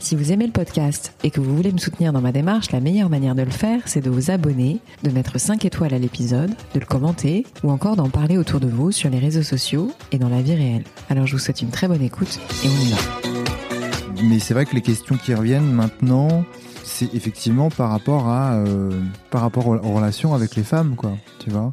Si 0.00 0.14
vous 0.14 0.30
aimez 0.30 0.46
le 0.46 0.52
podcast 0.52 1.12
et 1.24 1.30
que 1.30 1.40
vous 1.40 1.56
voulez 1.56 1.72
me 1.72 1.78
soutenir 1.78 2.12
dans 2.12 2.20
ma 2.20 2.30
démarche, 2.30 2.70
la 2.70 2.80
meilleure 2.80 3.10
manière 3.10 3.34
de 3.34 3.42
le 3.42 3.50
faire, 3.50 3.82
c'est 3.86 4.00
de 4.00 4.08
vous 4.08 4.30
abonner, 4.30 4.78
de 5.02 5.10
mettre 5.10 5.38
5 5.38 5.64
étoiles 5.64 5.92
à 5.92 5.98
l'épisode, 5.98 6.50
de 6.72 6.80
le 6.80 6.86
commenter 6.86 7.44
ou 7.64 7.70
encore 7.70 7.96
d'en 7.96 8.08
parler 8.08 8.38
autour 8.38 8.60
de 8.60 8.68
vous 8.68 8.92
sur 8.92 9.10
les 9.10 9.18
réseaux 9.18 9.42
sociaux 9.42 9.90
et 10.12 10.18
dans 10.18 10.28
la 10.28 10.40
vie 10.40 10.54
réelle. 10.54 10.84
Alors 11.10 11.26
je 11.26 11.32
vous 11.32 11.40
souhaite 11.40 11.62
une 11.62 11.70
très 11.70 11.88
bonne 11.88 12.02
écoute 12.02 12.38
et 12.64 12.68
on 12.68 12.80
y 12.80 12.90
va. 12.90 14.22
Mais 14.22 14.38
c'est 14.38 14.54
vrai 14.54 14.66
que 14.66 14.74
les 14.74 14.82
questions 14.82 15.16
qui 15.16 15.34
reviennent 15.34 15.72
maintenant, 15.72 16.44
c'est 16.84 17.12
effectivement 17.14 17.68
par 17.68 17.90
rapport 17.90 18.28
à 18.28 18.54
euh, 18.54 19.02
par 19.30 19.40
rapport 19.40 19.66
aux 19.66 19.94
relations 19.94 20.32
avec 20.32 20.54
les 20.54 20.64
femmes, 20.64 20.94
quoi. 20.96 21.16
Tu 21.40 21.50
vois. 21.50 21.72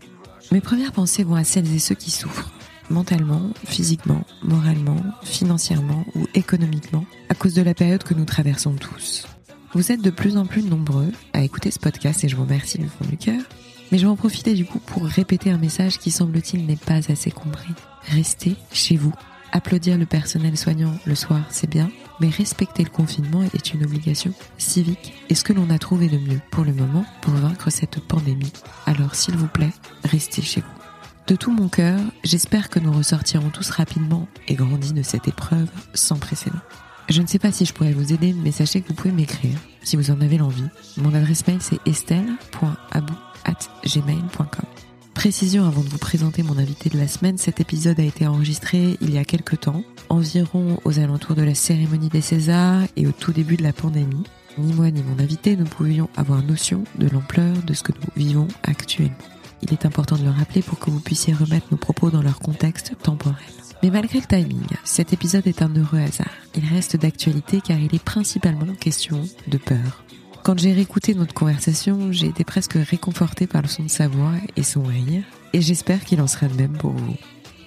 Mes 0.51 0.61
premières 0.61 0.91
pensées 0.91 1.23
vont 1.23 1.35
à 1.35 1.43
celles 1.43 1.73
et 1.73 1.79
ceux 1.79 1.95
qui 1.95 2.11
souffrent 2.11 2.51
mentalement, 2.89 3.49
physiquement, 3.65 4.23
moralement, 4.43 5.01
financièrement 5.23 6.05
ou 6.15 6.25
économiquement, 6.33 7.05
à 7.29 7.35
cause 7.35 7.53
de 7.53 7.61
la 7.61 7.73
période 7.73 8.03
que 8.03 8.13
nous 8.13 8.25
traversons 8.25 8.75
tous. 8.75 9.27
Vous 9.73 9.91
êtes 9.91 10.01
de 10.01 10.09
plus 10.09 10.37
en 10.37 10.45
plus 10.45 10.63
nombreux 10.63 11.11
à 11.33 11.41
écouter 11.41 11.69
ce 11.71 11.79
podcast 11.79 12.23
et 12.23 12.29
je 12.29 12.35
vous 12.35 12.43
remercie 12.43 12.77
du 12.77 12.87
fond 12.87 13.05
du 13.09 13.17
cœur. 13.17 13.41
Mais 13.91 13.97
je 13.97 14.05
vais 14.05 14.11
en 14.11 14.15
profiter 14.15 14.53
du 14.53 14.65
coup 14.65 14.79
pour 14.79 15.05
répéter 15.05 15.51
un 15.51 15.57
message 15.57 15.99
qui 15.99 16.11
semble-t-il 16.11 16.65
n'est 16.65 16.75
pas 16.75 17.11
assez 17.11 17.31
compris. 17.31 17.73
Restez 18.03 18.55
chez 18.71 18.95
vous. 18.95 19.13
Applaudir 19.51 19.97
le 19.97 20.05
personnel 20.05 20.57
soignant 20.57 20.93
le 21.05 21.15
soir, 21.15 21.41
c'est 21.49 21.69
bien, 21.69 21.89
mais 22.19 22.29
respecter 22.29 22.83
le 22.83 22.89
confinement 22.89 23.43
est 23.53 23.73
une 23.73 23.85
obligation 23.85 24.33
civique 24.57 25.13
et 25.29 25.35
ce 25.35 25.43
que 25.43 25.53
l'on 25.53 25.69
a 25.69 25.79
trouvé 25.79 26.07
de 26.07 26.17
mieux 26.17 26.41
pour 26.51 26.65
le 26.65 26.73
moment 26.73 27.05
pour 27.21 27.33
vaincre 27.33 27.69
cette 27.69 27.99
pandémie. 27.99 28.51
Alors 28.85 29.15
s'il 29.15 29.37
vous 29.37 29.47
plaît, 29.47 29.73
restez 30.03 30.41
chez 30.41 30.61
vous. 30.61 30.84
De 31.27 31.35
tout 31.35 31.51
mon 31.51 31.67
cœur, 31.69 31.99
j'espère 32.23 32.69
que 32.69 32.79
nous 32.79 32.91
ressortirons 32.91 33.49
tous 33.49 33.71
rapidement 33.71 34.27
et 34.47 34.53
grandis 34.53 34.93
de 34.93 35.01
cette 35.01 35.27
épreuve 35.27 35.67
sans 35.95 36.17
précédent. 36.17 36.59
Je 37.09 37.19
ne 37.19 37.27
sais 37.27 37.39
pas 37.39 37.51
si 37.51 37.65
je 37.65 37.73
pourrais 37.73 37.93
vous 37.93 38.13
aider, 38.13 38.31
mais 38.33 38.51
sachez 38.51 38.81
que 38.81 38.89
vous 38.89 38.93
pouvez 38.93 39.11
m'écrire 39.11 39.57
si 39.81 39.95
vous 39.95 40.11
en 40.11 40.21
avez 40.21 40.37
l'envie. 40.37 40.69
Mon 40.97 41.15
adresse 41.15 41.47
mail 41.47 41.57
c'est 41.61 41.79
estelle.abou.gmail.com. 41.87 44.65
Précision 45.15 45.65
avant 45.65 45.81
de 45.81 45.89
vous 45.89 45.97
présenter 45.97 46.43
mon 46.43 46.59
invité 46.59 46.91
de 46.91 46.99
la 46.99 47.07
semaine, 47.07 47.39
cet 47.39 47.59
épisode 47.59 47.99
a 47.99 48.03
été 48.03 48.27
enregistré 48.27 48.95
il 49.01 49.11
y 49.11 49.17
a 49.17 49.25
quelques 49.25 49.61
temps, 49.61 49.83
environ 50.09 50.79
aux 50.85 50.99
alentours 50.99 51.35
de 51.35 51.41
la 51.41 51.55
cérémonie 51.55 52.09
des 52.09 52.21
Césars 52.21 52.83
et 52.97 53.07
au 53.07 53.11
tout 53.11 53.31
début 53.31 53.57
de 53.57 53.63
la 53.63 53.73
pandémie. 53.73 54.25
Ni 54.59 54.73
moi 54.73 54.91
ni 54.91 55.01
mon 55.01 55.17
invité 55.19 55.57
ne 55.57 55.63
pouvions 55.63 56.07
avoir 56.15 56.43
notion 56.43 56.83
de 56.99 57.09
l'ampleur 57.09 57.55
de 57.65 57.73
ce 57.73 57.81
que 57.81 57.93
nous 57.93 58.09
vivons 58.15 58.47
actuellement. 58.61 59.17
Il 59.65 59.73
est 59.73 59.85
important 59.87 60.15
de 60.15 60.23
le 60.23 60.29
rappeler 60.29 60.61
pour 60.61 60.77
que 60.77 60.91
vous 60.91 60.99
puissiez 60.99 61.33
remettre 61.33 61.65
nos 61.71 61.77
propos 61.77 62.11
dans 62.11 62.21
leur 62.21 62.37
contexte 62.37 62.93
temporel. 63.01 63.35
Mais 63.81 63.89
malgré 63.89 64.19
le 64.19 64.25
timing, 64.25 64.67
cet 64.83 65.11
épisode 65.11 65.47
est 65.47 65.63
un 65.63 65.73
heureux 65.75 65.97
hasard. 65.99 66.29
Il 66.55 66.65
reste 66.71 66.97
d'actualité 66.97 67.61
car 67.61 67.79
il 67.79 67.93
est 67.95 68.03
principalement 68.03 68.73
question 68.75 69.23
de 69.47 69.57
peur. 69.57 70.03
Quand 70.43 70.59
j'ai 70.59 70.73
réécouté 70.73 71.15
notre 71.15 71.33
conversation, 71.33 72.11
j'ai 72.11 72.27
été 72.27 72.43
presque 72.43 72.73
réconfortée 72.75 73.47
par 73.47 73.63
le 73.63 73.67
son 73.67 73.83
de 73.83 73.89
sa 73.89 74.07
voix 74.07 74.33
et 74.55 74.61
son 74.61 74.83
rire, 74.83 75.23
et 75.53 75.61
j'espère 75.61 76.05
qu'il 76.05 76.21
en 76.21 76.27
sera 76.27 76.47
de 76.47 76.53
même 76.53 76.77
pour 76.77 76.91
vous. 76.91 77.15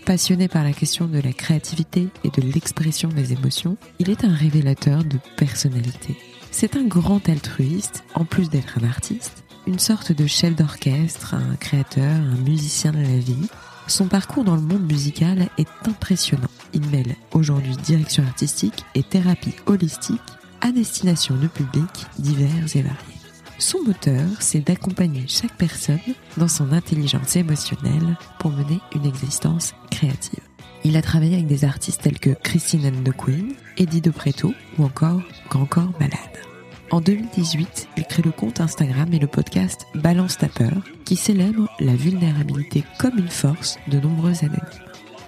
Passionné 0.07 0.47
par 0.47 0.63
la 0.63 0.73
question 0.73 1.07
de 1.07 1.19
la 1.19 1.33
créativité 1.33 2.07
et 2.23 2.31
de 2.31 2.47
l'expression 2.53 3.09
des 3.09 3.33
émotions, 3.33 3.77
il 3.99 4.11
est 4.11 4.23
un 4.25 4.33
révélateur 4.33 5.03
de 5.03 5.19
personnalité. 5.37 6.17
C'est 6.53 6.77
un 6.77 6.85
grand 6.85 7.29
altruiste, 7.29 8.05
en 8.15 8.25
plus 8.25 8.49
d'être 8.49 8.79
un 8.79 8.87
artiste, 8.87 9.45
une 9.69 9.79
sorte 9.79 10.13
de 10.13 10.27
chef 10.27 10.57
d'orchestre, 10.57 11.35
un 11.35 11.55
créateur, 11.57 12.11
un 12.11 12.43
musicien 12.43 12.91
de 12.91 13.03
la 13.03 13.19
vie. 13.19 13.49
Son 13.87 14.07
parcours 14.07 14.43
dans 14.43 14.57
le 14.57 14.63
monde 14.63 14.91
musical 14.91 15.51
est 15.59 15.69
impressionnant. 15.87 16.49
Il 16.73 16.87
mêle 16.87 17.15
aujourd'hui 17.35 17.77
direction 17.77 18.25
artistique 18.25 18.87
et 18.95 19.03
thérapie 19.03 19.55
holistique 19.67 20.23
à 20.63 20.73
destination 20.73 21.37
de 21.37 21.49
publics 21.49 22.07
divers 22.19 22.77
et 22.77 22.83
variés. 22.83 23.21
Son 23.59 23.83
moteur, 23.85 24.27
c'est 24.41 24.67
d'accompagner 24.67 25.25
chaque 25.29 25.57
personne 25.59 25.99
dans 26.39 26.49
son 26.49 26.73
intelligence 26.73 27.37
émotionnelle 27.37 28.17
pour 28.39 28.53
mener 28.53 28.81
une 28.95 29.05
existence 29.05 29.75
créative. 29.91 30.41
Il 30.83 30.97
a 30.97 31.03
travaillé 31.03 31.35
avec 31.35 31.47
des 31.47 31.67
artistes 31.67 32.03
tels 32.03 32.19
que 32.19 32.31
Christine 32.31 32.87
and 32.87 33.05
the 33.05 33.15
Queen, 33.15 33.53
Eddie 33.77 34.01
De 34.01 34.11
Preto 34.11 34.55
ou 34.79 34.85
encore 34.85 35.21
Grand 35.51 35.67
Corps 35.67 35.93
Malade. 36.01 36.48
En 36.91 37.03
2018, 37.03 37.89
il 37.99 38.05
crée 38.05 38.23
le 38.23 38.31
compte 38.31 38.63
Instagram 38.63 39.13
et 39.13 39.19
le 39.19 39.27
podcast 39.27 39.87
Balance 39.95 40.39
ta 40.39 40.49
peur, 40.49 40.83
qui 41.05 41.17
célèbre 41.17 41.69
la 41.81 41.95
vulnérabilité 41.95 42.83
comme 42.99 43.19
une 43.19 43.29
force 43.29 43.79
de 43.89 44.01
nombreux 44.01 44.33
anonymes. 44.43 44.61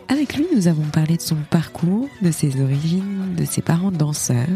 Avec 0.09 0.37
lui, 0.37 0.47
nous 0.55 0.69
avons 0.69 0.85
parlé 0.85 1.19
de 1.19 1.23
son 1.23 1.37
parcours, 1.51 2.09
de 2.23 2.31
ses 2.31 2.63
origines, 2.63 3.35
de 3.37 3.45
ses 3.45 3.61
parents 3.61 3.93
danseurs, 3.93 4.47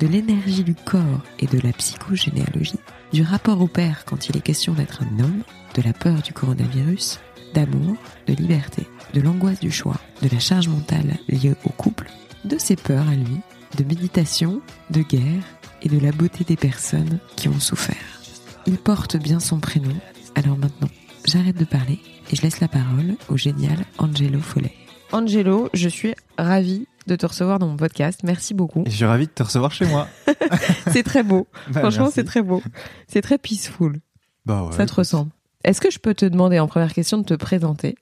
de 0.00 0.06
l'énergie 0.06 0.64
du 0.64 0.74
corps 0.74 1.22
et 1.38 1.46
de 1.46 1.60
la 1.60 1.72
psychogénéalogie, 1.74 2.80
du 3.12 3.22
rapport 3.22 3.60
au 3.60 3.68
père 3.68 4.04
quand 4.06 4.30
il 4.30 4.36
est 4.38 4.40
question 4.40 4.72
d'être 4.72 5.02
un 5.02 5.22
homme, 5.22 5.42
de 5.74 5.82
la 5.82 5.92
peur 5.92 6.22
du 6.22 6.32
coronavirus, 6.32 7.20
d'amour, 7.52 7.96
de 8.26 8.32
liberté, 8.32 8.86
de 9.12 9.20
l'angoisse 9.20 9.60
du 9.60 9.70
choix, 9.70 10.00
de 10.22 10.28
la 10.32 10.38
charge 10.38 10.68
mentale 10.68 11.18
liée 11.28 11.54
au 11.64 11.70
couple, 11.70 12.10
de 12.46 12.56
ses 12.58 12.76
peurs 12.76 13.08
à 13.08 13.14
lui, 13.14 13.40
de 13.76 13.84
méditation, 13.84 14.60
de 14.90 15.02
guerre 15.02 15.42
et 15.82 15.88
de 15.88 15.98
la 15.98 16.12
beauté 16.12 16.44
des 16.44 16.56
personnes 16.56 17.18
qui 17.36 17.48
ont 17.48 17.60
souffert. 17.60 18.20
Il 18.66 18.78
porte 18.78 19.16
bien 19.16 19.40
son 19.40 19.60
prénom, 19.60 19.94
alors 20.34 20.56
maintenant, 20.56 20.88
j'arrête 21.24 21.56
de 21.56 21.64
parler 21.64 22.00
et 22.30 22.36
je 22.36 22.42
laisse 22.42 22.60
la 22.60 22.68
parole 22.68 23.14
au 23.28 23.36
génial 23.36 23.78
Angelo 23.98 24.40
Follet. 24.40 24.72
Angelo, 25.12 25.68
je 25.72 25.88
suis 25.88 26.14
ravie 26.38 26.86
de 27.06 27.14
te 27.14 27.24
recevoir 27.26 27.58
dans 27.60 27.68
mon 27.68 27.76
podcast. 27.76 28.20
Merci 28.24 28.52
beaucoup. 28.54 28.82
je 28.86 28.90
suis 28.90 29.04
ravie 29.04 29.26
de 29.26 29.30
te 29.32 29.42
recevoir 29.42 29.70
chez 29.72 29.86
moi. 29.86 30.08
c'est 30.92 31.04
très 31.04 31.22
beau. 31.22 31.46
Bah, 31.70 31.80
Franchement, 31.80 32.10
c'est 32.12 32.24
très 32.24 32.42
beau. 32.42 32.62
C'est 33.06 33.22
très 33.22 33.38
peaceful. 33.38 34.00
Bah 34.44 34.64
ouais, 34.64 34.72
Ça 34.76 34.86
te 34.86 34.94
ressemble. 34.94 35.30
Est-ce 35.62 35.80
que 35.80 35.90
je 35.90 35.98
peux 35.98 36.14
te 36.14 36.26
demander 36.26 36.58
en 36.58 36.66
première 36.66 36.92
question 36.92 37.18
de 37.18 37.24
te 37.24 37.34
présenter? 37.34 37.96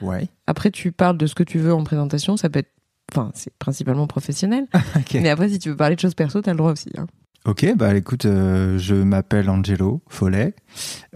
Ouais. 0.00 0.28
Après, 0.46 0.70
tu 0.70 0.92
parles 0.92 1.16
de 1.18 1.26
ce 1.26 1.34
que 1.34 1.42
tu 1.42 1.58
veux 1.58 1.74
en 1.74 1.82
présentation. 1.84 2.36
Ça 2.36 2.48
peut 2.48 2.60
être 2.60 2.72
Enfin, 3.12 3.30
c'est 3.34 3.52
principalement 3.58 4.06
professionnel. 4.06 4.66
Mais 5.14 5.30
après, 5.30 5.48
si 5.48 5.58
tu 5.58 5.70
veux 5.70 5.76
parler 5.76 5.94
de 5.94 6.00
choses 6.00 6.14
perso, 6.14 6.40
t'as 6.40 6.52
le 6.52 6.58
droit 6.58 6.72
aussi. 6.72 6.90
Hein. 6.96 7.06
Ok, 7.46 7.66
bah 7.76 7.94
écoute, 7.94 8.24
euh, 8.24 8.78
je 8.78 8.94
m'appelle 8.94 9.50
Angelo 9.50 10.00
Follet. 10.08 10.54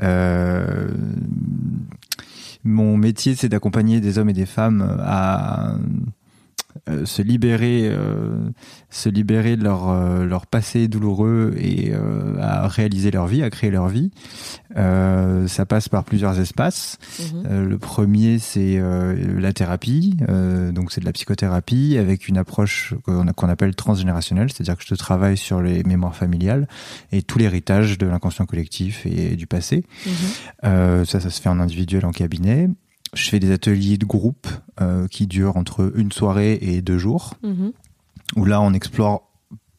Euh, 0.03 0.89
mon 2.65 2.99
métier, 2.99 3.35
c'est 3.35 3.49
d'accompagner 3.49 4.01
des 4.01 4.19
hommes 4.19 4.29
et 4.29 4.35
des 4.35 4.45
femmes 4.45 4.99
à 5.01 5.77
euh, 6.89 7.05
se 7.07 7.23
libérer, 7.23 7.83
euh, 7.85 8.51
se 8.91 9.09
libérer 9.09 9.57
de 9.57 9.65
leur 9.65 9.89
euh, 9.89 10.25
leur 10.25 10.47
passé 10.47 10.89
douloureux 10.89 11.55
et 11.59 11.93
à 12.41 12.67
réaliser 12.69 13.11
leur 13.11 13.27
vie, 13.27 13.43
à 13.43 13.51
créer 13.51 13.71
leur 13.71 13.89
vie. 13.89 14.11
ça 14.75 15.67
passe 15.67 15.89
par 15.89 16.05
plusieurs 16.05 16.39
espaces. 16.39 16.99
Mhm. 17.33 17.65
le 17.65 17.79
premier, 17.79 18.39
c'est 18.39 18.81
la 18.81 19.53
thérapie, 19.53 20.17
donc 20.73 20.93
c'est 20.93 21.01
de 21.01 21.07
la 21.07 21.13
psychothérapie 21.13 21.97
avec 21.99 22.29
une 22.29 22.37
approche 22.37 22.95
qu'on 23.05 23.49
appelle 23.49 23.75
transgénérationnelle, 23.75 24.51
c'est-à-dire 24.53 24.77
que 24.77 24.85
je 24.87 24.95
travaille 24.95 25.37
sur 25.37 25.61
les 25.61 25.83
mémoires 25.85 26.15
familiales 26.15 26.69
et 27.13 27.23
tout 27.23 27.39
l'héritage 27.39 27.99
de 27.99 28.07
l'inconscient 28.07 28.47
collectif 28.47 29.07
et 29.07 29.37
du 29.37 29.47
passé. 29.47 29.85
Mhm. 30.07 31.05
ça, 31.05 31.21
ça 31.21 31.31
se 31.31 31.41
fait 31.41 31.49
en 31.49 31.61
individuel 31.61 32.05
en 32.05 32.13
cabinet 32.13 32.69
je 33.15 33.29
fais 33.29 33.39
des 33.39 33.51
ateliers 33.51 33.99
de 33.99 34.05
groupe 34.05 34.49
euh, 34.81 35.07
qui 35.09 35.27
durent 35.27 35.57
entre 35.57 35.93
une 35.97 36.13
soirée 36.13 36.59
et 36.61 36.83
deux 36.83 36.99
jours, 36.99 37.35
mhm. 37.43 37.73
où 38.37 38.45
là 38.45 38.61
on 38.61 38.73
explore 38.73 39.28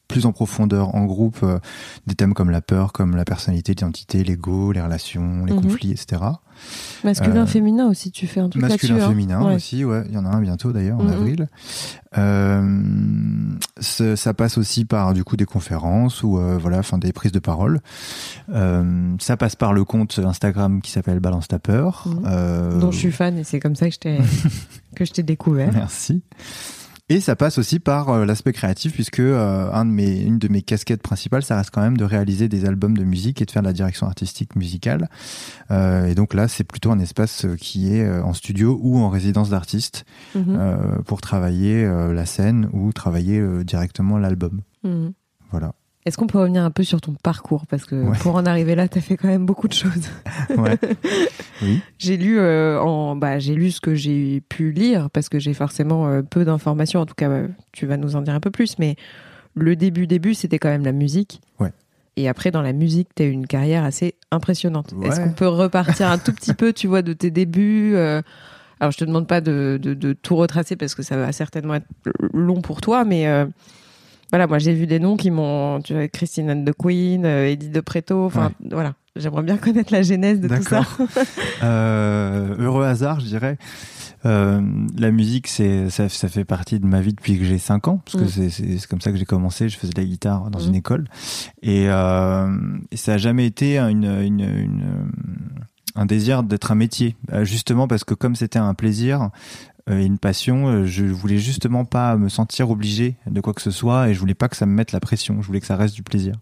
plus 0.10 0.26
en 0.26 0.34
profondeur 0.34 0.96
en 0.96 1.06
groupe 1.06 1.40
euh, 1.44 1.60
des 2.08 2.16
thèmes 2.16 2.34
comme 2.34 2.50
la 2.50 2.62
peur, 2.62 2.92
comme 2.92 3.16
la 3.16 3.24
personnalité, 3.24 3.74
l'identité, 3.74 4.24
l'ego, 4.24 4.74
les 4.74 4.82
relations, 4.82 5.46
les 5.46 5.54
mhm. 5.54 5.62
conflits, 5.62 5.92
etc. 5.92 6.24
Masculin, 7.06 7.44
euh, 7.44 7.46
féminin 7.46 7.88
aussi, 7.88 8.12
tu 8.12 8.28
fais 8.28 8.42
un 8.42 8.50
truc 8.50 8.62
Masculin, 8.62 8.96
hein. 8.96 9.08
féminin 9.08 9.56
aussi, 9.56 9.86
ouais. 9.86 10.04
Il 10.08 10.16
y 10.16 10.18
en 10.18 10.26
a 10.26 10.30
un 10.30 10.42
bientôt 10.42 10.74
d'ailleurs 10.74 11.00
en 11.00 11.04
mhm. 11.04 11.14
avril. 11.14 11.48
Euh, 12.18 13.56
ça 13.80 14.34
passe 14.34 14.58
aussi 14.58 14.84
par 14.84 15.14
du 15.14 15.24
coup 15.24 15.38
des 15.38 15.46
conférences 15.46 16.24
ou 16.24 16.40
voilà, 16.60 16.80
enfin 16.80 16.98
des 16.98 17.14
prises 17.14 17.32
de 17.32 17.40
parole. 17.40 17.80
Ça 18.50 19.38
passe 19.38 19.56
par 19.56 19.74
le 19.74 19.86
compte 19.86 20.20
Instagram 20.20 20.82
qui 20.82 20.92
s'appelle 20.92 21.20
Balance 21.20 21.48
ta 21.48 21.60
peur, 21.60 22.06
mhm. 22.08 22.80
dont 22.80 22.92
je 22.92 22.98
suis 22.98 23.12
fan 23.12 23.38
et 23.38 23.44
c'est 23.44 23.60
comme 23.60 23.76
ça 23.76 23.88
que 23.88 23.94
je 23.94 24.00
t'ai 24.00 24.18
que 24.96 25.06
je 25.06 25.14
t'ai 25.14 25.24
découvert. 25.24 25.72
Merci. 25.72 26.24
Et 27.12 27.22
ça 27.22 27.36
passe 27.36 27.58
aussi 27.58 27.80
par 27.80 28.10
euh, 28.10 28.26
l'aspect 28.26 28.54
créatif, 28.54 28.94
puisque 28.94 29.20
euh, 29.20 29.72
un 29.74 29.84
de 29.84 29.90
mes, 29.90 30.22
une 30.22 30.38
de 30.38 30.48
mes 30.48 30.62
casquettes 30.62 31.02
principales, 31.02 31.42
ça 31.42 31.58
reste 31.58 31.72
quand 31.72 31.82
même 31.82 31.98
de 31.98 32.04
réaliser 32.04 32.48
des 32.48 32.66
albums 32.66 32.96
de 32.96 33.04
musique 33.04 33.42
et 33.42 33.46
de 33.46 33.52
faire 33.52 33.64
de 33.64 33.68
la 33.68 33.74
direction 33.74 34.06
artistique 34.06 34.56
musicale. 34.56 35.10
Euh, 35.72 36.06
et 36.06 36.14
donc 36.14 36.36
là, 36.36 36.48
c'est 36.48 36.64
plutôt 36.64 36.92
un 36.92 37.00
espace 37.00 37.48
qui 37.60 37.92
est 37.96 38.08
en 38.08 38.34
studio 38.34 38.80
ou 38.84 39.00
en 39.00 39.10
résidence 39.10 39.50
d'artiste 39.50 40.06
Mhm. 40.36 41.02
pour 41.06 41.22
travailler 41.22 41.84
la 42.14 42.26
scène 42.26 42.70
ou 42.74 42.94
travailler 42.94 43.42
directement 43.64 44.18
l'album. 44.20 44.62
Mhm. 44.84 45.14
Voilà. 45.52 45.74
Est-ce 46.10 46.18
qu'on 46.18 46.26
peut 46.26 46.40
revenir 46.40 46.64
un 46.64 46.72
peu 46.72 46.84
sur 46.84 47.02
ton 47.02 47.14
parcours? 47.14 47.68
Parce 47.68 47.86
que 47.86 47.94
Ouais. 47.96 48.18
pour 48.18 48.34
en 48.36 48.48
arriver 48.48 48.74
là, 48.74 48.88
tu 48.88 48.98
as 48.98 49.02
fait 49.02 49.16
quand 49.16 49.28
même 49.28 49.46
beaucoup 49.46 49.68
de 49.68 49.74
choses. 49.74 50.10
Ouais. 50.58 50.76
oui. 51.62 51.82
J'ai 52.00 52.18
lu, 52.18 52.40
euh, 52.40 52.82
en, 52.82 53.16
bah, 53.16 53.38
j'ai 53.38 53.54
lu 53.54 53.70
ce 53.70 53.80
que 53.80 53.94
j'ai 53.94 54.42
pu 54.50 54.72
lire, 54.72 55.12
parce 55.12 55.30
que 55.30 55.38
j'ai 55.38 55.54
forcément 55.54 56.08
euh, 56.08 56.24
peu 56.24 56.46
d'informations. 56.46 57.00
En 57.02 57.06
tout 57.06 57.14
cas, 57.14 57.30
tu 57.74 57.86
vas 57.86 57.96
nous 57.98 58.16
en 58.16 58.22
dire 58.24 58.34
un 58.34 58.40
peu 58.40 58.50
plus. 58.50 58.80
Mais 58.80 58.96
le 59.54 59.76
début, 59.76 60.08
début, 60.08 60.34
c'était 60.34 60.58
quand 60.58 60.70
même 60.70 60.84
la 60.84 60.94
musique. 60.94 61.42
Ouais. 61.60 61.72
Et 62.18 62.28
après, 62.28 62.50
dans 62.50 62.64
la 62.64 62.74
musique, 62.74 63.10
tu 63.16 63.22
as 63.22 63.26
eu 63.28 63.32
une 63.32 63.46
carrière 63.46 63.84
assez 63.84 64.16
impressionnante. 64.32 64.94
Ouais. 64.94 65.10
Est-ce 65.10 65.22
qu'on 65.22 65.34
peut 65.34 65.48
repartir 65.48 66.10
un 66.10 66.18
tout 66.18 66.34
petit 66.34 66.56
peu, 66.56 66.74
tu 66.74 66.88
vois, 66.88 67.04
de 67.04 67.14
tes 67.14 67.30
débuts 67.30 67.94
euh, 67.96 68.24
Alors, 68.80 68.92
je 68.92 68.98
te 68.98 69.06
demande 69.06 69.28
pas 69.28 69.42
de, 69.42 69.80
de, 69.80 69.94
de 69.94 70.14
tout 70.14 70.36
retracer, 70.36 70.76
parce 70.76 70.96
que 70.96 71.04
ça 71.04 71.18
va 71.18 71.32
certainement 71.34 71.76
être 71.76 71.88
long 72.34 72.62
pour 72.62 72.82
toi, 72.82 73.06
mais... 73.06 73.28
voilà, 74.32 74.48
moi 74.48 74.60
j'ai 74.60 74.74
vu 74.74 74.86
des 74.88 75.00
noms 75.00 75.18
qui 75.18 75.32
m'ont, 75.32 75.82
tu 75.82 75.94
vois, 75.94 76.08
Christine 76.08 76.50
Anne 76.50 76.66
de 76.66 76.72
Queen, 76.72 77.26
euh, 77.26 77.48
Edith 77.50 77.72
de 77.72 77.80
Preto, 77.82 78.26
enfin 78.26 78.52
voilà, 78.70 78.94
j'aimerais 79.16 79.44
bien 79.44 79.58
connaître 79.58 79.92
la 79.92 80.02
genèse 80.04 80.40
de 80.40 80.48
tout 80.48 80.64
ça. 80.64 80.82
Euh, 81.64 82.56
heureux 82.58 82.86
hasard, 82.86 83.20
je 83.20 83.26
dirais. 83.26 83.58
Euh, 84.26 84.62
la 84.98 85.12
musique, 85.12 85.48
c'est 85.48 85.90
ça, 85.90 86.10
ça 86.10 86.28
fait 86.28 86.44
partie 86.46 86.80
de 86.80 86.86
ma 86.86 87.00
vie 87.02 87.14
depuis 87.14 87.38
que 87.38 87.46
j'ai 87.46 87.58
5 87.58 87.88
ans, 87.88 88.02
parce 88.06 88.18
que 88.24 88.42
Mm. 88.46 88.50
c'est- 88.50 88.88
comme 88.88 89.02
ça 89.02 89.12
que 89.12 89.18
j'ai 89.18 89.26
commencé. 89.26 89.70
Je 89.70 89.78
faisais 89.78 89.94
de 89.94 90.00
la 90.02 90.06
guitare 90.08 90.50
dans 90.50 90.60
Mm. 90.60 90.68
une 90.68 90.76
école, 90.76 91.06
et, 91.62 91.86
euh, 91.90 92.50
et 92.92 92.98
ça 92.98 93.14
a 93.14 93.18
jamais 93.18 93.46
été 93.46 93.78
une, 93.80 94.04
une, 94.06 94.42
une, 94.42 95.12
un 95.96 96.06
désir 96.06 96.44
d'être 96.44 96.72
un 96.72 96.76
métier, 96.76 97.16
justement 97.44 97.88
parce 97.88 98.04
que 98.04 98.14
comme 98.14 98.36
c'était 98.36 98.60
un 98.60 98.74
plaisir 98.74 99.30
et 99.90 100.06
une 100.06 100.18
passion, 100.18 100.68
euh, 100.68 100.86
je 100.86 101.06
voulais 101.06 101.38
justement 101.38 101.86
pas 101.86 102.16
me 102.18 102.30
sentir 102.30 102.70
obligé 102.70 103.16
de 103.26 103.42
quoi 103.42 103.54
que 103.54 103.62
ce 103.62 103.72
soit, 103.72 104.10
et 104.10 104.14
je 104.14 104.20
voulais 104.20 104.34
pas 104.34 104.50
que 104.50 104.56
ça 104.56 104.66
me 104.66 104.74
mette 104.74 104.92
la 104.92 105.00
pression. 105.00 105.42
Je 105.42 105.48
voulais 105.48 105.62
que 105.62 105.68
ça 105.68 105.76
reste 105.76 105.96
du 105.96 106.04
plaisir. 106.04 106.36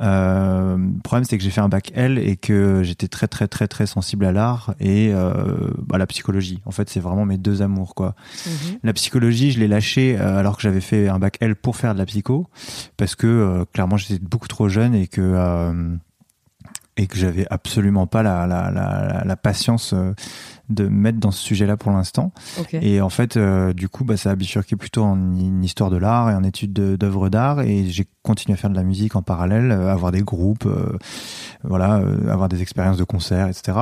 Euh, 0.00 0.78
le 0.78 1.00
problème, 1.02 1.24
c'est 1.24 1.36
que 1.36 1.44
j'ai 1.44 1.50
fait 1.50 1.60
un 1.60 1.68
bac 1.68 1.92
L 1.94 2.18
et 2.18 2.36
que 2.36 2.82
j'étais 2.82 3.08
très 3.08 3.28
très 3.28 3.48
très 3.48 3.68
très 3.68 3.86
sensible 3.86 4.24
à 4.24 4.32
l'art 4.32 4.74
et 4.80 5.12
euh, 5.12 5.70
à 5.92 5.98
la 5.98 6.06
psychologie. 6.06 6.62
En 6.64 6.70
fait, 6.70 6.88
c'est 6.88 7.00
vraiment 7.00 7.26
mes 7.26 7.36
deux 7.36 7.60
amours, 7.60 7.94
quoi. 7.94 8.14
Mhm. 8.46 8.78
La 8.82 8.92
psychologie, 8.94 9.50
je 9.50 9.60
l'ai 9.60 9.68
lâché 9.68 10.16
euh, 10.18 10.38
alors 10.38 10.56
que 10.56 10.62
j'avais 10.62 10.80
fait 10.80 11.08
un 11.08 11.18
bac 11.18 11.36
L 11.40 11.54
pour 11.54 11.76
faire 11.76 11.92
de 11.92 11.98
la 11.98 12.06
psycho, 12.06 12.48
parce 12.96 13.14
que 13.14 13.26
euh, 13.26 13.64
clairement 13.72 13.96
j'étais 13.98 14.24
beaucoup 14.24 14.48
trop 14.48 14.68
jeune 14.68 14.94
et 14.94 15.06
que 15.06 15.20
euh, 15.20 15.94
et 16.96 17.06
que 17.06 17.16
j'avais 17.18 17.46
absolument 17.50 18.06
pas 18.06 18.22
la 18.22 18.46
la, 18.46 18.70
la, 18.70 19.22
la 19.24 19.36
patience 19.36 19.92
euh, 19.92 20.14
de 20.70 20.84
me 20.84 20.90
mettre 20.90 21.18
dans 21.18 21.30
ce 21.30 21.42
sujet-là 21.42 21.76
pour 21.76 21.92
l'instant. 21.92 22.32
Et 22.82 23.00
en 23.00 23.08
fait, 23.10 23.36
euh, 23.36 23.72
du 23.72 23.88
coup, 23.88 24.04
bah, 24.04 24.16
ça 24.16 24.30
a 24.30 24.34
bifurqué 24.36 24.76
plutôt 24.76 25.02
en 25.02 25.16
une 25.16 25.64
histoire 25.64 25.90
de 25.90 25.96
l'art 25.96 26.30
et 26.30 26.34
en 26.34 26.42
études 26.44 26.72
de- 26.72 26.96
d'œuvres 26.96 27.28
d'art. 27.28 27.60
Et 27.60 27.86
j'ai 27.88 28.06
continué 28.22 28.54
à 28.54 28.56
faire 28.56 28.70
de 28.70 28.76
la 28.76 28.82
musique 28.82 29.16
en 29.16 29.22
parallèle, 29.22 29.70
euh, 29.72 29.90
avoir 29.92 30.12
des 30.12 30.22
groupes, 30.22 30.66
euh, 30.66 30.96
voilà, 31.64 32.02
avoir 32.30 32.48
des 32.48 32.62
expériences 32.62 32.96
de 32.98 33.04
concert, 33.04 33.48
etc. 33.48 33.76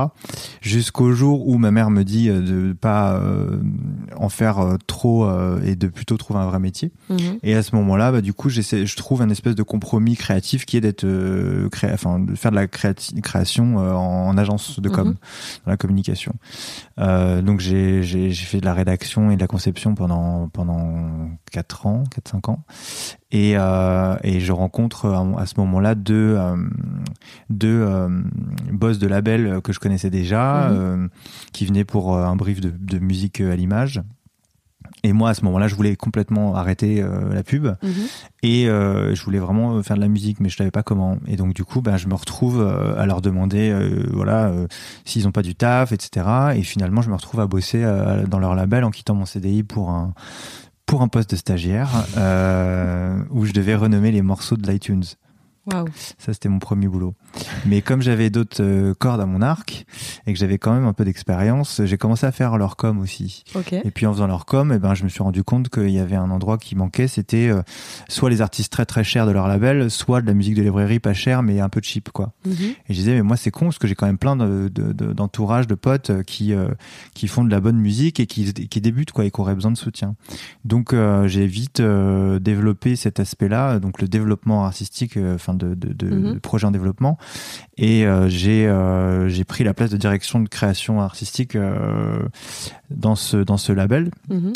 Jusqu'au 0.61 1.11
jour 1.11 1.47
où 1.47 1.57
ma 1.57 1.71
mère 1.71 1.89
me 1.89 2.03
dit 2.03 2.27
de 2.29 2.73
pas 2.73 3.19
en 4.17 4.29
faire 4.29 4.77
trop 4.87 5.29
et 5.63 5.75
de 5.75 5.87
plutôt 5.87 6.17
trouver 6.17 6.39
un 6.39 6.45
vrai 6.45 6.59
métier. 6.59 6.91
Mhm. 7.09 7.17
Et 7.43 7.55
à 7.55 7.63
ce 7.63 7.75
moment-là, 7.75 8.11
bah, 8.11 8.21
du 8.21 8.33
coup, 8.33 8.49
j'essaie, 8.49 8.85
je 8.85 8.95
trouve 8.95 9.21
un 9.21 9.29
espèce 9.29 9.55
de 9.55 9.63
compromis 9.63 10.15
créatif 10.15 10.65
qui 10.65 10.77
est 10.77 10.81
d'être, 10.81 11.05
créa- 11.69 11.93
enfin, 11.93 12.19
de 12.19 12.35
faire 12.35 12.51
de 12.51 12.55
la 12.55 12.67
créati- 12.67 13.19
création 13.21 13.77
en, 13.77 14.27
en 14.29 14.37
agence 14.37 14.79
de 14.79 14.89
com, 14.89 15.09
Mhm. 15.09 15.15
dans 15.65 15.71
la 15.71 15.77
communication. 15.77 16.33
Euh, 16.99 17.41
donc 17.41 17.59
j'ai, 17.59 18.03
j'ai, 18.03 18.31
j'ai 18.31 18.45
fait 18.45 18.59
de 18.59 18.65
la 18.65 18.73
rédaction 18.73 19.31
et 19.31 19.35
de 19.35 19.41
la 19.41 19.47
conception 19.47 19.95
pendant 19.95 20.49
pendant 20.49 21.29
quatre 21.51 21.85
ans, 21.85 22.03
quatre 22.13 22.29
cinq 22.29 22.49
ans. 22.49 22.63
Et, 23.31 23.53
euh, 23.57 24.15
et 24.23 24.39
je 24.39 24.51
rencontre 24.51 25.05
à, 25.07 25.41
à 25.41 25.45
ce 25.45 25.53
moment-là 25.59 25.93
deux, 25.95 26.35
euh, 26.37 26.55
deux 27.49 27.81
euh, 27.81 28.09
boss 28.71 28.97
de 28.97 29.07
label 29.07 29.61
que 29.61 29.71
je 29.71 29.79
connaissais 29.79 30.09
déjà, 30.09 30.69
euh, 30.69 31.07
qui 31.53 31.65
venaient 31.65 31.85
pour 31.85 32.15
euh, 32.15 32.25
un 32.25 32.35
brief 32.35 32.59
de, 32.59 32.71
de 32.71 32.99
musique 32.99 33.39
à 33.41 33.55
l'image. 33.55 34.01
Et 35.03 35.13
moi, 35.13 35.29
à 35.29 35.33
ce 35.33 35.45
moment-là, 35.45 35.67
je 35.69 35.75
voulais 35.75 35.95
complètement 35.95 36.55
arrêter 36.55 37.01
euh, 37.01 37.33
la 37.33 37.41
pub 37.43 37.67
Mhm. 37.81 37.91
et 38.43 38.67
euh, 38.67 39.15
je 39.15 39.23
voulais 39.23 39.39
vraiment 39.39 39.81
faire 39.81 39.95
de 39.95 40.01
la 40.01 40.09
musique, 40.09 40.39
mais 40.41 40.49
je 40.49 40.57
savais 40.57 40.71
pas 40.71 40.83
comment. 40.83 41.17
Et 41.27 41.37
donc, 41.37 41.53
du 41.53 41.63
coup, 41.63 41.81
ben, 41.81 41.95
je 41.97 42.07
me 42.07 42.15
retrouve 42.15 42.59
euh, 42.59 42.99
à 43.01 43.05
leur 43.05 43.21
demander, 43.21 43.69
euh, 43.71 44.05
voilà, 44.11 44.47
euh, 44.47 44.67
s'ils 45.05 45.27
ont 45.27 45.31
pas 45.31 45.41
du 45.41 45.55
taf, 45.55 45.91
etc. 45.93 46.25
Et 46.55 46.63
finalement, 46.63 47.01
je 47.01 47.09
me 47.09 47.15
retrouve 47.15 47.39
à 47.39 47.47
bosser 47.47 47.81
euh, 47.83 48.25
dans 48.27 48.39
leur 48.39 48.55
label 48.55 48.83
en 48.83 48.91
quittant 48.91 49.15
mon 49.15 49.25
CDI 49.25 49.63
pour 49.63 49.89
un 49.89 50.13
pour 50.85 51.03
un 51.03 51.07
poste 51.07 51.29
de 51.29 51.35
stagiaire 51.35 51.89
euh, 52.17 53.19
où 53.29 53.45
je 53.45 53.53
devais 53.53 53.75
renommer 53.75 54.11
les 54.11 54.23
morceaux 54.23 54.57
de 54.57 54.67
l'iTunes. 54.69 55.03
Ça, 56.17 56.33
c'était 56.33 56.49
mon 56.49 56.59
premier 56.59 56.87
boulot. 56.87 57.13
Mais 57.65 57.81
comme 57.81 58.01
j'avais 58.01 58.29
d'autres 58.29 58.61
euh, 58.63 58.93
cordes 58.93 59.21
à 59.21 59.25
mon 59.25 59.41
arc 59.41 59.85
et 60.25 60.33
que 60.33 60.39
j'avais 60.39 60.57
quand 60.57 60.73
même 60.73 60.85
un 60.85 60.93
peu 60.93 61.05
d'expérience, 61.05 61.81
j'ai 61.85 61.97
commencé 61.97 62.25
à 62.25 62.31
faire 62.31 62.57
leur 62.57 62.75
com 62.75 62.99
aussi. 62.99 63.43
Et 63.85 63.91
puis 63.91 64.05
en 64.05 64.13
faisant 64.13 64.27
leur 64.27 64.45
com, 64.45 64.71
eh 64.75 64.79
ben, 64.79 64.93
je 64.95 65.03
me 65.03 65.09
suis 65.09 65.21
rendu 65.23 65.43
compte 65.43 65.69
qu'il 65.69 65.89
y 65.91 65.99
avait 65.99 66.15
un 66.15 66.31
endroit 66.31 66.57
qui 66.57 66.75
manquait, 66.75 67.07
c'était 67.07 67.49
euh, 67.49 67.61
soit 68.07 68.29
les 68.29 68.41
artistes 68.41 68.71
très 68.71 68.85
très 68.85 69.03
chers 69.03 69.25
de 69.27 69.31
leur 69.31 69.47
label, 69.47 69.89
soit 69.91 70.21
de 70.21 70.27
la 70.27 70.33
musique 70.33 70.55
de 70.55 70.61
librairie 70.63 70.99
pas 70.99 71.13
chère 71.13 71.43
mais 71.43 71.59
un 71.59 71.69
peu 71.69 71.81
cheap 71.83 72.09
quoi. 72.11 72.31
Mhm. 72.45 72.53
Et 72.61 72.75
je 72.89 72.93
disais 72.93 73.13
mais 73.13 73.21
moi 73.21 73.37
c'est 73.37 73.51
con 73.51 73.65
parce 73.65 73.77
que 73.77 73.87
j'ai 73.87 73.95
quand 73.95 74.07
même 74.07 74.17
plein 74.17 74.35
de, 74.35 74.69
de, 74.73 74.91
de- 74.93 75.13
d'entourage 75.13 75.67
de 75.67 75.75
potes 75.75 76.09
euh, 76.09 76.23
qui 76.23 76.53
euh, 76.53 76.69
qui 77.13 77.27
font 77.27 77.43
de 77.43 77.51
la 77.51 77.59
bonne 77.59 77.77
musique 77.77 78.19
et 78.19 78.25
qui 78.25 78.51
qui 78.53 78.81
débutent 78.81 79.11
quoi 79.11 79.25
et 79.25 79.31
qui 79.31 79.39
auraient 79.39 79.55
besoin 79.55 79.71
de 79.71 79.77
soutien. 79.77 80.15
Donc 80.65 80.93
j'ai 81.25 81.45
vite 81.47 81.81
développé 81.81 82.95
cet 82.95 83.19
aspect-là, 83.19 83.79
donc 83.79 84.01
le 84.01 84.07
développement 84.07 84.65
artistique, 84.65 85.17
enfin 85.17 85.53
de 85.59 85.75
de, 85.75 85.93
de, 85.93 86.07
Mhm. 86.09 86.33
de 86.33 86.39
projet 86.39 86.65
en 86.65 86.71
développement. 86.71 87.17
Et 87.77 88.05
euh, 88.07 88.27
j'ai 88.29 88.65
euh, 88.67 89.27
j'ai 89.29 89.43
pris 89.43 89.63
la 89.63 89.73
place 89.75 89.91
de 89.91 89.97
direction 89.97 90.39
de 90.39 90.49
création 90.49 90.99
artistique 91.01 91.55
euh, 91.55 92.19
dans 92.89 93.15
ce 93.15 93.37
dans 93.37 93.57
ce 93.57 93.71
label. 93.73 94.09
Mhm. 94.29 94.53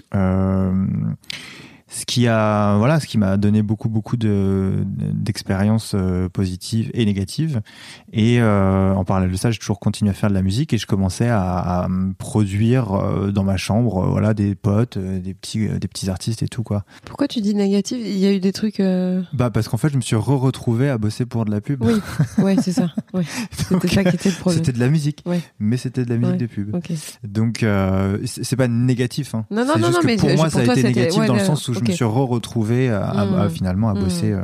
Ce 1.96 2.06
qui 2.08 2.28
a 2.28 2.76
voilà 2.78 3.00
ce 3.00 3.06
qui 3.06 3.20
m'a 3.20 3.38
donné 3.38 3.62
beaucoup 3.62 3.88
beaucoup 3.88 4.18
de 4.18 4.84
d'expériences 5.14 5.92
euh, 5.94 6.28
positives 6.28 6.90
et 6.96 7.06
négatives 7.06 7.62
et 8.12 8.42
euh, 8.42 8.94
en 8.96 9.06
parallèle 9.06 9.30
de 9.30 9.38
ça 9.38 9.52
j'ai 9.52 9.60
toujours 9.60 9.80
continué 9.80 10.10
à 10.10 10.16
faire 10.16 10.30
de 10.30 10.34
la 10.34 10.42
musique 10.42 10.74
et 10.74 10.80
je 10.80 10.88
commençais 10.88 11.30
à, 11.30 11.88
produire 12.18 12.94
euh, 12.94 13.32
dans 13.32 13.44
ma 13.44 13.58
chambre 13.58 14.08
voilà 14.08 14.34
des 14.34 14.56
potes 14.56 14.98
des 14.98 15.36
petits 15.36 15.68
des 15.68 15.88
petits 15.88 16.10
artistes 16.10 16.42
et 16.42 16.48
tout 16.48 16.64
quoi 16.64 16.84
Pourquoi 17.06 17.28
tu 17.28 17.42
dis 17.42 17.54
négatif? 17.54 18.00
Il 18.04 18.18
y 18.18 18.26
a 18.26 18.34
eu 18.34 18.40
des 18.40 18.54
trucs. 18.54 18.82
bah 19.34 19.52
parce 19.52 19.68
qu'en 19.68 19.78
fait 19.78 19.90
je 19.90 19.98
me 19.98 20.02
suis 20.02 20.16
re 20.16 20.30
retrouvé 20.42 20.90
à 20.90 20.98
bosser 20.98 21.28
pour 21.28 21.46
de 21.46 21.52
la 21.52 21.62
pub 21.62 21.84
Oui, 21.84 21.94
ouais, 22.40 22.56
c'est 22.60 22.72
ça. 22.72 22.90
Ouais. 23.14 23.24
C'était 23.52 23.88
ça 23.88 24.04
qui 24.04 24.16
était 24.16 24.30
le 24.30 24.36
problème. 24.36 24.64
c'était 24.64 24.74
de 24.76 24.80
la 24.80 24.90
musique 24.90 25.22
Ouais. 25.28 25.42
mais 25.60 25.78
c'était 25.78 26.06
de 26.06 26.10
la 26.10 26.18
musique 26.18 26.32
Ouais. 26.34 26.38
de 26.40 26.46
pub 26.48 26.74
Ok. 26.76 26.92
donc 27.24 27.64
c'est 28.26 28.56
pas 28.56 28.68
négatif 28.68 29.36
hein. 29.36 29.46
Non, 29.52 29.64
non, 29.64 29.74
non, 29.78 29.88
juste 29.88 29.94
non, 29.94 30.00
que 30.02 30.06
mais 30.08 30.16
pour 30.18 30.30
moi 30.34 30.46
pour 30.46 30.52
ça 30.54 30.60
a 30.60 30.64
été 30.64 30.82
négatif 30.84 31.26
dans 31.28 31.34
le 31.34 31.40
le- 31.40 31.46
sens 31.46 31.68
où 31.68 31.74
je 31.76 31.83
me 31.84 31.90
ok. 31.90 31.94
suis 31.96 32.06
re-retrouvé 32.06 32.90
à, 32.90 33.04
à- 33.06 33.22
à 33.44 33.46
Mm. 33.48 33.50
finalement 33.50 33.90
à 33.90 33.94
Mm. 33.94 34.00
bosser 34.00 34.32
euh, 34.32 34.42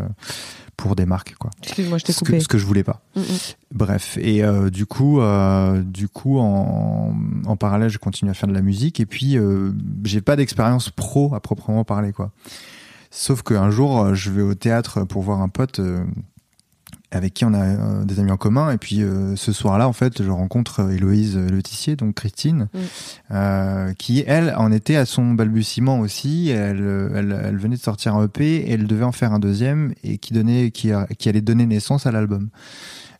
pour 0.78 0.96
des 0.96 1.06
marques 1.06 1.36
quoi 1.40 1.50
Excuse-moi, 1.64 1.98
je 1.98 2.06
t'ai 2.06 2.14
ce 2.14 2.20
coupé. 2.20 2.38
que, 2.38 2.44
ce 2.44 2.48
que 2.48 2.58
je 2.58 2.66
voulais 2.66 2.84
pas 2.84 3.02
Mm, 3.16 3.22
bref 3.74 4.18
et 4.22 4.44
euh, 4.44 4.70
du 4.70 4.86
coup 4.86 5.20
euh, 5.20 5.82
du 5.82 6.08
coup 6.08 6.40
en, 6.40 7.14
en 7.46 7.56
parallèle 7.58 7.90
je 7.90 7.98
continue 7.98 8.32
à 8.32 8.34
faire 8.34 8.48
de 8.50 8.54
la 8.54 8.62
musique 8.62 9.00
et 9.00 9.06
puis 9.06 9.38
j'ai 10.06 10.22
pas 10.22 10.36
d'expérience 10.36 10.90
pro 10.90 11.34
à 11.36 11.40
proprement 11.42 11.84
parler 11.84 12.14
quoi 12.14 12.32
sauf 13.12 13.42
qu'un 13.42 13.72
jour 13.72 14.14
je 14.16 14.30
vais 14.32 14.42
au 14.44 14.54
théâtre 14.54 15.04
pour 15.04 15.22
voir 15.24 15.42
un 15.42 15.50
pote 15.50 15.82
avec 17.12 17.34
qui 17.34 17.44
on 17.46 17.54
a 17.54 17.64
euh, 17.64 18.04
des 18.06 18.20
amis 18.20 18.32
en 18.32 18.38
commun. 18.38 18.72
Et 18.72 18.78
puis 18.78 19.02
euh, 19.02 19.36
ce 19.36 19.52
soir-là 19.52 19.88
en 19.88 19.94
fait 19.94 20.22
je 20.24 20.30
rencontre 20.30 20.82
euh, 20.82 20.90
Héloïse 20.92 21.38
Letissier 21.38 21.96
donc 21.96 22.16
Christine 22.16 22.68
Mm. 22.74 22.78
euh, 23.32 23.94
qui 23.94 24.24
elle 24.28 24.54
en 24.58 24.72
était 24.72 24.96
à 24.96 25.06
son 25.06 25.34
balbutiement 25.34 26.00
aussi. 26.00 26.50
Elle, 26.50 27.12
elle, 27.16 27.42
elle 27.46 27.58
venait 27.58 27.78
de 27.78 27.82
sortir 27.82 28.16
un 28.16 28.26
EP 28.26 28.46
et 28.58 28.72
elle 28.74 28.86
devait 28.88 29.04
en 29.06 29.12
faire 29.12 29.34
un 29.34 29.40
deuxième 29.40 29.94
et 30.04 30.18
qui 30.18 30.34
donnait 30.34 30.72
qui, 30.72 30.92
a- 30.92 31.08
qui 31.18 31.30
allait 31.30 31.42
donner 31.42 31.66
naissance 31.66 32.06
à 32.06 32.12
l'album. 32.12 32.50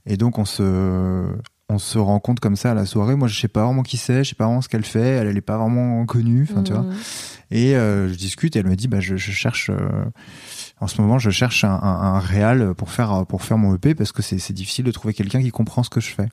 Et 0.06 0.18
donc 0.18 0.38
on 0.38 0.46
se 0.46 1.26
on 1.72 1.78
se 1.78 2.00
rend 2.00 2.20
compte 2.20 2.40
comme 2.40 2.56
ça 2.56 2.72
à 2.72 2.74
la 2.74 2.86
soirée. 2.86 3.16
Moi 3.16 3.28
je 3.28 3.40
sais 3.40 3.48
pas 3.48 3.64
vraiment 3.66 3.84
qui 3.84 3.98
c'est 3.98 4.24
je 4.24 4.30
sais 4.30 4.36
pas 4.36 4.46
vraiment 4.46 4.62
ce 4.62 4.70
qu'elle 4.70 4.86
fait. 4.86 5.00
Elle 5.02 5.28
elle 5.28 5.38
est 5.38 5.42
pas 5.42 5.58
vraiment 5.58 6.06
connue 6.06 6.48
enfin 6.50 6.64
tu 6.64 6.74
vois. 6.74 6.82
Mhm. 6.84 6.94
et 7.52 7.76
euh, 7.76 8.08
je 8.10 8.16
discute 8.16 8.56
et 8.56 8.60
elle 8.60 8.68
me 8.68 8.76
dit 8.76 8.88
bah 8.88 9.00
je, 9.00 9.16
je 9.18 9.32
cherche 9.32 9.70
en 10.82 10.88
ce 10.88 11.02
moment 11.02 11.20
je 11.20 11.30
cherche 11.30 11.64
un, 11.64 11.72
un, 11.74 12.14
un 12.16 12.20
réal 12.20 12.74
pour 12.76 12.92
faire 12.92 13.26
pour 13.26 13.44
faire 13.44 13.58
mon 13.58 13.76
EP 13.76 13.96
parce 13.96 14.12
que 14.12 14.22
c'est 14.22 14.54
difficile 14.54 14.86
de 14.86 14.92
trouver 14.92 15.14
quelqu'un 15.14 15.42
qui 15.42 15.52
comprend 15.52 15.84
ce 15.84 15.90
que 15.90 16.00
je 16.00 16.10
fais 16.10 16.30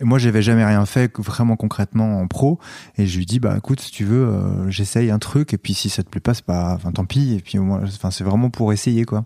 Et 0.00 0.04
moi, 0.04 0.18
j'avais 0.18 0.42
jamais 0.42 0.64
rien 0.64 0.84
fait 0.86 1.12
vraiment 1.18 1.56
concrètement 1.56 2.20
en 2.20 2.26
pro. 2.26 2.58
Et 2.96 3.06
je 3.06 3.18
lui 3.18 3.26
dis, 3.26 3.38
bah 3.38 3.54
écoute, 3.58 3.80
si 3.80 3.90
tu 3.90 4.04
veux, 4.04 4.26
euh, 4.26 4.70
j'essaye 4.70 5.10
un 5.10 5.18
truc. 5.18 5.52
Et 5.52 5.58
puis 5.58 5.74
si 5.74 5.90
ça 5.90 6.02
te 6.02 6.08
plaît 6.08 6.20
pas, 6.20 6.34
c'est 6.34 6.44
pas, 6.44 6.74
enfin 6.74 6.92
tant 6.92 7.04
pis. 7.04 7.34
Et 7.34 7.40
puis 7.40 7.58
moi, 7.58 7.80
enfin 7.84 8.10
c'est 8.10 8.24
vraiment 8.24 8.50
pour 8.50 8.72
essayer 8.72 9.04
quoi. 9.04 9.24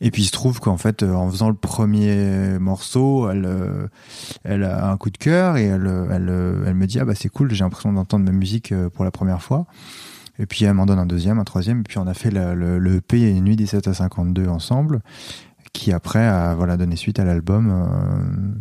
Et 0.00 0.12
puis 0.12 0.22
il 0.22 0.26
se 0.26 0.32
trouve 0.32 0.60
qu'en 0.60 0.76
fait, 0.76 1.02
euh, 1.02 1.12
en 1.12 1.28
faisant 1.28 1.48
le 1.48 1.56
premier 1.56 2.58
morceau, 2.60 3.28
elle, 3.28 3.44
euh, 3.44 3.88
elle 4.44 4.62
a 4.62 4.88
un 4.90 4.96
coup 4.96 5.10
de 5.10 5.18
cœur 5.18 5.56
et 5.56 5.64
elle, 5.64 5.90
elle, 6.10 6.62
elle 6.66 6.74
me 6.74 6.86
dit 6.86 7.00
ah 7.00 7.04
bah 7.04 7.16
c'est 7.16 7.28
cool, 7.28 7.52
j'ai 7.52 7.64
l'impression 7.64 7.92
d'entendre 7.92 8.24
ma 8.24 8.30
musique 8.30 8.72
pour 8.94 9.04
la 9.04 9.10
première 9.10 9.42
fois. 9.42 9.66
Et 10.38 10.46
puis 10.46 10.64
elle 10.64 10.74
m'en 10.74 10.86
donne 10.86 10.98
un 10.98 11.06
deuxième, 11.06 11.38
un 11.38 11.44
troisième, 11.44 11.80
et 11.80 11.82
puis 11.82 11.98
on 11.98 12.06
a 12.06 12.14
fait 12.14 12.30
le, 12.30 12.54
le, 12.54 12.78
le 12.78 12.96
EP 12.96 13.20
et 13.20 13.40
Nuit 13.40 13.56
17 13.56 13.88
à 13.88 13.94
52 13.94 14.46
ensemble, 14.48 15.00
qui 15.72 15.92
après 15.92 16.24
a 16.24 16.54
voilà 16.54 16.76
donné 16.76 16.96
suite 16.96 17.18
à 17.18 17.24
l'album. 17.24 17.70
Euh, 17.70 18.60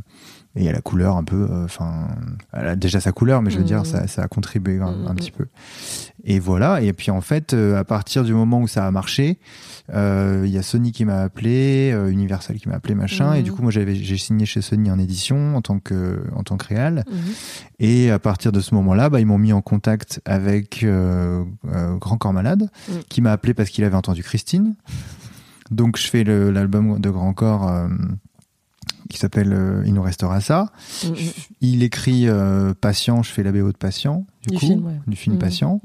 et 0.59 0.67
à 0.67 0.71
la 0.71 0.81
couleur 0.81 1.17
un 1.17 1.23
peu 1.23 1.47
euh, 1.49 1.65
enfin 1.65 2.07
elle 2.51 2.67
a 2.67 2.75
déjà 2.75 2.99
sa 2.99 3.11
couleur 3.11 3.41
mais 3.41 3.51
je 3.51 3.59
veux 3.59 3.63
dire 3.63 3.85
ça, 3.85 4.07
ça 4.07 4.23
a 4.23 4.27
contribué 4.27 4.79
un, 4.81 5.05
un, 5.07 5.15
petit 5.15 5.31
peu. 5.31 5.45
Et 6.23 6.39
voilà. 6.39 6.81
Et 6.81 6.93
puis 6.93 7.11
en 7.11 7.21
fait 7.21 7.53
euh, 7.53 7.77
à 7.77 7.83
partir 7.83 8.23
du 8.23 8.33
moment 8.33 8.59
où 8.61 8.67
ça 8.67 8.85
a 8.85 8.91
marché 8.91 9.39
il 9.93 10.49
y 10.49 10.57
a 10.57 10.61
Sony 10.61 10.91
qui 10.91 11.05
m'a 11.05 11.21
appelé 11.21 11.95
Universal 12.09 12.57
qui 12.57 12.69
m'a 12.69 12.75
appelé 12.75 12.95
machin. 12.95 13.33
Et 13.33 13.43
du 13.43 13.51
coup 13.51 13.61
moi 13.61 13.71
j'avais 13.71 13.95
j'ai 13.95 14.17
signé 14.17 14.45
chez 14.45 14.61
Sony 14.61 14.91
en 14.91 14.99
édition 14.99 15.55
en 15.55 15.61
tant 15.61 15.79
que 15.79 16.21
en 16.35 16.43
tant 16.43 16.57
que 16.57 16.67
réal. 16.67 17.03
Et 17.79 18.11
à 18.11 18.19
partir 18.19 18.51
de 18.51 18.59
ce 18.59 18.75
moment 18.75 18.93
là 18.93 19.09
bah, 19.09 19.19
ils 19.19 19.25
m'ont 19.25 19.37
mis 19.37 19.53
en 19.53 19.61
contact 19.61 20.21
avec 20.25 20.85
Grand 20.85 22.17
Corps 22.17 22.33
Malade 22.33 22.69
qui 23.09 23.21
m'a 23.21 23.31
appelé 23.31 23.53
parce 23.53 23.69
qu'il 23.69 23.83
avait 23.83 23.95
entendu 23.95 24.23
Christine. 24.23 24.75
Donc 25.71 25.97
je 25.97 26.07
fais 26.07 26.23
l'album 26.23 26.99
de 26.99 27.09
Grand 27.09 27.33
Corps 27.33 27.87
qui 29.09 29.17
s'appelle 29.17 29.53
euh, 29.53 29.83
Il 29.85 29.93
nous 29.93 30.01
restera 30.01 30.41
ça. 30.41 30.71
Mm, 31.03 31.07
mm. 31.09 31.15
Il 31.61 31.83
écrit 31.83 32.27
euh, 32.27 32.73
Patient, 32.79 33.23
je 33.23 33.31
fais 33.31 33.43
la 33.43 33.51
BO 33.51 33.71
de 33.71 33.77
Patient, 33.77 34.25
du, 34.47 34.53
coup, 34.53 34.65
film, 34.65 35.01
du 35.07 35.15
film 35.15 35.35
mm, 35.35 35.39
Patient. 35.39 35.81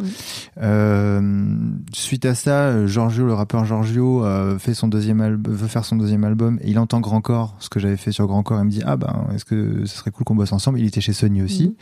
Euh, 0.61 1.57
suite 1.93 2.25
à 2.25 2.35
ça, 2.35 2.87
Giorgio, 2.87 3.27
le 3.27 3.35
rappeur 3.35 3.65
Giorgio, 3.65 4.25
euh, 4.25 4.59
fait 4.59 4.75
son 4.75 4.89
deuxième 4.89 5.21
album, 5.21 5.55
veut 5.55 5.69
faire 5.69 5.85
son 5.85 5.97
deuxième 5.97 6.25
album 6.25 6.59
et 6.63 6.71
il 6.71 6.79
entend 6.79 7.01
Grand 7.01 7.21
Corps, 7.21 7.57
ce 7.61 7.69
que 7.69 7.81
j'avais 7.81 7.97
fait 7.97 8.13
sur 8.13 8.27
Grand 8.27 8.43
Corps, 8.43 8.61
et 8.61 8.65
me 8.65 8.71
dit 8.71 8.83
ah 8.85 8.97
ben 8.97 9.27
est-ce 9.35 9.45
que 9.45 9.85
ce 9.85 9.97
serait 9.97 10.11
cool 10.11 10.25
qu'on 10.25 10.35
bosse 10.35 10.53
ensemble? 10.53 10.79
Il 10.81 10.87
était 10.87 11.01
chez 11.01 11.13
Sony 11.13 11.43
aussi. 11.43 11.77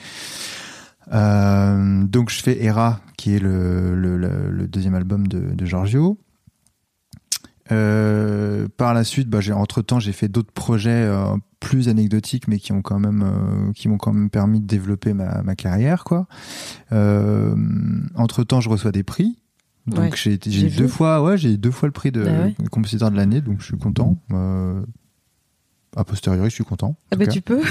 donc 1.10 2.30
je 2.30 2.42
fais 2.42 2.62
Era, 2.62 3.00
qui 3.16 3.34
est 3.34 3.40
le, 3.40 3.94
le, 3.94 4.16
le, 4.16 4.66
deuxième 4.66 4.94
album 4.94 5.26
de, 5.26 5.54
de 5.54 5.66
Giorgio. 5.66 6.18
Euh, 7.72 8.68
par 8.76 8.94
la 8.94 9.04
suite, 9.04 9.28
bah, 9.28 9.40
j'ai 9.40 9.52
entre 9.52 9.82
temps 9.82 10.00
j'ai 10.00 10.12
fait 10.12 10.28
d'autres 10.28 10.52
projets 10.52 10.90
euh, 10.90 11.36
plus 11.60 11.88
anecdotiques, 11.88 12.48
mais 12.48 12.58
qui 12.58 12.72
ont 12.72 12.82
quand 12.82 12.98
même 12.98 13.22
euh, 13.22 13.72
qui 13.72 13.88
m'ont 13.88 13.98
quand 13.98 14.12
même 14.12 14.30
permis 14.30 14.60
de 14.60 14.66
développer 14.66 15.12
ma, 15.12 15.42
ma 15.42 15.54
carrière, 15.54 16.04
quoi. 16.04 16.26
Euh, 16.92 17.54
entre 18.14 18.44
temps, 18.44 18.60
je 18.60 18.68
reçois 18.68 18.92
des 18.92 19.02
prix. 19.02 19.36
Donc 19.86 20.14
j'ai 20.14 20.36
deux 20.36 20.88
fois, 20.88 21.22
ouais, 21.22 21.38
j'ai 21.38 21.56
deux 21.56 21.70
fois 21.70 21.88
le 21.88 21.92
prix 21.92 22.12
de 22.12 22.24
ah 22.26 22.62
compositeur 22.70 23.10
de 23.10 23.16
l'année, 23.16 23.40
donc 23.40 23.60
je 23.60 23.66
suis 23.66 23.78
content. 23.78 24.16
A 25.96 26.04
posteriori, 26.04 26.50
je 26.50 26.54
suis 26.54 26.64
content. 26.64 26.96
Ah 27.10 27.16
bah 27.16 27.26
tu 27.26 27.40
peux. 27.40 27.62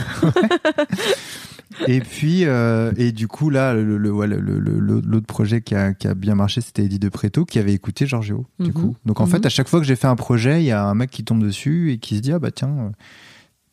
et 1.88 2.02
puis, 2.02 2.46
euh, 2.46 2.92
et 2.98 3.12
du 3.12 3.28
coup, 3.28 3.50
là, 3.50 3.74
le, 3.74 3.98
le, 3.98 5.02
l'autre 5.02 5.26
projet 5.26 5.62
qui 5.62 5.76
a, 5.76 5.94
qui 5.94 6.08
a, 6.08 6.14
bien 6.14 6.36
marché, 6.36 6.62
c'était 6.62 6.84
Eddie 6.84 7.00
de 7.00 7.10
Preto, 7.10 7.46
qui 7.46 7.60
avait 7.60 7.74
écouté 7.74 8.08
Giorgio, 8.08 8.46
du 8.60 8.68
mhm. 8.68 8.74
coup. 8.74 8.98
Donc, 9.06 9.22
en 9.22 9.26
fait, 9.26 9.40
mhm. 9.40 9.46
à 9.46 9.50
chaque 9.50 9.68
fois 9.68 9.80
que 9.80 9.86
j'ai 9.86 9.96
fait 9.96 10.08
un 10.08 10.16
projet, 10.16 10.62
il 10.62 10.66
y 10.66 10.72
a 10.72 10.84
un 10.84 10.96
mec 10.96 11.10
qui 11.10 11.24
tombe 11.24 11.42
dessus 11.42 11.92
et 11.92 11.98
qui 11.98 12.18
se 12.18 12.22
dit, 12.22 12.34
ah 12.34 12.40
bah 12.40 12.52
tiens, 12.52 12.76
euh, 12.78 12.90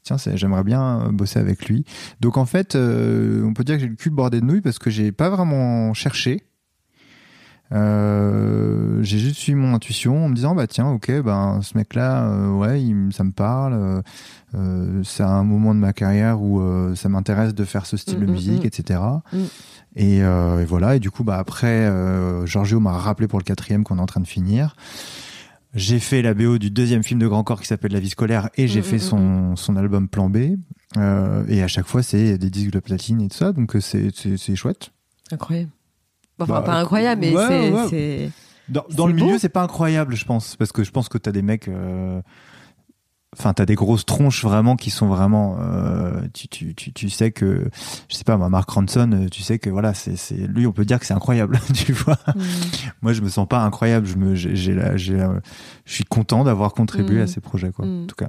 tiens, 0.03 0.17
j'aimerais 0.35 0.65
bien 0.65 1.11
bosser 1.13 1.41
avec 1.41 1.67
lui. 1.67 1.85
Donc, 2.21 2.37
en 2.37 2.47
fait, 2.47 2.77
euh, 2.77 3.43
on 3.45 3.53
peut 3.53 3.65
dire 3.65 3.77
que 3.77 3.83
j'ai 3.83 3.89
le 3.89 3.97
cul 3.97 4.11
bordé 4.11 4.41
de 4.41 4.47
nouilles 4.47 4.61
parce 4.61 4.79
que 4.79 4.91
j'ai 4.91 5.11
pas 5.11 5.29
vraiment 5.29 5.93
cherché. 5.93 6.46
Euh, 7.73 9.03
j'ai 9.03 9.19
juste 9.19 9.39
suivi 9.39 9.59
mon 9.59 9.75
intuition 9.75 10.27
en 10.27 10.29
me 10.29 10.37
disant 10.37 10.55
bah 10.55 10.69
tiens 10.69 10.89
ok 10.89 11.21
ben 11.23 11.61
ce 11.63 11.77
mec 11.77 11.95
là 11.95 12.29
euh, 12.29 12.53
ouais 12.53 12.81
il, 12.81 13.13
ça 13.13 13.25
me 13.25 13.33
parle 13.33 14.03
euh, 14.55 15.03
c'est 15.03 15.25
un 15.25 15.43
moment 15.43 15.75
de 15.75 15.81
ma 15.81 15.93
carrière 15.93 16.41
où 16.41 16.63
ça 16.95 17.09
m'intéresse 17.09 17.55
de 17.55 17.65
faire 17.65 17.85
ce 17.85 17.97
style 17.97 18.21
de 18.21 18.25
mm, 18.25 18.29
mm, 18.29 18.33
musique 18.33 18.65
mm. 18.65 18.67
etc 18.67 19.01
et, 19.97 20.19
et, 20.19 20.65
voilà 20.65 20.95
et 20.95 21.01
du 21.01 21.11
coup 21.11 21.25
bah 21.25 21.39
après 21.39 21.91
Giorgio 22.45 22.79
m'a 22.79 22.93
rappelé 22.93 23.27
pour 23.27 23.41
le 23.41 23.45
quatrième 23.45 23.83
qu'on 23.83 23.99
est 23.99 24.03
en 24.03 24.07
train 24.07 24.21
de 24.21 24.29
finir. 24.29 24.77
J'ai 25.75 25.99
fait 25.99 26.23
la 26.23 26.33
BO 26.33 26.57
du 26.57 26.71
deuxième 26.71 27.03
film 27.03 27.21
de 27.21 27.27
Grand 27.27 27.45
Corps 27.45 27.61
qui 27.61 27.67
s'appelle 27.67 27.93
La 27.93 28.01
vie 28.01 28.09
scolaire 28.09 28.49
et 28.57 28.67
j'ai 28.67 28.81
fait 28.81 28.99
son, 28.99 29.57
son 29.57 29.77
album 29.77 30.09
Plan 30.09 30.31
B. 30.31 30.57
Et 30.97 31.63
à 31.63 31.69
chaque 31.69 31.87
fois 31.87 32.03
c'est 32.03 32.39
des 32.39 32.51
disques 32.51 32.71
de 32.71 32.79
platine 32.79 33.21
et 33.23 33.29
tout 33.29 33.37
ça 33.37 33.53
donc 33.53 33.77
c'est 33.81 34.57
chouette. 34.57 34.91
Incroyable 35.33 35.71
Enfin, 36.39 36.55
bah, 36.55 36.63
pas 36.63 36.75
incroyable, 36.75 37.23
mais 37.23 37.35
c'est. 37.89 38.31
Dans, 38.69 39.07
le 39.07 39.13
milieu, 39.13 39.39
c'est 39.39 39.49
pas 39.49 39.63
incroyable, 39.63 40.17
je 40.17 40.25
pense, 40.25 40.57
parce 40.57 40.73
que 40.73 40.83
je 40.83 40.91
pense 40.91 41.09
que 41.09 41.19
t'as 41.19 41.33
des 41.33 41.43
mecs. 41.43 41.69
Euh... 41.69 42.21
Enfin, 43.39 43.53
t'as 43.53 43.67
des 43.67 43.75
grosses 43.75 44.07
tronches 44.07 44.43
vraiment 44.45 44.77
qui 44.77 44.91
sont 44.91 45.09
vraiment. 45.09 45.59
Euh, 45.61 46.23
tu, 46.33 46.49
tu, 46.49 46.75
tu, 46.75 46.93
tu, 46.93 47.11
sais 47.11 47.33
que, 47.33 47.69
je 48.09 48.17
sais 48.17 48.25
pas, 48.25 48.39
moi, 48.39 48.49
Mark 48.49 48.69
Ronson, 48.71 49.11
euh, 49.13 49.29
tu 49.29 49.43
sais 49.43 49.59
que 49.59 49.69
voilà, 49.69 49.93
c'est, 49.93 50.17
c'est 50.17 50.37
lui, 50.37 50.67
on 50.67 50.73
peut 50.73 50.87
dire 50.87 50.99
que 50.99 51.05
c'est 51.05 51.13
incroyable, 51.15 51.61
tu 51.75 51.93
vois. 51.93 52.17
Mm. 52.35 52.41
Moi, 53.03 53.13
je 53.13 53.21
me 53.21 53.29
sens 53.29 53.47
pas 53.47 53.61
incroyable. 53.61 54.07
Je 54.07 54.17
me, 54.17 54.35
j'ai, 54.35 54.57
j'ai, 54.57 54.75
je 54.97 55.93
suis 55.93 56.05
content 56.05 56.45
d'avoir 56.45 56.73
contribué 56.73 57.21
à 57.21 57.25
mm. 57.25 57.29
ces 57.29 57.41
projets, 57.41 57.73
quoi. 57.73 57.85
Mm. 57.85 58.05
En 58.05 58.07
tout 58.07 58.17
cas. 58.17 58.29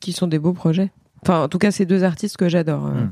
Qui 0.00 0.12
sont 0.12 0.26
des 0.26 0.38
beaux 0.38 0.52
projets. 0.52 0.90
Enfin, 1.22 1.44
en 1.44 1.48
tout 1.48 1.58
cas, 1.58 1.70
ces 1.70 1.86
deux 1.86 2.04
artistes 2.04 2.36
que 2.36 2.48
j'adore. 2.48 2.86
Euh, 2.86 3.06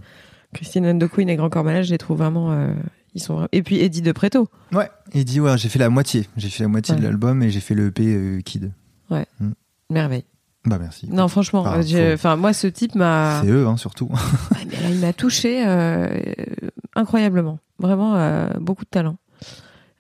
Christine 0.55 0.87
and 0.87 0.99
the 0.99 1.09
Queen 1.09 1.29
et 1.29 1.37
Grand 1.37 1.51
Corps 1.51 1.65
Malade, 1.65 1.85
je 1.85 1.91
les 1.91 1.99
trouve 1.99 2.19
vraiment 2.19 2.53
euh, 2.53 2.73
ils 3.15 3.23
sont 3.23 3.49
et 3.53 3.63
puis 3.63 3.81
Eddie 3.81 4.03
de 4.03 4.13
Preto. 4.13 4.49
Ouais, 4.73 4.89
Eddie 5.13 5.41
ouais, 5.41 5.59
j'ai 5.59 5.69
fait 5.69 5.79
la 5.79 5.91
moitié, 5.91 6.29
j'ai 6.37 6.49
fait 6.49 6.63
la 6.63 6.69
moitié 6.69 6.95
de 6.95 7.03
l'album 7.03 7.43
et 7.43 7.51
j'ai 7.51 7.61
fait 7.61 7.75
le 7.75 7.89
EP 7.89 8.05
euh, 8.07 8.41
Kid. 8.41 8.73
Ouais. 9.11 9.27
Mm. 9.41 9.51
Merveille. 9.91 10.25
Bah 10.67 10.79
merci. 10.79 11.09
Non 11.11 11.27
franchement, 11.27 11.65
enfin 11.65 12.37
moi 12.37 12.53
ce 12.53 12.67
type 12.67 12.95
m'a 12.95 13.41
C'est 13.43 13.51
eux 13.51 13.67
hein 13.67 13.77
surtout. 13.79 14.11
mais 14.71 14.77
là, 14.81 14.91
il 14.91 15.01
m'a 15.01 15.13
touché 15.13 15.67
euh, 15.67 16.21
incroyablement. 16.95 17.59
Vraiment 17.79 18.17
euh, 18.17 18.51
beaucoup 18.61 18.85
de 18.85 18.91
talent. 18.91 19.17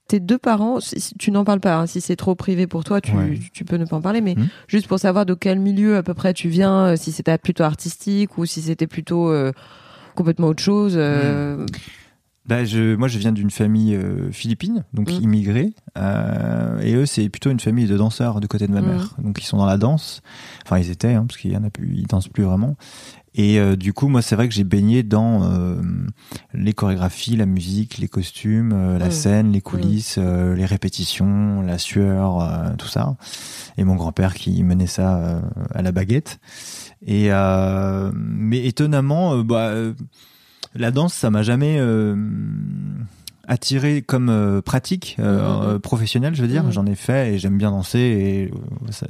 Tes 0.06 0.20
deux 0.20 0.38
parents, 0.38 0.80
si, 0.80 1.14
tu 1.18 1.30
n'en 1.30 1.44
parles 1.44 1.60
pas, 1.60 1.76
hein, 1.76 1.86
si 1.86 2.00
c'est 2.00 2.16
trop 2.16 2.34
privé 2.34 2.66
pour 2.66 2.82
toi, 2.82 3.00
tu, 3.00 3.12
tu 3.52 3.64
peux 3.64 3.76
ne 3.76 3.84
pas 3.84 3.96
en 3.96 4.00
parler, 4.00 4.20
mais 4.20 4.34
mm. 4.34 4.48
juste 4.66 4.86
pour 4.86 4.98
savoir 4.98 5.24
de 5.24 5.34
quel 5.34 5.60
milieu 5.60 5.96
à 5.96 6.02
peu 6.02 6.14
près 6.14 6.34
tu 6.34 6.48
viens, 6.48 6.96
si 6.96 7.10
c'était 7.10 7.38
plutôt 7.38 7.62
artistique 7.62 8.36
ou 8.36 8.44
si 8.44 8.60
c'était 8.60 8.88
plutôt 8.88 9.32
complètement 10.20 10.48
autre 10.48 10.62
chose. 10.62 10.96
Mm. 10.96 11.66
Bah, 12.50 12.64
je, 12.64 12.96
moi, 12.96 13.06
je 13.06 13.18
viens 13.18 13.30
d'une 13.30 13.50
famille 13.50 13.94
euh, 13.94 14.32
philippine, 14.32 14.84
donc 14.92 15.08
mm. 15.08 15.22
immigrée, 15.22 15.72
euh, 15.96 16.80
et 16.80 16.94
eux, 16.94 17.06
c'est 17.06 17.28
plutôt 17.28 17.50
une 17.50 17.60
famille 17.60 17.86
de 17.86 17.96
danseurs 17.96 18.40
du 18.40 18.48
côté 18.48 18.66
de 18.66 18.72
ma 18.72 18.80
mm. 18.80 18.86
mère. 18.86 19.14
Donc, 19.22 19.40
ils 19.40 19.46
sont 19.46 19.56
dans 19.56 19.66
la 19.66 19.76
danse. 19.76 20.20
Enfin, 20.66 20.78
ils 20.78 20.90
étaient, 20.90 21.14
hein, 21.14 21.26
parce 21.28 21.38
qu'il 21.38 21.52
y 21.52 21.56
en 21.56 21.62
a 21.62 21.70
plus, 21.70 21.94
ils 21.94 22.08
dansent 22.08 22.26
plus 22.26 22.42
vraiment. 22.42 22.76
Et 23.34 23.60
euh, 23.60 23.76
du 23.76 23.92
coup, 23.92 24.08
moi, 24.08 24.22
c'est 24.22 24.34
vrai 24.34 24.48
que 24.48 24.54
j'ai 24.54 24.64
baigné 24.64 25.04
dans 25.04 25.44
euh, 25.44 25.80
les 26.52 26.72
chorégraphies, 26.72 27.36
la 27.36 27.46
musique, 27.46 27.98
les 27.98 28.08
costumes, 28.08 28.72
euh, 28.72 28.98
la 28.98 29.12
scène, 29.12 29.52
les 29.52 29.60
coulisses, 29.60 30.18
les 30.18 30.64
répétitions, 30.66 31.60
la 31.60 31.78
sueur, 31.78 32.74
tout 32.78 32.88
ça. 32.88 33.16
Et 33.78 33.84
mon 33.84 33.94
grand-père 33.94 34.34
qui 34.34 34.64
menait 34.64 34.88
ça 34.88 35.40
à 35.72 35.82
la 35.82 35.92
baguette. 35.92 36.40
Et 37.06 37.30
mais 38.12 38.66
étonnamment, 38.66 39.38
bah 39.38 39.72
la 40.74 40.90
danse, 40.90 41.14
ça 41.14 41.30
m'a 41.30 41.42
jamais 41.42 41.76
euh, 41.78 42.14
attiré 43.46 44.02
comme 44.02 44.28
euh, 44.28 44.60
pratique 44.60 45.16
euh, 45.18 45.76
mmh. 45.76 45.80
professionnelle, 45.80 46.34
je 46.34 46.42
veux 46.42 46.48
dire. 46.48 46.64
Mmh. 46.64 46.72
J'en 46.72 46.86
ai 46.86 46.94
fait 46.94 47.34
et 47.34 47.38
j'aime 47.38 47.58
bien 47.58 47.70
danser 47.70 47.98
et 47.98 48.50
ça, 48.90 49.06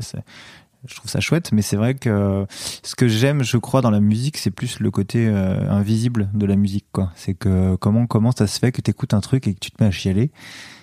je 0.86 0.94
trouve 0.94 1.10
ça 1.10 1.20
chouette. 1.20 1.52
Mais 1.52 1.62
c'est 1.62 1.76
vrai 1.76 1.94
que 1.94 2.46
ce 2.82 2.94
que 2.94 3.08
j'aime, 3.08 3.42
je 3.42 3.58
crois, 3.58 3.82
dans 3.82 3.90
la 3.90 4.00
musique, 4.00 4.38
c'est 4.38 4.50
plus 4.50 4.80
le 4.80 4.90
côté 4.90 5.28
invisible 5.28 6.30
de 6.32 6.46
la 6.46 6.56
musique, 6.56 6.86
quoi. 6.92 7.12
C'est 7.14 7.34
que 7.34 7.76
comment 7.76 8.06
comment 8.06 8.32
ça 8.32 8.46
se 8.46 8.58
fait 8.58 8.72
que 8.72 8.80
tu 8.80 8.90
écoutes 8.90 9.12
un 9.12 9.20
truc 9.20 9.46
et 9.46 9.54
que 9.54 9.60
tu 9.60 9.70
te 9.70 9.82
mets 9.82 9.88
à 9.88 9.92
chialer 9.92 10.30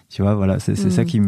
tu 0.09 0.21
vois 0.21 0.35
voilà 0.35 0.59
c'est 0.59 0.75
ça 0.75 1.01
mm. 1.01 1.05
qui 1.05 1.21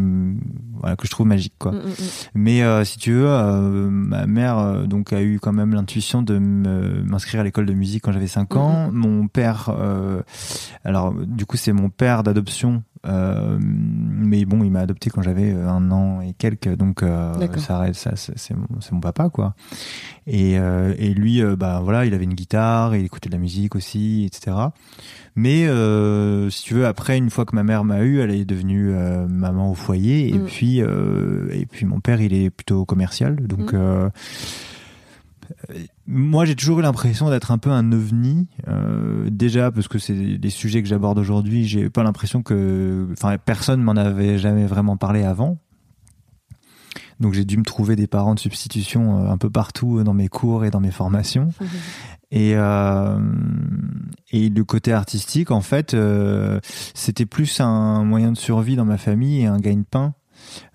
voilà 0.80 0.96
que 0.96 1.06
je 1.06 1.10
trouve 1.10 1.26
magique 1.26 1.54
quoi. 1.58 1.72
Mm, 1.72 1.76
mm, 1.76 1.94
mais 2.34 2.62
euh, 2.62 2.84
si 2.84 2.98
tu 2.98 3.12
veux 3.12 3.26
euh, 3.28 3.90
ma 3.90 4.26
mère 4.26 4.58
euh, 4.58 4.86
donc 4.86 5.12
a 5.12 5.20
eu 5.20 5.38
quand 5.38 5.52
même 5.52 5.74
l'intuition 5.74 6.22
de 6.22 6.38
m'inscrire 6.38 7.40
à 7.40 7.44
l'école 7.44 7.66
de 7.66 7.74
musique 7.74 8.04
quand 8.04 8.12
j'avais 8.12 8.26
5 8.26 8.56
ans. 8.56 8.90
Mon 8.92 9.28
père 9.28 9.74
alors 10.84 11.14
du 11.14 11.44
coup 11.46 11.56
c'est 11.56 11.72
mon 11.72 11.90
père 11.90 12.22
d'adoption 12.22 12.82
mais 13.04 14.44
bon 14.44 14.62
il 14.62 14.70
m'a 14.70 14.80
adopté 14.80 15.10
quand 15.10 15.22
j'avais 15.22 15.52
un 15.52 15.90
an 15.90 16.20
et 16.20 16.34
quelques 16.34 16.76
donc 16.76 17.02
ça, 17.56 17.92
ça 17.92 18.12
c'est 18.14 18.54
mon, 18.54 18.66
mon 18.92 19.00
papa 19.00 19.30
quoi 19.30 19.54
et, 20.26 20.52
et 20.52 21.14
lui 21.14 21.42
bah 21.56 21.80
voilà 21.82 22.04
il 22.04 22.12
avait 22.12 22.24
une 22.24 22.34
guitare 22.34 22.94
il 22.94 23.04
écoutait 23.04 23.30
de 23.30 23.34
la 23.34 23.40
musique 23.40 23.74
aussi 23.74 24.24
etc 24.26 24.68
mais 25.36 25.66
euh, 25.68 26.50
si 26.50 26.62
tu 26.64 26.74
veux, 26.74 26.86
après, 26.86 27.16
une 27.16 27.30
fois 27.30 27.44
que 27.44 27.54
ma 27.54 27.62
mère 27.62 27.84
m'a 27.84 28.02
eu, 28.02 28.20
elle 28.20 28.30
est 28.30 28.44
devenue 28.44 28.92
euh, 28.92 29.26
maman 29.28 29.70
au 29.70 29.74
foyer. 29.74 30.28
Et 30.28 30.38
mm. 30.38 30.44
puis, 30.44 30.82
euh, 30.82 31.48
et 31.52 31.66
puis 31.66 31.86
mon 31.86 32.00
père, 32.00 32.20
il 32.20 32.34
est 32.34 32.50
plutôt 32.50 32.84
commercial, 32.84 33.36
donc. 33.46 33.72
Mm. 33.72 34.10
Moi, 36.10 36.44
j'ai 36.44 36.56
toujours 36.56 36.80
eu 36.80 36.82
l'impression 36.82 37.30
d'être 37.30 37.52
un 37.52 37.58
peu 37.58 37.70
un 37.70 37.92
ovni. 37.92 38.48
Euh, 38.68 39.28
déjà, 39.30 39.70
parce 39.70 39.88
que 39.88 39.98
c'est 39.98 40.38
des 40.38 40.50
sujets 40.50 40.82
que 40.82 40.88
j'aborde 40.88 41.18
aujourd'hui, 41.18 41.66
j'ai 41.66 41.88
pas 41.88 42.02
l'impression 42.02 42.42
que, 42.42 43.06
enfin, 43.12 43.38
personne 43.38 43.80
m'en 43.80 43.92
avait 43.92 44.36
jamais 44.38 44.66
vraiment 44.66 44.96
parlé 44.96 45.22
avant. 45.22 45.58
Donc, 47.20 47.34
j'ai 47.34 47.44
dû 47.44 47.56
me 47.58 47.64
trouver 47.64 47.96
des 47.96 48.06
parents 48.06 48.34
de 48.34 48.40
substitution 48.40 49.18
euh, 49.24 49.30
un 49.30 49.38
peu 49.38 49.50
partout 49.50 50.02
dans 50.02 50.14
mes 50.14 50.28
cours 50.28 50.64
et 50.64 50.70
dans 50.70 50.80
mes 50.80 50.90
formations. 50.90 51.50
Et, 52.32 52.52
euh, 52.54 53.18
et 54.30 54.50
le 54.50 54.64
côté 54.64 54.92
artistique, 54.92 55.50
en 55.50 55.62
fait, 55.62 55.94
euh, 55.94 56.60
c'était 56.94 57.26
plus 57.26 57.60
un 57.60 58.04
moyen 58.04 58.30
de 58.30 58.38
survie 58.38 58.76
dans 58.76 58.84
ma 58.84 58.98
famille 58.98 59.40
et 59.40 59.46
un 59.46 59.58
gagne-pain 59.58 60.14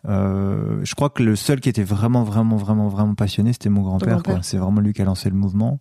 euh, 0.08 0.80
je 0.84 0.96
crois 0.96 1.10
que 1.10 1.24
le 1.24 1.36
seul 1.36 1.60
qui 1.60 1.70
était 1.70 1.84
vraiment, 1.84 2.24
vraiment, 2.24 2.58
vraiment, 2.58 2.88
vraiment 2.88 3.16
passionné, 3.16 3.54
c'était 3.54 3.70
mon 3.70 3.82
grand-père. 3.82 4.22
c'est 4.42 4.58
vraiment 4.58 4.82
lui 4.82 4.94
qui 4.94 5.02
a 5.02 5.06
lancé 5.06 5.30
le 5.30 5.36
mouvement. 5.36 5.80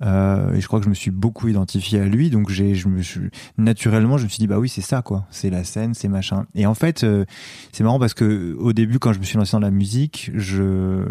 Euh, 0.00 0.54
et 0.54 0.60
je 0.60 0.66
crois 0.68 0.78
que 0.78 0.84
je 0.84 0.90
me 0.90 0.94
suis 0.94 1.10
beaucoup 1.10 1.48
identifié 1.48 2.00
à 2.00 2.04
lui, 2.04 2.30
donc 2.30 2.50
j'ai, 2.50 2.76
je 2.76 2.86
me 2.86 3.02
suis, 3.02 3.30
naturellement, 3.56 4.16
je 4.16 4.24
me 4.24 4.28
suis 4.28 4.38
dit 4.38 4.46
bah 4.46 4.58
oui, 4.58 4.68
c'est 4.68 4.80
ça 4.80 5.02
quoi, 5.02 5.26
c'est 5.30 5.50
la 5.50 5.64
scène, 5.64 5.94
c'est 5.94 6.08
machin. 6.08 6.46
Et 6.54 6.66
en 6.66 6.74
fait, 6.74 7.02
euh, 7.02 7.24
c'est 7.72 7.82
marrant 7.82 7.98
parce 7.98 8.14
que 8.14 8.54
au 8.60 8.72
début, 8.72 9.00
quand 9.00 9.12
je 9.12 9.18
me 9.18 9.24
suis 9.24 9.38
lancé 9.38 9.52
dans 9.52 9.60
la 9.60 9.72
musique, 9.72 10.30
je, 10.34 11.04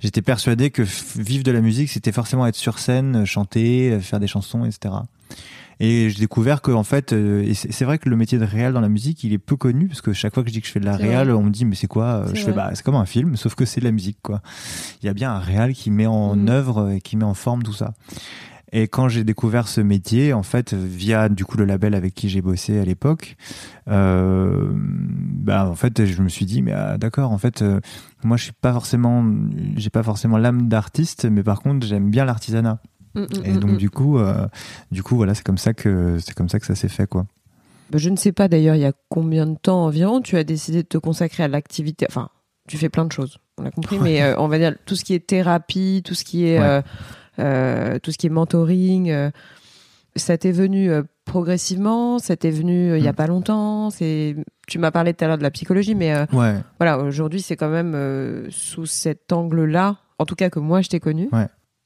j'étais 0.00 0.20
persuadé 0.20 0.70
que 0.70 0.82
vivre 1.16 1.42
de 1.42 1.52
la 1.52 1.62
musique, 1.62 1.88
c'était 1.88 2.12
forcément 2.12 2.46
être 2.46 2.56
sur 2.56 2.78
scène, 2.78 3.24
chanter, 3.24 3.98
faire 4.00 4.20
des 4.20 4.26
chansons, 4.26 4.66
etc. 4.66 4.94
Et 5.80 6.10
j'ai 6.10 6.18
découvert 6.18 6.60
que 6.60 6.72
en 6.72 6.82
fait, 6.82 7.12
euh, 7.12 7.42
et 7.42 7.54
c'est 7.54 7.84
vrai 7.84 7.98
que 7.98 8.08
le 8.08 8.16
métier 8.16 8.38
de 8.38 8.44
réal 8.44 8.72
dans 8.72 8.80
la 8.80 8.88
musique, 8.88 9.22
il 9.22 9.32
est 9.32 9.38
peu 9.38 9.56
connu 9.56 9.88
parce 9.88 10.00
que 10.00 10.12
chaque 10.12 10.34
fois 10.34 10.42
que 10.42 10.48
je 10.48 10.54
dis 10.54 10.60
que 10.60 10.66
je 10.66 10.72
fais 10.72 10.80
de 10.80 10.84
la 10.84 10.96
réal, 10.96 11.30
on 11.30 11.42
me 11.42 11.50
dit 11.50 11.64
mais 11.64 11.76
c'est 11.76 11.86
quoi 11.86 12.24
Je 12.34 12.42
fais 12.42 12.52
bah 12.52 12.70
c'est 12.74 12.84
comme 12.84 12.96
un 12.96 13.06
film, 13.06 13.36
sauf 13.36 13.54
que 13.54 13.64
c'est 13.64 13.80
de 13.80 13.84
la 13.84 13.92
musique 13.92 14.18
quoi. 14.22 14.42
Il 15.02 15.06
y 15.06 15.08
a 15.08 15.14
bien 15.14 15.32
un 15.32 15.38
réal 15.38 15.74
qui 15.74 15.90
met 15.90 16.06
en 16.06 16.34
mm. 16.34 16.48
œuvre 16.48 16.90
et 16.90 17.00
qui 17.00 17.16
met 17.16 17.24
en 17.24 17.34
forme 17.34 17.62
tout 17.62 17.72
ça. 17.72 17.94
Et 18.72 18.86
quand 18.86 19.08
j'ai 19.08 19.24
découvert 19.24 19.66
ce 19.66 19.80
métier, 19.80 20.32
en 20.34 20.42
fait, 20.42 20.74
via 20.74 21.28
du 21.28 21.44
coup 21.44 21.56
le 21.56 21.64
label 21.64 21.94
avec 21.94 22.14
qui 22.14 22.28
j'ai 22.28 22.42
bossé 22.42 22.78
à 22.78 22.84
l'époque, 22.84 23.36
euh, 23.88 24.70
bah 24.74 25.68
en 25.70 25.74
fait, 25.74 26.04
je 26.04 26.20
me 26.20 26.28
suis 26.28 26.44
dit 26.44 26.60
mais 26.60 26.72
ah, 26.72 26.98
d'accord, 26.98 27.32
en 27.32 27.38
fait, 27.38 27.62
euh, 27.62 27.80
moi 28.24 28.36
je 28.36 28.44
suis 28.44 28.52
pas 28.52 28.72
forcément, 28.72 29.24
j'ai 29.76 29.90
pas 29.90 30.02
forcément 30.02 30.36
l'âme 30.36 30.68
d'artiste, 30.68 31.24
mais 31.24 31.42
par 31.42 31.60
contre 31.60 31.86
j'aime 31.86 32.10
bien 32.10 32.24
l'artisanat. 32.24 32.80
Mm, 33.18 33.22
mm, 33.22 33.44
et 33.44 33.52
donc 33.54 33.70
mm, 33.72 33.76
du 33.76 33.90
coup, 33.90 34.18
euh, 34.18 34.46
du 34.92 35.02
coup 35.02 35.16
voilà, 35.16 35.34
c'est 35.34 35.44
comme 35.44 35.58
ça 35.58 35.74
que 35.74 36.18
c'est 36.18 36.34
comme 36.34 36.48
ça 36.48 36.60
que 36.60 36.66
ça 36.66 36.74
s'est 36.74 36.88
fait 36.88 37.06
quoi. 37.06 37.26
Bah, 37.90 37.98
je 37.98 38.10
ne 38.10 38.16
sais 38.16 38.32
pas 38.32 38.48
d'ailleurs, 38.48 38.76
il 38.76 38.82
y 38.82 38.86
a 38.86 38.92
combien 39.08 39.46
de 39.46 39.56
temps 39.56 39.84
environ 39.84 40.20
tu 40.20 40.36
as 40.36 40.44
décidé 40.44 40.82
de 40.82 40.88
te 40.88 40.98
consacrer 40.98 41.42
à 41.42 41.48
l'activité? 41.48 42.06
Enfin, 42.08 42.28
tu 42.68 42.76
fais 42.76 42.88
plein 42.88 43.04
de 43.04 43.12
choses, 43.12 43.38
on 43.58 43.64
a 43.64 43.70
compris, 43.70 43.98
mais 43.98 44.22
euh, 44.22 44.38
on 44.38 44.46
va 44.46 44.58
dire 44.58 44.74
tout 44.86 44.94
ce 44.94 45.04
qui 45.04 45.14
est 45.14 45.26
thérapie, 45.26 46.02
tout 46.04 46.14
ce 46.14 46.24
qui 46.24 46.46
est 46.46 46.60
euh, 47.38 47.98
tout 48.00 48.12
ce 48.12 48.18
qui 48.18 48.26
est 48.26 48.30
mentoring. 48.30 49.30
ça 50.16 50.38
t'est 50.38 50.52
venu 50.52 50.90
progressivement, 51.24 52.18
ça 52.18 52.36
t'est 52.36 52.50
venu 52.50 52.96
il 52.96 53.02
y 53.02 53.08
a 53.08 53.12
pas 53.12 53.26
longtemps? 53.26 53.90
C'est, 53.90 54.36
tu 54.66 54.78
m'as 54.78 54.90
parlé 54.90 55.14
tout 55.14 55.24
à 55.24 55.28
l'heure 55.28 55.38
de 55.38 55.42
la 55.42 55.50
psychologie, 55.50 55.94
mais 55.94 56.14
voilà, 56.78 56.98
aujourd'hui 56.98 57.40
c'est 57.40 57.56
quand 57.56 57.70
même 57.70 58.48
sous 58.50 58.86
cet 58.86 59.32
angle-là, 59.32 59.96
en 60.18 60.26
tout 60.26 60.36
cas 60.36 60.50
que 60.50 60.60
moi 60.60 60.82
je 60.82 60.88
t'ai 60.88 61.00
connu. 61.00 61.28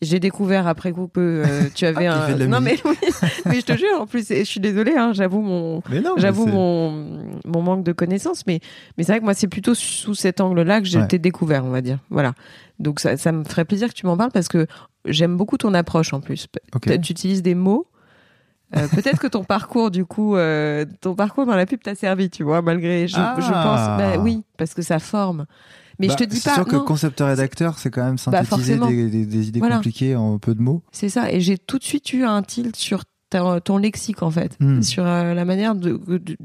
Ouais. 0.02 0.06
J'ai 0.06 0.20
découvert 0.20 0.66
après 0.66 0.92
coup 0.92 1.08
que 1.08 1.44
euh, 1.46 1.68
tu 1.74 1.86
avais 1.86 2.06
ah, 2.06 2.26
un. 2.26 2.46
non 2.46 2.60
mais 2.60 2.76
mais 3.46 3.60
je 3.60 3.64
te 3.64 3.76
jure. 3.76 4.00
En 4.00 4.06
plus, 4.06 4.28
je 4.28 4.44
suis 4.44 4.60
désolée. 4.60 4.94
Hein, 4.96 5.12
j'avoue 5.12 5.40
mon. 5.40 5.82
J'avoue 6.16 6.46
mon 6.46 7.34
mon 7.44 7.62
manque 7.62 7.84
de 7.84 7.92
connaissances, 7.92 8.46
mais 8.46 8.60
mais 8.96 9.04
c'est 9.04 9.12
vrai 9.12 9.20
que 9.20 9.24
moi 9.24 9.34
c'est 9.34 9.48
plutôt 9.48 9.74
sous 9.74 10.14
cet 10.14 10.40
angle-là 10.40 10.80
que 10.80 10.86
j'ai 10.86 11.06
découvert, 11.18 11.64
on 11.64 11.70
va 11.70 11.80
dire. 11.80 11.98
Voilà. 12.10 12.34
Donc 12.78 13.00
ça, 13.00 13.16
ça 13.16 13.32
me 13.32 13.44
ferait 13.44 13.64
plaisir 13.64 13.88
que 13.88 13.94
tu 13.94 14.06
m'en 14.06 14.16
parles 14.16 14.32
parce 14.32 14.48
que 14.48 14.66
j'aime 15.04 15.36
beaucoup 15.36 15.56
ton 15.56 15.72
approche 15.74 16.12
en 16.12 16.20
plus. 16.20 16.48
Tu 16.82 17.12
utilises 17.12 17.42
des 17.42 17.54
mots. 17.54 17.86
Euh, 18.76 18.88
peut-être 18.88 19.20
que 19.20 19.26
ton 19.26 19.44
parcours, 19.44 19.90
du 19.90 20.06
coup, 20.06 20.34
euh, 20.34 20.86
ton 21.00 21.14
parcours 21.14 21.44
dans 21.44 21.54
la 21.54 21.66
pub 21.66 21.82
t'a 21.82 21.94
servi, 21.94 22.30
tu 22.30 22.42
vois, 22.42 22.62
malgré. 22.62 23.06
Je, 23.06 23.16
je 23.16 23.50
pense. 23.52 23.98
Bah, 23.98 24.16
oui, 24.18 24.44
parce 24.56 24.72
que 24.74 24.82
ça 24.82 24.98
forme. 24.98 25.46
Mais 25.98 26.08
je 26.08 26.14
te 26.14 26.24
bah, 26.24 26.26
dis 26.26 26.40
pas. 26.40 26.50
C'est 26.50 26.54
sûr 26.54 26.64
que 26.66 26.76
concepteur 26.76 27.28
rédacteur, 27.28 27.78
c'est 27.78 27.90
quand 27.90 28.04
même 28.04 28.16
bah, 28.26 28.44
synthétiser 28.44 28.78
des, 28.78 29.48
idées 29.48 29.60
compliquées 29.60 30.16
en 30.16 30.38
peu 30.38 30.54
de 30.54 30.60
mots. 30.60 30.82
C'est 30.92 31.08
ça. 31.08 31.30
Et 31.32 31.40
j'ai 31.40 31.58
tout 31.58 31.78
de 31.78 31.84
suite 31.84 32.12
eu 32.12 32.24
un 32.24 32.42
tilt 32.42 32.76
sur 32.76 33.04
ton 33.64 33.78
lexique, 33.78 34.22
en 34.22 34.30
fait. 34.30 34.56
Hmm. 34.60 34.82
Sur 34.82 35.06
euh, 35.06 35.34
la 35.34 35.44
manière 35.44 35.74
de, 35.74 36.00
de, 36.06 36.36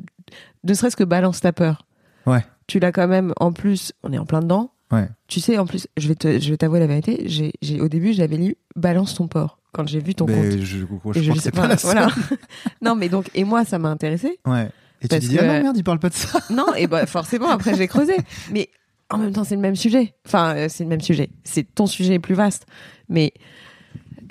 de, 0.63 0.73
serait-ce 0.73 0.95
que 0.95 1.03
balance 1.03 1.41
ta 1.41 1.53
peur. 1.53 1.85
Ouais. 2.25 2.45
Tu 2.67 2.79
l'as 2.79 2.91
quand 2.91 3.07
même, 3.07 3.33
en 3.39 3.51
plus, 3.51 3.93
on 4.03 4.13
est 4.13 4.17
en 4.17 4.25
plein 4.25 4.41
dedans. 4.41 4.71
Ouais. 4.91 5.09
Tu 5.27 5.39
sais, 5.39 5.57
en 5.57 5.65
plus, 5.65 5.87
je 5.97 6.07
vais 6.07 6.15
te, 6.15 6.39
je 6.39 6.49
vais 6.49 6.57
t'avouer 6.57 6.79
la 6.79 6.87
vérité. 6.87 7.23
J'ai, 7.25 7.53
j'ai, 7.61 7.81
au 7.81 7.89
début, 7.89 8.13
j'avais 8.13 8.37
lu 8.37 8.55
Balance 8.75 9.15
ton 9.15 9.27
porc 9.27 9.59
quand 9.73 9.87
j'ai 9.87 9.99
vu 9.99 10.15
ton 10.15 10.25
mais 10.25 10.33
compte. 10.33 10.59
Je, 10.59 10.85
je, 11.13 11.21
je, 11.21 11.39
sais 11.39 11.51
pas, 11.51 11.75
voilà. 11.75 12.07
non, 12.81 12.95
mais 12.95 13.09
donc, 13.09 13.29
et 13.35 13.43
moi, 13.43 13.65
ça 13.65 13.79
m'a 13.79 13.89
intéressé. 13.89 14.39
Ouais. 14.45 14.69
Et 15.01 15.07
tu 15.07 15.19
dis, 15.19 15.37
ah 15.37 15.45
non, 15.45 15.61
merde, 15.61 15.77
il 15.77 15.83
parle 15.83 15.99
pas 15.99 16.09
de 16.09 16.15
ça. 16.15 16.39
non, 16.49 16.73
et 16.75 16.87
bah, 16.87 17.05
forcément, 17.05 17.49
après, 17.49 17.75
j'ai 17.75 17.87
creusé. 17.87 18.15
Mais 18.51 18.69
en 19.09 19.17
même 19.17 19.31
temps, 19.31 19.43
c'est 19.43 19.55
le 19.55 19.61
même 19.61 19.75
sujet. 19.75 20.15
Enfin, 20.25 20.55
euh, 20.55 20.67
c'est 20.69 20.83
le 20.83 20.89
même 20.89 21.01
sujet. 21.01 21.29
C'est 21.43 21.63
ton 21.63 21.87
sujet 21.87 22.19
plus 22.19 22.35
vaste, 22.35 22.65
mais 23.09 23.33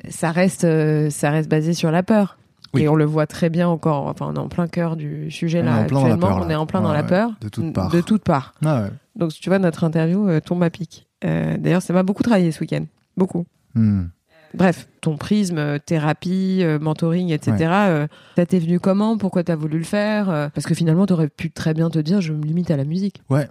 ça 0.08 0.32
reste, 0.32 0.64
euh, 0.64 1.10
ça 1.10 1.30
reste 1.30 1.50
basé 1.50 1.74
sur 1.74 1.90
la 1.90 2.02
peur. 2.02 2.38
Et 2.78 2.88
on 2.88 2.94
le 2.94 3.06
voit 3.06 3.26
très 3.26 3.48
bien 3.48 3.68
encore. 3.68 4.06
Enfin, 4.06 4.26
on 4.28 4.34
est 4.34 4.38
en 4.38 4.48
plein 4.48 4.68
cœur 4.68 4.96
du 4.96 5.30
sujet 5.30 5.62
là 5.62 5.76
actuellement. 5.76 6.42
on 6.42 6.50
est 6.50 6.54
en 6.54 6.66
plein 6.66 6.82
dans 6.82 6.92
la 6.92 7.04
peur. 7.04 7.30
De 7.40 7.48
toutes 7.48 7.72
parts. 7.72 7.90
De 7.90 8.02
toutes 8.02 8.22
parts. 8.22 8.52
Ah 8.62 8.88
Donc, 9.14 9.32
tu 9.32 9.48
vois, 9.48 9.58
notre 9.58 9.82
interview 9.84 10.28
euh, 10.28 10.40
tombe 10.40 10.62
à 10.62 10.68
pic. 10.68 11.06
D'ailleurs, 11.22 11.80
ça 11.80 11.94
m'a 11.94 12.02
beaucoup 12.02 12.22
travaillé 12.22 12.52
ce 12.52 12.60
week-end. 12.60 12.84
Beaucoup. 13.16 13.46
Hmm. 13.74 14.04
Bref, 14.52 14.88
ton 15.00 15.16
prisme, 15.16 15.78
thérapie, 15.80 16.62
mentoring, 16.80 17.30
etc. 17.30 17.56
ça 18.36 18.46
t'est 18.46 18.58
venu 18.58 18.78
comment? 18.78 19.16
Pourquoi 19.16 19.42
t'as 19.42 19.56
voulu 19.56 19.78
le 19.78 19.84
faire? 19.84 20.50
Parce 20.54 20.66
que 20.66 20.74
finalement, 20.74 21.06
t'aurais 21.06 21.28
pu 21.28 21.50
très 21.50 21.72
bien 21.72 21.88
te 21.88 21.98
dire, 21.98 22.20
je 22.20 22.34
me 22.34 22.44
limite 22.44 22.70
à 22.70 22.76
la 22.76 22.84
musique. 22.84 23.22
Ouais, 23.30 23.48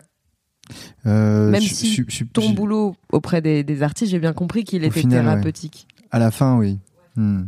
euh, 1.05 1.49
Même 1.51 1.61
si 1.61 2.05
ton 2.33 2.49
boulot 2.51 2.95
auprès 3.11 3.41
des, 3.41 3.83
artistes, 3.83 4.11
j'ai 4.11 4.19
bien 4.19 4.33
compris 4.33 4.63
qu'il 4.63 4.83
était 4.83 5.03
thérapeutique. 5.03 5.87
À 6.11 6.19
la 6.19 6.31
fin, 6.31 6.57
oui. 6.57 6.79
Hmm. 7.15 7.43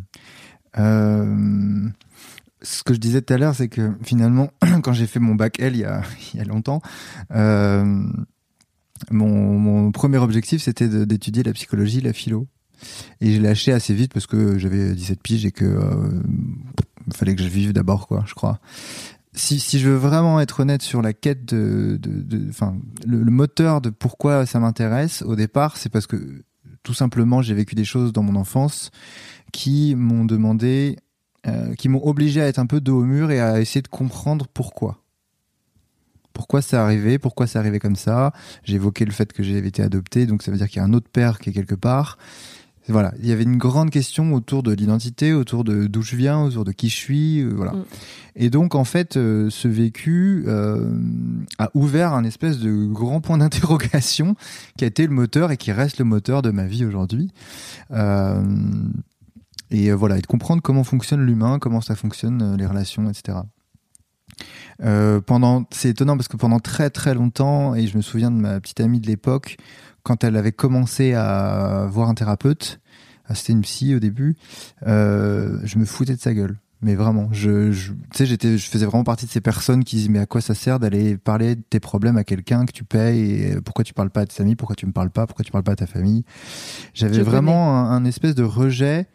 Euh, 0.77 1.89
ce 2.61 2.83
que 2.83 2.93
je 2.93 2.99
disais 2.99 3.21
tout 3.21 3.33
à 3.33 3.37
l'heure, 3.37 3.55
c'est 3.55 3.67
que 3.67 3.91
finalement, 4.03 4.49
quand 4.83 4.93
j'ai 4.93 5.07
fait 5.07 5.19
mon 5.19 5.35
bac 5.35 5.59
L 5.59 5.75
il 5.75 5.81
y 5.81 5.85
a, 5.85 6.01
il 6.33 6.39
y 6.39 6.41
a 6.41 6.45
longtemps, 6.45 6.81
euh, 7.31 8.03
mon, 9.11 9.59
mon, 9.59 9.91
premier 9.91 10.17
objectif, 10.17 10.61
c'était 10.61 10.87
d'étudier 11.05 11.43
la 11.43 11.53
psychologie, 11.53 12.01
la 12.01 12.13
philo. 12.13 12.47
Et 13.21 13.31
j'ai 13.31 13.39
lâché 13.39 13.71
assez 13.71 13.95
vite 13.95 14.13
parce 14.13 14.27
que 14.27 14.59
j'avais 14.59 14.93
17 14.93 15.21
piges 15.23 15.45
et 15.45 15.51
que 15.51 15.79
fallait 17.11 17.35
que 17.35 17.41
je 17.41 17.47
vive 17.47 17.73
d'abord, 17.73 18.07
quoi, 18.07 18.23
je 18.27 18.35
crois 18.35 18.59
si, 19.37 19.59
si 19.59 19.79
je 19.79 19.89
veux 19.89 19.95
vraiment 19.95 20.39
être 20.39 20.61
honnête 20.61 20.81
sur 20.81 21.01
la 21.01 21.13
quête 21.13 21.45
de, 21.45 21.99
enfin, 22.49 22.75
le, 23.05 23.23
moteur 23.31 23.81
de 23.81 23.89
pourquoi 23.89 24.45
ça 24.45 24.59
m'intéresse 24.59 25.21
au 25.21 25.35
départ, 25.35 25.77
c'est 25.77 25.89
parce 25.89 26.07
que 26.07 26.43
tout 26.83 26.93
simplement 26.93 27.41
j'ai 27.41 27.53
vécu 27.53 27.75
des 27.75 27.85
choses 27.85 28.11
dans 28.13 28.23
mon 28.23 28.35
enfance 28.35 28.91
qui 29.53 29.95
m'ont 29.95 30.25
demandé, 30.25 30.97
euh, 31.45 31.75
qui 31.75 31.87
m'ont 31.87 32.03
obligé 32.05 32.41
à 32.41 32.47
être 32.47 32.59
un 32.59 32.65
peu 32.65 32.81
dos 32.81 33.01
au 33.01 33.03
mur 33.03 33.31
et 33.31 33.39
à 33.39 33.61
essayer 33.61 33.81
de 33.81 33.87
comprendre 33.87 34.47
pourquoi. 34.47 35.03
Pourquoi 36.33 36.61
c'est 36.61 36.77
arrivé, 36.77 37.17
pourquoi 37.17 37.47
c'est 37.47 37.57
arrivé 37.57 37.79
comme 37.79 37.95
ça. 37.95 38.31
J'ai 38.63 38.75
évoqué 38.75 39.05
le 39.05 39.11
fait 39.11 39.33
que 39.33 39.43
j'avais 39.43 39.67
été 39.67 39.81
adopté, 39.81 40.25
donc 40.25 40.43
ça 40.43 40.51
veut 40.51 40.57
dire 40.57 40.67
qu'il 40.67 40.77
y 40.77 40.81
a 40.81 40.85
un 40.85 40.93
autre 40.93 41.09
père 41.09 41.39
qui 41.39 41.49
est 41.49 41.53
quelque 41.53 41.75
part 41.75 42.17
voilà, 42.93 43.13
il 43.19 43.27
y 43.27 43.31
avait 43.33 43.43
une 43.43 43.57
grande 43.57 43.89
question 43.89 44.33
autour 44.33 44.63
de 44.63 44.71
l'identité, 44.71 45.33
autour 45.33 45.63
de 45.63 45.87
d'où 45.87 46.01
je 46.01 46.15
viens, 46.15 46.43
autour 46.43 46.63
de 46.63 46.71
qui 46.71 46.89
je 46.89 46.95
suis, 46.95 47.41
euh, 47.41 47.51
voilà. 47.53 47.73
Mm. 47.73 47.85
Et 48.37 48.49
donc 48.49 48.75
en 48.75 48.85
fait, 48.85 49.17
euh, 49.17 49.49
ce 49.49 49.67
vécu 49.67 50.45
euh, 50.47 50.89
a 51.57 51.69
ouvert 51.73 52.13
un 52.13 52.23
espèce 52.23 52.59
de 52.59 52.85
grand 52.85 53.19
point 53.19 53.37
d'interrogation 53.39 54.35
qui 54.77 54.85
a 54.85 54.87
été 54.87 55.05
le 55.05 55.13
moteur 55.13 55.51
et 55.51 55.57
qui 55.57 55.71
reste 55.71 55.99
le 55.99 56.05
moteur 56.05 56.41
de 56.41 56.51
ma 56.51 56.65
vie 56.65 56.85
aujourd'hui. 56.85 57.31
et 59.69 59.91
voilà, 59.91 60.17
et 60.17 60.21
de 60.21 60.27
comprendre 60.27 60.61
comment 60.61 60.85
fonctionne 60.85 61.25
l'humain, 61.25 61.59
comment 61.59 61.81
ça 61.81 61.95
fonctionne 61.95 62.55
les 62.55 62.65
relations, 62.65 63.09
etc. 63.09 63.39
pendant, 64.79 65.65
c'est 65.71 65.89
étonnant 65.89 66.15
parce 66.17 66.27
que 66.27 66.37
pendant 66.37 66.59
très 66.59 66.89
très 66.89 67.13
longtemps, 67.13 67.75
et 67.75 67.87
je 67.87 67.97
me 67.97 68.01
souviens 68.01 68.31
de 68.31 68.37
ma 68.37 68.59
petite 68.59 68.79
amie 68.79 68.99
de 68.99 69.07
l'époque, 69.07 69.57
quand 70.03 70.23
elle 70.23 70.37
avait 70.37 70.53
commencé 70.53 71.13
à 71.13 71.85
voir 71.89 72.09
un 72.09 72.13
thérapeute, 72.13 72.79
ah, 73.27 73.35
c'était 73.35 73.53
une 73.53 73.61
psy 73.61 73.93
au 73.93 73.99
début, 73.99 74.35
euh, 74.85 75.59
je 75.63 75.77
me 75.77 75.85
foutais 75.85 76.15
de 76.15 76.21
sa 76.21 76.33
gueule. 76.33 76.57
Mais 76.81 76.93
vraiment, 76.95 77.27
je, 77.31 77.71
je 77.71 77.91
tu 77.91 77.99
sais, 78.13 78.25
j'étais, 78.27 78.57
je 78.57 78.69
faisais 78.69 78.85
vraiment 78.85 79.03
partie 79.03 79.25
de 79.25 79.31
ces 79.31 79.41
personnes 79.41 79.83
qui 79.83 79.95
disent 79.95 80.09
mais 80.09 80.19
à 80.19 80.27
quoi 80.27 80.41
ça 80.41 80.53
sert 80.53 80.79
d'aller 80.79 81.17
parler 81.17 81.55
de 81.55 81.61
tes 81.61 81.79
problèmes 81.79 82.17
à 82.17 82.23
quelqu'un 82.23 82.65
que 82.65 82.71
tu 82.71 82.83
payes 82.83 83.31
et 83.31 83.61
pourquoi 83.61 83.83
tu 83.83 83.95
parles 83.95 84.11
pas 84.11 84.21
à 84.21 84.25
tes 84.27 84.41
amis, 84.43 84.55
pourquoi 84.55 84.75
tu 84.75 84.85
me 84.85 84.91
parles 84.91 85.09
pas, 85.09 85.25
pourquoi 85.25 85.43
tu 85.43 85.51
parles 85.51 85.63
pas 85.63 85.71
à 85.71 85.75
ta 85.75 85.87
famille? 85.87 86.23
J'avais 86.93 87.23
vraiment 87.23 87.89
un, 87.89 88.05
espèce 88.05 88.35
de 88.35 88.43
rejet 88.43 89.07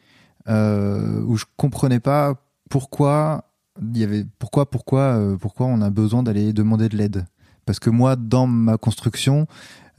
euh, 0.48 1.22
où 1.22 1.36
je 1.36 1.44
comprenais 1.56 2.00
pas 2.00 2.34
pourquoi 2.68 3.51
il 3.80 3.98
y 3.98 4.04
avait 4.04 4.24
pourquoi 4.38 4.70
pourquoi 4.70 5.00
euh, 5.16 5.36
pourquoi 5.36 5.66
on 5.66 5.80
a 5.80 5.90
besoin 5.90 6.22
d'aller 6.22 6.52
demander 6.52 6.88
de 6.88 6.96
l'aide? 6.96 7.26
Parce 7.64 7.78
que 7.78 7.90
moi, 7.90 8.16
dans 8.16 8.46
ma 8.46 8.76
construction, 8.76 9.46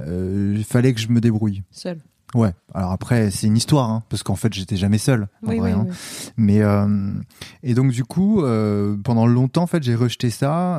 euh, 0.02 0.54
il 0.58 0.64
fallait 0.64 0.94
que 0.94 1.00
je 1.00 1.08
me 1.10 1.22
débrouille. 1.22 1.64
Seul. 1.72 2.00
Ouais. 2.36 2.52
Alors 2.74 2.92
après, 2.92 3.30
c'est 3.30 3.48
une 3.48 3.56
histoire, 3.56 3.90
hein, 3.90 4.04
parce 4.10 4.24
qu'en 4.24 4.36
fait, 4.36 4.52
j'étais 4.54 4.76
jamais 4.76 4.98
seul. 4.98 5.28
En 5.46 5.50
Oui, 5.50 5.60
hein. 5.72 5.86
oui. 5.88 5.96
Mais 6.36 6.62
euh, 6.62 7.14
et 7.62 7.74
donc 7.74 7.92
du 7.92 8.04
coup, 8.04 8.44
pendant 9.04 9.28
longtemps, 9.28 9.64
en 9.64 9.68
fait, 9.68 9.84
j'ai 9.84 9.96
rejeté 9.96 10.30
ça, 10.30 10.76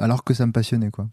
alors 0.00 0.22
que 0.22 0.34
ça 0.34 0.46
me 0.46 0.52
passionnait, 0.52 0.90
quoi. 0.90 1.08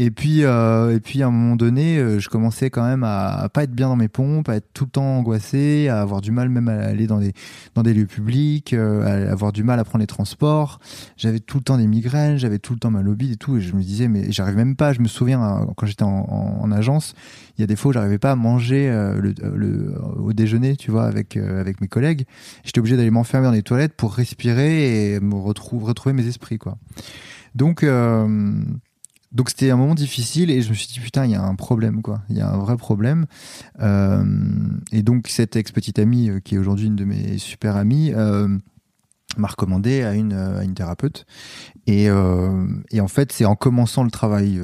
Et 0.00 0.12
puis, 0.12 0.44
euh, 0.44 0.94
et 0.94 1.00
puis 1.00 1.24
à 1.24 1.26
un 1.26 1.32
moment 1.32 1.56
donné, 1.56 1.98
euh, 1.98 2.20
je 2.20 2.28
commençais 2.28 2.70
quand 2.70 2.84
même 2.84 3.02
à, 3.02 3.30
à 3.30 3.48
pas 3.48 3.64
être 3.64 3.72
bien 3.72 3.88
dans 3.88 3.96
mes 3.96 4.06
pompes, 4.06 4.48
à 4.48 4.54
être 4.54 4.68
tout 4.72 4.84
le 4.84 4.90
temps 4.90 5.18
angoissé, 5.18 5.88
à 5.88 6.00
avoir 6.00 6.20
du 6.20 6.30
mal 6.30 6.48
même 6.50 6.68
à 6.68 6.84
aller 6.84 7.08
dans 7.08 7.18
des 7.18 7.32
dans 7.74 7.82
des 7.82 7.92
lieux 7.92 8.06
publics, 8.06 8.74
euh, 8.74 9.26
à 9.28 9.32
avoir 9.32 9.50
du 9.50 9.64
mal 9.64 9.80
à 9.80 9.84
prendre 9.84 9.98
les 9.98 10.06
transports. 10.06 10.78
J'avais 11.16 11.40
tout 11.40 11.58
le 11.58 11.64
temps 11.64 11.78
des 11.78 11.88
migraines, 11.88 12.36
j'avais 12.36 12.60
tout 12.60 12.74
le 12.74 12.78
temps 12.78 12.92
mal 12.92 13.08
au 13.08 13.16
et 13.18 13.34
tout. 13.34 13.56
Et 13.56 13.60
je 13.60 13.74
me 13.74 13.82
disais, 13.82 14.06
mais 14.06 14.30
j'arrive 14.30 14.54
même 14.54 14.76
pas. 14.76 14.92
Je 14.92 15.00
me 15.00 15.08
souviens 15.08 15.42
hein, 15.42 15.66
quand 15.76 15.86
j'étais 15.86 16.04
en, 16.04 16.26
en, 16.28 16.60
en 16.62 16.70
agence, 16.70 17.16
il 17.56 17.62
y 17.62 17.64
a 17.64 17.66
des 17.66 17.74
fois 17.74 17.88
où 17.88 17.92
j'arrivais 17.92 18.18
pas 18.18 18.30
à 18.30 18.36
manger 18.36 18.88
euh, 18.88 19.20
le, 19.20 19.34
le, 19.52 20.00
au 20.16 20.32
déjeuner, 20.32 20.76
tu 20.76 20.92
vois, 20.92 21.06
avec 21.06 21.36
euh, 21.36 21.60
avec 21.60 21.80
mes 21.80 21.88
collègues. 21.88 22.24
J'étais 22.62 22.78
obligé 22.78 22.96
d'aller 22.96 23.10
m'enfermer 23.10 23.48
dans 23.48 23.52
les 23.52 23.64
toilettes 23.64 23.94
pour 23.94 24.14
respirer 24.14 25.14
et 25.14 25.18
me 25.18 25.34
retrouver 25.34 25.86
retrouver 25.86 26.12
mes 26.12 26.28
esprits, 26.28 26.58
quoi. 26.58 26.78
Donc 27.56 27.82
euh, 27.82 28.62
donc 29.32 29.50
c'était 29.50 29.70
un 29.70 29.76
moment 29.76 29.94
difficile 29.94 30.50
et 30.50 30.62
je 30.62 30.70
me 30.70 30.74
suis 30.74 30.88
dit 30.88 31.00
putain 31.00 31.26
il 31.26 31.32
y 31.32 31.34
a 31.34 31.42
un 31.42 31.54
problème 31.54 32.00
quoi. 32.00 32.22
Il 32.30 32.36
y 32.36 32.40
a 32.40 32.50
un 32.50 32.56
vrai 32.56 32.76
problème. 32.76 33.26
Euh, 33.80 34.24
et 34.90 35.02
donc 35.02 35.28
cette 35.28 35.56
ex 35.56 35.70
petite 35.70 35.98
amie 35.98 36.30
euh, 36.30 36.40
qui 36.40 36.54
est 36.54 36.58
aujourd'hui 36.58 36.86
une 36.86 36.96
de 36.96 37.04
mes 37.04 37.36
super 37.38 37.76
amies 37.76 38.12
euh, 38.14 38.48
m'a 39.36 39.48
recommandé 39.48 40.02
à 40.02 40.14
une 40.14 40.74
thérapeute. 40.74 41.26
Et 41.86 42.10
en 42.10 43.08
fait 43.08 43.32
c'est 43.32 43.44
en 43.44 43.54
commençant 43.54 44.02
le 44.02 44.10
travail 44.10 44.60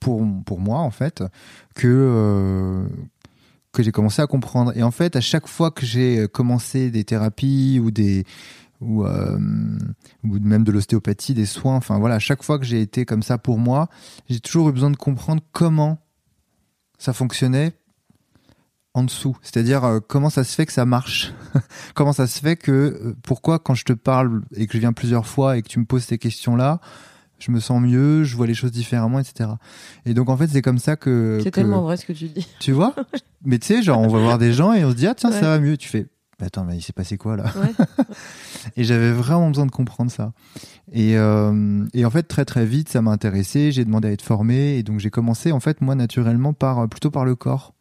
pour 0.00 0.60
moi 0.60 0.78
en 0.78 0.90
fait 0.90 1.22
que 1.74 2.84
que 3.72 3.84
j'ai 3.84 3.92
commencé 3.92 4.20
à 4.20 4.26
comprendre. 4.26 4.72
Et 4.76 4.82
en 4.82 4.90
fait 4.90 5.14
à 5.14 5.20
chaque 5.20 5.46
fois 5.46 5.70
que 5.70 5.86
j'ai 5.86 6.26
commencé 6.26 6.90
des 6.90 7.04
thérapies 7.04 7.80
ou 7.80 7.92
des 7.92 8.24
ou, 8.80 9.04
euh, 9.04 9.38
ou 10.24 10.38
même 10.40 10.64
de 10.64 10.72
l'ostéopathie, 10.72 11.34
des 11.34 11.46
soins. 11.46 11.76
Enfin 11.76 11.98
voilà, 11.98 12.16
à 12.16 12.18
chaque 12.18 12.42
fois 12.42 12.58
que 12.58 12.64
j'ai 12.64 12.80
été 12.80 13.04
comme 13.04 13.22
ça 13.22 13.38
pour 13.38 13.58
moi, 13.58 13.88
j'ai 14.28 14.40
toujours 14.40 14.68
eu 14.68 14.72
besoin 14.72 14.90
de 14.90 14.96
comprendre 14.96 15.42
comment 15.52 15.98
ça 16.98 17.12
fonctionnait 17.12 17.72
en 18.94 19.04
dessous. 19.04 19.36
C'est-à-dire 19.42 19.84
euh, 19.84 20.00
comment 20.00 20.30
ça 20.30 20.42
se 20.44 20.54
fait 20.54 20.66
que 20.66 20.72
ça 20.72 20.84
marche? 20.84 21.32
comment 21.94 22.12
ça 22.12 22.26
se 22.26 22.40
fait 22.40 22.56
que 22.56 22.72
euh, 22.72 23.16
pourquoi 23.22 23.58
quand 23.58 23.74
je 23.74 23.84
te 23.84 23.92
parle 23.92 24.42
et 24.56 24.66
que 24.66 24.72
je 24.74 24.78
viens 24.78 24.92
plusieurs 24.92 25.26
fois 25.26 25.56
et 25.56 25.62
que 25.62 25.68
tu 25.68 25.78
me 25.78 25.84
poses 25.84 26.04
ces 26.04 26.18
questions-là, 26.18 26.80
je 27.38 27.50
me 27.52 27.60
sens 27.60 27.80
mieux, 27.80 28.24
je 28.24 28.36
vois 28.36 28.46
les 28.46 28.54
choses 28.54 28.72
différemment, 28.72 29.18
etc. 29.18 29.50
Et 30.06 30.12
donc 30.14 30.28
en 30.28 30.36
fait 30.36 30.48
c'est 30.48 30.60
comme 30.62 30.78
ça 30.78 30.96
que 30.96 31.38
C'est 31.42 31.50
que- 31.50 31.54
tellement 31.54 31.82
vrai 31.82 31.96
ce 31.96 32.04
que 32.04 32.12
tu 32.12 32.28
dis. 32.28 32.46
tu 32.58 32.72
vois? 32.72 32.94
Mais 33.44 33.58
tu 33.58 33.68
sais, 33.68 33.82
genre 33.82 34.00
on 34.00 34.08
va 34.08 34.18
voir 34.18 34.36
des 34.38 34.52
gens 34.52 34.72
et 34.72 34.84
on 34.84 34.90
se 34.90 34.96
dit 34.96 35.06
ah 35.06 35.14
tiens 35.14 35.30
Ouais. 35.30 35.38
ça 35.40 35.46
va 35.48 35.58
mieux. 35.60 35.76
Tu 35.76 35.88
fais 35.88 36.06
bah, 36.40 36.46
attends 36.46 36.64
mais 36.64 36.76
il 36.76 36.82
s'est 36.82 36.92
passé 36.92 37.16
quoi 37.18 37.36
là 37.36 37.44
Ouais. 37.56 38.04
et 38.76 38.84
j'avais 38.84 39.12
vraiment 39.12 39.48
besoin 39.48 39.66
de 39.66 39.70
comprendre 39.70 40.10
ça. 40.10 40.32
Et, 40.92 41.16
euh, 41.16 41.84
et 41.94 42.04
en 42.04 42.10
fait, 42.10 42.24
très 42.24 42.44
très 42.44 42.66
vite, 42.66 42.88
ça 42.88 43.00
m'a 43.02 43.12
intéressé. 43.12 43.70
J'ai 43.72 43.84
demandé 43.84 44.08
à 44.08 44.12
être 44.12 44.22
formé. 44.22 44.76
Et 44.76 44.82
donc, 44.82 44.98
j'ai 44.98 45.10
commencé, 45.10 45.52
en 45.52 45.60
fait, 45.60 45.80
moi, 45.80 45.94
naturellement, 45.94 46.52
par, 46.52 46.88
plutôt 46.88 47.10
par 47.10 47.24
le 47.24 47.36
corps. 47.36 47.74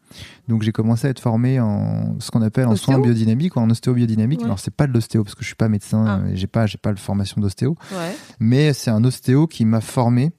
Donc, 0.48 0.62
j'ai 0.64 0.72
commencé 0.72 1.08
à 1.08 1.10
être 1.10 1.20
formé 1.20 1.60
en 1.60 2.20
ce 2.20 2.30
qu'on 2.32 2.42
appelle 2.42 2.68
en 2.68 2.74
Ostéo 2.74 2.94
soins 2.94 3.02
biodynamiques 3.02 3.56
ou 3.56 3.60
en 3.60 3.70
ostéobiodynamique. 3.70 4.40
Ouais. 4.42 4.46
Alors, 4.46 4.60
c'est 4.60 4.74
pas 4.74 4.86
de 4.88 4.94
l'ostéo 4.94 5.24
parce 5.24 5.34
que 5.36 5.42
je 5.42 5.48
suis 5.48 5.56
pas 5.56 5.70
médecin 5.70 6.06
Ah. 6.06 6.22
j'ai 6.34 6.48
pas, 6.48 6.66
j'ai 6.68 6.78
pas 6.78 6.94
de 6.94 7.00
formation 7.00 7.42
d'ostéo. 7.42 7.76
Ouais. 7.92 8.16
Mais 8.40 8.74
c'est 8.74 8.92
un 8.92 9.04
ostéo 9.04 9.48
qui 9.48 9.66
m'a 9.66 9.82
formé 9.82 10.32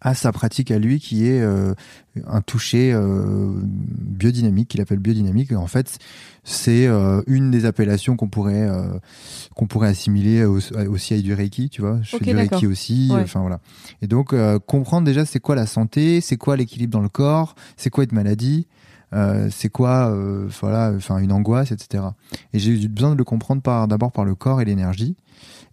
à 0.00 0.14
sa 0.14 0.30
pratique 0.32 0.70
à 0.70 0.78
lui 0.78 1.00
qui 1.00 1.26
est 1.26 1.40
euh, 1.40 1.74
un 2.26 2.40
toucher 2.40 2.92
euh, 2.92 3.50
biodynamique 3.62 4.68
qu'il 4.68 4.80
appelle 4.80 4.98
biodynamique. 4.98 5.52
En 5.52 5.66
fait 5.66 5.98
c'est 6.44 6.86
euh, 6.86 7.20
une 7.26 7.50
des 7.50 7.64
appellations 7.66 8.16
qu'on 8.16 8.28
pourrait 8.28 8.68
euh, 8.68 8.84
qu'on 9.54 9.66
pourrait 9.66 9.88
assimiler 9.88 10.44
au- 10.44 10.60
aussi 10.90 11.14
à 11.14 11.18
du 11.20 11.34
reiki 11.34 11.68
tu 11.68 11.80
vois. 11.82 11.98
Je 12.02 12.16
Ok, 12.16 12.24
fais 12.24 12.30
du 12.30 12.36
reiki 12.36 12.66
aussi 12.66 13.08
Ouais. 13.12 13.22
enfin 13.22 13.40
voilà. 13.40 13.60
Et 14.02 14.06
donc 14.06 14.32
euh, 14.32 14.58
comprendre 14.58 15.04
déjà 15.06 15.24
c'est 15.24 15.40
quoi 15.40 15.56
la 15.56 15.66
santé 15.66 16.20
c'est 16.20 16.36
quoi 16.36 16.56
l'équilibre 16.56 16.92
dans 16.92 17.02
le 17.02 17.08
corps 17.08 17.54
c'est 17.76 17.90
quoi 17.90 18.04
une 18.04 18.14
maladie 18.14 18.66
euh, 19.14 19.48
c'est 19.50 19.68
quoi 19.70 20.10
euh, 20.12 20.46
voilà 20.60 20.92
enfin 20.96 21.18
une 21.18 21.32
angoisse 21.32 21.72
etc 21.72 22.04
et 22.52 22.58
j'ai 22.58 22.72
eu 22.72 22.88
besoin 22.88 23.12
de 23.12 23.16
le 23.16 23.24
comprendre 23.24 23.62
par 23.62 23.88
d'abord 23.88 24.12
par 24.12 24.24
le 24.24 24.34
corps 24.34 24.60
et 24.60 24.64
l'énergie. 24.64 25.16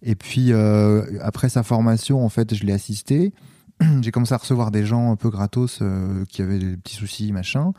Et 0.02 0.14
puis 0.14 0.52
euh, 0.52 1.02
après 1.22 1.48
sa 1.48 1.62
formation 1.62 2.24
en 2.24 2.28
fait 2.28 2.54
je 2.54 2.64
l'ai 2.64 2.72
assisté 2.72 3.32
j'ai 4.02 4.10
commencé 4.10 4.34
à 4.34 4.38
recevoir 4.38 4.70
des 4.70 4.86
gens 4.86 5.12
un 5.12 5.16
peu 5.16 5.30
gratos 5.30 5.80
euh, 5.82 6.24
qui 6.28 6.42
avaient 6.42 6.58
des 6.58 6.76
petits 6.76 6.96
soucis 6.96 7.32
machin. 7.32 7.72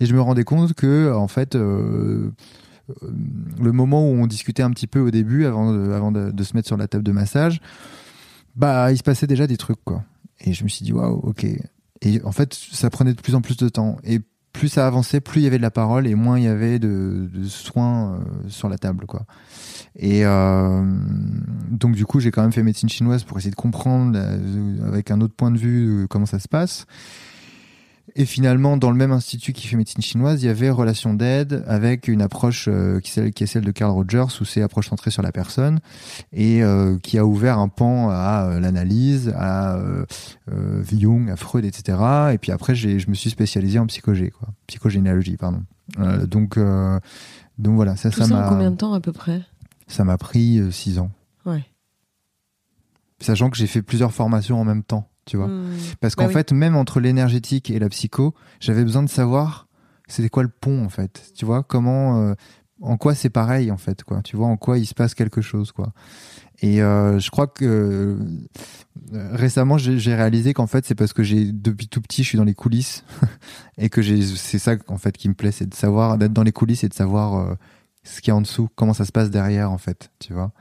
Et 0.00 0.06
je 0.06 0.14
me 0.14 0.20
rendais 0.20 0.44
compte 0.44 0.74
que 0.74 1.12
en 1.12 1.28
fait 1.28 1.54
euh, 1.54 2.30
euh, 2.90 3.10
le 3.60 3.72
moment 3.72 4.08
où 4.08 4.14
on 4.14 4.26
discutait 4.26 4.62
un 4.62 4.70
petit 4.70 4.86
peu 4.86 5.00
au 5.00 5.10
début 5.10 5.46
avant 5.46 5.72
de, 5.72 5.92
avant 5.92 6.12
de, 6.12 6.42
se 6.42 6.54
mettre 6.54 6.68
sur 6.68 6.76
la 6.76 6.88
table 6.88 7.04
de 7.04 7.12
massage 7.12 7.60
bah 8.56 8.90
il 8.92 8.98
se 8.98 9.02
passait 9.02 9.26
déjà 9.26 9.46
des 9.46 9.56
trucs 9.56 9.82
quoi. 9.84 10.04
Et 10.40 10.52
je 10.52 10.64
me 10.64 10.68
suis 10.68 10.84
dit 10.84 10.92
waouh 10.92 11.20
ok. 11.22 11.46
Et 12.02 12.22
en 12.24 12.32
fait 12.32 12.54
ça 12.54 12.90
prenait 12.90 13.14
de 13.14 13.20
plus 13.20 13.34
en 13.34 13.40
plus 13.40 13.56
de 13.56 13.68
temps. 13.68 13.96
Et 14.04 14.20
plus 14.52 14.68
ça 14.68 14.86
avançait 14.86 15.20
plus 15.20 15.40
il 15.40 15.44
y 15.44 15.46
avait 15.46 15.58
de 15.58 15.62
la 15.62 15.70
parole 15.70 16.06
et 16.06 16.14
moins 16.14 16.38
il 16.38 16.44
y 16.44 16.48
avait 16.48 16.78
de, 16.78 17.28
soins 17.46 18.14
euh, 18.14 18.18
sur 18.48 18.68
la 18.68 18.78
table 18.78 19.06
quoi. 19.06 19.22
Et 19.96 20.24
euh, 20.24 20.82
donc 21.70 21.94
du 21.94 22.04
coup 22.04 22.20
j'ai 22.20 22.30
quand 22.30 22.42
même 22.42 22.52
fait 22.52 22.62
médecine 22.62 22.88
chinoise 22.88 23.24
pour 23.24 23.38
essayer 23.38 23.50
de 23.50 23.56
comprendre 23.56 24.12
euh, 24.16 24.88
avec 24.88 25.10
un 25.10 25.20
autre 25.20 25.34
point 25.34 25.50
de 25.50 25.58
vue 25.58 26.06
comment 26.08 26.26
ça 26.26 26.38
se 26.38 26.48
passe 26.48 26.86
et 28.16 28.24
finalement, 28.24 28.76
dans 28.76 28.90
le 28.90 28.96
même 28.96 29.12
institut 29.12 29.52
qui 29.52 29.66
fait 29.66 29.76
médecine 29.76 30.02
chinoise, 30.02 30.42
il 30.42 30.46
y 30.46 30.48
avait 30.48 30.70
relation 30.70 31.14
d'aide 31.14 31.64
avec 31.66 32.08
une 32.08 32.22
approche 32.22 32.66
euh, 32.68 33.00
qui, 33.00 33.18
est 33.18 33.46
celle, 33.46 33.64
de 33.64 33.70
Carl 33.70 33.92
Rogers, 33.92 34.26
où 34.40 34.44
c'est 34.44 34.62
approche 34.62 34.88
centrée 34.88 35.10
sur 35.10 35.22
la 35.22 35.32
personne, 35.32 35.80
et 36.32 36.62
euh, 36.62 36.98
qui 36.98 37.18
a 37.18 37.24
ouvert 37.24 37.58
un 37.58 37.68
pan 37.68 38.10
à 38.10 38.46
euh, 38.46 38.60
l'analyse, 38.60 39.32
à 39.36 39.78
Jung, 40.92 41.30
à 41.30 41.36
Freud, 41.36 41.64
etc. 41.64 41.98
Et 42.32 42.38
puis 42.38 42.52
après, 42.52 42.74
je 42.74 43.08
me 43.08 43.14
suis 43.14 43.30
spécialisé 43.30 43.78
en 43.78 43.86
psychogé, 43.86 44.30
quoi, 44.30 44.48
psychogénéalogie, 44.66 45.36
pardon. 45.36 45.62
Donc, 46.26 46.58
donc 47.58 47.74
voilà, 47.74 47.96
ça, 47.96 48.10
Tout 48.10 48.20
ça 48.20 48.26
m'a, 48.26 48.48
combien 48.48 48.70
de 48.70 48.76
temps 48.76 48.94
à 48.94 49.00
peu 49.00 49.12
près? 49.12 49.42
Ça 49.86 50.04
m'a 50.04 50.18
pris 50.18 50.60
six 50.72 50.98
ans, 50.98 51.10
Ouais. 51.46 51.64
sachant 53.20 53.50
que 53.50 53.56
j'ai 53.56 53.66
fait 53.66 53.82
plusieurs 53.82 54.12
formations 54.12 54.60
en 54.60 54.64
même 54.64 54.82
temps, 54.82 55.08
tu 55.24 55.36
vois. 55.36 55.48
Hmm. 55.48 55.76
Parce 56.00 56.14
qu'en 56.14 56.24
Bah 56.24 56.28
oui. 56.28 56.34
fait, 56.34 56.52
même 56.52 56.76
entre 56.76 57.00
l'énergétique 57.00 57.70
et 57.70 57.78
la 57.78 57.88
psycho, 57.88 58.34
j'avais 58.60 58.84
besoin 58.84 59.02
de 59.02 59.08
savoir 59.08 59.68
c'était 60.08 60.28
quoi 60.28 60.42
le 60.42 60.48
pont 60.48 60.84
en 60.84 60.88
fait. 60.88 61.32
Tu 61.36 61.44
vois 61.44 61.62
comment, 61.62 62.20
euh, 62.20 62.34
en 62.80 62.96
quoi 62.96 63.14
c'est 63.14 63.30
pareil 63.30 63.70
en 63.70 63.76
fait, 63.76 64.02
quoi. 64.02 64.22
Tu 64.22 64.36
vois 64.36 64.48
en 64.48 64.56
quoi 64.56 64.78
il 64.78 64.86
se 64.86 64.94
passe 64.94 65.14
quelque 65.14 65.40
chose, 65.40 65.72
quoi. 65.72 65.92
Et 66.62 66.82
euh, 66.82 67.18
je 67.18 67.30
crois 67.30 67.46
que 67.46 67.64
euh, 67.64 68.18
récemment, 69.32 69.78
j'ai 69.78 70.14
réalisé 70.14 70.52
qu'en 70.52 70.66
fait, 70.66 70.84
c'est 70.84 70.94
parce 70.94 71.12
que 71.12 71.22
j'ai 71.22 71.52
depuis 71.52 71.88
tout 71.88 72.00
petit, 72.02 72.22
je 72.22 72.28
suis 72.28 72.38
dans 72.38 72.44
les 72.44 72.54
coulisses 72.54 73.04
et 73.78 73.88
que 73.88 74.02
c'est 74.02 74.58
ça 74.58 74.74
en 74.88 74.98
fait 74.98 75.16
qui 75.16 75.28
me 75.28 75.34
plaît, 75.34 75.52
c'est 75.52 75.68
de 75.68 75.74
savoir 75.74 76.18
d'être 76.18 76.32
dans 76.32 76.42
les 76.42 76.52
coulisses 76.52 76.84
et 76.84 76.88
de 76.88 76.94
savoir 76.94 77.56
ce 78.02 78.20
qu'il 78.20 78.28
y 78.28 78.32
a 78.32 78.36
en 78.36 78.40
dessous, 78.42 78.68
comment 78.74 78.92
ça 78.94 79.04
se 79.04 79.12
passe 79.12 79.30
derrière 79.30 79.70
en 79.70 79.78
fait, 79.78 80.10
tu 80.18 80.32
vois. 80.34 80.52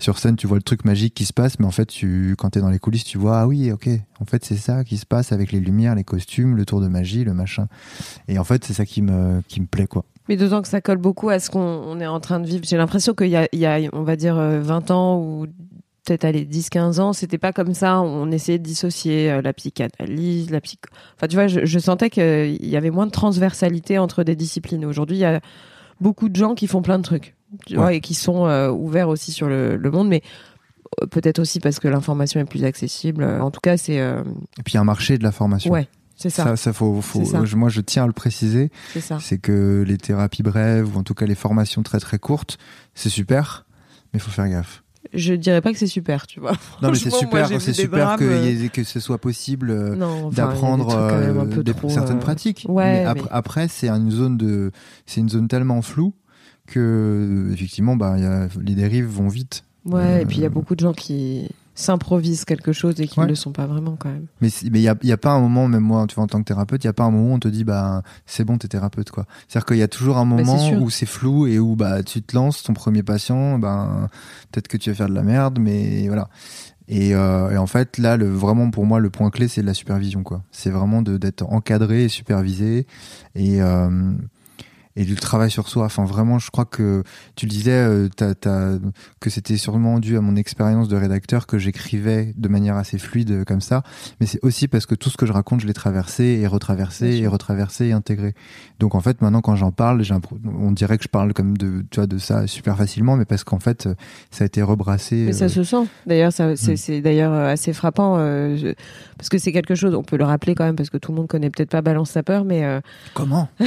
Sur 0.00 0.18
scène, 0.18 0.36
tu 0.36 0.46
vois 0.46 0.56
le 0.56 0.62
truc 0.62 0.84
magique 0.84 1.12
qui 1.14 1.24
se 1.24 1.32
passe, 1.32 1.58
mais 1.58 1.66
en 1.66 1.72
fait, 1.72 1.86
tu, 1.86 2.36
quand 2.38 2.50
t'es 2.50 2.60
dans 2.60 2.70
les 2.70 2.78
coulisses, 2.78 3.04
tu 3.04 3.18
vois, 3.18 3.40
ah 3.40 3.46
oui, 3.48 3.72
ok, 3.72 3.88
en 4.20 4.24
fait, 4.24 4.44
c'est 4.44 4.56
ça 4.56 4.84
qui 4.84 4.96
se 4.96 5.04
passe 5.04 5.32
avec 5.32 5.50
les 5.50 5.58
lumières, 5.58 5.96
les 5.96 6.04
costumes, 6.04 6.56
le 6.56 6.64
tour 6.64 6.80
de 6.80 6.86
magie, 6.86 7.24
le 7.24 7.34
machin. 7.34 7.66
Et 8.28 8.38
en 8.38 8.44
fait, 8.44 8.64
c'est 8.64 8.74
ça 8.74 8.86
qui 8.86 9.02
me, 9.02 9.42
qui 9.48 9.60
me 9.60 9.66
plaît, 9.66 9.88
quoi. 9.88 10.04
Mais 10.28 10.36
d'autant 10.36 10.62
que 10.62 10.68
ça 10.68 10.80
colle 10.80 10.98
beaucoup 10.98 11.30
à 11.30 11.40
ce 11.40 11.50
qu'on 11.50 11.60
on 11.60 11.98
est 11.98 12.06
en 12.06 12.20
train 12.20 12.38
de 12.38 12.46
vivre. 12.46 12.62
J'ai 12.64 12.76
l'impression 12.76 13.14
qu'il 13.14 13.28
y 13.28 13.36
a, 13.36 13.80
on 13.92 14.02
va 14.02 14.14
dire, 14.14 14.36
euh, 14.38 14.60
20 14.60 14.90
ans 14.92 15.18
ou 15.18 15.46
peut-être 16.04 16.24
aller 16.24 16.44
10-15 16.44 17.00
ans, 17.00 17.12
c'était 17.12 17.38
pas 17.38 17.52
comme 17.52 17.74
ça. 17.74 18.00
On 18.00 18.30
essayait 18.30 18.58
de 18.58 18.64
dissocier 18.64 19.32
euh, 19.32 19.42
la 19.42 19.52
psychanalyse, 19.52 20.50
la 20.50 20.60
psycho. 20.60 20.90
Enfin, 21.16 21.26
tu 21.26 21.34
vois, 21.34 21.48
je, 21.48 21.64
je 21.64 21.78
sentais 21.78 22.08
qu'il 22.08 22.66
y 22.66 22.76
avait 22.76 22.90
moins 22.90 23.06
de 23.06 23.10
transversalité 23.10 23.98
entre 23.98 24.22
des 24.22 24.36
disciplines. 24.36 24.84
Aujourd'hui, 24.84 25.16
il 25.16 25.20
y 25.20 25.24
a 25.24 25.40
beaucoup 26.00 26.28
de 26.28 26.36
gens 26.36 26.54
qui 26.54 26.66
font 26.66 26.82
plein 26.82 26.98
de 26.98 27.04
trucs 27.04 27.34
tu 27.66 27.76
vois, 27.76 27.86
Ouais. 27.86 27.96
et 27.96 28.00
qui 28.00 28.14
sont 28.14 28.46
euh, 28.46 28.70
ouverts 28.70 29.08
aussi 29.08 29.32
sur 29.32 29.48
le, 29.48 29.76
le 29.76 29.90
monde, 29.90 30.08
mais 30.08 30.22
euh, 31.02 31.06
peut-être 31.06 31.38
aussi 31.38 31.60
parce 31.60 31.78
que 31.80 31.88
l'information 31.88 32.40
est 32.40 32.44
plus 32.44 32.64
accessible. 32.64 33.24
En 33.24 33.50
tout 33.50 33.60
cas, 33.60 33.76
c'est 33.76 34.00
euh, 34.00 34.22
Et 34.58 34.62
puis, 34.62 34.72
il 34.72 34.74
y 34.74 34.78
a 34.78 34.80
un 34.80 34.84
marché 34.84 35.18
de 35.18 35.22
la 35.22 35.32
formation. 35.32 35.70
ouais, 35.72 35.88
c'est 36.16 36.30
ça, 36.30 36.44
Ça, 36.44 36.56
ça, 36.56 36.72
faut, 36.72 37.00
ça. 37.02 37.42
moi, 37.56 37.68
je 37.68 37.80
tiens 37.80 38.04
à 38.04 38.06
le 38.06 38.12
préciser. 38.12 38.70
c'est 38.92 39.00
ça. 39.00 39.18
C'est 39.20 39.38
que 39.38 39.84
les 39.86 39.98
thérapies 39.98 40.42
brèves, 40.42 40.94
ou 40.94 40.98
en 40.98 41.02
tout 41.02 41.14
cas 41.14 41.26
les 41.26 41.34
formations 41.34 41.82
très 41.82 42.00
très 42.00 42.18
courtes, 42.18 42.58
c'est 42.94 43.08
super, 43.10 43.66
mais 44.12 44.18
il 44.18 44.20
faut 44.20 44.30
faire 44.30 44.48
gaffe. 44.48 44.82
Je 45.14 45.32
dirais 45.32 45.62
pas 45.62 45.72
que 45.72 45.78
c'est 45.78 45.86
super, 45.86 46.26
tu 46.26 46.38
vois. 46.40 46.52
Non, 46.82 46.90
mais 46.90 46.98
c'est 46.98 47.10
super, 47.10 47.48
c'est 47.60 47.72
super 47.72 48.16
que, 48.16 48.24
euh, 48.24 48.64
ait- 48.64 48.68
que 48.68 48.82
ce 48.84 49.00
soit 49.00 49.18
possible 49.18 49.70
euh, 49.70 49.94
enfin, 50.26 50.28
d'apprendre 50.34 50.94
euh, 50.94 51.62
certaines 51.88 52.16
euh, 52.16 52.20
pratiques. 52.20 52.66
ouais, 52.68 52.84
mais 52.84 53.04
après, 53.06 53.22
mais- 53.22 53.28
après, 53.30 53.68
c'est 53.68 53.88
une 53.88 54.10
zone 54.10 54.36
de, 54.36 54.70
c'est 55.06 55.20
une 55.20 55.28
zone 55.30 55.48
tellement 55.48 55.80
floue 55.82 56.12
que 56.68 57.48
effectivement, 57.52 57.96
bah, 57.96 58.16
y 58.18 58.24
a, 58.24 58.48
les 58.60 58.74
dérives 58.74 59.06
vont 59.06 59.28
vite. 59.28 59.64
Ouais, 59.84 60.00
Euh, 60.02 60.20
et 60.20 60.26
puis 60.26 60.36
il 60.38 60.42
y 60.42 60.46
a 60.46 60.50
beaucoup 60.50 60.74
de 60.74 60.80
gens 60.80 60.92
qui 60.92 61.48
s'improvisent 61.74 62.44
quelque 62.44 62.72
chose 62.72 63.00
et 63.00 63.06
qu'ils 63.06 63.22
ne 63.22 63.28
le 63.28 63.36
sont 63.36 63.52
pas 63.52 63.66
vraiment 63.66 63.94
quand 63.96 64.08
même. 64.10 64.26
Mais 64.40 64.48
il 64.62 64.72
mais 64.72 64.80
y, 64.82 64.88
a, 64.88 64.96
y 65.04 65.12
a 65.12 65.16
pas 65.16 65.30
un 65.30 65.40
moment, 65.40 65.68
même 65.68 65.82
moi, 65.84 66.06
tu 66.08 66.16
vois, 66.16 66.24
en 66.24 66.26
tant 66.26 66.40
que 66.40 66.44
thérapeute, 66.44 66.82
il 66.82 66.88
y 66.88 66.90
a 66.90 66.92
pas 66.92 67.04
un 67.04 67.10
moment 67.12 67.30
où 67.30 67.34
on 67.36 67.38
te 67.38 67.46
dit, 67.48 67.62
bah, 67.62 68.02
c'est 68.26 68.44
bon, 68.44 68.58
t'es 68.58 68.66
thérapeute, 68.66 69.10
quoi. 69.12 69.26
C'est-à-dire 69.46 69.64
qu'il 69.66 69.76
y 69.78 69.82
a 69.82 69.88
toujours 69.88 70.18
un 70.18 70.26
Bah, 70.26 70.42
moment 70.42 70.70
où 70.80 70.90
c'est 70.90 71.06
flou 71.06 71.46
et 71.46 71.60
où, 71.60 71.76
bah, 71.76 72.02
tu 72.02 72.20
te 72.20 72.34
lances, 72.34 72.64
ton 72.64 72.74
premier 72.74 73.04
patient, 73.04 73.58
ben, 73.60 74.08
peut-être 74.50 74.66
que 74.66 74.76
tu 74.76 74.90
vas 74.90 74.96
faire 74.96 75.08
de 75.08 75.14
la 75.14 75.22
merde, 75.22 75.58
mais 75.60 76.08
voilà. 76.08 76.28
Et, 76.88 77.14
euh, 77.14 77.50
et 77.50 77.56
en 77.58 77.66
fait, 77.68 77.96
là, 77.98 78.16
le, 78.16 78.28
vraiment, 78.28 78.70
pour 78.70 78.84
moi, 78.84 78.98
le 78.98 79.10
point 79.10 79.30
clé, 79.30 79.46
c'est 79.46 79.60
de 79.62 79.66
la 79.66 79.74
supervision, 79.74 80.24
quoi. 80.24 80.42
C'est 80.50 80.70
vraiment 80.70 81.00
de- 81.02 81.16
d'être 81.16 81.42
encadré 81.44 82.04
et 82.04 82.08
supervisé 82.08 82.86
et, 83.36 83.62
euh, 83.62 84.12
et 85.00 85.04
du 85.04 85.14
travail 85.14 85.50
sur 85.50 85.68
soi. 85.68 85.84
Enfin, 85.84 86.04
vraiment, 86.04 86.38
je 86.38 86.50
crois 86.50 86.64
que 86.64 87.02
tu 87.36 87.46
le 87.46 87.50
disais, 87.50 87.70
euh, 87.72 88.08
que 89.20 89.30
c'était 89.30 89.56
sûrement 89.56 89.98
dû 90.00 90.16
à 90.16 90.20
mon 90.20 90.34
expérience 90.36 90.88
de 90.88 90.96
rédacteur 90.96 91.46
que 91.46 91.56
j'écrivais 91.58 92.34
de 92.36 92.48
manière 92.48 92.76
assez 92.76 92.98
fluide 92.98 93.30
euh, 93.30 93.44
comme 93.44 93.60
ça. 93.60 93.82
Mais 94.20 94.26
c'est 94.26 94.40
aussi 94.42 94.68
parce 94.68 94.86
que 94.86 94.94
tout 94.94 95.08
ce 95.08 95.16
que 95.16 95.24
je 95.24 95.32
raconte, 95.32 95.60
je 95.60 95.66
l'ai 95.66 95.72
traversé 95.72 96.24
et 96.42 96.46
retraversé 96.46 97.16
et 97.16 97.26
retraversé 97.26 97.86
et 97.86 97.92
intégré. 97.92 98.34
Donc 98.80 98.94
en 98.94 99.00
fait, 99.00 99.22
maintenant, 99.22 99.40
quand 99.40 99.54
j'en 99.56 99.70
parle, 99.72 100.02
on 100.44 100.72
dirait 100.72 100.98
que 100.98 101.04
je 101.04 101.08
parle 101.08 101.32
comme 101.32 101.56
de, 101.56 101.84
tu 101.90 102.00
vois, 102.00 102.06
de 102.06 102.18
ça 102.18 102.46
super 102.46 102.76
facilement, 102.76 103.16
mais 103.16 103.24
parce 103.24 103.44
qu'en 103.44 103.60
fait, 103.60 103.88
ça 104.30 104.44
a 104.44 104.46
été 104.46 104.62
rebrassé. 104.62 105.24
Mais 105.26 105.32
ça 105.32 105.44
euh, 105.44 105.48
se 105.48 105.62
sent. 105.62 105.86
D'ailleurs, 106.06 106.32
c'est, 106.32 106.54
Mm. 106.54 106.76
c'est 106.76 107.00
d'ailleurs 107.00 107.32
assez 107.32 107.72
frappant 107.72 108.16
euh, 108.18 108.56
je- 108.56 108.74
parce 109.16 109.28
que 109.28 109.38
c'est 109.38 109.52
quelque 109.52 109.74
chose. 109.74 109.94
On 109.94 110.02
peut 110.02 110.16
le 110.16 110.24
rappeler 110.24 110.54
quand 110.54 110.64
même 110.64 110.76
parce 110.76 110.90
que 110.90 110.96
tout 110.98 111.12
le 111.12 111.16
monde 111.18 111.28
connaît 111.28 111.50
peut-être 111.50 111.70
pas 111.70 111.82
Balance 111.82 112.10
sa 112.10 112.22
peur, 112.24 112.44
mais 112.44 112.64
Comment? 113.14 113.48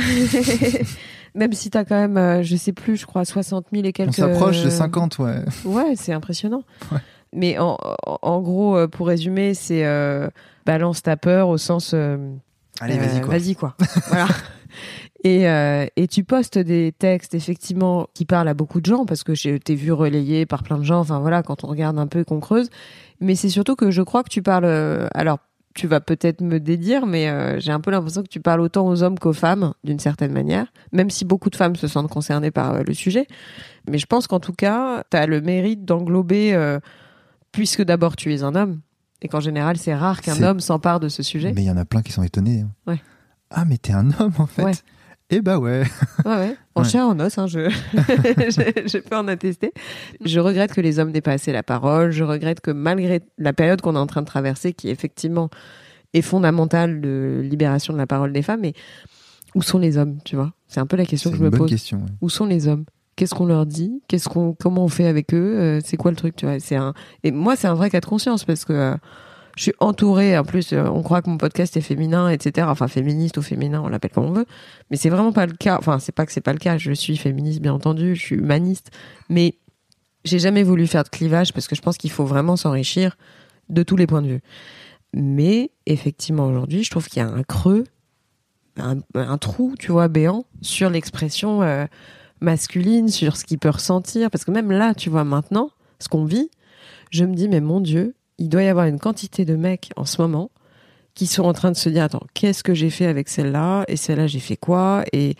même 1.35 1.53
si 1.53 1.69
t'as 1.69 1.83
quand 1.85 1.95
même, 1.95 2.17
euh, 2.17 2.43
je 2.43 2.55
sais 2.55 2.73
plus, 2.73 2.97
je 2.97 3.05
crois 3.05 3.25
60 3.25 3.67
000 3.73 3.85
et 3.85 3.93
quelques. 3.93 4.09
On 4.09 4.11
s'approche 4.13 4.61
de 4.63 4.67
euh, 4.67 4.71
50, 4.71 5.19
ouais. 5.19 5.35
Ouais, 5.65 5.93
c'est 5.95 6.13
impressionnant. 6.13 6.63
Ouais. 6.91 6.99
Mais 7.33 7.57
en, 7.59 7.77
gros, 8.41 8.75
euh, 8.75 8.87
pour 8.87 9.07
résumer, 9.07 9.53
c'est 9.53 9.85
euh, 9.85 10.27
balance 10.65 11.01
ta 11.01 11.15
peur 11.17 11.47
au 11.47 11.57
sens. 11.57 11.91
euh, 11.93 12.17
Allez, 12.81 12.97
euh, 12.97 12.99
vas-y, 12.99 13.21
quoi. 13.21 13.29
Vas-y, 13.29 13.55
quoi. 13.55 13.75
voilà. 14.09 14.27
Et, 15.23 15.47
euh, 15.47 15.85
et 15.95 16.07
tu 16.07 16.23
postes 16.23 16.57
des 16.57 16.91
textes, 16.97 17.33
effectivement, 17.35 18.07
qui 18.13 18.25
parlent 18.25 18.47
à 18.47 18.53
beaucoup 18.53 18.81
de 18.81 18.85
gens, 18.87 19.05
parce 19.05 19.23
que 19.23 19.33
j'ai 19.35 19.59
t'ai 19.59 19.75
vu 19.75 19.91
relayé 19.91 20.45
par 20.45 20.63
plein 20.63 20.77
de 20.77 20.83
gens, 20.83 20.99
enfin 20.99 21.19
voilà, 21.19 21.43
quand 21.43 21.63
on 21.63 21.67
regarde 21.67 21.97
un 21.99 22.07
peu 22.07 22.19
et 22.21 22.25
qu'on 22.25 22.39
creuse. 22.39 22.69
Mais 23.19 23.35
c'est 23.35 23.49
surtout 23.49 23.75
que 23.75 23.91
je 23.91 24.01
crois 24.01 24.23
que 24.23 24.29
tu 24.29 24.41
parles. 24.41 24.65
euh, 24.65 25.07
alors, 25.13 25.37
tu 25.73 25.87
vas 25.87 25.99
peut-être 26.01 26.41
me 26.41 26.59
dédire, 26.59 27.05
mais 27.05 27.29
euh, 27.29 27.59
j'ai 27.59 27.71
un 27.71 27.79
peu 27.79 27.91
l'impression 27.91 28.23
que 28.23 28.27
tu 28.27 28.39
parles 28.39 28.61
autant 28.61 28.87
aux 28.87 29.03
hommes 29.03 29.17
qu'aux 29.17 29.33
femmes, 29.33 29.73
d'une 29.83 29.99
certaine 29.99 30.31
manière, 30.33 30.67
même 30.91 31.09
si 31.09 31.23
beaucoup 31.25 31.49
de 31.49 31.55
femmes 31.55 31.75
se 31.75 31.87
sentent 31.87 32.09
concernées 32.09 32.51
par 32.51 32.73
euh, 32.73 32.83
le 32.85 32.93
sujet. 32.93 33.27
Mais 33.89 33.97
je 33.97 34.05
pense 34.05 34.27
qu'en 34.27 34.39
tout 34.39 34.53
cas, 34.53 35.03
tu 35.09 35.17
as 35.17 35.25
le 35.27 35.41
mérite 35.41 35.85
d'englober, 35.85 36.53
euh, 36.53 36.79
puisque 37.51 37.83
d'abord 37.83 38.15
tu 38.15 38.33
es 38.33 38.43
un 38.43 38.55
homme, 38.55 38.81
et 39.21 39.27
qu'en 39.27 39.39
général, 39.39 39.77
c'est 39.77 39.95
rare 39.95 40.21
qu'un 40.21 40.41
homme 40.43 40.59
s'empare 40.59 40.99
de 40.99 41.07
ce 41.09 41.23
sujet. 41.23 41.53
Mais 41.55 41.61
il 41.63 41.67
y 41.67 41.71
en 41.71 41.77
a 41.77 41.85
plein 41.85 42.01
qui 42.01 42.11
sont 42.11 42.23
étonnés. 42.23 42.61
hein. 42.61 42.71
Ouais. 42.87 43.01
Ah, 43.49 43.65
mais 43.65 43.77
t'es 43.77 43.93
un 43.93 44.09
homme, 44.19 44.33
en 44.37 44.47
fait. 44.47 44.63
Ouais. 44.63 44.71
Eh 45.31 45.41
bah 45.41 45.57
ouais. 45.59 45.83
Ouais, 46.25 46.31
ouais. 46.35 46.55
En 46.75 46.81
Ouais. 46.83 46.87
chair, 46.89 47.07
en 47.07 47.19
os, 47.19 47.37
hein, 47.37 47.47
je... 47.47 47.69
je, 47.93 48.87
je 48.87 48.97
peux 48.97 49.15
en 49.15 49.27
attester. 49.27 49.71
Je 50.23 50.39
regrette 50.39 50.73
que 50.73 50.81
les 50.81 50.99
hommes 50.99 51.11
n'aient 51.11 51.21
pas 51.21 51.31
assez 51.33 51.51
la 51.51 51.63
parole. 51.63 52.11
Je 52.11 52.23
regrette 52.23 52.59
que 52.61 52.71
malgré 52.71 53.21
la 53.37 53.53
période 53.53 53.81
qu'on 53.81 53.95
est 53.95 53.99
en 53.99 54.07
train 54.07 54.21
de 54.21 54.27
traverser, 54.27 54.73
qui 54.73 54.89
effectivement 54.89 55.49
est 56.13 56.21
fondamentale 56.21 56.99
de 57.01 57.41
libération 57.43 57.93
de 57.93 57.97
la 57.97 58.07
parole 58.07 58.33
des 58.33 58.41
femmes, 58.41 58.59
mais 58.61 58.73
où 59.55 59.61
sont 59.61 59.79
les 59.79 59.97
hommes, 59.97 60.17
tu 60.25 60.35
vois? 60.35 60.51
C'est 60.67 60.79
un 60.79 60.85
peu 60.85 60.97
la 60.97 61.05
question 61.05 61.29
que 61.31 61.37
je 61.37 61.41
une 61.41 61.45
me 61.45 61.49
bonne 61.51 61.59
pose. 61.61 61.69
question. 61.69 61.97
ouais. 61.99 62.11
Où 62.21 62.29
sont 62.29 62.45
les 62.45 62.67
hommes? 62.67 62.85
Qu'est-ce 63.15 63.35
qu'on 63.35 63.45
leur 63.45 63.65
dit? 63.65 64.01
Qu'est-ce 64.07 64.27
qu'on, 64.29 64.53
comment 64.53 64.83
on 64.85 64.87
fait 64.87 65.05
avec 65.07 65.33
eux? 65.33 65.55
Euh, 65.59 65.79
C'est 65.83 65.97
quoi 65.97 66.11
le 66.11 66.17
truc, 66.17 66.35
tu 66.35 66.45
vois? 66.45 66.59
C'est 66.59 66.75
un. 66.77 66.93
Et 67.23 67.31
moi, 67.31 67.55
c'est 67.55 67.67
un 67.67 67.73
vrai 67.75 67.89
cas 67.89 67.99
de 67.99 68.05
conscience 68.05 68.45
parce 68.45 68.65
que 68.65 68.73
euh, 68.73 68.95
je 69.55 69.63
suis 69.63 69.73
entourée. 69.79 70.37
En 70.37 70.43
plus, 70.43 70.73
euh, 70.73 70.83
on 70.85 71.01
croit 71.01 71.21
que 71.21 71.29
mon 71.29 71.37
podcast 71.37 71.75
est 71.77 71.81
féminin, 71.81 72.29
etc. 72.29 72.67
Enfin, 72.69 72.87
féministe 72.87 73.37
ou 73.37 73.41
féminin, 73.41 73.81
on 73.83 73.89
l'appelle 73.89 74.11
comme 74.11 74.25
on 74.25 74.31
veut. 74.31 74.45
Mais 74.89 74.97
c'est 74.97 75.09
vraiment 75.09 75.31
pas 75.31 75.45
le 75.45 75.53
cas. 75.53 75.77
Enfin, 75.77 75.99
c'est 75.99 76.11
pas 76.11 76.25
que 76.25 76.31
c'est 76.31 76.41
pas 76.41 76.53
le 76.53 76.59
cas. 76.59 76.77
Je 76.77 76.91
suis 76.91 77.17
féministe, 77.17 77.61
bien 77.61 77.73
entendu. 77.73 78.15
Je 78.15 78.21
suis 78.21 78.35
humaniste. 78.35 78.91
Mais 79.29 79.55
j'ai 80.25 80.39
jamais 80.39 80.63
voulu 80.63 80.87
faire 80.87 81.03
de 81.03 81.09
clivage 81.09 81.53
parce 81.53 81.67
que 81.67 81.75
je 81.75 81.81
pense 81.81 81.97
qu'il 81.97 82.11
faut 82.11 82.25
vraiment 82.25 82.55
s'enrichir 82.55 83.17
de 83.69 83.83
tous 83.83 83.95
les 83.95 84.07
points 84.07 84.21
de 84.21 84.27
vue. 84.27 84.41
Mais 85.13 85.71
effectivement, 85.85 86.47
aujourd'hui, 86.47 86.83
je 86.83 86.91
trouve 86.91 87.07
qu'il 87.07 87.21
y 87.21 87.25
a 87.25 87.29
un 87.29 87.43
creux, 87.43 87.85
un, 88.77 89.37
trou, 89.37 89.75
tu 89.77 89.91
vois, 89.91 90.07
béant 90.07 90.45
sur 90.61 90.89
l'expression 90.89 91.61
euh, 91.61 91.85
masculine, 92.39 93.09
sur 93.09 93.35
ce 93.35 93.43
qu'il 93.43 93.59
peut 93.59 93.69
ressentir. 93.69 94.31
Parce 94.31 94.45
que 94.45 94.51
même 94.51 94.71
là, 94.71 94.93
tu 94.93 95.09
vois, 95.09 95.23
maintenant, 95.23 95.71
ce 95.99 96.07
qu'on 96.07 96.25
vit, 96.25 96.49
je 97.09 97.25
me 97.25 97.35
dis, 97.35 97.49
mais 97.49 97.59
mon 97.59 97.81
Dieu, 97.81 98.15
il 98.41 98.49
doit 98.49 98.63
y 98.63 98.67
avoir 98.67 98.85
une 98.87 98.99
quantité 98.99 99.45
de 99.45 99.55
mecs 99.55 99.91
en 99.95 100.05
ce 100.05 100.21
moment 100.21 100.49
qui 101.13 101.27
sont 101.27 101.43
en 101.43 101.53
train 101.53 101.71
de 101.71 101.75
se 101.77 101.89
dire, 101.89 102.03
attends, 102.03 102.25
qu'est-ce 102.33 102.63
que 102.63 102.73
j'ai 102.73 102.89
fait 102.89 103.05
avec 103.05 103.29
celle-là? 103.29 103.83
Et 103.87 103.97
celle-là, 103.97 104.27
j'ai 104.27 104.39
fait 104.39 104.55
quoi? 104.57 105.03
Et 105.13 105.35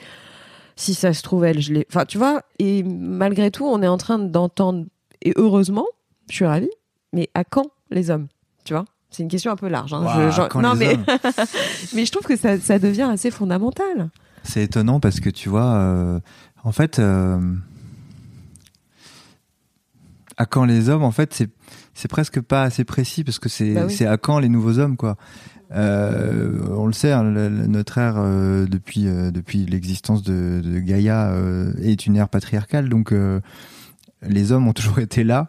si 0.76 0.94
ça 0.94 1.14
se 1.14 1.24
trouve, 1.24 1.46
elle, 1.46 1.62
je 1.62 1.74
l'ai... 1.74 1.86
Enfin, 1.90 2.06
tu 2.06 2.18
vois, 2.18 2.42
et 2.60 2.84
malgré 2.84 3.50
tout, 3.52 3.66
on 3.66 3.82
est 3.82 3.88
en 3.88 3.98
train 3.98 4.20
d'entendre, 4.20 4.86
et 5.22 5.34
heureusement, 5.36 5.86
je 6.30 6.36
suis 6.36 6.46
ravie, 6.46 6.70
mais 7.14 7.30
à 7.34 7.44
quand 7.44 7.68
les 7.90 8.10
hommes? 8.12 8.28
Tu 8.66 8.74
vois? 8.74 8.86
C'est 9.10 9.24
une 9.24 9.30
question 9.30 9.52
un 9.52 9.56
peu 9.56 9.68
large. 9.68 9.94
Hein. 9.94 10.32
Je- 10.32 10.48
quand 10.48 10.62
non, 10.62 10.74
les 10.74 10.98
mais, 10.98 11.00
mais 11.96 12.06
je 12.06 12.12
trouve 12.12 12.26
que 12.26 12.36
ça, 12.38 12.60
ça 12.60 12.78
devient 12.80 13.10
assez 13.12 13.32
fondamental. 13.32 14.10
C'est 14.44 14.64
étonnant 14.64 15.00
parce 15.00 15.20
que 15.20 15.30
tu 15.30 15.50
vois, 15.50 15.74
euh, 15.76 16.20
en 16.64 16.72
fait, 16.72 17.00
euh, 17.00 17.40
à 20.42 20.46
quand 20.46 20.66
les 20.66 20.90
hommes, 20.90 21.04
en 21.04 21.12
fait, 21.12 21.44
c'est 21.94 22.08
presque 22.08 22.40
pas 22.42 22.64
assez 22.64 22.84
précis 22.84 23.24
parce 23.24 23.40
que 23.40 23.50
c'est 23.50 23.74
Bah 23.74 23.86
oui. 23.88 24.06
à 24.06 24.18
quand 24.18 24.40
les 24.40 24.50
nouveaux 24.50 24.80
hommes, 24.80 24.98
quoi. 24.98 25.16
Euh, 25.74 26.60
on 26.76 26.86
le 26.86 26.94
sait, 26.94 27.12
hein, 27.14 27.24
le- 27.24 27.48
le- 27.48 27.68
notre 27.68 27.98
ère 27.98 28.16
euh, 28.18 28.66
depuis 28.66 29.08
euh, 29.08 29.32
depuis 29.32 29.66
l'existence 29.66 30.22
de, 30.22 30.60
de 30.62 30.80
Gaïa 30.80 31.34
est 31.82 32.06
une 32.06 32.18
ère 32.18 32.28
patriarcale, 32.28 32.90
donc 32.90 33.14
les 34.22 34.52
hommes 34.52 34.68
ont 34.68 34.74
toujours 34.82 35.00
été 35.00 35.24
là 35.24 35.48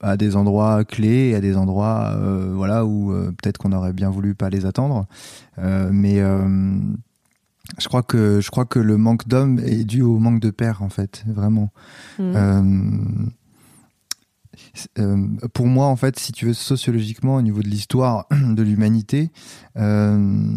à 0.00 0.16
des 0.16 0.36
endroits 0.36 0.84
clés, 0.84 1.34
à 1.34 1.40
des 1.40 1.56
endroits 1.56 2.16
voilà 2.52 2.84
où 2.84 3.12
peut-être 3.38 3.58
qu'on 3.58 3.72
aurait 3.72 3.92
bien 3.92 4.10
voulu 4.10 4.34
pas 4.36 4.48
les 4.50 4.64
attendre, 4.66 5.06
mais 5.90 6.20
je 7.78 7.88
crois 7.88 8.02
que 8.04 8.40
je 8.40 8.50
crois 8.50 8.66
que 8.66 8.78
le 8.78 8.96
manque 8.96 9.26
d'hommes 9.26 9.58
est 9.58 9.84
dû 9.84 10.02
au 10.02 10.18
manque 10.18 10.38
de 10.40 10.50
pères 10.50 10.82
en 10.82 10.88
fait, 10.90 11.24
vraiment. 11.26 11.70
Mm. 12.20 13.28
Euh, 14.98 15.26
pour 15.52 15.66
moi, 15.66 15.86
en 15.86 15.96
fait, 15.96 16.18
si 16.18 16.32
tu 16.32 16.46
veux, 16.46 16.54
sociologiquement, 16.54 17.36
au 17.36 17.42
niveau 17.42 17.60
de 17.62 17.68
l'histoire 17.68 18.26
de 18.30 18.62
l'humanité, 18.62 19.30
euh, 19.76 20.54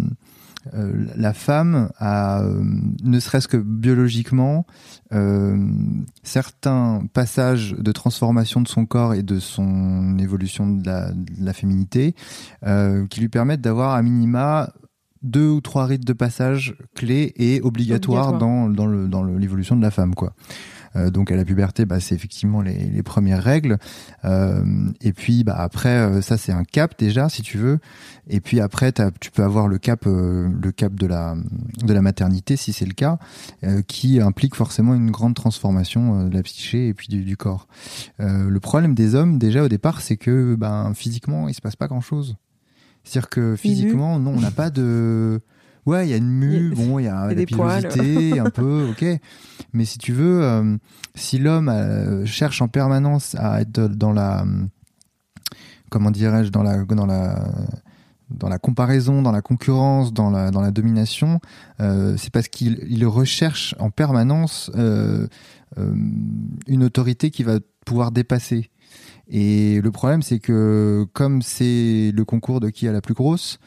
euh, 0.73 1.05
la 1.15 1.33
femme 1.33 1.89
a, 1.97 2.41
euh, 2.41 2.62
ne 3.03 3.19
serait-ce 3.19 3.47
que 3.47 3.55
biologiquement, 3.57 4.65
certains 6.23 7.01
passages 7.13 7.75
de 7.77 7.91
transformation 7.91 8.62
de 8.62 8.67
son 8.67 8.86
corps 8.86 9.13
et 9.13 9.23
de 9.23 9.39
son 9.39 10.17
évolution 10.19 10.67
de 10.69 10.86
la, 10.86 11.12
de 11.12 11.25
la 11.45 11.53
féminité 11.53 12.15
qui 13.10 13.19
lui 13.21 13.29
permettent 13.29 13.62
d'avoir 13.62 13.93
à 13.95 14.01
minima 14.01 14.69
deux 15.23 15.47
ou 15.49 15.62
trois 15.62 15.86
rites 15.86 16.05
de 16.05 16.13
passage 16.13 16.75
clés 16.95 17.33
et 17.38 17.60
obligatoires 17.62 18.27
Obligatoire. 18.29 18.39
dans, 18.39 18.69
dans 18.69 18.86
le- 18.86 19.07
dans 19.07 19.23
le- 19.23 19.38
l'évolution 19.38 19.75
de 19.75 19.81
la 19.81 19.89
femme, 19.91 20.13
quoi. 20.15 20.33
Euh, 20.95 21.10
donc 21.10 21.32
à 21.32 21.36
la 21.36 21.45
puberté, 21.45 21.86
bah, 21.86 22.00
c'est 22.00 22.15
effectivement 22.15 22.62
les, 22.62 22.78
les 22.78 23.04
premières 23.04 23.43
règles. 23.43 23.78
Euh, 24.26 24.63
et 25.02 25.13
puis 25.13 25.43
bah, 25.43 25.56
après, 25.58 25.89
euh, 25.89 26.21
ça 26.21 26.38
c'est 26.38 26.52
un 26.52 26.63
cap 26.63 26.95
déjà, 26.97 27.30
si 27.30 27.41
tu 27.41 27.58
veux. 27.58 27.80
Et 28.30 28.41
puis 28.41 28.60
après, 28.60 28.91
tu 29.19 29.32
peux 29.32 29.43
avoir 29.43 29.67
le 29.67 29.78
cap, 29.78 30.06
euh, 30.06 30.50
le 30.62 30.71
cap 30.71 30.93
de 30.93 31.08
la 31.08 31.36
de 31.84 31.93
la 31.93 32.02
maternité, 32.02 32.58
si 32.58 32.73
c'est 32.73 32.86
le 32.86 32.93
cas, 32.93 33.19
euh, 33.63 33.82
qui 33.82 34.19
implique 34.19 34.56
forcément 34.56 34.95
une 34.95 35.12
grande 35.12 35.36
transformation 35.36 36.26
de 36.28 36.34
la 36.34 36.43
psyché 36.43 36.89
et 36.89 36.93
puis 36.93 37.08
du, 37.08 37.23
du 37.23 37.38
corps. 37.38 37.67
Euh, 38.19 38.50
le 38.50 38.60
problème 38.60 38.95
des 38.95 39.15
hommes, 39.15 39.38
déjà 39.38 39.63
au 39.63 39.69
départ, 39.69 40.02
c'est 40.02 40.17
que 40.17 40.56
ben 40.56 40.93
physiquement, 40.93 41.47
il 41.47 41.54
se 41.54 41.62
passe 41.62 41.76
pas 41.76 41.88
grand 41.88 42.02
chose. 42.02 42.36
C'est-à-dire 43.04 43.30
que 43.30 43.56
physiquement, 43.56 44.19
non, 44.19 44.34
on 44.36 44.41
n'a 44.41 44.52
pas 44.52 44.69
de 44.69 45.39
Ouais, 45.88 46.06
il 46.06 46.12
y 46.12 46.13
a 46.13 46.17
une 46.17 46.30
mue, 46.30 46.71
Il 46.73 46.78
y 46.78 46.82
a- 46.82 46.86
bon, 46.86 47.00
il 47.00 47.06
y 47.06 47.08
a, 47.08 47.28
la 47.34 47.45
pilosité, 47.45 48.39
un 48.39 48.50
peu, 48.50 48.88
ok. 48.89 49.06
Mais 49.73 49.86
si 49.86 49.97
tu 49.97 50.12
veux, 50.13 50.43
euh, 50.43 50.78
si 51.15 51.39
l'homme 51.39 51.69
euh, 51.69 52.26
cherche 52.26 52.62
en 52.62 52.67
permanence 52.67 53.36
à 53.39 53.62
être 53.62 53.88
dans 53.88 54.12
la, 54.13 54.45
comment 55.89 56.12
dirais-je, 56.12 56.50
dans 56.50 56.63
la, 56.63 56.84
dans 56.84 57.06
la, 57.06 57.47
dans 58.30 58.50
la 58.50 58.60
comparaison, 58.60 59.21
dans 59.21 59.32
la 59.32 59.41
concurrence, 59.41 60.13
dans 60.13 60.30
la, 60.30 60.52
dans 60.52 60.62
la 60.62 60.71
domination, 60.71 61.39
euh, 61.80 62.15
c'est 62.17 62.32
parce 62.32 62.47
qu'il 62.50 62.80
il 62.89 63.06
recherche 63.06 63.73
en 63.80 63.89
permanence 63.89 64.69
euh, 64.76 65.28
euh, 65.78 65.93
une 66.67 66.84
autorité 66.84 67.30
qui 67.32 67.43
va 67.43 67.60
pouvoir 67.86 68.12
dépasser. 68.12 68.69
Et 69.30 69.82
le 69.82 69.91
problème, 69.91 70.21
c'est 70.21 70.39
que 70.39 71.06
comme 71.13 71.41
c'est 71.41 72.12
le 72.13 72.23
concours 72.26 72.60
de 72.60 72.69
qui 72.69 72.88
a 72.88 72.91
la 72.93 73.02
plus 73.02 73.13
grosse, 73.13 73.60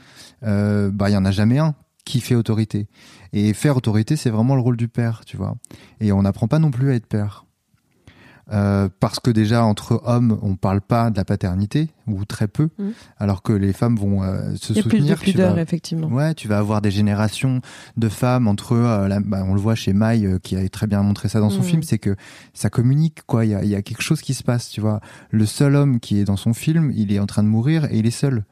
euh, 0.43 0.91
bah 0.91 1.11
il 1.11 1.13
y 1.13 1.17
en 1.17 1.25
a 1.25 1.31
jamais 1.31 1.59
un 1.59 1.75
qui 2.11 2.21
fait 2.21 2.35
autorité. 2.35 2.89
Et 3.33 3.53
faire 3.55 3.77
autorité, 3.77 4.17
c'est 4.17 4.31
vraiment 4.31 4.55
le 4.57 4.61
rôle 4.61 4.77
du 4.77 4.89
père, 4.89 5.23
tu 5.25 5.37
vois. 5.37 5.57
Et 6.01 6.13
on 6.13 6.23
n'apprend 6.23 6.49
pas 6.49 6.59
non 6.59 6.71
plus 6.71 6.91
à 6.91 6.95
être 6.95 7.07
père. 7.07 7.45
Euh, 8.53 8.89
parce 8.99 9.21
que 9.21 9.31
déjà 9.31 9.65
entre 9.65 10.03
hommes, 10.05 10.37
on 10.43 10.57
parle 10.57 10.81
pas 10.81 11.11
de 11.11 11.17
la 11.17 11.25
paternité 11.25 11.89
ou 12.09 12.25
très 12.25 12.49
peu, 12.49 12.69
Mm. 12.81 12.89
alors 13.19 13.43
que 13.43 13.53
les 13.53 13.73
femmes 13.73 13.95
vont 13.95 14.25
euh, 14.25 14.57
se 14.57 14.73
a 14.73 14.83
plus 14.83 14.83
de 14.83 14.91
soutenir. 14.91 15.19
tu 15.21 15.31
pudeur, 15.31 15.55
vas- 15.55 15.63
effectivement. 15.63 16.09
Ouais, 16.09 16.35
tu 16.35 16.49
vas 16.49 16.59
avoir 16.59 16.83
des 16.83 16.91
générations 16.91 17.61
de 17.97 18.09
femmes 18.09 18.49
entre 18.49 18.75
eux. 18.75 18.83
euh, 18.85 19.07
la- 19.07 19.21
bah, 19.21 19.45
on 19.47 19.55
le 19.55 19.61
voit 19.61 19.77
chez 19.77 19.93
Maï 19.93 20.27
euh, 20.27 20.41
qui 20.41 20.57
a 20.57 20.69
très 20.69 20.89
bien 20.89 21.01
montré 21.05 21.29
ça 21.29 21.39
dans 21.39 21.51
son 21.51 21.59
Mhm. 21.61 21.65
film, 21.65 21.83
c'est 21.85 21.99
que 22.01 22.17
ça 22.53 22.71
communique 22.71 23.21
quoi. 23.29 23.45
Il 23.45 23.53
y 23.53 23.55
a, 23.55 23.63
y 23.65 23.77
a 23.77 23.83
quelque 23.83 24.03
chose 24.03 24.21
qui 24.21 24.35
se 24.35 24.43
passe, 24.43 24.69
tu 24.69 24.81
vois. 24.81 24.99
Le 25.31 25.47
seul 25.47 25.77
homme 25.77 26.01
qui 26.01 26.19
est 26.19 26.25
dans 26.25 26.37
son 26.37 26.53
film, 26.53 26.91
il 26.97 27.13
est 27.13 27.21
en 27.21 27.27
train 27.27 27.45
de 27.45 27.49
mourir 27.49 27.85
et 27.85 27.99
il 27.99 28.07
est 28.07 28.11
seul. 28.11 28.45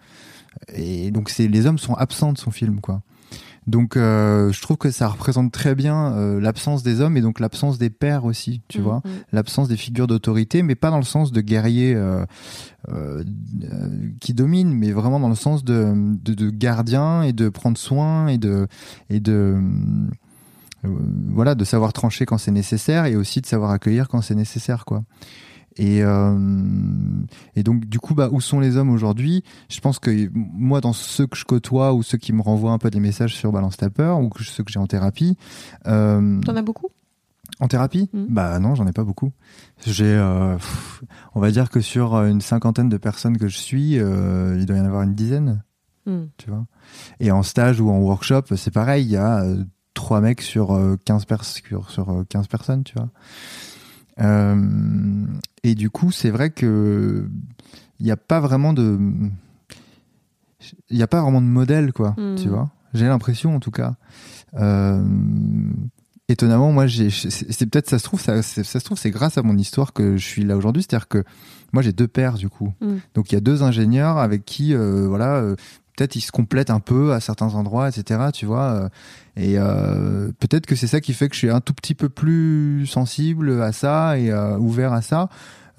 Et 0.75 1.11
donc 1.11 1.29
c'est 1.29 1.49
les 1.49 1.67
hommes 1.67 1.79
sont 1.79 1.95
absents 1.95 2.33
de 2.33 2.39
son 2.39 2.53
film, 2.53 2.81
quoi. 2.81 3.03
Donc 3.69 3.97
euh, 3.99 4.51
je 4.51 4.63
trouve 4.63 4.79
que 4.79 4.91
ça 4.91 5.09
représente 5.09 5.53
très 5.53 5.75
bien 5.75 6.13
euh, 6.15 6.41
l'absence 6.41 6.83
des 6.83 7.03
hommes 7.03 7.19
et 7.19 7.21
donc 7.21 7.39
l'absence 7.39 7.77
des 7.77 7.91
pères 7.91 8.25
aussi, 8.25 8.63
tu 8.67 8.79
Mm, 8.79 8.83
vois 8.83 8.97
mm. 9.05 9.11
l'absence 9.33 9.69
des 9.69 9.77
figures 9.77 10.07
d'autorité, 10.07 10.63
mais 10.63 10.75
pas 10.75 10.91
dans 10.91 10.97
le 10.97 11.03
sens 11.05 11.33
de 11.33 11.41
guerrier 11.43 11.95
euh, 11.95 12.25
euh, 12.89 13.23
euh, 13.65 13.89
qui 14.21 14.33
domine, 14.33 14.73
mais 14.73 14.93
vraiment 14.93 15.21
dans 15.21 15.29
le 15.29 15.35
sens 15.35 15.65
de, 15.65 15.93
de, 15.95 16.33
de 16.33 16.49
gardien 16.49 17.23
et 17.23 17.35
de 17.35 17.51
prendre 17.51 17.77
soin 17.77 18.29
et 18.29 18.39
de 18.39 18.67
et 19.11 19.21
de 19.21 19.59
euh, 20.85 20.89
voilà 21.31 21.55
de 21.55 21.65
savoir 21.65 21.93
trancher 21.93 22.25
quand 22.25 22.39
c'est 22.39 22.51
nécessaire 22.51 23.05
et 23.05 23.17
aussi 23.17 23.43
de 23.43 23.47
savoir 23.47 23.71
accueillir 23.71 24.09
quand 24.09 24.23
c'est 24.23 24.35
nécessaire 24.35 24.87
quoi. 24.87 25.03
Et, 25.79 26.03
euh, 26.03 26.37
et 27.55 27.63
donc 27.63 27.87
du 27.87 27.99
coup 28.01 28.15
bah 28.15 28.29
où 28.33 28.41
sont 28.41 28.59
les 28.61 28.77
hommes 28.77 28.91
aujourd'hui? 28.91 29.45
Je 29.71 29.81
pense 29.81 29.99
que 29.99 30.29
moi 30.35 30.81
dans 30.81 30.93
ceux 30.93 31.27
que 31.27 31.37
je 31.37 31.45
côtoie 31.45 31.95
ou 31.95 32.03
ceux 32.03 32.19
qui 32.19 32.33
me 32.33 32.43
renvoient 32.43 32.73
un 32.73 32.79
peu 32.79 32.91
des 32.91 33.01
messages 33.01 33.35
sur 33.35 33.53
Balance 33.53 33.77
ta 33.77 33.89
peur 33.89 34.19
ou 34.21 34.31
ceux 34.41 34.65
que 34.65 34.73
j'ai 34.73 34.81
en 34.81 34.87
thérapie, 34.87 35.37
euh, 35.87 36.41
T'en 36.41 36.57
as 36.57 36.63
beaucoup? 36.63 36.89
En 37.61 37.67
thérapie? 37.69 38.09
Mhm. 38.13 38.27
Bah 38.29 38.59
non, 38.59 38.75
j'en 38.75 38.87
ai 38.87 38.93
pas 38.93 39.05
beaucoup. 39.05 39.33
J'ai, 39.87 40.05
euh, 40.05 40.57
on 41.35 41.41
va 41.41 41.51
dire 41.51 41.71
que 41.71 41.81
sur 41.81 42.15
une 42.17 42.41
cinquantaine 42.41 42.89
de 42.89 42.97
personnes 42.99 43.39
que 43.39 43.49
je 43.49 43.57
suis, 43.57 43.99
euh, 43.99 44.57
il 44.59 44.67
doit 44.67 44.77
y 44.77 44.81
en 44.81 44.85
avoir 44.85 45.03
une 45.03 45.15
dizaine, 45.15 45.63
Mm. 46.07 46.27
tu 46.39 46.49
vois. 46.51 46.65
Et 47.21 47.31
en 47.31 47.43
stage 47.43 47.81
ou 47.81 47.91
en 47.91 47.99
workshop, 47.99 48.43
c'est 48.57 48.71
pareil, 48.73 49.05
il 49.05 49.11
y 49.11 49.17
a 49.17 49.45
trois 49.95 50.21
mecs 50.21 50.41
sur 50.41 50.73
euh, 50.73 50.97
15 51.05 51.25
pers 51.27 51.45
sur, 51.45 51.91
sur 51.91 52.09
euh, 52.11 52.25
15 52.29 52.47
personnes, 52.47 52.83
tu 52.85 52.95
vois. 52.97 53.11
Euh, 54.21 55.27
et 55.63 55.75
du 55.75 55.91
coup, 55.91 56.11
c'est 56.13 56.31
vrai 56.31 56.51
que 56.51 57.29
il 58.01 58.05
n'y 58.07 58.13
a 58.13 58.17
pas 58.17 58.41
vraiment 58.41 58.73
de, 58.73 58.99
il 60.91 60.97
n'y 60.97 61.03
a 61.03 61.07
pas 61.07 61.21
vraiment 61.23 61.41
de 61.41 61.47
modèle, 61.47 61.93
quoi, 61.93 62.15
Mhm. 62.17 62.37
tu 62.37 62.49
vois. 62.49 62.71
J'ai 62.95 63.07
l'impression, 63.07 63.55
en 63.55 63.61
tout 63.61 63.71
cas. 63.71 63.95
Euh, 64.55 65.03
étonnamment, 66.29 66.73
moi, 66.73 66.87
j'ai, 66.87 67.11
c'est 67.11 67.67
peut-être, 67.67 67.89
ça 67.89 67.99
se 67.99 68.05
trouve, 68.05 68.21
ça, 68.21 68.43
se 68.43 68.79
trouve, 68.79 68.99
c'est 68.99 69.11
grâce 69.11 69.39
à 69.39 69.43
mon 69.43 69.57
histoire 69.57 69.93
que 69.93 70.17
je 70.17 70.25
suis 70.25 70.45
là 70.45 70.57
aujourd'hui. 70.57 70.83
C'est-à-dire 70.83 71.09
que 71.09 71.25
moi, 71.73 71.83
j'ai 71.83 71.93
deux 71.93 72.09
pères, 72.09 72.35
du 72.35 72.49
coup. 72.49 72.73
Mm. 72.81 72.97
Donc, 73.15 73.31
il 73.31 73.35
y 73.35 73.39
a 73.39 73.41
deux 73.41 73.63
ingénieurs 73.63 74.19
avec 74.19 74.45
qui, 74.45 74.75
euh, 74.75 75.07
voilà, 75.07 75.37
euh, 75.37 75.55
peut-être 75.99 76.15
ils 76.17 76.21
se 76.21 76.31
complètent 76.31 76.71
un 76.71 76.81
peu 76.81 77.13
à 77.13 77.21
certains 77.21 77.55
endroits, 77.55 77.89
etc. 77.89 78.31
Tu 78.33 78.47
vois. 78.47 78.63
euh, 78.63 78.89
et 79.37 79.55
euh, 79.57 80.31
peut-être 80.41 80.67
que 80.67 80.77
c'est 80.77 80.87
ça 80.87 81.01
qui 81.01 81.13
fait 81.13 81.29
que 81.29 81.35
je 81.35 81.39
suis 81.39 81.51
un 81.51 81.61
tout 81.61 81.75
petit 81.75 81.95
peu 81.95 82.09
plus 82.09 82.87
sensible 82.87 83.63
à 83.63 83.73
ça 83.73 84.19
et 84.19 84.31
euh, 84.31 84.57
ouvert 84.59 84.93
à 84.93 85.03
ça. 85.03 85.29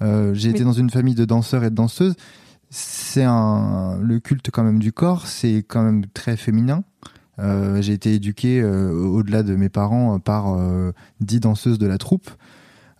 Euh, 0.02 0.32
j'ai 0.32 0.50
été 0.50 0.64
dans 0.64 0.72
une 0.72 0.88
famille 0.88 1.14
de 1.14 1.26
danseurs 1.26 1.64
et 1.64 1.70
de 1.70 1.74
danseuses. 1.74 2.14
C'est 2.70 3.24
un 3.24 3.98
le 4.00 4.18
culte 4.18 4.50
quand 4.50 4.62
même 4.62 4.78
du 4.78 4.92
corps, 4.92 5.26
c'est 5.26 5.64
quand 5.66 5.82
même 5.82 6.06
très 6.06 6.36
féminin. 6.36 6.84
J'ai 7.80 7.94
été 7.94 8.12
éduqué 8.12 8.62
au-delà 8.62 9.42
de 9.42 9.56
mes 9.56 9.70
parents 9.70 10.18
par 10.18 10.58
dix 11.20 11.40
danseuses 11.40 11.78
de 11.78 11.86
la 11.86 11.96
troupe. 11.96 12.30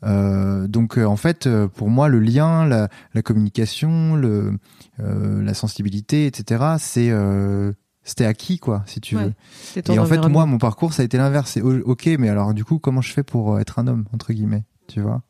Euh, 0.05 0.67
donc 0.67 0.97
euh, 0.99 1.05
en 1.05 1.17
fait, 1.17 1.47
euh, 1.47 1.69
pour 1.69 1.91
moi, 1.91 2.09
le 2.09 2.21
lien, 2.21 2.65
la, 2.67 2.89
la 3.15 3.23
communication, 3.23 4.17
le, 4.17 4.59
euh, 5.01 5.43
la 5.43 5.55
sensibilité, 5.55 6.27
etc., 6.27 6.77
c'est 6.79 7.11
euh, 7.11 7.73
c'était 8.03 8.25
acquis 8.25 8.59
quoi, 8.59 8.83
si 8.87 9.01
tu 9.01 9.17
Ouais, 9.17 9.25
veux. 9.25 9.35
Et 9.95 9.99
en 9.99 10.07
fait, 10.07 10.17
moi, 10.33 10.47
mon 10.47 10.57
parcours, 10.59 10.95
ça 10.95 11.03
a 11.03 11.05
été 11.05 11.19
l'inverse. 11.19 11.51
C'est 11.51 11.61
o- 11.63 11.83
ok, 11.85 12.07
mais 12.19 12.29
alors 12.31 12.55
du 12.55 12.65
coup, 12.65 12.79
comment 12.79 13.03
je 13.03 13.13
fais 13.13 13.23
pour 13.23 13.55
euh, 13.55 13.59
être 13.59 13.79
un 13.79 13.87
homme 13.87 14.07
entre 14.15 14.33
guillemets, 14.33 14.65
tu 14.89 15.01
vois? 15.03 15.23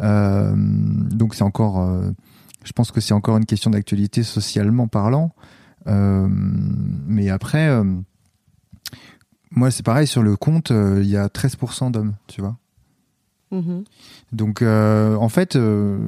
Euh, 0.00 0.54
Donc 0.56 1.34
c'est 1.34 1.42
encore, 1.42 1.80
euh, 1.80 2.10
je 2.64 2.72
pense 2.72 2.92
que 2.92 3.00
c'est 3.00 3.12
encore 3.12 3.36
une 3.38 3.44
question 3.46 3.70
d'actualité 3.72 4.22
socialement 4.22 4.86
parlant. 4.86 5.34
Euh, 5.88 6.28
mais 6.30 7.28
après, 7.28 7.68
euh, 7.68 7.82
moi, 9.50 9.70
c'est 9.70 9.82
pareil 9.82 10.06
sur 10.06 10.22
le 10.22 10.36
compte, 10.36 10.70
il 10.70 11.06
y 11.08 11.16
a 11.16 11.28
13% 11.28 11.90
d'hommes, 11.90 12.14
tu 12.28 12.40
vois. 12.40 12.56
Mhm. 13.50 13.84
Donc, 14.32 14.62
euh, 14.62 15.14
en 15.16 15.28
fait, 15.28 15.56
euh, 15.56 15.98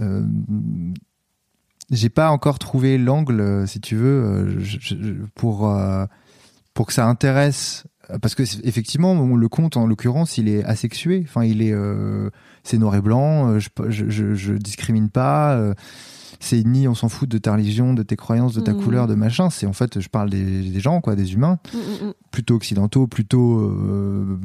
euh, 0.00 0.22
j'ai 1.90 2.08
pas 2.08 2.30
encore 2.30 2.58
trouvé 2.58 2.96
l'angle, 2.98 3.66
si 3.68 3.80
tu 3.80 3.96
veux, 3.96 4.58
je- 4.60 4.78
je- 4.80 5.12
pour 5.34 5.70
pour 6.72 6.86
que 6.86 6.92
ça 6.92 7.06
intéresse. 7.06 7.84
Parce 8.20 8.34
que 8.34 8.42
effectivement, 8.66 9.14
le 9.36 9.48
conte, 9.48 9.76
en 9.76 9.86
l'occurrence, 9.86 10.36
il 10.38 10.48
est 10.48 10.64
asexué. 10.64 11.22
Enfin, 11.26 11.44
il 11.44 11.62
est, 11.62 11.74
c'est 12.64 12.78
noir 12.78 12.94
et 12.96 13.00
blanc. 13.00 13.58
Je, 13.58 13.68
je, 13.88 14.34
je, 14.34 14.52
discrimine 14.54 15.08
pas. 15.08 15.74
c'est 16.40 16.62
ni 16.64 16.86
on 16.88 16.94
s'en 16.94 17.08
fout 17.08 17.26
de 17.28 17.38
ta 17.38 17.52
religion, 17.52 17.94
de 17.94 18.02
tes 18.02 18.16
croyances, 18.16 18.52
de 18.54 18.60
ta 18.60 18.74
Mhm. 18.74 18.82
couleur, 18.82 19.06
de 19.06 19.14
machin. 19.14 19.48
C'est 19.48 19.64
en 19.66 19.72
fait, 19.72 20.00
je 20.00 20.08
parle 20.10 20.28
des, 20.28 20.68
des 20.68 20.80
gens, 20.80 21.00
quoi, 21.00 21.14
des 21.16 21.32
humains 21.32 21.58
Mm, 21.72 21.76
mm, 21.78 22.08
mm. 22.08 22.12
plutôt 22.32 22.54
occidentaux, 22.56 23.06
plutôt 23.06 23.60
euh, 23.60 24.38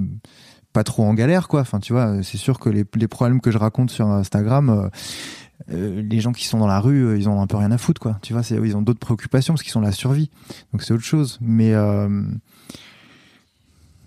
trop 0.84 1.04
en 1.04 1.13
galère, 1.13 1.48
quoi. 1.48 1.62
Enfin, 1.62 1.80
tu 1.80 1.94
vois, 1.94 2.24
c'est 2.24 2.38
sûr 2.38 2.60
que 2.60 2.70
les, 2.70 2.84
problèmes 3.08 3.42
que 3.42 3.52
je 3.52 3.58
raconte 3.58 3.92
sur 3.92 4.08
Instagram, 4.08 4.70
euh, 4.70 4.89
euh, 5.72 6.02
les 6.02 6.20
gens 6.20 6.32
qui 6.32 6.46
sont 6.46 6.60
dans 6.60 6.68
la 6.68 6.80
rue, 6.80 7.06
euh, 7.06 7.18
ils 7.18 7.30
ont 7.30 7.42
un 7.42 7.48
peu 7.48 7.58
rien 7.58 7.72
à 7.72 7.78
foutre, 7.78 8.02
quoi. 8.02 8.18
Tu 8.22 8.34
vois, 8.34 8.42
ils 8.50 8.76
ont 8.76 8.82
d'autres 8.82 9.00
préoccupations 9.00 9.54
parce 9.54 9.63
qu'ils 9.63 9.72
sont 9.72 9.82
la 9.82 9.92
survie. 9.92 10.30
Donc 10.72 10.84
c'est 10.84 10.94
autre 10.94 11.04
chose. 11.04 11.38
Mais 11.42 11.74
euh, 11.74 12.24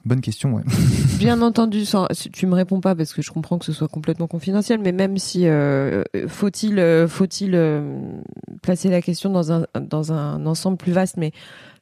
bonne 0.05 0.21
question, 0.21 0.55
ouais. 0.55 0.63
Bien 1.19 1.41
entendu, 1.43 1.85
tu 2.33 2.47
me 2.47 2.55
réponds 2.55 2.81
pas 2.81 2.95
parce 2.95 3.13
que 3.13 3.23
je 3.23 3.31
comprends 3.31 3.59
que 3.59 3.65
ce 3.65 3.73
soit 3.73 3.89
complètement 3.89 4.27
confidentiel, 4.27 4.81
mais 4.81 4.93
même 4.93 5.19
si 5.19 5.47
euh, 5.47 6.03
euh, 6.17 6.27
faut-il 6.29 6.79
euh, 6.79 7.07
faut-il 7.07 7.55
euh, 7.55 7.99
placer 8.63 8.89
la 8.89 9.03
question 9.03 9.31
dans 9.31 9.53
un 9.53 9.67
dans 9.81 10.13
un 10.13 10.45
ensemble 10.47 10.77
plus 10.77 10.93
vaste, 10.93 11.17
mais 11.17 11.33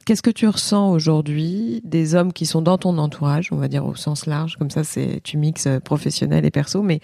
qu'est-ce 0.04 0.22
que 0.22 0.30
tu 0.30 0.46
ressens 0.46 0.90
aujourd'hui 0.90 1.80
des 1.84 2.14
hommes 2.14 2.32
qui 2.32 2.46
sont 2.46 2.62
dans 2.62 2.78
ton 2.78 2.98
entourage, 2.98 3.52
on 3.52 3.56
va 3.56 3.68
dire 3.68 3.86
au 3.86 3.94
sens 3.94 4.26
large, 4.26 4.56
comme 4.56 4.70
ça 4.70 4.84
c'est 4.84 5.20
tu 5.22 5.36
mixes 5.36 5.66
euh, 5.66 5.80
professionnel 5.80 6.44
et 6.44 6.50
perso, 6.50 6.82
mais 6.82 7.00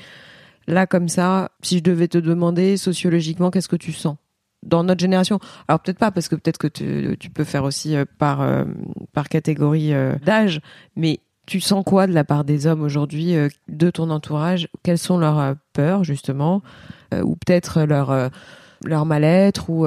là 0.66 0.86
comme 0.86 1.08
ça, 1.08 1.50
si 1.62 1.78
je 1.78 1.82
devais 1.82 2.08
te 2.08 2.18
demander 2.18 2.76
sociologiquement, 2.76 3.50
qu'est-ce 3.50 3.68
que 3.68 3.76
tu 3.76 3.92
sens 3.92 4.16
dans 4.62 4.82
notre 4.82 5.00
génération? 5.00 5.38
Alors 5.68 5.80
peut-être 5.80 5.98
pas 5.98 6.10
parce 6.10 6.28
que 6.28 6.34
peut-être 6.34 6.58
que 6.58 6.66
tu, 6.66 7.30
peux 7.30 7.44
faire 7.44 7.64
aussi 7.64 7.94
euh, 7.94 8.04
par 8.18 8.40
euh, 8.40 8.64
par 9.12 9.28
catégorie 9.28 9.92
d'âge, 10.24 10.60
mais 10.96 11.20
tu 11.46 11.60
sens 11.60 11.84
quoi 11.84 12.08
de 12.08 12.12
la 12.12 12.24
part 12.24 12.44
des 12.44 12.66
hommes 12.66 12.82
aujourd'hui, 12.82 13.36
de 13.68 13.90
ton 13.90 14.10
entourage? 14.10 14.66
Quelles 14.82 14.98
sont 14.98 15.16
leurs 15.16 15.54
peurs, 15.72 16.02
justement? 16.02 16.60
Ou 17.14 17.36
peut-être 17.36 17.84
leur, 17.84 18.30
leur 18.84 19.06
mal-être 19.06 19.70
ou, 19.70 19.86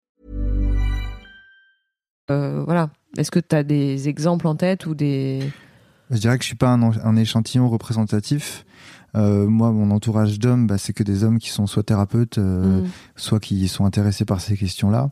euh, 2.31 2.63
voilà. 2.63 2.89
Est-ce 3.17 3.31
que 3.31 3.39
tu 3.39 3.55
as 3.55 3.63
des 3.63 4.07
exemples 4.07 4.47
en 4.47 4.55
tête 4.55 4.85
ou 4.85 4.95
des 4.95 5.41
Je 6.09 6.17
dirais 6.17 6.37
que 6.37 6.43
je 6.43 6.47
suis 6.47 6.55
pas 6.55 6.69
un, 6.69 6.81
un 6.81 7.15
échantillon 7.15 7.69
représentatif. 7.69 8.65
Euh, 9.15 9.47
moi, 9.47 9.71
mon 9.71 9.91
entourage 9.91 10.39
d'hommes, 10.39 10.67
bah, 10.67 10.77
c'est 10.77 10.93
que 10.93 11.03
des 11.03 11.23
hommes 11.23 11.39
qui 11.39 11.49
sont 11.49 11.67
soit 11.67 11.83
thérapeutes, 11.83 12.37
euh, 12.37 12.81
Mm. 12.81 12.87
soit 13.15 13.39
qui 13.39 13.67
sont 13.67 13.85
intéressés 13.85 14.25
par 14.25 14.39
ces 14.39 14.55
questions-là. 14.55 15.11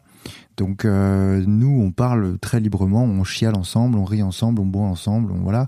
Donc 0.58 0.86
euh, 0.86 1.44
nous, 1.46 1.82
on 1.82 1.92
parle 1.92 2.38
très 2.40 2.60
librement, 2.60 3.04
on 3.04 3.24
chiale 3.24 3.56
ensemble, 3.56 3.98
on 3.98 4.06
rit 4.06 4.24
ensemble, 4.24 4.62
on 4.62 4.66
boit 4.66 4.86
ensemble, 4.86 5.32
on, 5.32 5.40
voilà. 5.40 5.68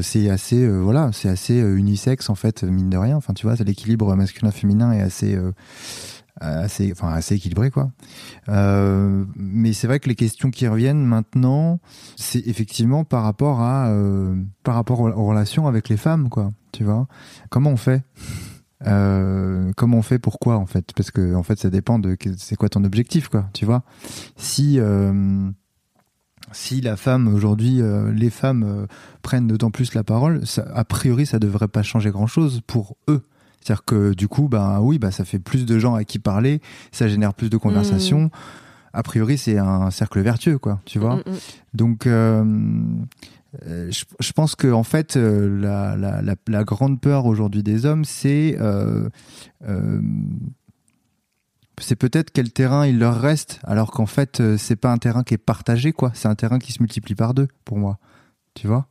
C'est 0.00 0.30
assez, 0.30 0.66
voilà, 0.66 1.10
c'est 1.12 1.28
assez 1.28 1.58
unisexe 1.60 2.30
en 2.30 2.34
fait, 2.34 2.64
mine 2.64 2.88
de 2.90 2.96
rien. 2.96 3.16
Enfin, 3.16 3.34
tu 3.34 3.46
vois, 3.46 3.54
l'équilibre 3.56 4.16
masculin-féminin 4.16 4.92
est 4.92 5.02
assez, 5.02 5.38
assez, 6.40 6.92
enfin 6.92 7.12
assez 7.12 7.36
équilibré 7.36 7.70
quoi. 7.70 7.90
Euh, 8.48 9.24
mais 9.36 9.72
c'est 9.72 9.86
vrai 9.86 10.00
que 10.00 10.08
les 10.08 10.14
questions 10.14 10.50
qui 10.50 10.66
reviennent 10.66 11.04
maintenant, 11.04 11.80
c'est 12.16 12.46
effectivement 12.46 13.04
par 13.04 13.22
rapport 13.22 13.60
à, 13.60 13.88
euh, 13.88 14.36
par 14.62 14.74
rapport 14.74 15.00
aux, 15.00 15.26
relations 15.26 15.66
avec 15.66 15.88
les 15.88 15.96
femmes 15.96 16.28
quoi. 16.28 16.50
Tu 16.72 16.84
vois, 16.84 17.06
comment 17.50 17.70
on 17.70 17.76
fait? 17.76 18.02
Euh, 18.86 19.72
comment 19.76 19.98
on 19.98 20.02
fait? 20.02 20.18
Pourquoi 20.18 20.56
en 20.56 20.66
fait? 20.66 20.92
Parce 20.94 21.10
que 21.10 21.34
en 21.34 21.42
fait 21.42 21.58
ça 21.58 21.70
dépend 21.70 21.98
de 21.98 22.16
c'est 22.36 22.56
quoi 22.56 22.68
ton 22.68 22.84
objectif 22.84 23.28
quoi 23.28 23.48
tu 23.52 23.64
vois. 23.64 23.82
Si 24.36 24.78
si 26.52 26.80
la 26.80 26.96
femme 26.96 27.28
aujourd'hui 27.28 27.82
les 28.12 28.30
femmes 28.30 28.86
prennent 29.22 29.48
d'autant 29.48 29.70
plus 29.70 29.94
la 29.94 30.04
parole 30.04 30.46
ça, 30.46 30.66
a 30.74 30.84
priori 30.84 31.26
ça 31.26 31.38
devrait 31.38 31.68
pas 31.68 31.82
changer 31.82 32.10
grand 32.10 32.26
chose 32.26 32.62
pour 32.66 32.96
eux 33.08 33.22
c'est-à-dire 33.60 33.84
que 33.84 34.14
du 34.14 34.28
coup, 34.28 34.48
ben 34.48 34.80
oui, 34.80 34.98
bah 34.98 35.10
ça 35.10 35.24
fait 35.24 35.38
plus 35.38 35.66
de 35.66 35.78
gens 35.78 35.94
à 35.94 36.04
qui 36.04 36.18
parler, 36.18 36.60
ça 36.92 37.08
génère 37.08 37.34
plus 37.34 37.50
de 37.50 37.56
conversations. 37.56 38.24
Mm. 38.24 38.30
A 38.92 39.02
priori, 39.02 39.38
c'est 39.38 39.58
un 39.58 39.90
cercle 39.90 40.20
vertueux, 40.20 40.58
quoi. 40.58 40.80
Tu 40.84 40.98
vois. 40.98 41.16
Mm, 41.16 41.22
mm, 41.26 41.36
Donc, 41.74 42.06
euh, 42.06 42.44
euh, 43.66 43.90
je, 43.90 44.32
pense 44.32 44.54
que 44.54 44.72
en 44.72 44.82
fait, 44.82 45.16
euh, 45.16 45.60
la, 45.60 45.96
la, 45.96 46.34
la, 46.46 46.64
grande 46.64 47.00
peur 47.00 47.26
aujourd'hui 47.26 47.62
des 47.62 47.86
hommes, 47.86 48.04
c'est 48.04 48.58
c'est 51.80 51.94
peut-être 51.94 52.32
quel 52.32 52.50
terrain 52.50 52.86
il 52.86 52.98
leur 52.98 53.20
reste, 53.20 53.60
alors 53.62 53.92
qu'en 53.92 54.06
fait, 54.06 54.42
c'est 54.56 54.74
pas 54.74 54.90
un 54.90 54.98
terrain 54.98 55.22
qui 55.22 55.34
est 55.34 55.38
partagé, 55.38 55.92
quoi. 55.92 56.10
C'est 56.14 56.26
un 56.26 56.34
terrain 56.34 56.58
qui 56.58 56.72
se 56.72 56.82
multiplie 56.82 57.14
par 57.14 57.34
deux, 57.34 57.46
pour 57.64 57.78
moi. 57.78 57.98
Tu 58.54 58.66
vois? 58.66 58.88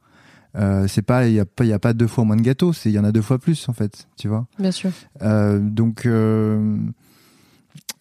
Euh, 0.58 0.88
c'est 0.88 1.03
pas 1.03 1.28
il 1.28 1.34
y 1.34 1.39
a 1.39 1.45
pas 1.45 1.66
il 1.66 1.68
y 1.68 1.74
a 1.74 1.80
pas 1.80 1.93
deux 1.93 2.08
fois 2.08 2.24
moins 2.24 2.36
de 2.36 2.41
gâteaux 2.41 2.74
c'est 2.74 2.89
il 2.89 2.93
y 2.93 2.99
en 2.99 3.03
a 3.03 3.12
deux 3.12 3.22
fois 3.22 3.38
plus 3.38 3.70
en 3.70 3.74
fait 3.74 4.08
tu 4.18 4.28
vois. 4.28 4.47
Bien 4.58 4.72
sûr. 4.72 4.91
Euh, 5.22 5.60
donc 5.60 6.05
euh, 6.05 6.78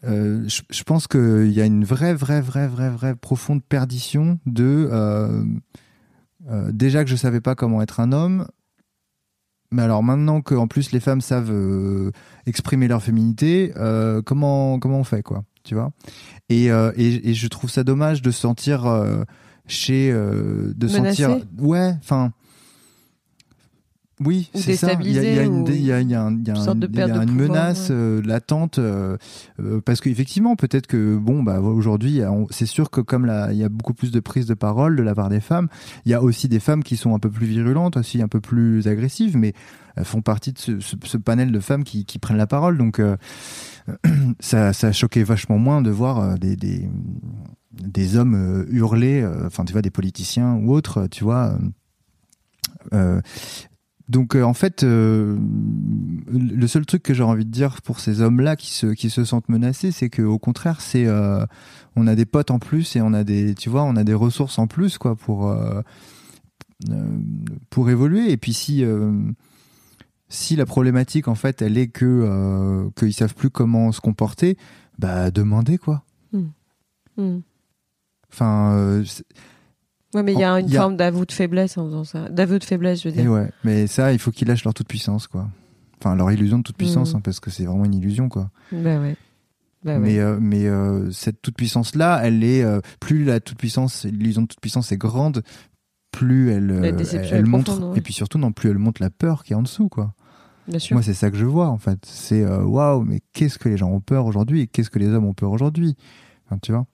je, 0.03 0.63
je, 0.71 0.83
pense 0.85 1.07
qu'il 1.07 1.53
y 1.53 1.61
a 1.61 1.67
une 1.67 1.85
vraie 1.85 2.15
vraie 2.15 2.41
vraie 2.41 2.69
vraie 2.69 2.89
vraie 2.89 3.15
profonde 3.15 3.63
perdition 3.63 4.39
de 4.47 4.91
déjà 6.71 7.05
que 7.05 7.11
je 7.11 7.17
savais 7.17 7.41
pas 7.41 7.55
comment 7.55 7.83
être 7.83 8.01
un 8.01 8.13
homme 8.13 8.47
mais 9.73 9.83
alors 9.83 10.03
maintenant 10.03 10.41
que 10.41 10.55
en 10.55 10.69
plus 10.69 10.93
les 10.93 11.01
femmes 11.01 11.21
savent 11.21 11.53
exprimer 12.47 12.89
leur 12.89 13.03
féminité 13.03 13.73
comment 14.25 14.79
comment 14.79 15.01
on 15.01 15.05
fait 15.05 15.23
quoi 15.23 15.45
tu 15.63 15.75
vois. 15.75 15.91
Et, 16.49 16.67
et, 16.67 17.31
et 17.31 17.35
je 17.35 17.49
trouve 17.49 17.69
ça 17.69 17.83
dommage 17.83 18.23
de 18.23 18.31
sentir 18.31 18.87
chez 19.67 20.11
de 20.13 20.89
sentir 20.89 21.39
ouais 21.59 21.93
enfin 21.99 22.33
oui, 24.25 24.51
c'est 24.55 24.77
ça. 24.77 24.95
Il 25.01 25.12
y 25.12 25.19
a, 25.19 25.43
une, 25.45 25.64
menace 27.33 27.89
euh, 27.91 28.23
latente 28.23 28.79
euh, 28.79 29.19
euh, 29.61 29.83
parce 29.85 30.01
qu'effectivement, 30.01 30.57
peut-être 30.57 30.87
que 30.87 31.17
bon, 31.17 31.43
bah 31.43 31.61
aujourd'hui, 31.61 32.23
c'est 32.51 32.67
sûr 32.67 32.91
que 32.91 33.03
comme 33.03 33.31
il 33.51 33.59
y 33.59 33.64
a 33.64 33.69
beaucoup 33.69 33.93
plus 33.93 34.12
de 34.12 34.21
prise 34.21 34.47
de 34.47 34.55
parole 34.55 34.97
de 34.97 35.03
la 35.03 35.14
part 35.14 35.29
des 35.29 35.41
femmes, 35.41 35.69
il 36.07 36.12
y 36.12 36.14
a 36.14 36.23
aussi 36.23 36.49
des 36.49 36.61
femmes 36.61 36.83
qui 36.83 36.97
sont 36.97 37.14
un 37.14 37.19
peu 37.19 37.31
plus 37.31 37.47
virulentes, 37.47 37.99
aussi 37.99 38.23
un 38.23 38.29
peu 38.29 38.41
plus 38.41 38.89
agressives, 38.89 39.37
mais 39.37 39.53
elles 39.97 40.05
font 40.05 40.23
partie 40.23 40.53
de 40.53 40.59
ce, 40.59 40.73
ce, 40.81 41.17
panel 41.19 41.53
de 41.53 41.61
femmes 41.61 41.85
qui, 41.85 42.07
qui, 42.07 42.19
prennent 42.19 42.39
la 42.39 42.47
parole. 42.47 42.79
Donc, 42.79 43.03
ça, 44.41 44.73
ça 44.73 44.87
a 44.89 44.93
choqué 44.93 45.25
vachement 45.25 45.59
moins 45.59 45.83
de 45.83 45.91
voir 45.91 46.39
des, 46.39 46.57
des, 46.57 46.89
des 47.73 48.17
hommes 48.17 48.67
hurler, 48.71 49.29
enfin, 49.45 49.67
tu 49.67 49.73
vois, 49.73 49.83
des 49.83 49.91
politiciens 49.91 50.55
ou 50.55 50.73
autres, 50.73 51.07
tu 51.11 51.23
vois. 51.23 51.59
Euh, 52.93 53.21
donc 54.09 54.37
euh, 54.37 54.43
en 54.45 54.55
fait, 54.55 54.85
euh, 54.85 55.37
le 56.29 56.67
seul 56.69 56.87
truc 56.87 57.03
que 57.03 57.13
j'aurais 57.13 57.33
envie 57.33 57.45
de 57.45 57.51
dire 57.51 57.83
pour 57.83 57.99
ces 57.99 58.21
hommes-là 58.21 58.55
qui 58.55 58.71
se 58.73 58.87
qui 58.87 59.11
se 59.11 59.25
sentent 59.25 59.49
menacés, 59.49 59.91
c'est 59.91 60.11
que 60.11 60.23
au 60.23 60.39
contraire, 60.39 60.81
c'est 60.81 61.07
euh, 61.07 61.45
on 61.97 62.07
a 62.07 62.15
des 62.15 62.25
potes 62.25 62.53
en 62.53 62.61
plus 62.61 62.95
et 62.95 63.01
on 63.01 63.13
a 63.13 63.25
des 63.25 63.55
tu 63.55 63.69
vois, 63.69 63.83
on 63.83 63.97
a 63.97 64.05
des 64.05 64.15
ressources 64.15 64.59
en 64.61 64.69
plus 64.69 64.99
quoi 64.99 65.17
pour 65.17 65.53
pour 67.71 67.91
évoluer. 67.91 68.31
Et 68.31 68.37
puis 68.37 68.53
si 68.53 68.85
si 70.29 70.55
la 70.55 70.67
problématique 70.67 71.27
en 71.27 71.35
fait, 71.35 71.61
elle 71.61 71.77
est 71.77 71.89
que 71.89 72.89
qu'ils 72.95 73.15
savent 73.15 73.35
plus 73.35 73.51
comment 73.51 73.91
se 73.91 74.01
comporter, 74.01 74.57
bah 74.99 75.33
demandez 75.33 75.79
quoi. 75.79 76.05
Hmm. 76.33 76.51
Hmm. 77.17 77.41
Enfin 78.33 79.03
Ouais, 80.15 80.23
mais 80.23 80.33
il 80.33 80.39
y 80.39 80.45
a 80.45 80.59
une 80.59 80.71
forme 80.71 80.97
d'aveu 80.97 81.27
de 81.27 81.33
faiblesse 81.33 81.77
en 81.79 81.87
faisant 81.87 82.05
ça. 82.05 82.29
D'aveu 82.29 82.59
de 82.59 82.65
faiblesse, 82.65 83.03
je 83.03 83.09
veux 83.09 83.15
dire. 83.15 83.25
Et 83.25 83.29
ouais, 83.29 83.51
mais 83.65 83.87
ça, 83.87 84.13
il 84.13 84.19
faut 84.19 84.31
qu'ils 84.31 84.49
lâchent 84.49 84.65
leur 84.65 84.75
toute 84.75 84.89
puissance, 84.89 85.27
quoi. 85.27 85.49
Enfin, 86.01 86.15
leur 86.15 86.31
illusion 86.31 86.59
de 86.59 86.63
toute 86.63 86.77
puissance, 86.77 87.13
mm. 87.13 87.17
hein, 87.17 87.21
parce 87.23 87.41
que 87.41 87.51
c'est 87.51 87.65
vraiment 87.65 87.85
une 87.85 87.95
illusion, 87.95 88.29
quoi. 88.29 88.51
Bah 88.73 88.99
ouais. 88.99 89.17
Bah 89.87 90.01
mais 90.01 90.19
euh, 90.19 90.39
mais 90.41 90.67
euh, 90.67 91.13
cette 91.13 91.41
toute 91.41 91.55
puissance 91.55 91.95
là, 91.95 92.21
elle 92.25 92.43
est 92.43 92.65
euh, 92.65 92.81
plus 92.99 93.25
la 93.25 93.39
toute 93.39 93.57
puissance, 93.57 94.05
l'illusion 94.05 94.43
de 94.43 94.49
toute 94.49 94.61
puissance 94.61 94.91
est 94.91 94.97
grande, 94.97 95.43
plus 96.11 96.51
elle 96.51 96.73
elle, 97.31 97.47
montre 97.47 97.93
et 97.95 98.01
puis 98.01 98.13
surtout 98.13 98.39
non 98.39 98.51
plus 98.51 98.71
elle 98.71 98.79
montre 98.79 99.01
la 99.01 99.11
peur 99.11 99.45
qui 99.45 99.53
est 99.53 99.57
en 99.57 99.63
dessous 99.63 99.89
quoi. 99.89 100.13
Bien 100.67 100.81
sûr. 100.81 100.97
Moi 100.97 101.05
c'est 101.05 101.15
ça 101.15 101.31
que 101.31 101.37
je 101.37 101.45
vois 101.45 101.69
en 101.69 101.79
fait, 101.79 102.01
c'est 102.05 102.45
waouh 102.45 103.03
mais 103.03 103.21
qu'est-ce 103.33 103.61
que 103.61 103.69
les 103.69 103.77
gens 103.77 103.91
ont 103.91 104.01
peur 104.01 104.27
aujourd'hui 104.27 104.63
et 104.63 104.67
qu'est-ce 104.67 104.91
que 104.91 104.99
les 104.99 105.07
hommes 105.07 105.27
ont 105.27 105.35
peur 105.35 105.53
aujourd'hui, 105.53 105.95
enfin, 106.47 106.59
tu 106.61 106.73
vois. 106.73 106.87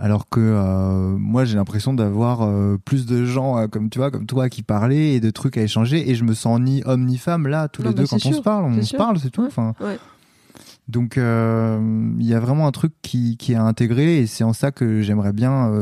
Alors 0.00 0.28
que 0.28 0.38
euh, 0.38 1.16
moi 1.18 1.44
j'ai 1.44 1.56
l'impression 1.56 1.92
d'avoir 1.92 2.42
euh, 2.42 2.78
plus 2.84 3.04
de 3.04 3.24
gens 3.24 3.58
euh, 3.58 3.66
comme 3.66 3.90
tu 3.90 3.98
vois 3.98 4.12
comme 4.12 4.26
toi 4.26 4.48
qui 4.48 4.62
parlaient 4.62 5.14
et 5.14 5.20
de 5.20 5.30
trucs 5.30 5.56
à 5.56 5.62
échanger. 5.62 6.08
Et 6.08 6.14
je 6.14 6.22
me 6.22 6.34
sens 6.34 6.60
ni 6.60 6.82
homme 6.86 7.04
ni 7.04 7.18
femme 7.18 7.48
là 7.48 7.66
tous 7.66 7.82
les 7.82 7.92
deux 7.92 8.06
quand 8.06 8.24
on 8.24 8.32
se 8.32 8.40
parle 8.40 8.64
on 8.64 8.82
se 8.82 8.96
parle 8.96 9.18
c'est 9.18 9.30
tout 9.30 9.44
enfin. 9.44 9.74
donc 10.86 11.16
il 11.16 12.26
y 12.26 12.34
a 12.34 12.40
vraiment 12.40 12.68
un 12.68 12.72
truc 12.72 12.92
qui, 13.02 13.36
qui 13.36 13.52
est 13.52 13.56
à 13.56 13.64
intégrer 13.64 14.18
et 14.18 14.26
c'est 14.28 14.44
en 14.44 14.52
ça 14.52 14.70
que 14.70 15.02
j'aimerais 15.02 15.32
bien 15.32 15.72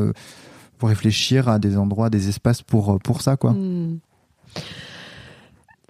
réfléchir 0.81 1.47
à 1.47 1.59
des 1.59 1.77
endroits 1.77 2.09
des 2.09 2.27
espaces 2.27 2.63
pour 2.63 2.97
pour 2.99 3.21
ça 3.21 3.37
quoi. 3.37 3.51
Hmm. 3.51 3.99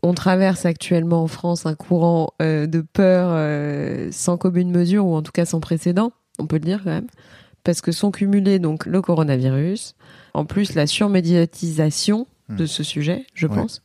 On 0.03 0.13
traverse 0.13 0.65
actuellement 0.65 1.23
en 1.23 1.27
France 1.27 1.65
un 1.65 1.75
courant 1.75 2.33
de 2.41 2.81
peur 2.91 4.11
sans 4.11 4.35
commune 4.35 4.69
mesure 4.69 5.05
ou 5.05 5.15
en 5.15 5.21
tout 5.21 5.31
cas 5.31 5.45
sans 5.45 5.61
précédent, 5.61 6.11
on 6.39 6.45
peut 6.45 6.57
le 6.57 6.65
dire 6.65 6.81
quand 6.83 6.91
même 6.91 7.07
parce 7.67 7.81
que 7.81 7.91
sont 7.91 8.11
cumulés 8.11 8.59
donc 8.59 8.85
le 8.85 9.01
coronavirus, 9.01 9.95
en 10.33 10.45
plus 10.45 10.73
la 10.73 10.87
surmédiatisation 10.87 12.25
de 12.47 12.63
hmm. 12.63 12.67
ce 12.67 12.81
sujet, 12.81 13.25
je 13.33 13.45
pense. 13.45 13.83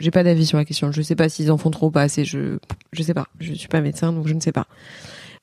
J'ai 0.00 0.10
pas 0.10 0.24
d'avis 0.24 0.44
sur 0.44 0.58
la 0.58 0.64
question. 0.64 0.90
Je 0.90 1.02
sais 1.02 1.14
pas 1.14 1.28
s'ils 1.28 1.52
en 1.52 1.56
font 1.56 1.70
trop 1.70 1.86
ou 1.86 1.90
pas 1.92 2.02
assez. 2.02 2.24
Je 2.24 2.58
je 2.90 3.02
sais 3.04 3.14
pas. 3.14 3.28
Je 3.38 3.52
suis 3.52 3.68
pas 3.68 3.80
médecin 3.80 4.12
donc 4.12 4.26
je 4.26 4.34
ne 4.34 4.40
sais 4.40 4.50
pas. 4.50 4.66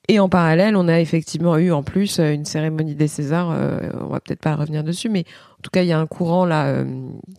Et 0.08 0.18
en 0.18 0.28
parallèle, 0.28 0.76
on 0.76 0.88
a 0.88 1.00
effectivement 1.00 1.56
eu 1.56 1.72
en 1.72 1.82
plus 1.82 2.18
une 2.18 2.44
cérémonie 2.44 2.94
des 2.94 3.08
Césars. 3.08 3.50
Euh, 3.50 3.80
on 3.98 4.08
va 4.08 4.20
peut-être 4.20 4.40
pas 4.40 4.56
revenir 4.56 4.84
dessus, 4.84 5.08
mais 5.08 5.20
en 5.58 5.62
tout 5.62 5.70
cas, 5.70 5.82
il 5.82 5.88
y 5.88 5.92
a 5.92 5.98
un 5.98 6.06
courant 6.06 6.44
là 6.44 6.66
euh, 6.66 6.84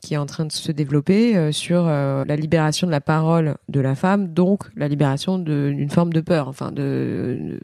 qui 0.02 0.16
est 0.16 0.18
en 0.18 0.26
train 0.26 0.46
de 0.46 0.52
se 0.52 0.72
développer 0.72 1.38
euh, 1.38 1.52
sur 1.52 1.86
la 1.86 2.36
libération 2.36 2.88
de 2.88 2.92
la 2.92 3.02
parole 3.02 3.58
de 3.70 3.80
la 3.80 3.94
femme, 3.94 4.34
donc 4.34 4.64
la 4.76 4.88
libération 4.88 5.38
d'une 5.38 5.90
forme 5.92 6.14
de 6.14 6.22
peur, 6.22 6.48
enfin 6.48 6.72
de, 6.72 7.60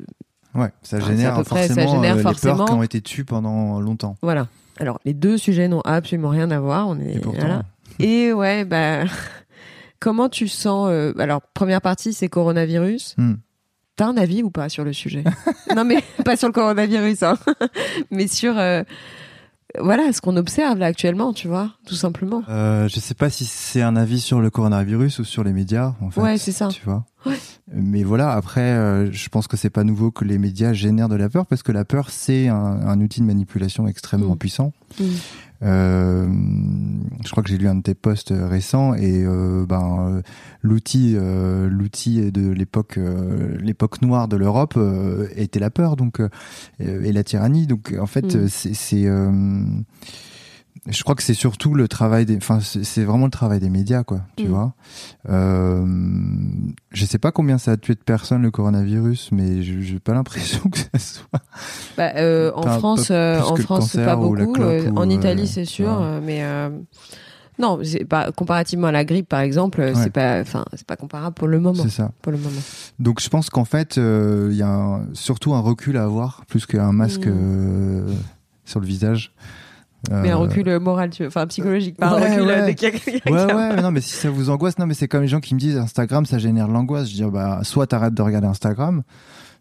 Ouais, 0.55 0.71
ça 0.81 0.99
génère, 0.99 1.35
forcément, 1.35 1.75
ça 1.75 1.87
génère 1.87 2.15
les 2.15 2.23
peurs 2.23 2.65
qui 2.65 2.71
ont 2.71 2.83
été 2.83 3.01
tues 3.01 3.25
pendant 3.25 3.79
longtemps. 3.79 4.15
Voilà. 4.21 4.47
Alors, 4.79 4.99
les 5.05 5.13
deux 5.13 5.37
sujets 5.37 5.67
n'ont 5.67 5.81
absolument 5.81 6.29
rien 6.29 6.51
à 6.51 6.59
voir. 6.59 6.87
On 6.87 6.99
est, 6.99 7.15
Et 7.15 7.19
pourtant. 7.19 7.63
Et 7.99 8.33
ouais, 8.33 8.65
bah, 8.65 9.03
comment 9.99 10.29
tu 10.29 10.47
sens 10.47 10.89
euh, 10.91 11.13
Alors, 11.17 11.41
première 11.53 11.81
partie, 11.81 12.13
c'est 12.13 12.29
coronavirus. 12.29 13.15
Hmm. 13.17 13.35
T'as 13.95 14.07
un 14.07 14.17
avis 14.17 14.43
ou 14.43 14.51
pas 14.51 14.69
sur 14.69 14.83
le 14.83 14.93
sujet? 14.93 15.23
Non, 15.75 15.83
mais 15.83 16.03
pas 16.25 16.37
sur 16.37 16.47
le 16.47 16.53
coronavirus, 16.53 17.23
hein. 17.23 17.37
mais 18.09 18.27
sur 18.27 18.57
euh, 18.57 18.83
voilà 19.79 20.13
ce 20.13 20.21
qu'on 20.21 20.37
observe 20.37 20.77
là 20.77 20.87
actuellement, 20.87 21.33
tu 21.33 21.47
vois, 21.47 21.71
tout 21.85 21.95
simplement. 21.95 22.41
Euh, 22.49 22.87
je 22.87 22.99
sais 22.99 23.13
pas 23.13 23.29
si 23.29 23.45
c'est 23.45 23.81
un 23.81 23.95
avis 23.95 24.19
sur 24.19 24.39
le 24.39 24.49
coronavirus 24.49 25.19
ou 25.19 25.23
sur 25.23 25.43
les 25.43 25.51
médias, 25.51 25.93
en 26.01 26.09
fait. 26.09 26.21
Ouais, 26.21 26.37
c'est 26.37 26.51
ça. 26.51 26.69
Tu 26.69 26.81
vois. 26.83 27.05
Mais 27.73 28.03
voilà, 28.03 28.31
après, 28.31 28.61
euh, 28.61 29.11
je 29.11 29.29
pense 29.29 29.47
que 29.47 29.57
c'est 29.57 29.69
pas 29.69 29.83
nouveau 29.83 30.11
que 30.11 30.23
les 30.23 30.37
médias 30.37 30.73
génèrent 30.73 31.09
de 31.09 31.15
la 31.15 31.29
peur 31.29 31.45
parce 31.45 31.63
que 31.63 31.71
la 31.71 31.85
peur, 31.85 32.09
c'est 32.09 32.47
un, 32.47 32.55
un, 32.55 33.01
outil 33.01 33.21
de 33.21 33.25
manipulation 33.25 33.87
extrêmement 33.87 34.35
mm. 34.35 34.37
puissant. 34.37 34.73
Mm. 34.99 35.03
Euh, 35.63 36.27
je 37.25 37.31
crois 37.31 37.41
que 37.41 37.49
j'ai 37.49 37.57
lu 37.57 37.67
un 37.67 37.75
de 37.75 37.81
tes 37.81 37.95
posts 37.95 38.31
récents 38.31 38.93
et 38.93 39.23
euh, 39.25 39.65
ben 39.65 40.21
l'outil 40.61 41.15
euh, 41.15 41.67
l'outil 41.67 42.31
de 42.31 42.51
l'époque 42.51 42.99
euh, 42.99 43.57
l'époque 43.59 44.03
noire 44.03 44.27
de 44.27 44.37
l'Europe 44.37 44.77
était 45.35 45.59
la 45.59 45.71
peur 45.71 45.95
donc 45.95 46.21
et 46.79 47.11
la 47.11 47.23
tyrannie 47.23 47.65
donc 47.65 47.95
en 47.99 48.05
fait 48.05 48.35
mm. 48.35 48.47
c'est 48.47 49.09
je 50.85 51.03
crois 51.03 51.15
que 51.15 51.23
c'est 51.23 51.33
surtout 51.33 51.73
le 51.73 51.87
travail 51.87 52.25
des 52.25 52.37
enfin 52.37 52.59
c'est 52.61 53.03
vraiment 53.03 53.25
le 53.25 53.31
travail 53.31 53.59
des 53.59 53.69
médias 53.69 54.03
quoi 54.03 54.21
tu 54.35 54.45
mm. 54.45 54.49
vois 54.49 54.73
euh, 55.29 55.85
je 56.91 57.05
sais 57.05 57.17
pas 57.17 57.31
combien 57.31 57.57
ça 57.57 57.71
a 57.71 57.77
tué 57.77 57.95
de 57.95 57.99
personnes 57.99 58.41
le 58.41 58.51
coronavirus 58.51 59.31
mais 59.31 59.61
j'ai 59.63 59.99
pas 59.99 60.13
l'impression 60.13 60.61
que 60.69 60.77
ça 60.79 60.99
soit 60.99 61.41
bah, 61.97 62.11
euh, 62.15 62.51
en 62.55 62.63
France 62.63 63.09
euh, 63.11 63.39
en 63.41 63.55
France 63.55 63.95
pas 63.95 64.15
beaucoup 64.15 64.61
euh, 64.61 64.91
en 64.95 65.09
Italie 65.09 65.47
c'est 65.47 65.65
sûr 65.65 66.01
mais 66.23 66.43
Non, 67.59 67.79
c'est 67.83 68.05
pas 68.05 68.31
comparativement 68.31 68.85
à 68.85 68.91
la 68.91 69.03
grippe 69.03 69.27
par 69.29 69.39
exemple, 69.39 69.79
Ouais. 69.81 69.95
c'est 69.95 70.11
pas, 70.11 70.41
enfin, 70.41 70.63
c'est 70.73 70.85
pas 70.85 70.95
comparable 70.95 71.33
pour 71.33 71.47
le 71.47 71.59
moment. 71.59 71.81
C'est 71.81 71.89
ça. 71.89 72.11
Pour 72.21 72.31
le 72.31 72.37
moment. 72.37 72.61
Donc 72.99 73.19
je 73.19 73.29
pense 73.29 73.49
qu'en 73.49 73.65
fait, 73.65 73.97
euh, 73.97 74.49
il 74.51 74.57
y 74.57 74.61
a 74.61 74.69
un- 74.69 75.07
surtout 75.13 75.55
un 75.55 75.59
recul 75.59 75.97
à 75.97 76.03
avoir 76.03 76.45
plus 76.45 76.67
qu'un 76.67 76.91
masque 76.91 77.25
Mm. 77.25 77.33
euh, 77.35 78.13
sur 78.63 78.79
le 78.79 78.85
visage. 78.85 79.33
Mais 80.09 80.29
un 80.29 80.35
Euh, 80.35 80.37
recul 80.37 80.79
moral, 80.79 81.09
tu 81.09 81.23
veux, 81.23 81.27
enfin 81.27 81.47
psychologique, 81.47 81.97
pas 81.97 82.09
un 82.09 82.21
Ouais, 82.21 82.29
recul 82.29 82.49
euh, 82.49 82.59
ouais. 82.61 82.65
dès 82.67 82.75
qu'il 82.75 82.87
y 82.89 82.95
a 82.95 82.99
quelqu'un 82.99 83.31
Ouais, 83.31 83.53
ouais, 83.53 83.75
mais 83.75 83.81
non, 83.81 83.91
mais 83.91 84.01
si 84.01 84.13
ça 84.13 84.29
vous 84.29 84.49
angoisse, 84.49 84.77
non, 84.79 84.85
mais 84.85 84.93
c'est 84.93 85.07
comme 85.07 85.21
les 85.23 85.27
gens 85.27 85.39
qui 85.39 85.53
me 85.55 85.59
disent 85.59 85.77
Instagram, 85.77 86.25
ça 86.25 86.37
génère 86.37 86.67
l'angoisse. 86.67 87.09
Je 87.09 87.15
dis, 87.15 87.23
bah, 87.23 87.59
soit 87.63 87.87
t'arrêtes 87.87 88.13
de 88.13 88.21
regarder 88.21 88.47
Instagram, 88.47 89.01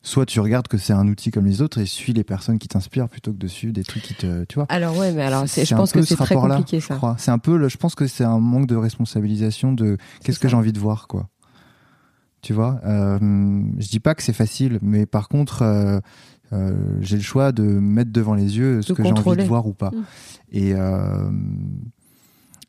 soit 0.03 0.27
tu 0.27 0.39
regardes 0.41 0.69
que 0.69 0.79
c'est 0.79 0.93
un 0.93 1.09
outil 1.09 1.31
comme 1.31 1.47
les 1.47 1.63
autres 1.63 1.79
et 1.81 1.87
suis 1.87 2.13
les 2.13 2.23
personnes 2.23 2.59
qui 2.59 2.69
t'inspirent 2.69 3.09
plutôt 3.09 3.33
que 3.33 3.39
de 3.39 3.47
suivre 3.49 3.73
des 3.73 3.83
trucs 3.83 4.03
qui 4.03 4.15
te, 4.15 4.45
tu 4.45 4.57
vois. 4.57 4.67
Alors 4.69 4.97
ouais, 4.99 5.11
mais 5.13 5.23
alors 5.23 5.45
c'est, 5.49 5.65
je 5.65 5.75
un 5.75 5.79
pense 5.79 5.91
que 5.93 6.03
ce 6.03 6.09
c'est 6.15 6.17
très 6.23 6.35
compliqué 6.37 6.81
ça. 6.81 6.99
C'est 7.19 7.31
un 7.33 7.39
peu, 7.39 7.57
le- 7.57 7.69
je 7.69 7.77
pense 7.79 7.95
que 7.95 8.07
c'est 8.07 8.25
un 8.25 8.39
manque 8.39 8.67
de 8.67 8.77
responsabilisation 8.77 9.73
de 9.73 9.97
qu'est-ce 10.23 10.39
que 10.39 10.49
j'ai 10.49 10.57
envie 10.57 10.73
de 10.73 10.79
voir, 10.79 11.09
quoi. 11.09 11.29
Tu 12.43 12.53
vois, 12.53 12.79
euh, 12.85 13.19
je 13.79 13.89
dis 13.89 13.99
pas 13.99 14.15
que 14.15 14.23
c'est 14.23 14.33
facile, 14.35 14.79
mais 14.81 15.05
par 15.07 15.29
contre, 15.29 15.63
euh, 15.63 15.99
euh, 16.53 16.75
j'ai 17.01 17.17
le 17.17 17.23
choix 17.23 17.53
de 17.53 17.63
mettre 17.65 18.13
devant 18.13 18.35
les 18.35 18.57
yeux 18.59 18.83
ce 18.83 18.93
De 18.93 18.97
que 18.97 19.03
j'ai 19.03 19.11
envie 19.13 19.37
de 19.37 19.43
voir 19.49 19.67
ou 19.67 19.73
pas. 19.73 19.91
Mm. 19.91 20.05
Et 20.53 20.75
euh, 20.75 21.31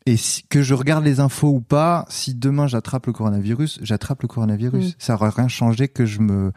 et 0.06 0.16
si- 0.16 0.42
que 0.48 0.62
je 0.62 0.74
regarde 0.74 1.04
les 1.04 1.20
infos 1.20 1.48
ou 1.48 1.60
pas, 1.60 2.06
si 2.08 2.34
demain 2.34 2.66
j'attrape 2.66 3.06
le 3.06 3.12
coronavirus, 3.12 3.78
j'attrape 3.82 4.22
le 4.22 4.28
coronavirus. 4.28 4.88
Mm. 4.90 4.94
Ça 4.98 5.14
aurait 5.14 5.28
rien 5.30 5.48
changé 5.48 5.88
que 5.88 6.06
je 6.06 6.20
me 6.20 6.52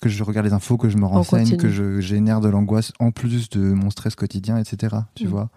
que 0.00 0.08
je 0.08 0.22
regarde 0.22 0.46
les 0.46 0.52
infos, 0.52 0.76
que 0.76 0.88
je 0.88 0.96
me 0.96 1.06
renseigne, 1.06 1.56
que 1.56 1.68
je 1.68 2.00
génère 2.00 2.40
de 2.40 2.48
l'angoisse 2.48 2.92
en 3.00 3.10
plus 3.10 3.48
de 3.50 3.60
mon 3.60 3.90
stress 3.90 4.14
quotidien, 4.14 4.56
etc. 4.56 4.96
Tu 5.14 5.26
Mm. 5.26 5.30
vois. 5.30 5.50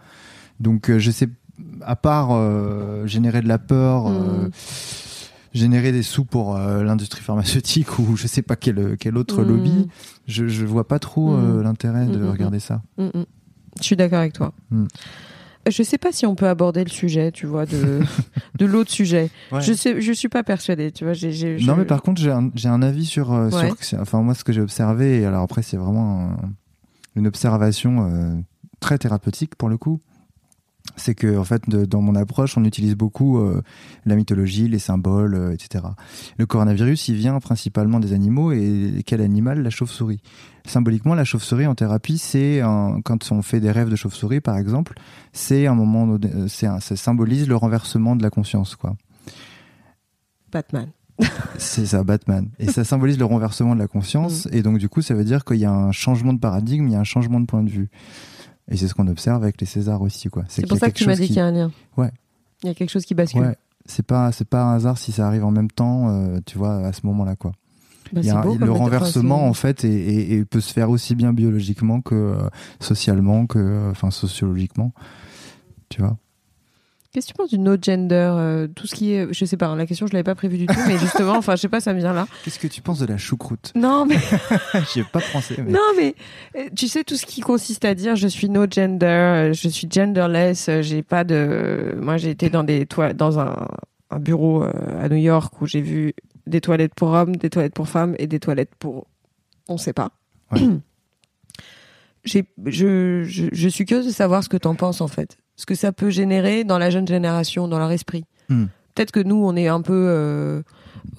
Donc 0.59 0.89
euh, 0.89 0.97
je 0.99 1.12
sais, 1.12 1.30
à 1.82 1.95
part 1.95 2.30
euh, 2.32 3.05
générer 3.05 3.41
de 3.41 3.47
la 3.47 3.59
peur, 3.59 4.07
euh, 4.07 4.47
Mm. 4.47 4.51
Générer 5.54 5.91
des 5.91 6.04
sous 6.04 6.24
pour 6.26 6.56
euh, 6.56 6.84
l'industrie 6.84 7.22
pharmaceutique 7.22 7.99
ou 7.99 8.16
je 8.16 8.28
sais 8.28 8.41
pas 8.41 8.56
quel, 8.56 8.95
quel 8.99 9.18
autre 9.18 9.43
Mm. 9.43 9.47
lobby, 9.47 9.88
je, 10.28 10.47
je 10.47 10.66
vois 10.66 10.88
pas 10.88 10.99
trop 10.99 11.34
euh, 11.34 11.60
Mm. 11.60 11.64
l'intérêt 11.64 12.06
de 12.08 12.18
Mm, 12.20 12.24
mm, 12.26 12.30
regarder 12.30 12.60
ça. 12.60 12.82
Je 12.97 13.84
suis 13.84 13.95
d'accord 13.95 14.20
avec 14.20 14.34
toi. 14.34 14.54
Je 15.70 15.84
sais 15.84 15.99
pas 15.99 16.12
si 16.12 16.26
on 16.26 16.34
peut 16.34 16.47
aborder 16.47 16.84
le 16.84 16.89
sujet, 16.89 17.32
tu 17.32 17.45
vois, 17.45 17.68
de, 17.68 17.99
de 18.58 18.66
l'autre 18.66 18.89
sujet. 18.89 19.30
Je 19.60 19.74
sais, 19.74 20.02
je 20.02 20.12
suis 20.12 20.28
pas 20.30 20.41
persuadée, 20.43 20.91
tu 20.91 21.04
vois. 21.04 21.14
Je- 21.14 21.64
Non, 21.68 21.76
mais 21.76 21.86
par 21.86 22.02
contre, 22.02 22.20
j'ai 22.20 22.32
un, 22.32 22.49
un 22.66 22.82
avis 22.82 23.06
sur, 23.06 23.32
euh, 23.32 23.49
Ouais. 23.52 23.72
sur 23.82 23.99
enfin 23.99 24.22
moi 24.24 24.34
ce 24.34 24.43
que 24.43 24.52
j'ai 24.54 24.62
observé. 24.62 25.22
Et 25.22 25.26
alors 25.26 25.43
après, 25.43 25.62
c'est 25.62 25.78
vraiment 25.78 26.32
un- 26.32 26.49
une 27.16 27.28
observation 27.28 28.08
euh, 28.10 28.34
très 28.80 28.97
thérapeutique 28.97 29.56
pour 29.56 29.70
le 29.70 29.78
coup. 29.78 29.99
C'est 30.98 31.16
que 31.16 31.38
en 31.38 31.44
fait, 31.44 31.70
de- 31.70 31.86
dans 31.86 32.02
mon 32.02 32.16
approche, 32.16 32.58
on 32.58 32.64
utilise 32.66 32.96
beaucoup 32.96 33.38
euh, 33.40 33.62
la 34.06 34.16
mythologie, 34.16 34.68
les 34.68 34.80
symboles, 34.80 35.36
euh, 35.36 35.52
etc. 35.54 35.86
Le 36.38 36.46
coronavirus, 36.46 37.08
il 37.10 37.16
vient 37.16 37.40
principalement 37.40 38.00
des 38.00 38.14
animaux. 38.14 38.52
Et 38.52 39.04
quel 39.06 39.22
animal? 39.22 39.62
La 39.62 39.70
chauve-souris. 39.70 40.22
Symboliquement, 40.66 41.16
la 41.16 41.24
chauve-souris 41.24 41.66
en 41.68 41.76
thérapie, 41.76 42.18
c'est 42.18 42.62
quand 43.04 43.32
on 43.32 43.42
fait 43.42 43.60
des 43.60 43.72
rêves 43.72 43.90
de 43.90 43.96
chauve-souris, 43.96 44.42
par 44.42 44.58
exemple, 44.58 44.94
c'est 45.34 45.66
un 45.68 45.74
moment, 45.76 46.18
euh, 46.24 46.48
c'est 46.48 46.68
un- 46.68 46.80
ça 46.80 46.96
symbolise 46.96 47.48
le 47.48 47.56
renversement 47.56 48.16
de 48.16 48.22
la 48.24 48.30
conscience, 48.30 48.76
quoi. 48.76 48.96
Batman. 50.52 50.90
C'est 51.58 51.86
ça, 51.86 52.04
Batman. 52.04 52.50
Et 52.60 52.68
ça 52.68 52.84
symbolise 52.84 53.18
le 53.20 53.26
renversement 53.26 53.76
de 53.76 53.80
la 53.80 53.88
conscience. 53.88 54.46
Mm. 54.52 54.56
Et 54.56 54.62
donc, 54.64 54.78
du 54.80 54.90
coup, 54.90 55.02
ça 55.02 55.14
veut 55.14 55.24
dire 55.24 55.46
qu'il 55.46 55.58
y 55.58 55.66
a 55.66 55.72
un 55.72 55.92
changement 55.92 56.34
de 56.34 56.40
paradigme, 56.40 56.88
il 56.88 56.94
y 56.94 56.96
a 56.96 57.00
un 57.00 57.04
changement 57.04 57.40
de 57.40 57.46
point 57.46 57.64
de 57.64 57.70
vue. 57.70 57.90
Et 58.70 58.78
c'est 58.78 58.88
ce 58.88 58.93
qu'on 58.93 59.07
observe 59.07 59.43
avec 59.43 59.59
les 59.59 59.68
Césars 59.68 60.01
aussi, 60.01 60.30
quoi. 60.30 60.43
C'est 60.47 60.66
pour 60.68 60.78
ça 60.78 60.89
que 60.89 60.93
tu 60.97 61.05
m'as 61.05 61.16
dit 61.16 61.22
qui- 61.24 61.28
qu'il 61.28 61.36
y 61.38 61.39
a 61.39 61.45
un 61.45 61.51
lien. 61.51 61.72
Ouais. 61.97 62.12
Il 62.64 62.68
y 62.68 62.70
a 62.70 62.74
quelque 62.76 62.89
chose 62.89 63.05
qui 63.05 63.14
bascule. 63.16 63.41
Ouais. 63.41 63.55
C'est 63.86 64.05
pas, 64.05 64.32
c'est 64.32 64.47
pas 64.47 64.64
un 64.64 64.76
hasard 64.76 64.97
si 64.97 65.12
ça 65.12 65.28
arrive 65.28 65.43
en 65.43 65.51
même 65.51 65.70
temps, 65.72 66.09
euh, 66.09 66.39
tu 66.45 66.57
vois, 66.57 66.76
à 66.86 66.93
ce 66.93 67.05
moment-là, 67.07 67.36
quoi. 67.36 67.51
Bah, 68.14 68.22
a 68.30 68.41
beau 68.43 68.55
le 68.57 68.72
renversement, 68.72 69.47
en 69.47 69.53
fait, 69.53 69.84
et, 69.86 69.89
et- 69.93 70.34
et 70.34 70.45
peut 70.45 70.59
se 70.62 70.72
faire 70.74 70.89
aussi 70.89 71.16
bien 71.16 71.32
biologiquement 71.34 72.01
que 72.01 72.14
euh, 72.16 72.49
socialement, 72.80 73.47
que, 73.47 73.57
euh, 73.57 73.91
enfin, 73.91 74.12
sociologiquement. 74.12 74.93
Tu 75.89 76.01
vois. 76.01 76.18
Qu'est-ce 77.12 77.28
que 77.28 77.32
tu 77.34 77.38
penses 77.38 77.49
du 77.49 77.59
no 77.59 77.76
gender 77.82 78.16
euh, 78.16 78.68
Tout 78.74 78.88
ce 78.88 78.95
qui 78.95 79.12
est. 79.14 79.34
Je 79.34 79.43
sais 79.43 79.57
pas, 79.57 79.68
hein, 79.68 79.76
la 79.76 79.86
question, 79.86 80.07
je 80.07 80.14
l'avais 80.14 80.24
pas 80.24 80.36
prévue 80.36 80.57
du 80.57 80.66
tout, 80.66 80.80
mais 80.88 80.97
justement, 80.97 81.34
enfin, 81.38 81.57
je 81.57 81.62
sais 81.62 81.70
pas, 81.70 81.82
ça 81.82 81.93
me 81.93 81.99
vient 81.99 82.14
là. 82.14 82.26
Qu'est-ce 82.43 82.59
que 82.59 82.68
tu 82.68 82.82
penses 82.82 82.99
de 82.99 83.05
la 83.05 83.18
choucroute? 83.18 83.74
Non, 83.76 84.05
mais. 84.05 84.16
J'y 84.93 85.01
ai 85.01 85.03
pas 85.03 85.20
pensé. 85.34 85.55
Mais... 85.57 85.72
Non, 85.72 85.80
mais 85.97 86.16
euh, 86.55 86.70
tu 86.74 86.88
sais 86.88 87.03
tout 87.03 87.18
ce 87.18 87.26
qui 87.26 87.41
consiste 87.41 87.84
à 87.84 87.95
dire 87.95 88.16
je 88.16 88.28
suis 88.28 88.47
no 88.49 88.66
gender, 88.70 89.05
euh, 89.05 89.53
je 89.53 89.68
suis 89.68 89.89
genderless, 89.91 90.70
euh, 90.70 90.82
j'ai 90.82 91.03
pas 91.03 91.26
de. 91.26 91.95
Moi, 91.99 92.16
j'ai 92.16 92.30
été 92.30 92.49
dans 92.49 92.64
des 92.64 92.86
toi 92.86 93.12
dans 93.12 93.39
un, 93.39 93.68
un 94.12 94.20
bureau 94.20 94.64
euh, 94.64 94.72
à 95.01 95.09
New 95.09 95.18
York 95.18 95.62
où 95.62 95.66
j'ai 95.66 95.82
vu 95.82 96.14
des 96.47 96.62
toilettes 96.62 96.93
pour 96.93 97.09
hommes, 97.09 97.36
des 97.36 97.49
toilettes 97.49 97.74
pour 97.74 97.88
femmes 97.88 98.16
et 98.20 98.28
des 98.28 98.39
toilettes 98.39 98.76
pour 98.78 99.07
on 99.68 99.78
sait 99.78 99.93
pas. 99.93 100.12
Ouais. 100.51 100.62
j'ai 102.24 102.45
je, 102.66 103.24
je 103.24 103.47
je 103.51 103.68
suis 103.68 103.86
curieuse 103.86 104.05
de 104.05 104.12
savoir 104.12 104.43
ce 104.43 104.49
que 104.49 104.57
t'en 104.57 104.76
penses 104.76 105.01
en 105.01 105.07
fait, 105.07 105.38
ce 105.62 105.66
que 105.68 105.76
ça 105.76 105.91
peut 105.91 106.09
générer 106.09 106.64
dans 106.64 106.80
la 106.80 106.89
jeune 106.89 107.07
génération, 107.07 107.68
dans 107.68 107.78
leur 107.78 107.91
esprit. 107.91 108.26
Hmm. 108.49 108.66
Peut-être 108.95 109.12
que 109.12 109.20
nous, 109.20 109.36
on 109.36 109.55
est 109.55 109.68
un 109.68 109.82
peu 109.82 109.93
euh, 110.09 110.64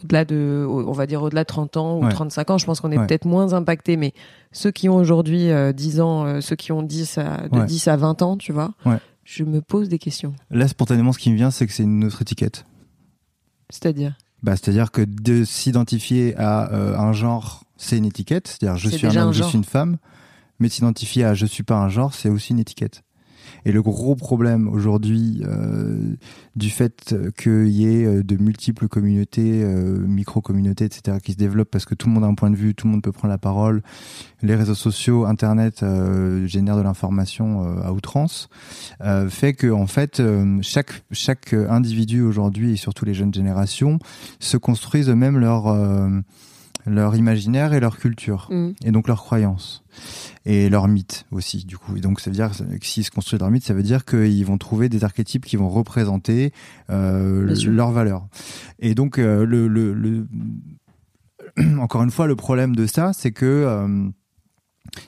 au-delà 0.02 0.24
de, 0.24 0.66
on 0.68 0.90
va 0.92 1.06
dire 1.06 1.22
au-delà 1.22 1.42
de 1.44 1.46
30 1.46 1.76
ans 1.76 1.98
ou 1.98 2.04
Ouais. 2.04 2.10
35 2.12 2.50
ans. 2.50 2.58
Je 2.58 2.66
pense 2.66 2.80
qu'on 2.80 2.90
est 2.90 2.98
Ouais. 2.98 3.06
peut-être 3.06 3.24
moins 3.24 3.52
impacté, 3.54 3.96
mais 3.96 4.12
ceux 4.50 4.72
qui 4.72 4.88
ont 4.88 4.96
aujourd'hui 4.96 5.50
euh, 5.50 5.72
10 5.72 6.00
ans, 6.00 6.24
euh, 6.26 6.40
ceux 6.40 6.56
qui 6.56 6.72
ont 6.72 6.82
10 6.82 7.18
à, 7.18 7.48
de 7.48 7.58
Ouais. 7.60 7.66
10 7.66 7.86
à 7.88 7.96
20 7.96 8.20
ans, 8.22 8.36
tu 8.36 8.52
vois, 8.52 8.74
je 9.24 9.44
me 9.44 9.60
pose 9.60 9.88
des 9.88 9.98
questions. 10.00 10.34
Là, 10.50 10.66
spontanément, 10.66 11.12
ce 11.12 11.18
qui 11.20 11.30
me 11.30 11.36
vient, 11.36 11.52
c'est 11.52 11.66
que 11.68 11.72
c'est 11.72 11.84
une 11.84 12.04
autre 12.04 12.20
étiquette. 12.20 12.64
C'est-à-dire, 13.70 14.16
Bah, 14.42 14.56
c'est-à-dire 14.56 14.90
que 14.90 15.02
de 15.02 15.44
s'identifier 15.44 16.36
à 16.36 16.72
euh, 16.72 16.98
un 16.98 17.12
genre, 17.12 17.62
c'est 17.76 17.96
une 17.96 18.04
étiquette. 18.06 18.48
C'est-à-dire 18.48 18.76
je 18.76 18.88
suis 18.88 19.06
un 19.06 19.16
homme, 19.16 19.28
un 19.28 19.32
je 19.32 19.44
suis 19.44 19.56
une 19.56 19.62
femme. 19.64 19.98
Mais 20.58 20.68
s'identifier 20.68 21.24
à 21.24 21.32
je 21.34 21.46
suis 21.46 21.62
pas 21.62 21.76
un 21.76 21.88
genre, 21.88 22.12
c'est 22.12 22.28
aussi 22.28 22.52
une 22.52 22.58
étiquette. 22.58 23.02
Et 23.64 23.72
le 23.72 23.82
gros 23.82 24.14
problème 24.16 24.68
aujourd'hui 24.68 25.42
euh, 25.46 26.14
du 26.56 26.70
fait 26.70 27.14
qu'il 27.36 27.68
y 27.68 27.86
ait 27.86 28.04
euh, 28.04 28.22
de 28.22 28.36
multiples 28.36 28.88
communautés, 28.88 29.62
euh, 29.62 29.98
micro-communautés, 29.98 30.84
etc., 30.84 31.18
qui 31.22 31.32
se 31.32 31.36
développent 31.36 31.70
parce 31.70 31.84
que 31.84 31.94
tout 31.94 32.08
le 32.08 32.14
monde 32.14 32.24
a 32.24 32.26
un 32.26 32.34
point 32.34 32.50
de 32.50 32.56
vue, 32.56 32.74
tout 32.74 32.86
le 32.86 32.92
monde 32.92 33.02
peut 33.02 33.12
prendre 33.12 33.30
la 33.30 33.38
parole, 33.38 33.82
les 34.42 34.54
réseaux 34.54 34.74
sociaux, 34.74 35.24
Internet 35.26 35.84
génèrent 36.46 36.76
de 36.76 36.82
l'information 36.82 37.62
à 37.82 37.92
outrance, 37.92 38.48
fait 39.28 39.54
que 39.54 39.70
en 39.70 39.86
fait 39.86 40.20
chaque 40.62 41.04
chaque 41.12 41.52
individu 41.52 42.22
aujourd'hui 42.22 42.72
et 42.72 42.76
surtout 42.76 43.04
les 43.04 43.14
jeunes 43.14 43.32
générations 43.32 43.98
se 44.40 44.56
construisent 44.56 45.08
eux-mêmes 45.08 45.38
leur 45.38 45.66
leur 46.86 47.14
imaginaire 47.16 47.72
et 47.74 47.80
leur 47.80 47.98
culture 47.98 48.48
Hmm. 48.50 48.72
et 48.84 48.90
donc 48.90 49.06
leurs 49.08 49.22
croyances 49.22 49.84
et 50.44 50.68
leurs 50.68 50.88
mythes 50.88 51.26
aussi 51.30 51.64
du 51.64 51.78
coup 51.78 51.96
et 51.96 52.00
donc 52.00 52.18
ça 52.20 52.28
veut 52.30 52.34
dire 52.34 52.50
que 52.50 52.86
s'ils 52.86 53.04
se 53.04 53.10
construisent 53.10 53.40
leur 53.40 53.50
mythe 53.50 53.64
ça 53.64 53.74
veut 53.74 53.82
dire 53.84 54.04
qu'ils 54.04 54.44
vont 54.44 54.58
trouver 54.58 54.88
des 54.88 55.04
archétypes 55.04 55.44
qui 55.46 55.56
vont 55.56 55.68
représenter 55.68 56.52
euh, 56.90 57.54
leurs 57.70 57.92
valeurs 57.92 58.26
et 58.80 58.94
donc 58.94 59.18
euh, 59.18 59.44
le, 59.46 59.68
le, 59.68 59.92
le- 59.94 60.26
encore 61.80 62.02
une 62.02 62.10
fois 62.10 62.26
le 62.26 62.36
problème 62.36 62.74
de 62.74 62.86
ça 62.86 63.12
c'est 63.12 63.30
que 63.32 63.46
euh, 63.46 64.08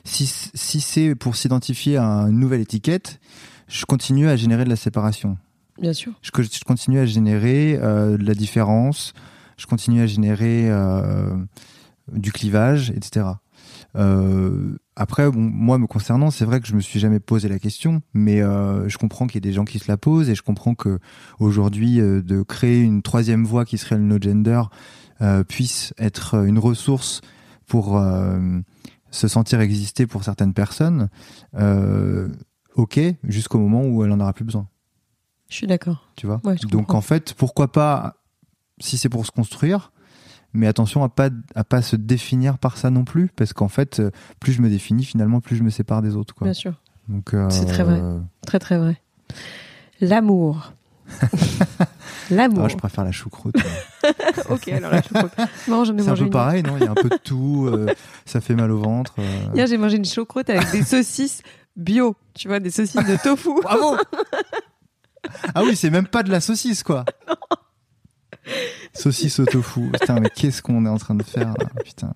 si, 0.03 0.25
si 0.53 0.79
c'est 0.81 1.15
pour 1.15 1.35
s'identifier 1.35 1.97
à 1.97 2.05
une 2.29 2.39
nouvelle 2.39 2.61
étiquette 2.61 3.19
je 3.67 3.85
continue 3.85 4.27
à 4.29 4.35
générer 4.35 4.63
de 4.63 4.69
la 4.69 4.75
séparation 4.75 5.37
bien 5.81 5.93
sûr. 5.93 6.13
je, 6.21 6.29
je 6.41 6.63
continue 6.63 6.99
à 6.99 7.05
générer 7.05 7.77
de 7.77 8.23
la 8.25 8.33
différence, 8.35 9.13
je 9.57 9.65
continue 9.67 10.01
à 10.01 10.07
générer 10.07 10.69
euh, 10.69 11.35
du 12.11 12.31
clivage, 12.31 12.91
etc. 12.91 13.25
Euh, 13.95 14.77
après, 14.95 15.29
bon, 15.31 15.39
moi, 15.39 15.77
me 15.77 15.87
concernant, 15.87 16.29
c'est 16.31 16.45
vrai 16.45 16.59
que 16.59 16.67
je 16.67 16.75
me 16.75 16.81
suis 16.81 16.99
jamais 16.99 17.19
posé 17.19 17.47
la 17.47 17.59
question, 17.59 18.01
mais 18.13 18.41
euh, 18.41 18.87
je 18.89 18.97
comprends 18.97 19.25
qu'il 19.27 19.35
y 19.35 19.37
ait 19.39 19.49
des 19.49 19.53
gens 19.53 19.65
qui 19.65 19.79
se 19.79 19.89
la 19.89 19.97
posent 19.97 20.29
et 20.29 20.35
je 20.35 20.41
comprends 20.43 20.75
que 20.75 20.99
aujourd'hui, 21.39 21.99
euh, 21.99 22.21
de 22.21 22.41
créer 22.43 22.81
une 22.81 23.01
troisième 23.01 23.45
voie 23.45 23.65
qui 23.65 23.77
serait 23.77 23.97
le 23.97 24.03
no 24.03 24.17
gender 24.21 24.61
puisse 25.47 25.93
être 25.97 26.45
une 26.45 26.59
ressource 26.59 27.21
pour 27.67 27.97
se 29.11 29.27
sentir 29.29 29.61
exister 29.61 30.05
pour 30.07 30.25
certaines 30.25 30.53
personnes. 30.53 31.07
Ok, 32.75 32.99
jusqu'au 33.23 33.59
moment 33.59 33.85
où 33.85 34.03
elle 34.03 34.11
en 34.11 34.19
aura 34.19 34.33
plus 34.33 34.43
besoin 34.43 34.67
Je 35.49 35.55
suis 35.55 35.67
d'accord. 35.67 36.09
tu 36.17 36.27
vois? 36.27 36.41
Ouais, 36.43 36.55
Donc 36.63 36.87
comprends. 36.87 36.97
en 36.97 37.01
fait, 37.01 37.33
pourquoi 37.33 37.71
pas, 37.71 38.17
si 38.79 38.97
c'est 38.97 39.09
pour 39.09 39.25
se 39.25 39.31
construire, 39.31 39.91
mais 40.53 40.67
attention 40.67 41.03
à 41.03 41.09
pas 41.09 41.29
à 41.55 41.63
pas 41.63 41.81
se 41.81 41.95
définir 41.95 42.57
par 42.57 42.77
ça 42.77 42.89
non 42.89 43.03
plus, 43.03 43.29
parce 43.35 43.53
qu'en 43.53 43.67
fait, 43.67 43.99
euh, 43.99 44.11
plus 44.39 44.53
je 44.53 44.61
me 44.61 44.69
définis, 44.69 45.03
finalement, 45.05 45.41
plus 45.41 45.55
je 45.55 45.63
me 45.63 45.69
sépare 45.69 46.01
des 46.01 46.15
autres. 46.15 46.33
Quoi. 46.33 46.45
Bien 46.45 46.53
sûr. 46.53 46.73
Donc 47.07 47.33
euh, 47.33 47.49
C'est 47.49 47.65
très 47.65 47.83
vrai. 47.83 48.01
Très 48.45 48.59
très 48.59 48.77
vrai. 48.77 49.01
L'amour. 50.01 50.73
L'amour. 52.31 52.63
ah, 52.65 52.67
je 52.67 52.75
préfère 52.75 53.03
la 53.03 53.11
choucroute. 53.11 53.55
ok, 54.49 54.67
alors 54.69 54.93
je 54.93 55.09
crois. 55.13 55.29
Non, 55.67 55.83
j'en 55.85 55.95
ai 55.95 56.01
c'est 56.01 56.07
un 56.07 56.09
mangé 56.09 56.21
peu 56.21 56.25
une. 56.25 56.31
pareil, 56.31 56.63
non? 56.63 56.77
Il 56.77 56.83
y 56.83 56.87
a 56.87 56.91
un 56.91 56.95
peu 56.95 57.09
de 57.09 57.17
tout, 57.23 57.67
euh, 57.71 57.93
ça 58.25 58.41
fait 58.41 58.55
mal 58.55 58.71
au 58.71 58.79
ventre. 58.79 59.13
euh. 59.19 59.47
Hier, 59.53 59.67
j'ai 59.67 59.77
mangé 59.77 59.97
une 59.97 60.05
choucroute 60.05 60.49
avec 60.49 60.71
des 60.71 60.83
saucisses 60.83 61.43
bio. 61.75 62.15
Tu 62.33 62.47
vois, 62.47 62.59
des 62.59 62.71
saucisses 62.71 63.05
de 63.05 63.21
tofu. 63.21 63.49
Bravo 63.61 63.97
ah 65.53 65.63
oui, 65.63 65.75
c'est 65.75 65.91
même 65.91 66.07
pas 66.07 66.23
de 66.23 66.31
la 66.31 66.41
saucisse, 66.41 66.81
quoi. 66.81 67.05
Saucisse 68.93 69.39
au 69.39 69.45
tofu. 69.45 69.89
Putain, 69.91 70.19
mais 70.19 70.29
qu'est-ce 70.33 70.61
qu'on 70.61 70.85
est 70.85 70.89
en 70.89 70.97
train 70.97 71.15
de 71.15 71.23
faire 71.23 71.49
là? 71.49 71.65
Putain. 71.83 72.13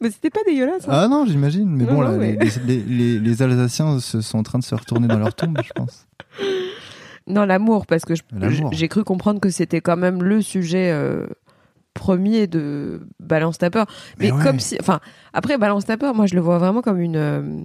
Mais 0.00 0.10
c'était 0.10 0.30
pas 0.30 0.40
dégueulasse. 0.46 0.84
hein. 0.88 0.92
Ah 0.92 1.08
non, 1.08 1.24
j'imagine. 1.26 1.68
Mais 1.70 1.84
Non, 1.84 1.94
bon, 1.94 2.02
non, 2.02 2.10
là, 2.10 2.16
mais- 2.16 2.36
les, 2.36 2.50
les- 2.66 2.82
les- 2.82 3.18
les 3.20 3.42
Alsaciens 3.42 4.00
se 4.00 4.20
sont 4.20 4.38
en 4.38 4.42
train 4.42 4.58
de 4.58 4.64
se 4.64 4.74
retourner 4.74 5.06
dans 5.08 5.18
leur 5.18 5.34
tombe, 5.34 5.58
je 5.64 5.72
pense. 5.74 6.06
Non, 7.26 7.44
l'amour, 7.44 7.86
parce 7.86 8.04
que 8.04 8.14
j'ai 8.72 8.88
cru 8.88 9.04
comprendre 9.04 9.40
que 9.40 9.50
c'était 9.50 9.80
quand 9.80 9.96
même 9.96 10.22
le 10.22 10.42
sujet 10.42 10.90
euh, 10.90 11.26
premier 11.94 12.46
de 12.48 13.06
Balance 13.20 13.58
ta 13.58 13.70
peur. 13.70 13.86
Mais, 14.18 14.26
Mais 14.26 14.32
ouais. 14.32 14.42
comme 14.44 14.58
si. 14.58 14.76
Enfin, 14.80 14.98
après, 15.32 15.56
Balance 15.56 15.84
ta 15.84 15.96
peur, 15.96 16.14
moi, 16.14 16.26
je 16.26 16.34
le 16.34 16.40
vois 16.40 16.58
vraiment 16.58 16.82
comme 16.82 17.00
une. 17.00 17.16
euh, 17.16 17.60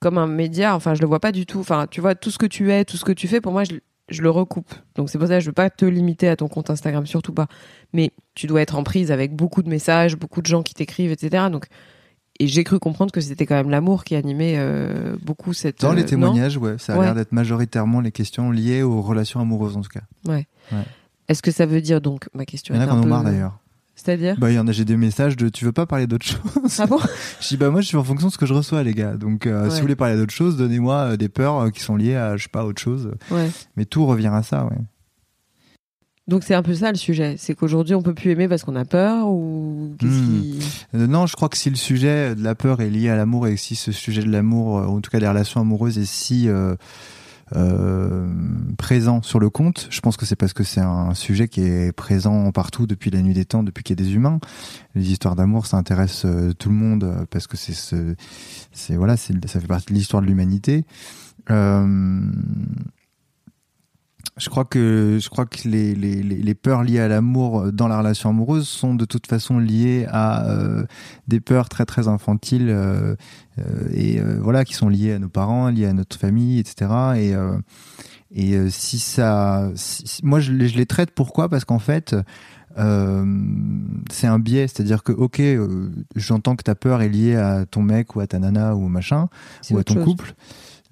comme 0.00 0.18
un 0.18 0.26
média. 0.26 0.74
Enfin, 0.76 0.94
je 0.94 1.00
le 1.00 1.06
vois 1.06 1.20
pas 1.20 1.32
du 1.32 1.46
tout. 1.46 1.60
Enfin, 1.60 1.86
tu 1.90 2.02
vois, 2.02 2.14
tout 2.14 2.30
ce 2.30 2.36
que 2.38 2.44
tu 2.46 2.70
es, 2.70 2.84
tout 2.84 2.98
ce 2.98 3.04
que 3.04 3.12
tu 3.12 3.28
fais, 3.28 3.40
pour 3.40 3.52
moi, 3.52 3.64
je, 3.64 3.76
je 4.08 4.22
le 4.22 4.30
recoupe. 4.30 4.72
Donc, 4.94 5.10
c'est 5.10 5.18
pour 5.18 5.26
ça 5.28 5.34
que 5.34 5.40
je 5.40 5.46
veux 5.46 5.52
pas 5.52 5.68
te 5.70 5.84
limiter 5.84 6.28
à 6.28 6.36
ton 6.36 6.48
compte 6.48 6.70
Instagram, 6.70 7.06
surtout 7.06 7.32
pas. 7.32 7.46
Mais 7.92 8.10
tu 8.34 8.46
dois 8.46 8.60
être 8.62 8.76
en 8.76 8.84
prise 8.84 9.10
avec 9.10 9.34
beaucoup 9.34 9.62
de 9.62 9.68
messages, 9.68 10.16
beaucoup 10.16 10.40
de 10.42 10.46
gens 10.46 10.62
qui 10.62 10.74
t'écrivent, 10.74 11.12
etc. 11.12 11.46
Donc. 11.50 11.66
Et 12.38 12.48
j'ai 12.48 12.64
cru 12.64 12.78
comprendre 12.78 13.12
que 13.12 13.20
c'était 13.22 13.46
quand 13.46 13.54
même 13.54 13.70
l'amour 13.70 14.04
qui 14.04 14.14
animait 14.14 14.56
euh, 14.58 15.16
beaucoup 15.22 15.54
cette. 15.54 15.80
Dans 15.80 15.92
euh, 15.92 15.94
les 15.94 16.04
témoignages, 16.04 16.58
ouais, 16.58 16.76
ça 16.76 16.92
a 16.92 16.98
Ouais. 16.98 17.06
l'air 17.06 17.14
d'être 17.14 17.32
majoritairement 17.32 18.02
les 18.02 18.12
questions 18.12 18.50
liées 18.50 18.82
aux 18.82 19.00
relations 19.00 19.40
amoureuses, 19.40 19.74
en 19.78 19.80
tout 19.80 19.88
cas. 19.88 20.02
Est-ce 21.28 21.40
que 21.42 21.50
ça 21.50 21.64
veut 21.64 21.80
dire 21.80 22.00
donc 22.02 22.28
ma 22.34 22.44
question 22.44 22.74
Il 22.74 22.78
y 22.78 22.80
en 22.80 22.82
a 22.82 22.86
qui 22.86 22.92
un 22.92 22.96
en 22.96 22.98
ont 22.98 23.02
peu- 23.04 23.08
marre 23.08 23.24
d'ailleurs. 23.24 23.58
C'est-à-dire 23.96 24.36
Bah, 24.38 24.50
il 24.50 24.54
y 24.54 24.58
en 24.58 24.68
a, 24.68 24.72
j'ai 24.72 24.84
des 24.84 24.96
messages 24.96 25.36
de 25.36 25.48
tu 25.48 25.64
veux 25.64 25.72
pas 25.72 25.86
parler 25.86 26.06
d'autre 26.06 26.26
chose? 26.26 26.40
Ah 26.78 26.86
bon? 26.86 26.98
Je 27.40 27.48
dis 27.48 27.56
bah 27.56 27.70
moi 27.70 27.80
je 27.80 27.86
suis 27.86 27.96
en 27.96 28.04
fonction 28.04 28.28
de 28.28 28.32
ce 28.32 28.38
que 28.38 28.46
je 28.46 28.52
reçois 28.54 28.82
les 28.82 28.92
gars. 28.94 29.16
Donc 29.16 29.46
euh, 29.46 29.68
si 29.70 29.76
vous 29.76 29.82
voulez 29.82 29.96
parler 29.96 30.16
d'autre 30.16 30.32
chose, 30.34 30.56
donnez-moi 30.56 30.94
euh, 31.12 31.16
des 31.16 31.28
peurs 31.30 31.58
euh, 31.58 31.70
qui 31.70 31.80
sont 31.80 31.96
liées 31.96 32.14
à 32.14 32.36
je 32.36 32.44
sais 32.44 32.48
pas 32.50 32.64
autre 32.64 32.80
chose. 32.80 33.10
Ouais. 33.30 33.50
Mais 33.76 33.86
tout 33.86 34.04
revient 34.06 34.30
à 34.32 34.42
ça, 34.42 34.64
ouais. 34.66 34.76
Donc 36.28 36.42
c'est 36.42 36.54
un 36.54 36.62
peu 36.62 36.74
ça 36.74 36.90
le 36.90 36.96
sujet, 36.98 37.36
c'est 37.38 37.54
qu'aujourd'hui 37.54 37.94
on 37.94 38.02
peut 38.02 38.12
plus 38.14 38.32
aimer 38.32 38.48
parce 38.48 38.64
qu'on 38.64 38.74
a 38.76 38.84
peur 38.84 39.28
ou 39.28 39.94
Hmm. 40.02 40.40
qui 40.42 40.58
non, 40.92 41.26
je 41.26 41.36
crois 41.36 41.48
que 41.48 41.56
si 41.56 41.70
le 41.70 41.76
sujet 41.76 42.34
de 42.34 42.42
la 42.42 42.54
peur 42.56 42.80
est 42.80 42.90
lié 42.90 43.08
à 43.08 43.16
l'amour 43.16 43.46
et 43.46 43.56
si 43.56 43.76
ce 43.76 43.92
sujet 43.92 44.22
de 44.22 44.30
l'amour, 44.30 44.74
ou 44.74 44.96
en 44.96 45.00
tout 45.00 45.10
cas 45.10 45.20
des 45.20 45.28
relations 45.28 45.60
amoureuses, 45.60 45.96
est 45.98 46.04
si 46.04 46.48
euh, 47.54 48.26
présent 48.76 49.22
sur 49.22 49.38
le 49.38 49.50
compte, 49.50 49.86
je 49.90 50.00
pense 50.00 50.16
que 50.16 50.26
c'est 50.26 50.36
parce 50.36 50.52
que 50.52 50.64
c'est 50.64 50.80
un 50.80 51.14
sujet 51.14 51.46
qui 51.46 51.62
est 51.62 51.92
présent 51.92 52.50
partout 52.50 52.86
depuis 52.86 53.10
la 53.10 53.22
nuit 53.22 53.34
des 53.34 53.44
temps, 53.44 53.62
depuis 53.62 53.84
qu'il 53.84 53.98
y 53.98 54.02
a 54.02 54.04
des 54.04 54.14
humains. 54.14 54.40
Les 54.94 55.12
histoires 55.12 55.36
d'amour, 55.36 55.66
ça 55.66 55.76
intéresse 55.76 56.24
euh, 56.24 56.52
tout 56.52 56.68
le 56.68 56.74
monde 56.74 57.04
euh, 57.04 57.24
parce 57.30 57.46
que 57.46 57.56
c'est 57.56 57.74
ce, 57.74 58.14
c'est 58.72 58.96
voilà, 58.96 59.16
ça 59.16 59.60
fait 59.60 59.66
partie 59.66 59.92
de 59.92 59.94
l'histoire 59.94 60.22
de 60.22 60.26
l'humanité. 60.26 60.84
Je 64.38 64.50
crois 64.50 64.64
que 64.66 65.18
je 65.20 65.28
crois 65.30 65.46
que 65.46 65.66
les, 65.66 65.94
les, 65.94 66.22
les 66.22 66.54
peurs 66.54 66.82
liées 66.82 67.00
à 67.00 67.08
l'amour 67.08 67.72
dans 67.72 67.88
la 67.88 67.98
relation 67.98 68.28
amoureuse 68.30 68.68
sont 68.68 68.94
de 68.94 69.04
toute 69.06 69.26
façon 69.26 69.58
liées 69.58 70.06
à 70.10 70.46
euh, 70.50 70.84
des 71.26 71.40
peurs 71.40 71.68
très 71.70 71.86
très 71.86 72.06
infantiles 72.06 72.68
euh, 72.68 73.16
euh, 73.58 73.62
et 73.92 74.20
euh, 74.20 74.38
voilà 74.42 74.64
qui 74.66 74.74
sont 74.74 74.90
liées 74.90 75.12
à 75.14 75.18
nos 75.18 75.30
parents, 75.30 75.70
liées 75.70 75.86
à 75.86 75.94
notre 75.94 76.18
famille, 76.18 76.58
etc. 76.58 76.90
Et 77.16 77.34
et 78.34 78.68
si 78.70 78.98
ça, 78.98 79.70
si- 79.74 80.20
moi 80.22 80.40
je 80.40 80.52
les, 80.52 80.68
je 80.68 80.76
les 80.76 80.84
traite 80.86 81.12
pourquoi? 81.12 81.48
Parce 81.48 81.64
qu'en 81.64 81.78
fait 81.78 82.14
c'est 84.10 84.26
un 84.26 84.38
biais, 84.38 84.68
c'est-à-dire 84.68 85.02
que 85.02 85.12
ok, 85.12 85.40
j'entends 86.14 86.56
que 86.56 86.62
ta 86.62 86.74
peur 86.74 87.00
est 87.00 87.08
liée 87.08 87.36
à 87.36 87.64
ton 87.64 87.80
mec 87.82 88.14
ou 88.16 88.20
à 88.20 88.26
ta 88.26 88.38
nana 88.38 88.74
ou 88.74 88.88
machin 88.88 89.28
ou 89.70 89.78
à 89.78 89.84
ton 89.84 89.94
chose. 89.94 90.04
couple, 90.04 90.34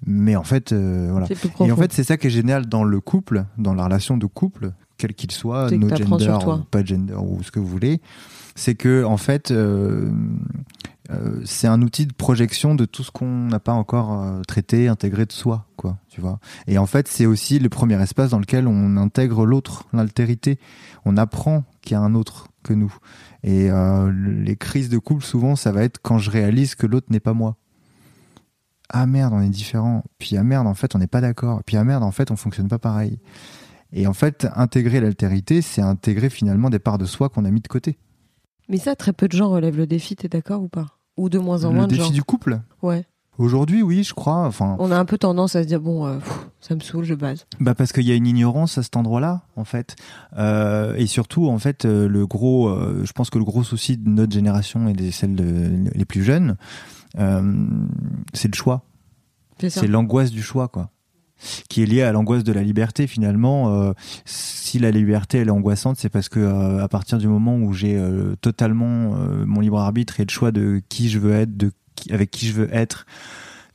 mais 0.05 0.35
en 0.35 0.43
fait 0.43 0.71
euh, 0.71 1.09
voilà. 1.11 1.27
Et 1.61 1.71
en 1.71 1.75
fait, 1.75 1.93
c'est 1.93 2.03
ça 2.03 2.17
qui 2.17 2.27
est 2.27 2.31
génial 2.31 2.65
dans 2.67 2.83
le 2.83 2.99
couple, 2.99 3.45
dans 3.57 3.73
la 3.73 3.85
relation 3.85 4.17
de 4.17 4.25
couple, 4.25 4.71
quel 4.97 5.13
qu'il 5.13 5.31
soit, 5.31 5.71
no 5.71 5.89
gender 5.89 6.29
ou 6.45 6.57
pas 6.69 6.83
gender 6.83 7.15
ou 7.15 7.41
ce 7.43 7.51
que 7.51 7.59
vous 7.59 7.67
voulez, 7.67 8.01
c'est 8.55 8.75
que 8.75 9.03
en 9.03 9.17
fait, 9.17 9.51
euh, 9.51 10.11
euh, 11.11 11.41
c'est 11.45 11.67
un 11.67 11.81
outil 11.81 12.05
de 12.05 12.13
projection 12.13 12.75
de 12.75 12.85
tout 12.85 13.03
ce 13.03 13.11
qu'on 13.11 13.47
n'a 13.47 13.59
pas 13.59 13.73
encore 13.73 14.41
traité, 14.47 14.87
intégré 14.87 15.25
de 15.25 15.31
soi, 15.31 15.65
quoi, 15.75 15.97
tu 16.09 16.21
vois. 16.21 16.39
Et 16.67 16.77
en 16.77 16.85
fait, 16.85 17.07
c'est 17.07 17.25
aussi 17.25 17.59
le 17.59 17.69
premier 17.69 18.01
espace 18.01 18.29
dans 18.29 18.39
lequel 18.39 18.67
on 18.67 18.97
intègre 18.97 19.45
l'autre, 19.45 19.85
l'altérité. 19.93 20.59
On 21.05 21.17
apprend 21.17 21.63
qu'il 21.81 21.93
y 21.93 21.95
a 21.95 22.01
un 22.01 22.15
autre 22.15 22.47
que 22.63 22.73
nous. 22.73 22.95
Et 23.43 23.69
les 24.11 24.55
crises 24.55 24.89
de 24.89 24.97
couple, 24.97 25.23
souvent, 25.23 25.55
ça 25.55 25.71
va 25.71 25.83
être 25.83 25.99
quand 26.01 26.17
je 26.17 26.31
réalise 26.31 26.73
que 26.73 26.87
l'autre 26.87 27.07
n'est 27.11 27.19
pas 27.19 27.33
moi 27.33 27.57
ah 28.89 29.05
merde, 29.07 29.33
on 29.35 29.41
est 29.41 29.49
différent. 29.49 30.03
Puis 30.19 30.37
ah 30.37 30.43
merde, 30.43 30.67
en 30.67 30.73
fait, 30.73 30.95
on 30.95 30.99
n'est 30.99 31.07
pas 31.07 31.21
d'accord. 31.21 31.61
Puis 31.65 31.77
ah 31.77 31.83
merde, 31.83 32.03
en 32.03 32.11
fait, 32.11 32.31
on 32.31 32.35
fonctionne 32.35 32.67
pas 32.67 32.79
pareil. 32.79 33.19
Et 33.93 34.07
en 34.07 34.13
fait, 34.13 34.47
intégrer 34.55 34.99
l'altérité, 34.99 35.61
c'est 35.61 35.81
intégrer 35.81 36.29
finalement 36.29 36.69
des 36.69 36.79
parts 36.79 36.97
de 36.97 37.05
soi 37.05 37.29
qu'on 37.29 37.45
a 37.45 37.51
mis 37.51 37.61
de 37.61 37.67
côté. 37.67 37.97
Mais 38.67 38.77
ça, 38.77 38.95
très 38.95 39.13
peu 39.13 39.27
de 39.27 39.33
gens 39.33 39.49
relèvent 39.49 39.77
le 39.77 39.87
défi, 39.87 40.15
t'es 40.15 40.27
d'accord 40.27 40.61
ou 40.61 40.67
pas? 40.67 40.87
Ou 41.17 41.29
de 41.29 41.39
moins 41.39 41.63
en 41.65 41.69
Le 41.69 41.75
moins 41.75 41.87
de 41.87 41.91
défi 41.91 42.03
gens. 42.07 42.11
du 42.11 42.23
couple? 42.23 42.59
Ouais. 42.81 43.05
Aujourd'hui, 43.37 43.81
oui, 43.83 44.03
je 44.03 44.13
crois. 44.13 44.45
Enfin, 44.45 44.75
On 44.79 44.91
a 44.91 44.97
un 44.97 45.05
peu 45.05 45.17
tendance 45.17 45.55
à 45.55 45.63
se 45.63 45.67
dire 45.67 45.81
bon, 45.81 46.05
euh, 46.07 46.17
pff, 46.17 46.47
ça 46.61 46.73
me 46.73 46.79
saoule, 46.79 47.03
je 47.03 47.13
base. 47.13 47.45
bah 47.59 47.75
parce 47.75 47.91
qu'il 47.91 48.03
y 48.05 48.11
a 48.11 48.15
une 48.15 48.27
ignorance 48.27 48.77
à 48.77 48.83
cet 48.83 48.95
endroit-là, 48.97 49.41
en 49.55 49.65
fait. 49.65 49.95
Euh, 50.37 50.95
et 50.95 51.05
surtout, 51.05 51.47
en 51.49 51.59
fait, 51.59 51.85
euh, 51.85 52.07
le 52.07 52.25
gros, 52.27 52.69
euh, 52.69 53.01
je 53.05 53.11
pense 53.13 53.29
que 53.29 53.37
le 53.37 53.43
gros 53.45 53.63
souci 53.63 53.97
de 53.97 54.09
notre 54.09 54.33
génération 54.33 54.87
et 54.87 54.93
des 54.93 55.11
celles 55.11 55.35
de, 55.35 55.89
les 55.93 56.05
plus 56.05 56.23
jeunes, 56.23 56.55
c'est 57.15 58.47
le 58.47 58.55
choix. 58.55 58.85
C'est 59.59 59.87
l'angoisse 59.87 60.31
du 60.31 60.41
choix, 60.41 60.67
quoi. 60.67 60.91
Qui 61.69 61.83
est 61.83 61.85
liée 61.85 62.01
à 62.01 62.11
l'angoisse 62.11 62.43
de 62.43 62.53
la 62.53 62.63
liberté, 62.63 63.07
finalement. 63.07 63.69
Euh, 63.69 63.93
si 64.25 64.79
la 64.79 64.91
liberté, 64.91 65.39
elle 65.39 65.47
est 65.47 65.51
angoissante, 65.51 65.97
c'est 65.97 66.09
parce 66.09 66.29
que 66.29 66.39
euh, 66.39 66.83
à 66.83 66.87
partir 66.87 67.17
du 67.17 67.27
moment 67.27 67.57
où 67.57 67.73
j'ai 67.73 67.97
euh, 67.97 68.35
totalement 68.41 69.15
euh, 69.15 69.45
mon 69.45 69.59
libre 69.59 69.79
arbitre 69.79 70.19
et 70.19 70.25
le 70.25 70.29
choix 70.29 70.51
de 70.51 70.81
qui 70.89 71.09
je 71.09 71.19
veux 71.19 71.33
être, 71.33 71.55
de 71.55 71.71
qui, 71.95 72.11
avec 72.13 72.31
qui 72.31 72.47
je 72.47 72.53
veux 72.53 72.73
être, 72.73 73.05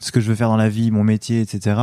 ce 0.00 0.10
que 0.10 0.20
je 0.20 0.28
veux 0.28 0.34
faire 0.34 0.48
dans 0.48 0.56
la 0.56 0.70
vie, 0.70 0.90
mon 0.90 1.04
métier, 1.04 1.42
etc. 1.42 1.80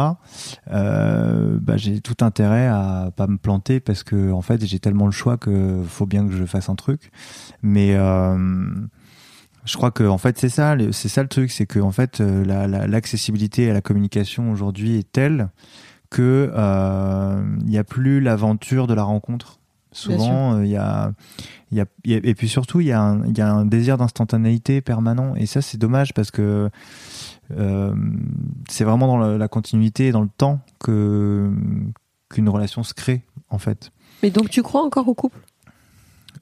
Euh, 0.71 1.57
bah, 1.61 1.77
j'ai 1.77 2.01
tout 2.01 2.17
intérêt 2.21 2.67
à 2.67 3.11
pas 3.15 3.27
me 3.27 3.37
planter 3.37 3.79
parce 3.79 4.03
que 4.03 4.31
en 4.31 4.41
fait 4.41 4.65
j'ai 4.65 4.79
tellement 4.79 5.05
le 5.05 5.11
choix 5.11 5.37
que 5.37 5.81
faut 5.87 6.07
bien 6.07 6.27
que 6.27 6.33
je 6.33 6.45
fasse 6.45 6.67
un 6.69 6.75
truc. 6.75 7.11
Mais 7.61 7.93
euh, 7.95 8.67
je 9.67 9.77
crois 9.77 9.91
que 9.91 10.03
en 10.03 10.17
fait 10.17 10.37
c'est 10.39 10.49
ça, 10.49 10.75
le- 10.75 10.91
c'est 10.91 11.09
ça 11.09 11.21
le 11.21 11.27
truc, 11.29 11.51
c'est 11.51 11.65
que 11.65 11.79
en 11.79 11.91
fait 11.91 12.21
euh, 12.21 12.43
la- 12.45 12.67
la- 12.67 12.87
l'accessibilité 12.87 13.69
à 13.69 13.73
la 13.73 13.81
communication 13.81 14.51
aujourd'hui 14.51 14.97
est 14.97 15.11
telle 15.11 15.49
que 16.09 16.51
euh, 16.55 17.43
il 17.61 17.67
n'y 17.67 17.77
a 17.77 17.83
plus 17.83 18.21
l'aventure 18.21 18.87
de 18.87 18.93
la 18.93 19.03
rencontre. 19.03 19.59
Souvent, 19.91 20.53
euh, 20.55 20.65
il 20.65 20.69
y, 20.71 20.77
a, 20.77 21.11
il 21.71 21.77
y, 21.77 21.81
a, 21.81 21.85
il 22.03 22.11
y 22.11 22.15
a- 22.15 22.19
et 22.23 22.35
puis 22.35 22.47
surtout, 22.47 22.81
il 22.81 22.87
y, 22.87 22.91
a 22.91 23.01
un- 23.01 23.25
il 23.25 23.35
y 23.37 23.41
a 23.41 23.51
un 23.51 23.65
désir 23.65 23.97
d'instantanéité 23.97 24.79
permanent. 24.81 25.33
Et 25.35 25.45
ça, 25.47 25.61
c'est 25.61 25.77
dommage 25.77 26.13
parce 26.13 26.29
que 26.29 26.69
euh, 27.57 27.95
c'est 28.69 28.83
vraiment 28.83 29.07
dans 29.07 29.17
la, 29.17 29.37
la 29.37 29.47
continuité 29.47 30.07
et 30.07 30.11
dans 30.11 30.21
le 30.21 30.29
temps 30.37 30.59
que 30.79 31.51
qu'une 32.29 32.49
relation 32.49 32.83
se 32.83 32.93
crée, 32.93 33.23
en 33.49 33.57
fait. 33.57 33.91
Mais 34.21 34.29
donc 34.29 34.49
tu 34.49 34.61
crois 34.61 34.83
encore 34.83 35.07
au 35.07 35.13
couple? 35.13 35.39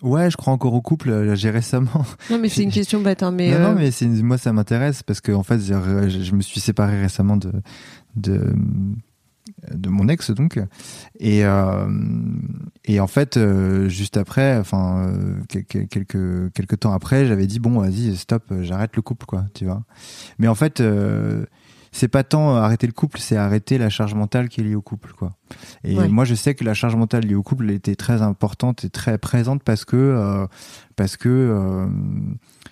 Ouais, 0.02 0.30
je 0.32 0.38
crois 0.38 0.54
encore 0.54 0.74
au 0.74 0.82
couple. 0.82 1.10
euh, 1.10 1.36
J'ai 1.36 1.50
récemment 1.50 2.06
Non, 2.30 2.38
mais 2.40 2.50
c'est 2.50 2.64
une 2.64 2.72
question 2.72 3.02
bête, 3.02 3.24
hein, 3.24 3.32
mais. 3.32 3.50
non, 3.52 3.56
euh, 3.58 3.70
non, 3.70 3.76
mais 3.76 3.92
c'est 3.92 4.08
moi 4.08 4.38
ça 4.38 4.54
m'intéresse 4.54 5.04
parce 5.04 5.22
que 5.22 5.32
en 5.32 5.44
fait 5.44 5.60
je, 5.60 6.10
je 6.24 6.36
me 6.36 6.42
suis 6.42 6.60
séparé 6.60 7.00
récemment 7.02 7.38
de 7.38 7.52
de 8.16 8.54
de 9.72 9.90
mon 9.90 10.08
ex 10.10 10.32
donc 10.32 10.60
et 11.20 11.46
euh, 11.46 11.88
et 12.84 13.00
en 13.00 13.08
fait 13.08 13.38
euh, 13.38 13.88
juste 13.90 14.18
après 14.18 14.58
enfin 14.58 15.08
euh, 15.08 15.36
quelques 15.48 15.88
quelques 15.88 16.52
quelques 16.54 16.80
temps 16.80 16.94
après 16.94 17.26
j'avais 17.26 17.48
dit 17.48 17.60
bon 17.60 17.80
vas-y 17.80 18.16
stop 18.16 18.44
euh, 18.52 18.64
j'arrête 18.64 18.96
le 18.96 19.02
couple 19.02 19.26
quoi 19.26 19.46
tu 19.54 19.66
vois 19.66 19.84
mais 20.40 20.48
en 20.48 20.56
fait 20.56 20.82
euh, 20.82 21.46
c'est 21.98 22.10
pas 22.10 22.24
tant 22.24 22.56
arrêter 22.58 22.88
le 22.88 22.94
couple 22.94 23.20
c'est 23.20 23.38
arrêter 23.38 23.78
la 23.78 23.90
charge 23.90 24.14
mentale 24.16 24.50
qui 24.50 24.60
est 24.60 24.64
liée 24.66 24.76
au 24.76 24.82
couple 24.82 25.14
quoi 25.18 25.32
et 25.86 25.98
Ouais. 25.98 26.08
moi 26.10 26.26
je 26.26 26.36
sais 26.36 26.54
que 26.54 26.64
la 26.66 26.74
charge 26.74 26.96
mentale 26.98 27.24
liée 27.24 27.36
au 27.36 27.44
couple 27.44 27.72
était 27.72 27.96
très 27.96 28.22
importante 28.22 28.84
et 28.84 28.90
très 28.90 29.18
présente 29.18 29.64
parce 29.64 29.86
que 29.86 29.96
euh, 29.96 30.46
parce 30.98 31.16
que 31.16 31.30
euh, 31.30 31.86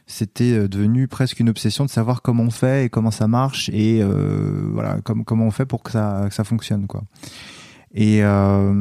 c'était 0.08 0.52
euh, 0.54 0.68
devenu 0.68 1.08
presque 1.08 1.40
une 1.40 1.50
obsession 1.50 1.86
de 1.86 1.90
savoir 1.90 2.22
comment 2.22 2.44
on 2.44 2.52
fait 2.52 2.86
et 2.86 2.90
comment 2.90 3.12
ça 3.12 3.28
marche 3.28 3.70
et 3.70 4.02
euh, 4.02 4.68
voilà 4.74 5.00
comme, 5.04 5.24
comment 5.24 5.46
on 5.46 5.52
fait 5.52 5.66
pour 5.66 5.84
que 5.84 5.92
ça, 5.92 6.26
que 6.28 6.36
ça 6.36 6.44
fonctionne 6.44 6.88
quoi. 6.88 7.04
Et 7.96 8.24
euh, 8.24 8.74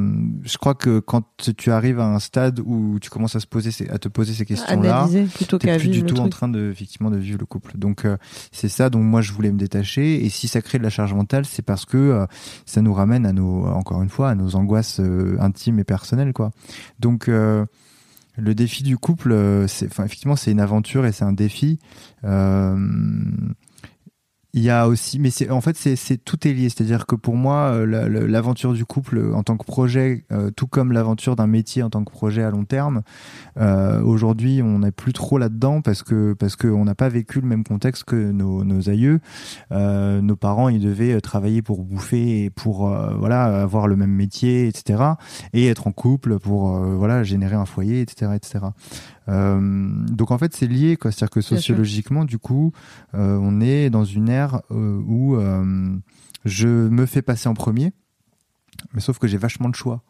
je 0.43 0.57
crois 0.57 0.75
que 0.75 0.99
quand 0.99 1.23
tu 1.59 1.71
arrives 1.71 2.01
à 2.01 2.07
un 2.07 2.19
stade 2.19 2.61
où 2.65 2.99
tu 2.99 3.11
commences 3.11 3.37
à 3.37 3.41
se 3.41 3.47
poser 3.47 3.71
ces- 3.71 3.89
à 3.91 3.99
te 3.99 4.09
poser 4.09 4.33
ces 4.33 4.47
questions 4.47 4.67
là, 4.89 5.01
analyser 5.03 5.25
plutôt 5.25 5.59
t'es 5.59 5.67
qu'à 5.69 5.77
plus 5.77 5.89
du 5.89 6.03
tout 6.05 6.15
en 6.23 6.29
train 6.31 6.49
de 6.49 6.71
effectivement 6.71 7.11
de 7.11 7.19
vivre 7.19 7.39
le 7.39 7.45
couple. 7.45 7.77
Donc 7.77 8.07
euh, 8.07 8.17
c'est 8.53 8.71
ça 8.71 8.89
dont 8.89 9.03
moi 9.03 9.21
je 9.21 9.33
voulais 9.33 9.53
me 9.53 9.59
détacher. 9.59 10.25
Et 10.25 10.31
si 10.31 10.49
ça 10.49 10.63
crée 10.63 10.79
de 10.79 10.83
la 10.83 10.89
charge 10.91 11.13
mentale, 11.13 11.45
c'est 11.45 11.61
parce 11.61 11.85
que 11.85 11.99
euh, 11.99 12.27
ça 12.65 12.81
nous 12.81 12.95
ramène 12.95 13.27
à 13.27 13.33
nos 13.35 13.67
encore 13.67 14.01
une 14.03 14.09
fois 14.09 14.31
à 14.31 14.35
nos 14.35 14.57
angoisses 14.57 14.99
euh, 15.01 15.37
intimes 15.41 15.79
et 15.79 15.85
personnelles 15.85 16.33
quoi. 16.33 16.51
Donc 16.99 17.29
euh, 17.29 17.67
le 18.39 18.55
défi 18.55 18.83
du 18.83 18.97
couple, 18.97 19.37
c'est 19.69 19.89
enfin 19.89 20.05
effectivement 20.07 20.37
c'est 20.37 20.53
une 20.53 20.61
aventure 20.61 21.05
et 21.05 21.13
c'est 21.13 21.25
un 21.25 21.35
défi. 21.35 21.79
Euh, 22.25 22.77
Il 24.55 24.63
y 24.63 24.69
a 24.69 24.87
aussi, 24.87 25.19
mais 25.19 25.31
c'est 25.31 25.49
en 25.49 25.63
fait 25.63 25.75
c'est 25.79 26.19
tout 26.23 26.47
est 26.47 26.53
lié. 26.53 26.69
C'est-à-dire 26.69 27.07
que 27.07 27.15
pour 27.15 27.37
moi, 27.37 27.73
euh, 27.73 27.87
la- 27.87 28.07
la- 28.07 28.27
l'aventure 28.27 28.75
du 28.75 28.85
couple 28.85 29.17
euh, 29.17 29.33
en 29.35 29.43
tant 29.43 29.57
que 29.57 29.65
projet, 29.65 30.27
euh, 30.31 30.51
tout 30.51 30.67
comme 30.67 30.93
l'aventure 30.93 31.37
d'un 31.37 31.47
métier 31.47 31.83
en 31.83 31.89
tant 31.89 32.05
que 32.05 32.13
projet 32.13 32.43
à 32.43 32.51
long 32.51 32.67
terme, 32.67 33.01
euh, 33.57 34.03
aujourd'hui 34.03 34.61
on 34.63 34.81
n'est 34.81 34.93
plus 34.93 35.15
trop 35.15 35.39
là-dedans 35.39 35.81
parce 35.81 36.03
que 36.03 36.35
parce 36.35 36.57
que 36.57 36.69
on 36.69 36.85
n'a 36.85 36.95
pas 36.95 37.09
vécu 37.09 37.41
le 37.41 37.47
même 37.47 37.65
contexte 37.65 38.05
que 38.05 38.31
nos, 38.31 38.63
nos 38.63 38.91
aïeux. 38.91 39.21
Euh, 39.73 40.21
nos 40.21 40.37
parents, 40.37 40.69
ils 40.69 40.81
devaient 40.81 41.19
travailler 41.23 41.63
pour 41.63 41.83
bouffer 41.83 42.45
et 42.45 42.51
pour 42.51 42.91
euh, 42.93 43.15
voilà 43.19 43.63
avoir 43.63 43.89
le 43.89 43.97
même 43.97 44.13
métier, 44.13 44.69
etc. 44.69 45.03
Et 45.55 45.69
être 45.69 45.87
en 45.87 45.93
couple 45.93 46.39
pour 46.39 46.77
euh, 46.77 46.95
voilà 46.95 47.23
générer 47.23 47.57
un 47.57 47.65
foyer, 47.65 48.03
etc., 48.03 48.33
etc. 48.37 48.67
Euh, 49.29 49.61
donc 50.09 50.31
en 50.31 50.39
fait 50.39 50.55
c'est 50.55 50.67
lié 50.67 50.97
quoi. 50.97 51.13
C'est-à-dire 51.13 51.31
que 51.31 51.41
sociologiquement 51.41 52.25
du 52.25 52.39
coup 52.39 52.73
euh, 53.15 53.39
on 53.41 53.61
est 53.61 53.89
dans 53.89 54.05
une 54.05 54.29
ère 54.29 54.63
euh, 54.71 55.01
où 55.07 55.39
je 56.45 56.69
me 56.69 57.07
fais 57.07 57.23
passer 57.23 57.49
en 57.49 57.55
premier, 57.55 57.93
mais 58.95 59.01
sauf 59.01 59.19
que 59.19 59.27
j'ai 59.29 59.39
vachement 59.39 59.69
de 59.69 59.77
choix. 59.77 60.03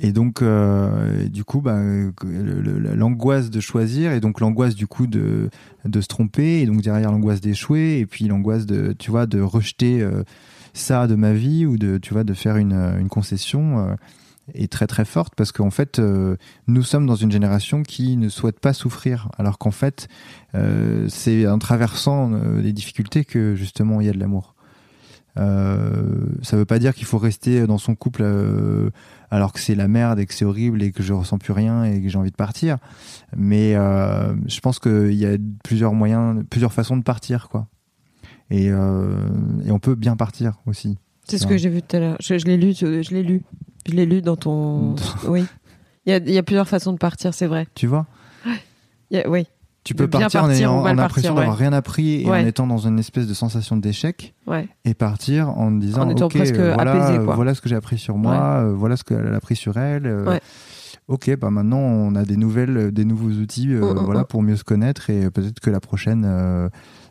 Et 0.00 0.12
donc, 0.12 0.42
euh, 0.42 1.28
du 1.28 1.44
coup, 1.44 1.60
bah, 1.60 1.80
l'angoisse 2.24 3.48
de 3.48 3.60
choisir, 3.60 4.12
et 4.12 4.20
donc 4.20 4.40
l'angoisse 4.40 4.74
du 4.74 4.86
coup 4.88 5.06
de, 5.06 5.50
de 5.84 6.00
se 6.00 6.08
tromper, 6.08 6.60
et 6.60 6.66
donc 6.66 6.82
derrière 6.82 7.12
l'angoisse 7.12 7.40
d'échouer, 7.40 8.00
et 8.00 8.06
puis 8.06 8.26
l'angoisse 8.26 8.66
de, 8.66 8.92
tu 8.98 9.10
vois, 9.12 9.26
de 9.26 9.40
rejeter 9.40 10.02
euh, 10.02 10.24
ça 10.72 11.06
de 11.06 11.14
ma 11.14 11.32
vie, 11.32 11.64
ou 11.64 11.78
de, 11.78 11.98
tu 11.98 12.12
vois, 12.12 12.24
de 12.24 12.34
faire 12.34 12.56
une, 12.56 12.72
une 12.72 13.08
concession, 13.08 13.78
euh, 13.78 13.94
est 14.52 14.70
très 14.70 14.86
très 14.86 15.04
forte, 15.04 15.34
parce 15.34 15.52
qu'en 15.52 15.70
fait, 15.70 15.98
euh, 15.98 16.36
nous 16.66 16.82
sommes 16.82 17.06
dans 17.06 17.14
une 17.14 17.32
génération 17.32 17.82
qui 17.82 18.16
ne 18.16 18.28
souhaite 18.28 18.60
pas 18.60 18.74
souffrir, 18.74 19.30
alors 19.38 19.58
qu'en 19.58 19.70
fait, 19.70 20.08
euh, 20.54 21.06
c'est 21.08 21.46
en 21.46 21.58
traversant 21.58 22.32
euh, 22.32 22.60
les 22.60 22.72
difficultés 22.72 23.24
que 23.24 23.54
justement 23.54 24.00
il 24.00 24.06
y 24.06 24.10
a 24.10 24.12
de 24.12 24.18
l'amour. 24.18 24.54
Euh, 25.36 26.26
ça 26.42 26.56
veut 26.56 26.66
pas 26.66 26.78
dire 26.78 26.94
qu'il 26.94 27.06
faut 27.06 27.18
rester 27.18 27.66
dans 27.66 27.78
son 27.78 27.96
couple 27.96 28.24
alors 29.30 29.52
que 29.52 29.58
c'est 29.58 29.74
la 29.74 29.88
merde 29.88 30.20
et 30.20 30.26
que 30.26 30.34
c'est 30.34 30.44
horrible 30.44 30.80
et 30.82 30.92
que 30.92 31.02
je 31.02 31.12
ressens 31.12 31.38
plus 31.38 31.52
rien 31.52 31.82
et 31.82 32.00
que 32.00 32.08
j'ai 32.08 32.18
envie 32.18 32.30
de 32.30 32.36
partir. 32.36 32.76
Mais 33.36 33.72
je 33.72 34.60
pense 34.60 34.78
qu'il 34.78 35.14
y 35.14 35.26
a 35.26 35.36
plusieurs 35.64 35.92
moyens, 35.92 36.44
plusieurs 36.50 36.72
façons 36.72 36.96
de 36.96 37.02
partir, 37.02 37.48
quoi. 37.48 37.66
Et, 38.50 38.66
et 38.66 39.70
on 39.70 39.78
peut 39.80 39.96
bien 39.96 40.14
partir 40.16 40.60
aussi. 40.66 40.98
C'est 41.26 41.38
ce 41.38 41.48
que 41.48 41.56
j'ai 41.56 41.70
vu 41.70 41.82
tout 41.82 41.96
à 41.96 42.00
l'heure. 42.00 42.16
Je, 42.20 42.38
je 42.38 42.44
l'ai 42.44 42.56
lu, 42.56 42.72
je 42.72 43.02
je 43.02 43.10
l'ai 43.12 43.22
lu. 43.24 43.42
Je 43.86 43.92
l'ai 43.92 44.06
lu 44.06 44.22
dans 44.22 44.36
ton. 44.36 44.94
oui. 45.28 45.44
Il 46.06 46.10
y 46.10 46.12
a, 46.14 46.18
il 46.18 46.30
y 46.32 46.38
a 46.38 46.42
plusieurs 46.42 46.68
façons 46.68 46.92
de 46.92 46.98
partir, 46.98 47.32
c'est 47.34 47.46
vrai. 47.46 47.66
Tu 47.74 47.86
vois 47.86 48.06
Il 49.10 49.16
y 49.16 49.20
a- 49.20 49.28
oui, 49.28 49.46
Tu 49.84 49.94
peux 49.94 50.08
partir, 50.08 50.44
en 50.44 50.50
ayant 50.50 50.78
en 50.80 50.92
l'impression 50.92 51.34
d'avoir 51.34 51.56
rien 51.56 51.72
appris 51.72 52.22
et 52.22 52.28
Ouais. 52.28 52.42
en 52.42 52.46
étant 52.46 52.66
dans 52.66 52.78
une 52.86 52.98
espèce 52.98 53.26
de 53.26 53.34
sensation 53.34 53.76
d'échec 53.76 54.34
ouais. 54.46 54.68
et 54.84 54.94
partir 54.94 55.48
en 55.50 55.70
disant 55.70 56.02
En 56.02 56.10
étant 56.10 56.26
ok 56.26 56.34
presque 56.36 56.54
euh, 56.58 56.72
voilà, 56.74 56.92
apaisé, 56.92 57.18
euh, 57.18 57.24
quoi. 57.24 57.34
voilà 57.34 57.54
ce 57.54 57.60
que 57.60 57.68
j'ai 57.68 57.76
appris 57.76 57.98
sur 57.98 58.16
moi 58.16 58.34
euh, 58.62 58.72
voilà 58.74 58.96
ce 58.96 59.04
qu'elle 59.04 59.26
a 59.26 59.36
appris 59.36 59.56
sur 59.56 59.76
elle 59.76 60.06
euh, 60.06 60.38
ok 61.08 61.36
bah 61.38 61.50
maintenant 61.50 61.78
on 61.80 62.14
a 62.14 62.24
des 62.24 62.36
nouvelles 62.38 62.92
des 62.92 63.04
nouveaux 63.04 63.28
outils 63.30 63.72
euh, 63.74 63.92
voilà 63.94 64.24
pour 64.24 64.42
mieux 64.42 64.56
se 64.56 64.64
connaître 64.64 65.10
et 65.10 65.30
peut-être 65.30 65.60
que 65.60 65.68
la 65.70 65.80
prochaine 65.80 66.24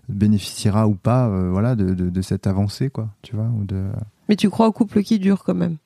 bénéficiera 0.09 0.88
ou 0.88 0.95
pas 0.95 1.30
voilà 1.30 1.76
de, 1.76 1.93
de, 1.93 2.09
de 2.09 2.21
cette 2.21 2.47
avancée 2.47 2.89
quoi 2.89 3.09
tu 3.21 3.36
vois 3.36 3.49
ou 3.59 3.65
de 3.65 3.84
Mais 4.30 4.36
tu 4.36 4.49
crois 4.49 4.67
au 4.67 4.71
couple 4.71 5.03
qui 5.03 5.19
dure 5.19 5.43
quand 5.43 5.53
même? 5.55 5.78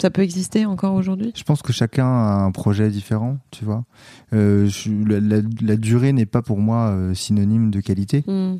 Ça 0.00 0.10
peut 0.10 0.22
exister 0.22 0.66
encore 0.66 0.94
aujourd'hui? 0.94 1.32
Je 1.36 1.42
pense 1.42 1.62
que 1.62 1.72
chacun 1.72 2.06
a 2.06 2.42
un 2.44 2.52
projet 2.52 2.90
différent 2.90 3.38
tu 3.50 3.64
vois 3.64 3.84
euh, 4.32 4.66
je- 4.66 4.90
la, 5.04 5.20
la- 5.20 5.48
la 5.60 5.76
durée 5.76 6.12
n'est 6.12 6.26
pas 6.26 6.42
pour 6.42 6.58
moi 6.58 6.90
euh, 6.90 7.14
synonyme 7.14 7.70
de 7.70 7.80
qualité 7.80 8.24
Hmm. 8.26 8.56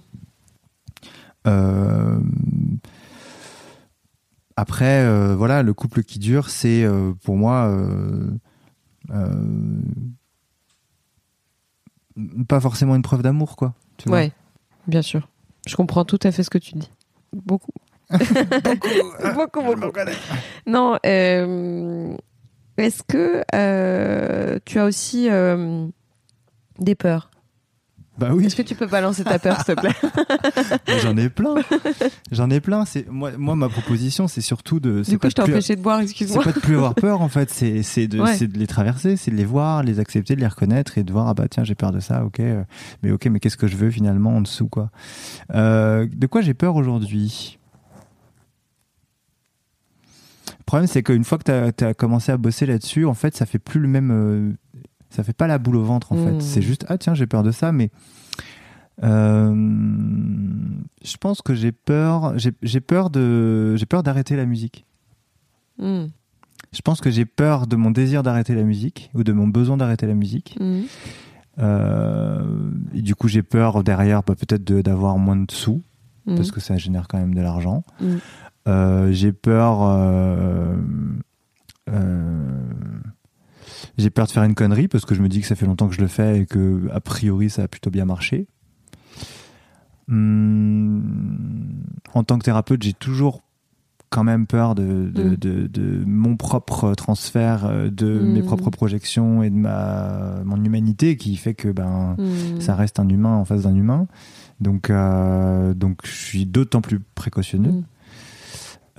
Euh, 1.47 2.20
Après, 4.57 5.35
voilà, 5.37 5.62
le 5.62 5.72
couple 5.72 6.03
qui 6.03 6.18
dure, 6.18 6.51
c'est 6.51 6.85
pour 7.24 7.37
moi 7.39 7.74
pas 12.49 12.61
forcément 12.61 12.95
une 12.97 13.03
preuve 13.03 13.22
d'amour, 13.22 13.57
quoi. 13.57 13.74
tu 13.97 14.09
vois. 14.09 14.18
Ouais, 14.18 14.33
bien 14.87 15.03
sûr. 15.03 15.28
Je 15.66 15.76
comprends 15.76 16.05
tout 16.05 16.18
à 16.22 16.33
fait 16.33 16.43
ce 16.43 16.51
que 16.51 16.59
tu 16.59 16.74
dis. 16.74 16.91
Beaucoup. 17.33 17.72
beaucoup, 19.35 19.63
beaucoup. 19.63 19.91
Non, 20.67 20.99
euh, 21.07 22.13
est-ce 22.77 23.03
que 23.03 23.43
euh, 23.55 24.59
tu 24.65 24.79
as 24.79 24.85
aussi 24.85 25.29
euh, 25.31 25.87
des 26.79 26.95
peurs? 26.95 27.31
Bah 28.19 28.33
oui, 28.35 28.45
Est-ce 28.45 28.57
que 28.57 28.61
tu 28.61 28.75
peux 28.75 28.87
balancer 28.87 29.25
ta 29.25 29.39
peur, 29.39 29.57
s'il 29.65 29.75
te 29.75 29.81
plaît? 29.81 29.95
J'en 31.03 31.17
ai 31.17 31.31
plein. 31.31 31.55
J'en 32.31 32.51
ai 32.51 32.61
plein. 32.61 32.85
C'est 32.85 33.09
moi, 33.09 33.31
moi, 33.39 33.57
ma 33.57 33.71
proposition, 33.71 34.29
c'est 34.29 34.43
surtout 34.43 34.79
de. 34.79 35.03
c'est 35.03 35.13
Du 35.13 35.19
pas 35.19 35.29
coup, 35.29 35.31
je 35.31 35.35
t'ai 35.37 35.51
empêché 35.51 35.75
de 35.77 35.81
boire, 35.81 35.99
C'est 36.01 36.05
excuse-moi. 36.05 36.45
pas 36.45 36.53
de 36.53 36.61
plus 36.61 36.75
avoir 36.75 36.95
peur 36.95 37.23
en 37.23 37.31
fait, 37.31 37.49
c'est 37.49 37.83
c'est 37.83 38.09
de, 38.09 38.21
Ouais. 38.21 38.35
c'est 38.37 38.47
de 38.49 38.59
les 38.59 38.67
traverser, 38.67 39.17
c'est 39.17 39.31
de 39.31 39.37
les 39.37 39.47
voir, 39.47 39.83
les 39.83 40.01
accepter, 40.01 40.35
de 40.37 40.41
les 40.41 40.47
reconnaître 40.49 40.99
et 40.99 41.03
de 41.03 41.11
voir 41.11 41.29
ah 41.29 41.35
bah 41.35 41.49
tiens 41.49 41.65
j'ai 41.65 41.75
peur 41.75 41.93
de 41.93 42.01
ça, 42.01 42.23
ok, 42.23 42.43
mais 43.03 43.11
ok 43.11 43.25
mais 43.27 43.41
qu'est-ce 43.41 43.57
que 43.57 43.67
je 43.69 43.77
veux 43.77 43.91
finalement 43.91 44.37
en 44.37 44.43
dessous 44.43 44.69
quoi. 44.69 44.91
Euh, 45.55 46.07
de 46.13 46.27
quoi 46.27 46.43
j'ai 46.43 46.53
peur 46.53 46.77
aujourd'hui 46.77 47.59
Le 50.59 50.60
problème 50.71 50.87
c'est 50.87 51.03
qu'une 51.03 51.25
fois 51.25 51.37
que 51.37 51.71
tu 51.73 51.85
as, 51.85 51.95
commencé 51.95 52.31
à 52.31 52.37
bosser 52.37 52.64
là-dessus, 52.64 53.05
en 53.05 53.14
fait 53.14 53.35
ça 53.35 53.45
fait 53.45 53.59
plus 53.59 53.81
le 53.81 53.89
même, 53.89 54.12
euh, 54.12 54.53
ça 55.09 55.25
fait 55.25 55.33
pas 55.33 55.49
la 55.49 55.59
boule 55.59 55.75
au 55.75 55.83
ventre 55.83 56.12
en 56.12 56.16
fait. 56.16 56.41
C'est 56.41 56.62
juste 56.62 56.87
ah 56.89 56.97
tiens 56.97 57.12
j'ai 57.12 57.27
peur 57.27 57.43
de 57.43 57.51
ça, 57.51 57.73
mais 57.73 57.91
euh, 59.03 59.53
je 61.03 61.16
pense 61.16 61.43
que 61.43 61.55
j'ai 61.55 61.73
peur, 61.73 62.35
j'ai 62.39 62.81
peur 62.81 63.11
de, 63.11 63.75
j'ai 63.75 63.87
peur 63.87 64.05
d'arrêter 64.05 64.37
la 64.37 64.47
musique. 64.47 64.87
Hmm, 65.79 66.07
Je 66.73 66.83
pense 66.83 67.01
que 67.01 67.11
j'ai 67.11 67.25
peur 67.25 67.66
de 67.66 67.75
mon 67.75 67.91
désir 67.91 68.23
d'arrêter 68.23 68.55
la 68.55 68.62
musique 68.62 69.11
ou 69.14 69.25
de 69.25 69.33
mon 69.33 69.49
besoin 69.49 69.77
d'arrêter 69.77 70.07
la 70.07 70.14
musique. 70.14 70.57
hmm. 70.61 70.83
Euh, 71.59 72.71
et 72.95 73.03
du 73.03 73.16
coup, 73.16 73.27
j'ai 73.27 73.43
peur 73.43 73.83
derrière 73.83 74.23
bah, 74.23 74.35
peut-être 74.37 74.62
d'avoir 74.62 75.18
moins 75.18 75.37
de 75.37 75.51
sous 75.51 75.83
Hmm. 76.27 76.37
parce 76.37 76.51
que 76.51 76.61
ça 76.61 76.77
génère 76.77 77.09
quand 77.09 77.18
même 77.18 77.35
de 77.35 77.41
l'argent. 77.41 77.83
Euh, 78.69 79.11
j'ai 79.13 79.33
peur. 79.33 79.83
euh, 79.83 80.77
euh, 81.91 82.61
j'ai 83.99 84.11
peur 84.11 84.27
de 84.27 84.31
faire 84.31 84.45
une 84.45 84.55
connerie 84.55 84.89
parce 84.89 85.05
que 85.05 85.15
je 85.15 85.23
me 85.23 85.29
dis 85.29 85.41
que 85.41 85.47
ça 85.47 85.55
fait 85.57 85.67
longtemps 85.67 85.89
que 85.89 85.95
je 85.95 86.01
le 86.01 86.07
fais 86.09 86.41
et 86.41 86.47
que 86.47 86.89
a 86.93 87.01
priori 87.01 87.51
ça 87.51 87.63
a 87.65 87.69
plutôt 87.69 87.91
bien 87.91 88.05
marché. 88.05 88.47
Hum, 90.51 91.83
en 92.15 92.25
tant 92.25 92.39
que 92.39 92.45
thérapeute, 92.45 92.83
j'ai 92.83 92.93
toujours 92.93 93.43
quand 94.11 94.25
même 94.25 94.47
peur 94.49 94.75
de, 94.75 95.09
de, 95.15 95.23
Mm. 95.23 95.37
de- 95.37 95.67
de 95.69 96.05
mon 96.05 96.37
propre 96.37 96.95
transfert, 96.95 97.71
de 97.93 98.19
Mm. 98.21 98.33
mes 98.33 98.43
propres 98.43 98.71
projections 98.71 99.43
et 99.45 99.51
de 99.51 99.55
ma 99.55 100.41
mon 100.45 100.63
humanité 100.65 101.17
qui 101.17 101.37
fait 101.37 101.55
que 101.55 101.69
ben 101.69 102.17
Hmm. 102.19 102.61
ça 102.61 102.75
reste 102.75 102.99
un 102.99 103.09
humain 103.09 103.37
en 103.37 103.45
face 103.45 103.63
d'un 103.63 103.75
humain. 103.75 104.09
Donc, 104.61 104.91
euh, 104.91 105.75
donc 105.75 106.01
je 106.05 106.11
suis 106.11 106.45
d'autant 106.45 106.81
plus 106.81 106.99
précautionneux. 107.15 107.83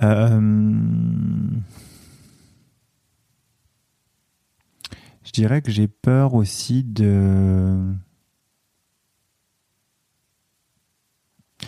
Euh, 0.02 0.40
je 5.24 5.30
dirais 5.32 5.62
que 5.62 5.70
j'ai 5.70 5.88
peur 5.88 6.34
aussi 6.34 6.82
de. 6.82 7.94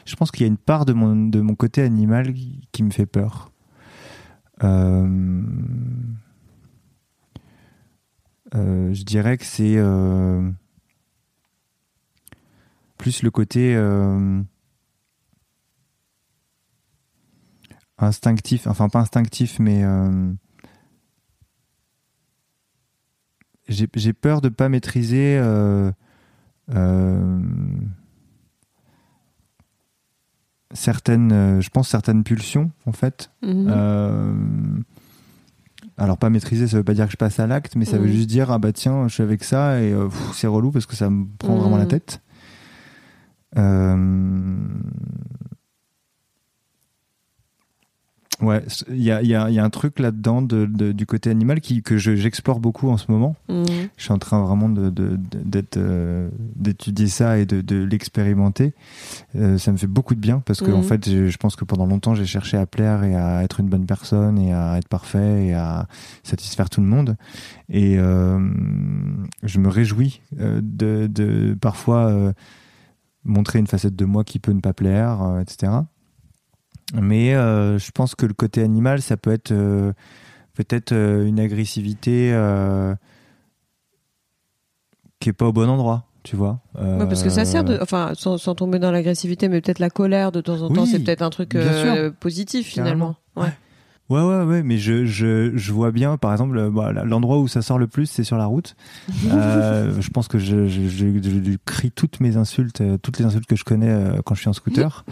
Je 0.04 0.16
pense 0.16 0.30
qu'il 0.30 0.42
y 0.42 0.44
a 0.44 0.48
une 0.48 0.58
part 0.58 0.84
de 0.84 0.92
mon, 0.92 1.14
de 1.14 1.40
mon 1.40 1.54
côté 1.54 1.82
animal 1.82 2.34
qui, 2.72 2.82
me 2.82 2.90
fait 2.90 3.06
peur. 3.06 3.52
Euh, 4.62 5.42
euh, 8.54 8.92
je 8.92 9.02
dirais 9.04 9.38
que 9.38 9.44
c'est 9.44 9.76
plus 12.98 13.22
le 13.22 13.30
côté 13.30 13.74
euh, 13.76 14.42
instinctif, 17.98 18.66
enfin 18.66 18.88
pas 18.88 19.00
instinctif, 19.00 19.58
mais 19.60 19.82
euh, 19.84 20.32
j'ai 23.68 24.12
peur 24.12 24.40
de 24.40 24.48
pas 24.48 24.68
maîtriser 24.68 25.38
euh, 25.38 25.90
euh, 26.74 27.40
certaines, 30.72 31.60
je 31.60 31.68
pense 31.70 31.88
certaines 31.88 32.24
pulsions 32.24 32.70
en 32.86 32.92
fait. 32.92 33.30
Mhm. 33.42 33.66
Euh, 33.68 34.34
alors 35.96 36.18
pas 36.18 36.30
maîtriser, 36.30 36.66
ça 36.66 36.76
veut 36.78 36.84
pas 36.84 36.94
dire 36.94 37.06
que 37.06 37.12
je 37.12 37.16
passe 37.16 37.38
à 37.38 37.46
l'acte, 37.46 37.76
mais 37.76 37.84
ça 37.84 37.98
veut 37.98 38.06
Mhm. 38.06 38.12
juste 38.12 38.28
dire 38.28 38.50
ah 38.50 38.58
bah 38.58 38.72
tiens, 38.72 39.06
je 39.08 39.14
suis 39.14 39.22
avec 39.22 39.44
ça 39.44 39.80
et 39.80 39.92
euh, 39.92 40.08
c'est 40.34 40.46
relou 40.48 40.70
parce 40.72 40.86
que 40.86 40.96
ça 40.96 41.08
me 41.10 41.26
prend 41.38 41.56
vraiment 41.56 41.76
la 41.76 41.84
Mhm. 41.84 41.88
tête. 41.88 42.20
Euh, 43.56 44.56
Ouais, 48.40 48.62
il 48.90 49.02
y 49.02 49.12
a, 49.12 49.22
y, 49.22 49.34
a, 49.34 49.48
y 49.48 49.58
a, 49.58 49.64
un 49.64 49.70
truc 49.70 50.00
là-dedans 50.00 50.42
de, 50.42 50.66
de, 50.66 50.90
du 50.92 51.06
côté 51.06 51.30
animal 51.30 51.60
qui, 51.60 51.82
que 51.82 51.96
j'explore 51.96 52.58
beaucoup 52.58 52.88
en 52.90 52.96
ce 52.96 53.10
moment. 53.10 53.36
Mmh. 53.48 53.64
Je 53.96 54.02
suis 54.02 54.12
en 54.12 54.18
train 54.18 54.42
vraiment 54.42 54.68
de, 54.68 54.90
d'être, 54.90 55.76
euh, 55.76 56.28
d'étudier 56.56 57.06
ça 57.06 57.38
et 57.38 57.46
de, 57.46 57.60
de 57.60 57.76
l'expérimenter. 57.84 58.74
Euh, 59.36 59.56
ça 59.56 59.70
me 59.70 59.76
fait 59.76 59.86
beaucoup 59.86 60.14
de 60.16 60.20
bien 60.20 60.40
parce 60.44 60.60
que 60.60 60.70
Mhm. 60.70 60.76
en 60.76 60.82
fait, 60.82 61.08
je, 61.08 61.28
je 61.28 61.36
pense 61.36 61.54
que 61.54 61.64
pendant 61.64 61.86
longtemps, 61.86 62.14
j'ai 62.16 62.26
cherché 62.26 62.56
à 62.56 62.66
plaire 62.66 63.04
et 63.04 63.14
à 63.14 63.42
être 63.44 63.60
une 63.60 63.68
bonne 63.68 63.86
personne 63.86 64.38
et 64.38 64.52
à 64.52 64.78
être 64.78 64.88
parfait 64.88 65.46
et 65.46 65.54
à 65.54 65.86
satisfaire 66.24 66.68
tout 66.68 66.80
le 66.80 66.88
monde. 66.88 67.16
Et 67.70 67.96
euh, 67.98 68.38
je 69.44 69.58
me 69.60 69.68
réjouis 69.68 70.20
euh, 70.40 70.60
de, 70.62 71.06
de 71.06 71.56
parfois 71.60 72.08
euh, 72.10 72.32
montrer 73.24 73.58
une 73.58 73.66
facette 73.66 73.96
de 73.96 74.04
moi 74.04 74.24
qui 74.24 74.38
peut 74.38 74.52
ne 74.52 74.60
pas 74.60 74.72
plaire, 74.74 75.22
euh, 75.22 75.40
etc. 75.40 75.72
Mais 76.92 77.34
euh, 77.34 77.78
je 77.78 77.90
pense 77.90 78.14
que 78.14 78.26
le 78.26 78.34
côté 78.34 78.62
animal, 78.62 79.00
ça 79.00 79.16
peut 79.16 79.32
être 79.32 79.52
euh, 79.52 79.92
peut-être 80.54 80.92
euh, 80.92 81.26
une 81.26 81.40
agressivité 81.40 82.32
qui 85.20 85.30
est 85.30 85.32
pas 85.32 85.46
au 85.46 85.52
bon 85.52 85.68
endroit, 85.68 86.04
tu 86.22 86.36
vois. 86.36 86.60
Ouais, 86.78 87.06
parce 87.06 87.22
que 87.22 87.30
ça 87.30 87.44
sert 87.44 87.64
de, 87.64 87.78
enfin, 87.80 88.12
sans, 88.14 88.36
sans 88.36 88.54
tomber 88.54 88.78
dans 88.78 88.90
l'agressivité, 88.90 89.48
mais 89.48 89.60
peut-être 89.60 89.78
la 89.78 89.90
colère 89.90 90.32
de 90.32 90.40
temps 90.40 90.60
en 90.60 90.68
temps, 90.68 90.86
c'est 90.86 91.00
peut-être 91.00 91.22
un 91.22 91.30
truc 91.30 91.56
positif 92.20 92.66
finalement. 92.66 93.16
Ouais. 93.36 93.48
Ouais, 94.10 94.20
ouais, 94.20 94.44
ouais, 94.44 94.62
mais 94.62 94.76
je, 94.76 95.06
je, 95.06 95.56
je 95.56 95.72
vois 95.72 95.90
bien, 95.90 96.18
par 96.18 96.30
exemple, 96.30 96.70
bah, 96.70 96.92
l'endroit 96.92 97.38
où 97.38 97.48
ça 97.48 97.62
sort 97.62 97.78
le 97.78 97.86
plus, 97.86 98.04
c'est 98.04 98.22
sur 98.22 98.36
la 98.36 98.44
route. 98.44 98.76
Je 99.08 100.10
pense 100.10 100.28
que 100.28 100.38
je, 100.38 101.56
crie 101.64 101.90
toutes 101.90 102.20
mes 102.20 102.36
insultes, 102.36 102.82
toutes 103.00 103.18
les 103.18 103.24
insultes 103.24 103.46
que 103.46 103.56
je 103.56 103.64
connais 103.64 104.18
quand 104.26 104.34
je 104.34 104.40
suis 104.40 104.50
en 104.50 104.52
scooter. 104.52 105.06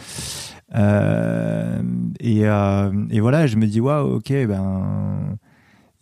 Euh, 0.75 1.83
et, 2.21 2.47
euh, 2.49 2.91
et 3.11 3.21
voilà, 3.21 3.47
je 3.47 3.57
me 3.57 3.67
dis, 3.67 3.81
waouh, 3.81 4.15
ok, 4.17 4.33
ben, 4.49 5.37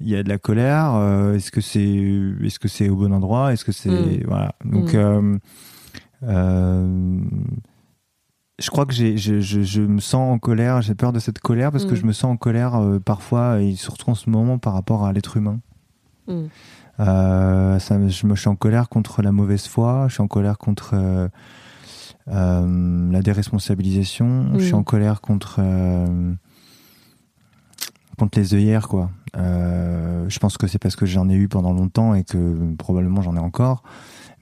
il 0.01 0.09
y 0.09 0.16
a 0.16 0.23
de 0.23 0.29
la 0.29 0.39
colère. 0.39 0.95
euh, 0.95 1.35
est-ce 1.35 1.51
que 1.51 1.61
c'est, 1.61 1.83
est-ce 2.45 2.59
que 2.59 2.68
c'est 2.68 2.89
au 2.89 2.97
bon 2.97 3.12
endroit 3.12 3.53
Est-ce 3.53 3.64
que 3.64 3.73
c'est, 3.73 3.91
Mm. 3.91 4.25
voilà. 4.27 4.55
Donc, 4.64 4.95
Mm. 4.95 5.39
je 8.62 8.68
crois 8.71 8.85
que 8.87 8.93
j'ai, 8.93 9.16
je, 9.16 9.41
je, 9.41 9.62
je 9.62 9.81
me 9.83 10.01
sens 10.01 10.33
en 10.35 10.39
colère, 10.39 10.83
j'ai 10.83 10.95
peur 10.95 11.12
de 11.12 11.18
cette 11.18 11.39
colère 11.39 11.73
parce 11.73 11.85
que 11.87 11.93
Mm. 11.95 11.97
je 11.97 12.07
me 12.07 12.12
sens 12.12 12.31
en 12.33 12.37
colère 12.37 12.79
parfois 13.05 13.61
et 13.61 13.75
surtout 13.75 14.11
en 14.11 14.14
ce 14.14 14.29
moment 14.31 14.59
par 14.59 14.75
rapport 14.75 15.05
à 15.07 15.12
l'être 15.12 15.37
humain. 15.37 15.61
Ça, 16.99 17.79
je 18.09 18.27
me 18.27 18.35
je 18.35 18.41
suis 18.41 18.49
en 18.49 18.57
colère 18.57 18.89
contre 18.91 19.23
la 19.23 19.33
mauvaise 19.33 19.66
foi, 19.66 20.07
je 20.09 20.14
suis 20.14 20.23
en 20.23 20.29
colère 20.29 20.59
contre 20.59 20.95
la 22.27 23.23
déresponsabilisation, 23.23 24.59
je 24.59 24.64
suis 24.64 24.75
en 24.75 24.83
colère 24.83 25.21
contre 25.21 25.57
euh, 25.59 26.33
contre 28.18 28.39
les 28.39 28.55
œillères 28.55 28.89
quoi. 28.89 29.11
Euh, 29.37 30.29
je 30.29 30.39
pense 30.39 30.59
que 30.59 30.66
c'est 30.66 30.79
parce 30.79 30.97
que 30.97 31.07
j'en 31.07 31.29
ai 31.29 31.35
eu 31.35 31.49
pendant 31.49 31.73
longtemps 31.73 32.14
et 32.14 32.25
que 32.25 32.75
probablement 32.77 33.23
j'en 33.23 33.37
ai 33.37 33.41
encore, 33.41 33.83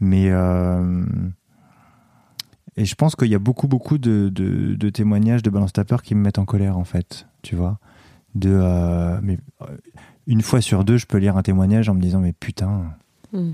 mais 0.01 0.31
euh, 0.31 1.05
et 2.77 2.85
je 2.85 2.95
pense 2.95 3.17
qu'il 3.17 3.29
y 3.29 3.35
a 3.35 3.39
beaucoup 3.39 3.69
beaucoup 3.69 3.99
de, 3.99 4.31
de, 4.33 4.75
de 4.75 4.91
témoignages 4.91 5.43
de 5.43 5.51
balance 5.51 5.73
tapeur 5.73 6.03
qui 6.03 6.15
me 6.15 6.21
mettent 6.21 6.39
en 6.39 6.45
colère 6.45 6.79
en 6.79 6.85
fait, 6.85 7.27
tu 7.43 7.57
vois. 7.57 7.79
De 8.35 8.51
euh, 8.53 9.19
mais 9.23 9.39
euh, 9.63 9.67
une 10.27 10.43
fois 10.43 10.61
sur 10.61 10.85
deux, 10.85 10.99
je 10.99 11.07
peux 11.07 11.19
lire 11.19 11.37
un 11.37 11.43
témoignage 11.43 11.89
en 11.89 11.95
me 11.95 12.01
disant 12.01 12.21
mais 12.21 12.33
putain, 12.33 12.93
Mm. 13.33 13.51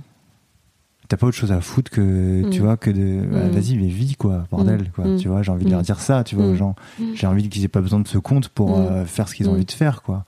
T'as 1.15 1.21
pas 1.21 1.27
autre 1.29 1.37
chose 1.37 1.53
à 1.53 1.61
foutre 1.61 1.91
que 1.93 2.49
tu 2.51 2.61
Mm. 2.61 2.65
vois 2.65 2.77
que 2.77 2.91
de 2.91 3.25
bah, 3.31 3.45
Mm. 3.45 3.51
vas-y 3.51 3.77
mais 3.77 3.87
vis 3.87 4.17
quoi 4.17 4.47
bordel 4.51 4.83
Mm. 4.83 4.89
quoi 4.95 5.05
tu 5.17 5.29
vois 5.29 5.43
j'ai 5.43 5.53
envie 5.53 5.65
de 5.65 5.71
leur 5.71 5.83
dire 5.83 6.01
ça 6.01 6.25
tu 6.25 6.35
vois 6.35 6.47
aux 6.47 6.57
gens 6.57 6.75
j'ai 7.15 7.27
envie 7.29 7.49
qu'ils 7.49 7.65
aient 7.65 7.69
pas 7.69 7.81
besoin 7.81 8.01
de 8.01 8.09
ce 8.09 8.19
compte 8.19 8.49
pour 8.49 8.77
euh, 8.79 9.05
faire 9.05 9.29
ce 9.29 9.35
qu'ils 9.37 9.49
ont 9.49 9.53
envie 9.53 9.65
de 9.65 9.71
faire 9.71 10.03
quoi 10.03 10.25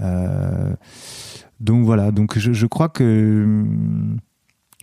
Euh, 0.00 0.74
donc 1.60 1.84
voilà 1.84 2.10
donc 2.12 2.38
je, 2.38 2.52
je 2.52 2.66
crois 2.66 2.88
que 2.88 3.64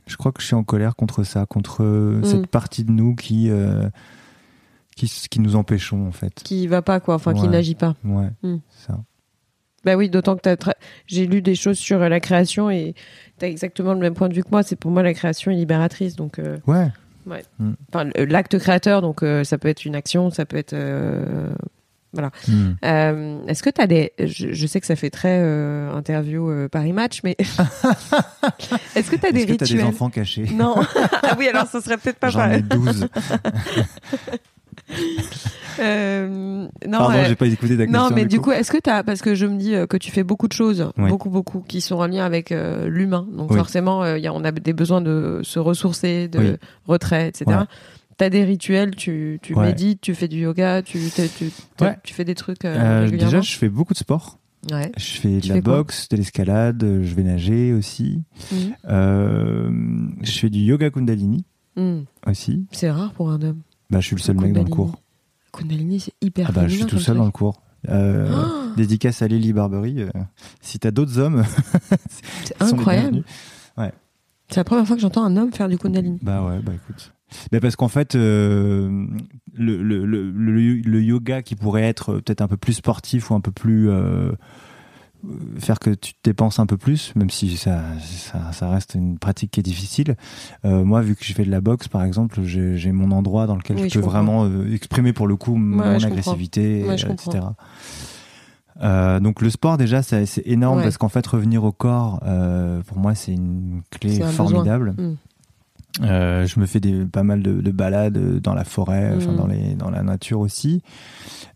je 0.07 0.17
crois 0.17 0.31
que 0.31 0.41
je 0.41 0.47
suis 0.47 0.55
en 0.55 0.63
colère 0.63 0.95
contre 0.95 1.23
ça 1.23 1.45
contre 1.45 2.19
cette 2.23 2.47
partie 2.47 2.83
de 2.83 2.91
nous 2.91 3.15
qui 3.15 3.49
euh, 3.49 3.89
qui, 4.95 5.07
qui 5.29 5.39
nous 5.39 5.55
empêchons 5.55 6.07
en 6.07 6.11
fait 6.11 6.33
Qui 6.43 6.67
va 6.67 6.81
pas 6.81 6.99
quoi, 6.99 7.15
enfin 7.15 7.33
qui 7.33 7.47
n'agit 7.47 7.75
pas. 7.75 7.95
ouais 8.03 8.29
Mm. 8.43 8.57
ça 8.69 8.99
Bah 9.83 9.95
oui, 9.95 10.09
d'autant 10.09 10.35
que 10.35 10.41
t'as 10.41 10.55
tra- 10.55 10.75
j'ai 11.07 11.25
lu 11.25 11.41
des 11.41 11.55
choses 11.55 11.77
sur 11.77 12.01
euh, 12.01 12.09
la 12.09 12.19
création 12.19 12.69
et 12.69 12.95
t'as 13.37 13.47
exactement 13.47 13.93
le 13.93 13.99
même 13.99 14.13
point 14.13 14.29
de 14.29 14.33
vue 14.33 14.43
que 14.43 14.49
moi. 14.51 14.63
C'est 14.63 14.75
pour 14.77 14.91
moi 14.91 15.03
la 15.03 15.13
création 15.13 15.51
est 15.51 15.55
libératrice, 15.55 16.15
donc 16.15 16.39
euh, 16.39 16.57
ouais 16.67 17.43
enfin 17.89 18.05
le- 18.15 18.25
l'acte 18.25 18.57
créateur, 18.59 19.01
donc 19.01 19.23
euh, 19.23 19.43
ça 19.43 19.57
peut 19.57 19.67
être 19.69 19.85
une 19.85 19.95
action, 19.95 20.29
ça 20.29 20.45
peut 20.45 20.57
être 20.57 20.73
euh, 20.73 21.49
Mm. 22.47 23.47
Est-ce 23.47 23.63
que 23.63 23.71
tu 23.71 23.81
as 23.81 23.87
des. 23.87 24.11
Je, 24.19 24.53
je 24.53 24.67
sais 24.67 24.79
que 24.79 24.85
ça 24.85 24.95
fait 24.95 25.09
très 25.09 25.39
interview 25.95 26.67
Paris 26.69 26.93
Match, 26.93 27.21
mais. 27.23 27.35
Est-ce 28.95 29.09
que 29.09 29.15
tu 29.15 29.25
as 29.25 29.31
des 29.31 29.39
est-ce 29.41 29.47
que 29.47 29.53
t'as 29.57 29.65
rituels 29.65 29.77
des 29.79 29.83
enfants 29.83 30.11
cachés 30.11 30.45
Non. 30.53 30.75
ah 31.23 31.35
oui, 31.39 31.47
alors 31.47 31.65
ça 31.65 31.81
serait 31.81 31.97
peut-être 31.97 32.19
pas 32.19 32.29
j'en 32.29 32.51
ai 32.51 32.61
pareil. 32.61 32.83
12 32.85 33.07
Euh, 34.91 34.95
non, 35.79 36.69
pardon 36.99 37.19
euh, 37.19 37.25
j'ai 37.27 37.35
pas 37.35 37.47
écouté 37.47 37.77
ta 37.77 37.85
question 37.85 38.09
non, 38.09 38.15
mais 38.15 38.25
du 38.25 38.39
coup, 38.39 38.51
est-ce 38.51 38.71
que 38.71 38.77
tu 38.81 38.89
as. 38.89 39.03
Parce 39.03 39.21
que 39.21 39.35
je 39.35 39.45
me 39.45 39.57
dis 39.57 39.75
euh, 39.75 39.85
que 39.87 39.97
tu 39.97 40.11
fais 40.11 40.23
beaucoup 40.23 40.47
de 40.47 40.53
choses, 40.53 40.89
Oui. 40.97 41.09
beaucoup, 41.09 41.29
beaucoup, 41.29 41.61
qui 41.67 41.81
sont 41.81 41.95
en 41.95 42.07
lien 42.07 42.25
avec 42.25 42.51
euh, 42.51 42.87
l'humain. 42.87 43.27
Donc 43.35 43.51
Oui. 43.51 43.57
forcément, 43.57 44.03
euh, 44.03 44.17
il 44.17 44.23
y 44.23 44.27
a, 44.27 44.33
on 44.33 44.43
a 44.43 44.51
des 44.51 44.73
besoins 44.73 45.01
de 45.01 45.41
se 45.43 45.59
ressourcer, 45.59 46.27
de 46.27 46.39
Oui. 46.39 46.51
retrait, 46.87 47.27
etc. 47.29 47.45
Ouais. 47.47 47.55
T'as 48.17 48.29
des 48.29 48.43
rituels, 48.43 48.95
tu, 48.95 49.39
tu 49.41 49.55
Ouais. 49.55 49.65
médites, 49.67 49.99
tu 50.01 50.13
fais 50.13 50.27
du 50.27 50.39
yoga, 50.41 50.81
tu, 50.83 50.99
tu, 51.13 51.27
tu, 51.29 51.49
tu- 51.77 51.83
Ouais. 51.83 51.97
tu 52.03 52.13
fais 52.13 52.25
des 52.25 52.35
trucs 52.35 52.63
euh, 52.65 52.75
Euh, 52.75 52.99
régulièrement? 53.05 53.31
déjà 53.31 53.41
je 53.41 53.57
fais 53.57 53.69
beaucoup 53.69 53.93
de 53.93 53.97
sport 53.99 54.37
Ouais. 54.71 54.91
Je 54.95 55.19
fais 55.19 55.39
de 55.41 55.49
la 55.49 55.59
boxe, 55.59 56.07
de 56.07 56.15
l'escalade, 56.15 56.81
euh, 56.85 57.03
je 57.03 57.13
vais 57.15 57.23
nager 57.23 57.73
aussi. 57.73 58.21
Mhm. 58.49 58.57
Euh, 58.87 59.69
je 60.21 60.31
fais 60.39 60.49
du 60.49 60.59
yoga 60.59 60.89
Kundalini 60.89 61.43
Mhm. 61.75 62.05
aussi. 62.27 62.65
C'est 62.71 62.89
rare 62.89 63.11
pour 63.11 63.29
un 63.29 63.41
homme. 63.41 63.59
Bah, 63.89 63.99
je 63.99 64.07
suis 64.07 64.15
le 64.15 64.21
seul 64.21 64.37
mec 64.37 64.53
dans 64.53 64.63
le 64.63 64.69
cours. 64.69 64.95
Kundalini, 65.53 65.99
c'est 65.99 66.13
hyper 66.21 66.47
Ah 66.49 66.51
bah, 66.51 66.67
je 66.67 66.75
suis 66.75 66.85
tout 66.85 66.99
seul 66.99 67.17
dans 67.17 67.25
le 67.25 67.31
cours. 67.31 67.61
Euh, 67.89 68.27
Oh, 68.31 68.73
Dédicace 68.77 69.21
à 69.21 69.27
Lily 69.27 69.53
Barbery. 69.53 70.01
euh, 70.01 70.09
si 70.61 70.79
t'as 70.79 70.91
d'autres 70.91 71.19
hommes, 71.19 71.43
c'est 72.43 72.61
incroyable. 72.61 73.23
C'est 74.49 74.59
la 74.59 74.63
première 74.65 74.85
fois 74.85 74.95
que 74.95 75.01
j'entends 75.01 75.23
un 75.23 75.35
homme 75.37 75.51
faire 75.51 75.67
du 75.69 75.77
Kundalini. 75.77 76.19
Bah 76.21 76.43
ouais, 76.45 76.59
bah 76.59 76.73
écoute. 76.75 77.11
Mais 77.51 77.59
parce 77.59 77.75
qu'en 77.75 77.87
fait, 77.87 78.13
euh, 78.15 79.07
le, 79.53 79.81
le, 79.81 80.05
le, 80.05 80.29
le- 80.31 80.75
le 80.81 81.01
yoga 81.01 81.41
qui 81.41 81.55
pourrait 81.55 81.83
être 81.83 82.15
peut-être 82.19 82.41
un 82.41 82.47
peu 82.47 82.57
plus 82.57 82.73
sportif 82.73 83.31
ou 83.31 83.35
un 83.35 83.41
peu 83.41 83.51
plus 83.51 83.89
euh, 83.89 84.31
faire 85.59 85.79
que 85.79 85.91
tu 85.91 86.13
te 86.13 86.19
dépenses 86.23 86.59
un 86.59 86.65
peu 86.65 86.77
plus, 86.77 87.13
même 87.15 87.29
si 87.29 87.55
ça, 87.57 87.81
ça, 88.01 88.51
ça 88.51 88.69
reste 88.69 88.95
une 88.95 89.17
pratique 89.17 89.51
qui 89.51 89.59
est 89.59 89.63
difficile. 89.63 90.15
Euh, 90.65 90.83
moi, 90.83 91.01
vu 91.01 91.15
que 91.15 91.23
je 91.23 91.33
fais 91.33 91.45
de 91.45 91.51
la 91.51 91.61
boxe, 91.61 91.87
par 91.87 92.03
exemple, 92.03 92.41
j'ai 92.43 92.91
mon 92.91 93.11
endroit 93.11 93.47
dans 93.47 93.55
lequel 93.55 93.77
Oui, 93.77 93.89
je 93.89 93.99
peux 93.99 94.05
vraiment 94.05 94.45
euh, 94.45 94.73
exprimer 94.73 95.13
pour 95.13 95.27
le 95.27 95.35
coup 95.35 95.55
mon 95.55 95.79
Ouais, 95.83 96.03
agressivité, 96.03 96.83
Ouais, 96.83 97.03
euh, 97.03 97.13
etc. 97.13 97.45
Euh, 98.81 99.19
donc 99.19 99.41
le 99.41 99.51
sport 99.51 99.77
déjà 99.77 100.01
c'est 100.01 100.25
énorme 100.45 100.77
Ouais. 100.77 100.83
parce 100.83 100.97
qu'en 100.97 101.07
fait 101.07 101.25
revenir 101.27 101.63
au 101.63 101.71
corps 101.71 102.19
pour 102.87 102.97
moi 102.97 103.13
c'est 103.13 103.31
une 103.33 103.83
clé 103.91 104.21
un 104.23 104.27
formidable. 104.27 104.95
Mm. 104.97 105.15
Euh, 106.01 106.47
je 106.47 106.59
me 106.59 106.65
fais 106.65 106.79
des, 106.79 107.05
pas 107.05 107.21
mal 107.23 107.43
de, 107.43 107.61
de 107.61 107.71
balades 107.71 108.39
dans 108.39 108.53
la 108.55 108.63
forêt, 108.63 109.15
Mm. 109.15 109.35
dans, 109.35 109.47
les, 109.47 109.75
dans 109.75 109.89
la 109.91 110.01
nature 110.01 110.39
aussi. 110.39 110.81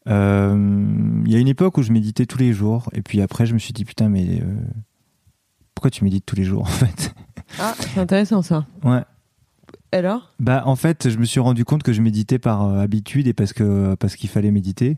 Euh, 0.08 0.86
Il 1.26 1.32
y 1.32 1.36
a 1.36 1.40
une 1.40 1.48
époque 1.48 1.78
où 1.78 1.82
je 1.84 1.92
méditais 1.92 2.26
tous 2.26 2.38
les 2.38 2.54
jours, 2.54 2.90
et 2.94 3.02
puis 3.02 3.22
après 3.22 3.46
je 3.46 3.54
me 3.54 3.60
suis 3.60 3.74
dit 3.74 3.84
putain 3.86 4.10
mais 4.10 4.42
euh, 4.42 4.46
pourquoi 5.76 5.92
tu 5.92 6.04
médites 6.04 6.26
tous 6.26 6.36
les 6.36 6.44
jours 6.44 6.62
en 6.64 6.66
fait? 6.66 7.14
Ah, 7.60 7.74
c'est 7.80 8.00
intéressant 8.00 8.42
ça. 8.42 8.66
Ouais. 8.84 9.02
Alors? 9.92 10.34
Bah 10.40 10.64
en 10.66 10.76
fait 10.76 11.10
je 11.10 11.18
me 11.18 11.26
suis 11.26 11.40
rendu 11.40 11.66
compte 11.66 11.82
que 11.84 11.94
je 11.94 12.02
méditais 12.02 12.40
par 12.40 12.64
euh, 12.66 12.80
habitude 12.80 13.28
et 13.28 13.34
parce 13.34 13.54
que 13.54 13.96
parce 13.96 14.16
qu'il 14.16 14.30
fallait 14.30 14.52
méditer 14.52 14.98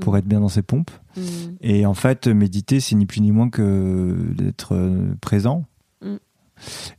pour 0.00 0.12
Mm. 0.12 0.16
être 0.18 0.26
bien 0.26 0.40
dans 0.40 0.48
ses 0.48 0.62
pompes. 0.62 0.90
Mm. 1.16 1.20
Et 1.62 1.86
en 1.86 1.94
fait, 1.94 2.28
méditer, 2.28 2.78
c'est 2.78 2.94
ni 2.94 3.06
plus 3.06 3.20
ni 3.20 3.32
moins 3.32 3.48
que 3.50 4.14
d'être 4.36 4.74
euh, 4.74 5.14
présent. 5.20 5.64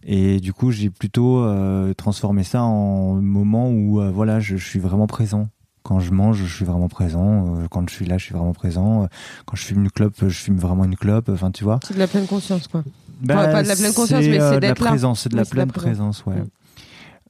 Et 0.04 0.40
du 0.40 0.54
coup, 0.54 0.72
j'ai 0.72 0.90
plutôt 0.90 1.40
euh, 1.40 1.94
transformé 1.94 2.44
ça 2.44 2.64
en 2.64 3.14
moment 3.16 3.70
où 3.70 4.02
euh, 4.02 4.12
voilà, 4.12 4.40
je, 4.40 4.58
je 4.58 4.66
suis 4.66 4.80
vraiment 4.80 5.08
présent. 5.08 5.50
Quand 5.84 6.00
je 6.00 6.12
mange, 6.12 6.38
je 6.38 6.54
suis 6.54 6.66
vraiment 6.66 6.90
présent. 6.90 7.56
Euh, 7.56 7.68
quand 7.70 7.90
je 7.90 7.96
suis 7.96 8.06
là, 8.06 8.18
je 8.18 8.26
suis 8.26 8.34
vraiment 8.34 8.54
présent. 8.54 9.08
Quand 9.46 9.56
je 9.56 9.64
fume 9.64 9.84
une 9.84 9.92
clope, 9.92 10.16
je 10.22 10.30
fume 10.30 10.58
vraiment 10.58 10.86
une 10.86 10.96
clope. 10.96 11.30
Enfin, 11.30 11.52
tu 11.52 11.64
vois. 11.64 11.80
C'est 11.84 11.94
de 11.94 12.00
la 12.00 12.08
pleine 12.08 12.28
conscience, 12.28 12.68
quoi. 12.68 12.84
pas 13.28 13.64
de 13.64 13.68
la 13.68 13.76
pleine 13.76 13.94
conscience, 13.94 14.24
mais 14.24 14.40
c'est 14.40 14.60
d'être 14.60 14.84
là. 14.84 15.14
c'est 15.16 15.32
de 15.32 15.38
la 15.38 15.46
pleine 15.46 15.72
présence, 15.72 16.26
ouais. 16.26 16.36
Mm. 16.36 16.48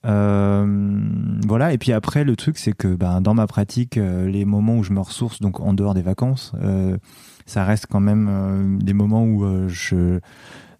Euh, 0.05 0.99
voilà. 1.45 1.73
Et 1.73 1.77
puis 1.77 1.91
après, 1.91 2.23
le 2.23 2.35
truc, 2.35 2.57
c'est 2.57 2.73
que 2.73 2.87
ben, 2.95 3.21
dans 3.21 3.33
ma 3.33 3.47
pratique, 3.47 3.97
euh, 3.97 4.27
les 4.27 4.45
moments 4.45 4.77
où 4.77 4.83
je 4.83 4.93
me 4.93 4.99
ressource, 4.99 5.39
donc 5.39 5.59
en 5.59 5.73
dehors 5.73 5.93
des 5.93 6.01
vacances, 6.01 6.53
euh, 6.61 6.97
ça 7.45 7.63
reste 7.65 7.87
quand 7.89 7.99
même 7.99 8.79
des 8.79 8.93
moments 8.93 9.23
où 9.23 9.67
je, 9.67 10.19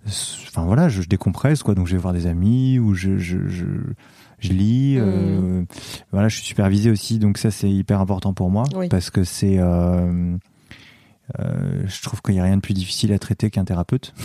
enfin 0.07 0.63
voilà, 0.63 0.89
je, 0.89 1.01
je 1.01 1.07
décompresse 1.09 1.63
quoi. 1.63 1.75
Donc 1.75 1.87
je 1.87 1.95
vais 1.95 2.01
voir 2.01 2.13
des 2.13 2.27
amis 2.27 2.79
ou 2.79 2.93
je, 2.95 3.17
je, 3.17 3.47
je, 3.47 3.65
je 4.39 4.53
lis. 4.53 4.97
Mm. 4.97 5.01
euh, 5.03 5.63
voilà, 6.11 6.27
je 6.29 6.35
suis 6.37 6.45
supervisé 6.45 6.89
aussi, 6.91 7.19
donc 7.19 7.37
ça 7.37 7.51
c'est 7.51 7.69
hyper 7.69 7.99
important 8.01 8.33
pour 8.33 8.49
moi 8.49 8.63
Oui. 8.75 8.87
parce 8.89 9.09
que 9.09 9.23
c'est 9.23 9.57
euh, 9.59 10.35
Euh, 11.39 11.83
je 11.85 12.01
trouve 12.01 12.23
qu'il 12.23 12.33
n'y 12.33 12.39
a 12.39 12.43
rien 12.43 12.55
de 12.55 12.61
plus 12.61 12.73
difficile 12.73 13.13
à 13.13 13.19
traiter 13.19 13.51
qu'un 13.51 13.63
thérapeute. 13.63 14.15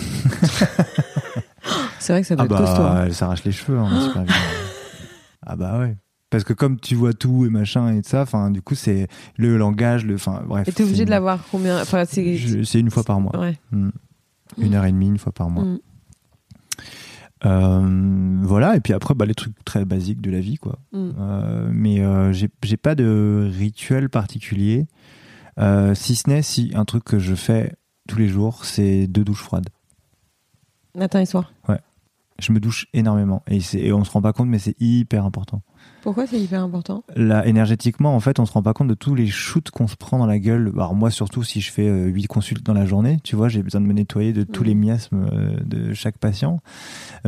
C'est 1.98 2.12
vrai 2.12 2.20
que 2.22 2.26
ça 2.26 2.36
doit 2.36 2.46
Ah 2.48 2.52
être 2.54 2.60
costaud. 2.64 2.82
bah, 2.82 3.02
elle 3.06 3.14
s'arrache 3.14 3.44
les 3.44 3.52
cheveux. 3.52 3.78
hein, 3.78 4.10
pas 4.14 4.20
bien. 4.22 4.34
ah 5.46 5.56
bah 5.56 5.78
ouais. 5.78 5.96
Parce 6.30 6.44
que 6.44 6.52
comme 6.52 6.80
tu 6.80 6.94
vois 6.94 7.12
tout 7.12 7.46
et 7.46 7.50
machin 7.50 7.94
et 7.94 8.00
de 8.00 8.06
ça, 8.06 8.22
enfin 8.22 8.50
du 8.50 8.60
coup 8.60 8.74
c'est 8.74 9.06
le 9.36 9.56
langage, 9.56 10.04
le, 10.04 10.16
enfin 10.16 10.42
bref. 10.46 10.66
Et 10.68 10.72
t'es 10.72 10.82
obligé 10.82 11.04
de 11.04 11.10
l'avoir 11.10 11.38
combien? 11.50 11.80
Enfin, 11.80 12.04
C'est 12.06 12.80
une 12.80 12.90
fois 12.90 13.04
par 13.04 13.20
mois. 13.20 13.38
Ouais. 13.38 13.56
Mm. 13.70 13.90
Une 14.58 14.74
heure 14.74 14.84
et 14.84 14.92
demie, 14.92 15.08
une 15.08 15.18
fois 15.18 15.32
par 15.32 15.50
mois. 15.50 15.64
Mm. 15.64 15.78
Euh, 17.46 18.38
voilà, 18.42 18.76
et 18.76 18.80
puis 18.80 18.92
après, 18.92 19.14
bah, 19.14 19.26
les 19.26 19.34
trucs 19.34 19.62
très 19.64 19.84
basiques 19.84 20.20
de 20.20 20.30
la 20.30 20.40
vie, 20.40 20.56
quoi. 20.56 20.78
Mm. 20.92 21.10
Euh, 21.18 21.68
mais 21.72 22.00
euh, 22.00 22.32
j'ai 22.32 22.76
pas 22.76 22.94
de 22.94 23.50
rituel 23.52 24.08
particulier. 24.08 24.86
Euh, 25.58 25.94
si 25.94 26.16
ce 26.16 26.28
n'est 26.28 26.42
si 26.42 26.72
un 26.74 26.84
truc 26.84 27.04
que 27.04 27.18
je 27.18 27.34
fais 27.34 27.74
tous 28.08 28.18
les 28.18 28.28
jours, 28.28 28.64
c'est 28.64 29.06
deux 29.06 29.24
douches 29.24 29.42
froides. 29.42 29.68
Matin 30.94 31.20
et 31.20 31.26
soir. 31.26 31.52
Je 32.40 32.50
me 32.50 32.58
douche 32.58 32.88
énormément 32.92 33.44
et, 33.46 33.60
et 33.74 33.92
on 33.92 34.02
se 34.02 34.10
rend 34.10 34.20
pas 34.20 34.32
compte, 34.32 34.48
mais 34.48 34.58
c'est 34.58 34.74
hyper 34.80 35.24
important. 35.24 35.62
Pourquoi 36.04 36.26
c'est 36.26 36.38
hyper 36.38 36.62
important? 36.62 37.02
Là, 37.16 37.46
énergétiquement, 37.46 38.14
en 38.14 38.20
fait, 38.20 38.38
on 38.38 38.44
se 38.44 38.52
rend 38.52 38.62
pas 38.62 38.74
compte 38.74 38.88
de 38.88 38.94
tous 38.94 39.14
les 39.14 39.26
shoots 39.26 39.70
qu'on 39.70 39.88
se 39.88 39.96
prend 39.96 40.18
dans 40.18 40.26
la 40.26 40.38
gueule. 40.38 40.70
Alors 40.74 40.94
moi, 40.94 41.10
surtout 41.10 41.42
si 41.42 41.62
je 41.62 41.72
fais 41.72 41.88
euh, 41.88 42.04
8 42.08 42.26
consultes 42.26 42.62
dans 42.62 42.74
la 42.74 42.84
journée, 42.84 43.18
tu 43.24 43.36
vois, 43.36 43.48
j'ai 43.48 43.62
besoin 43.62 43.80
de 43.80 43.86
me 43.86 43.94
nettoyer 43.94 44.34
de 44.34 44.42
tous 44.42 44.62
Mhm. 44.62 44.68
les 44.68 44.74
miasmes 44.74 45.26
euh, 45.32 45.56
de 45.64 45.94
chaque 45.94 46.18
patient. 46.18 46.60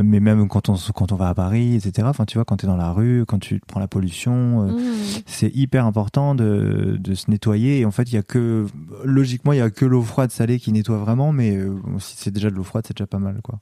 Mais 0.01 0.19
même 0.19 0.47
quand 0.47 0.69
on, 0.69 0.75
quand 0.93 1.11
on 1.11 1.15
va 1.15 1.29
à 1.29 1.33
Paris, 1.33 1.73
etc. 1.75 2.07
Enfin, 2.07 2.25
tu 2.25 2.37
vois, 2.37 2.45
quand 2.45 2.57
tu 2.57 2.67
es 2.67 2.69
dans 2.69 2.77
la 2.77 2.91
rue, 2.91 3.25
quand 3.27 3.39
tu 3.39 3.59
prends 3.67 3.79
la 3.79 3.87
pollution, 3.87 4.67
euh, 4.67 4.71
Mm. 4.73 4.81
c'est 5.25 5.55
hyper 5.55 5.87
important 5.87 6.35
de, 6.35 6.97
de 6.99 7.13
se 7.15 7.31
nettoyer. 7.31 7.79
Et 7.79 7.85
en 7.85 7.91
fait, 7.91 8.03
il 8.03 8.13
y 8.13 8.19
a 8.19 8.21
que, 8.23 8.67
logiquement, 9.03 9.53
il 9.53 9.57
y 9.57 9.61
a 9.61 9.71
que 9.71 9.85
l'eau 9.85 10.03
froide 10.03 10.29
salée 10.29 10.59
qui 10.59 10.71
nettoie 10.71 10.97
vraiment, 10.97 11.31
mais 11.33 11.55
euh, 11.57 11.73
si 11.97 12.15
c'est 12.17 12.31
déjà 12.31 12.51
de 12.51 12.55
l'eau 12.55 12.63
froide, 12.63 12.83
c'est 12.87 12.95
déjà 12.95 13.07
pas 13.07 13.17
mal, 13.17 13.39
quoi. 13.43 13.59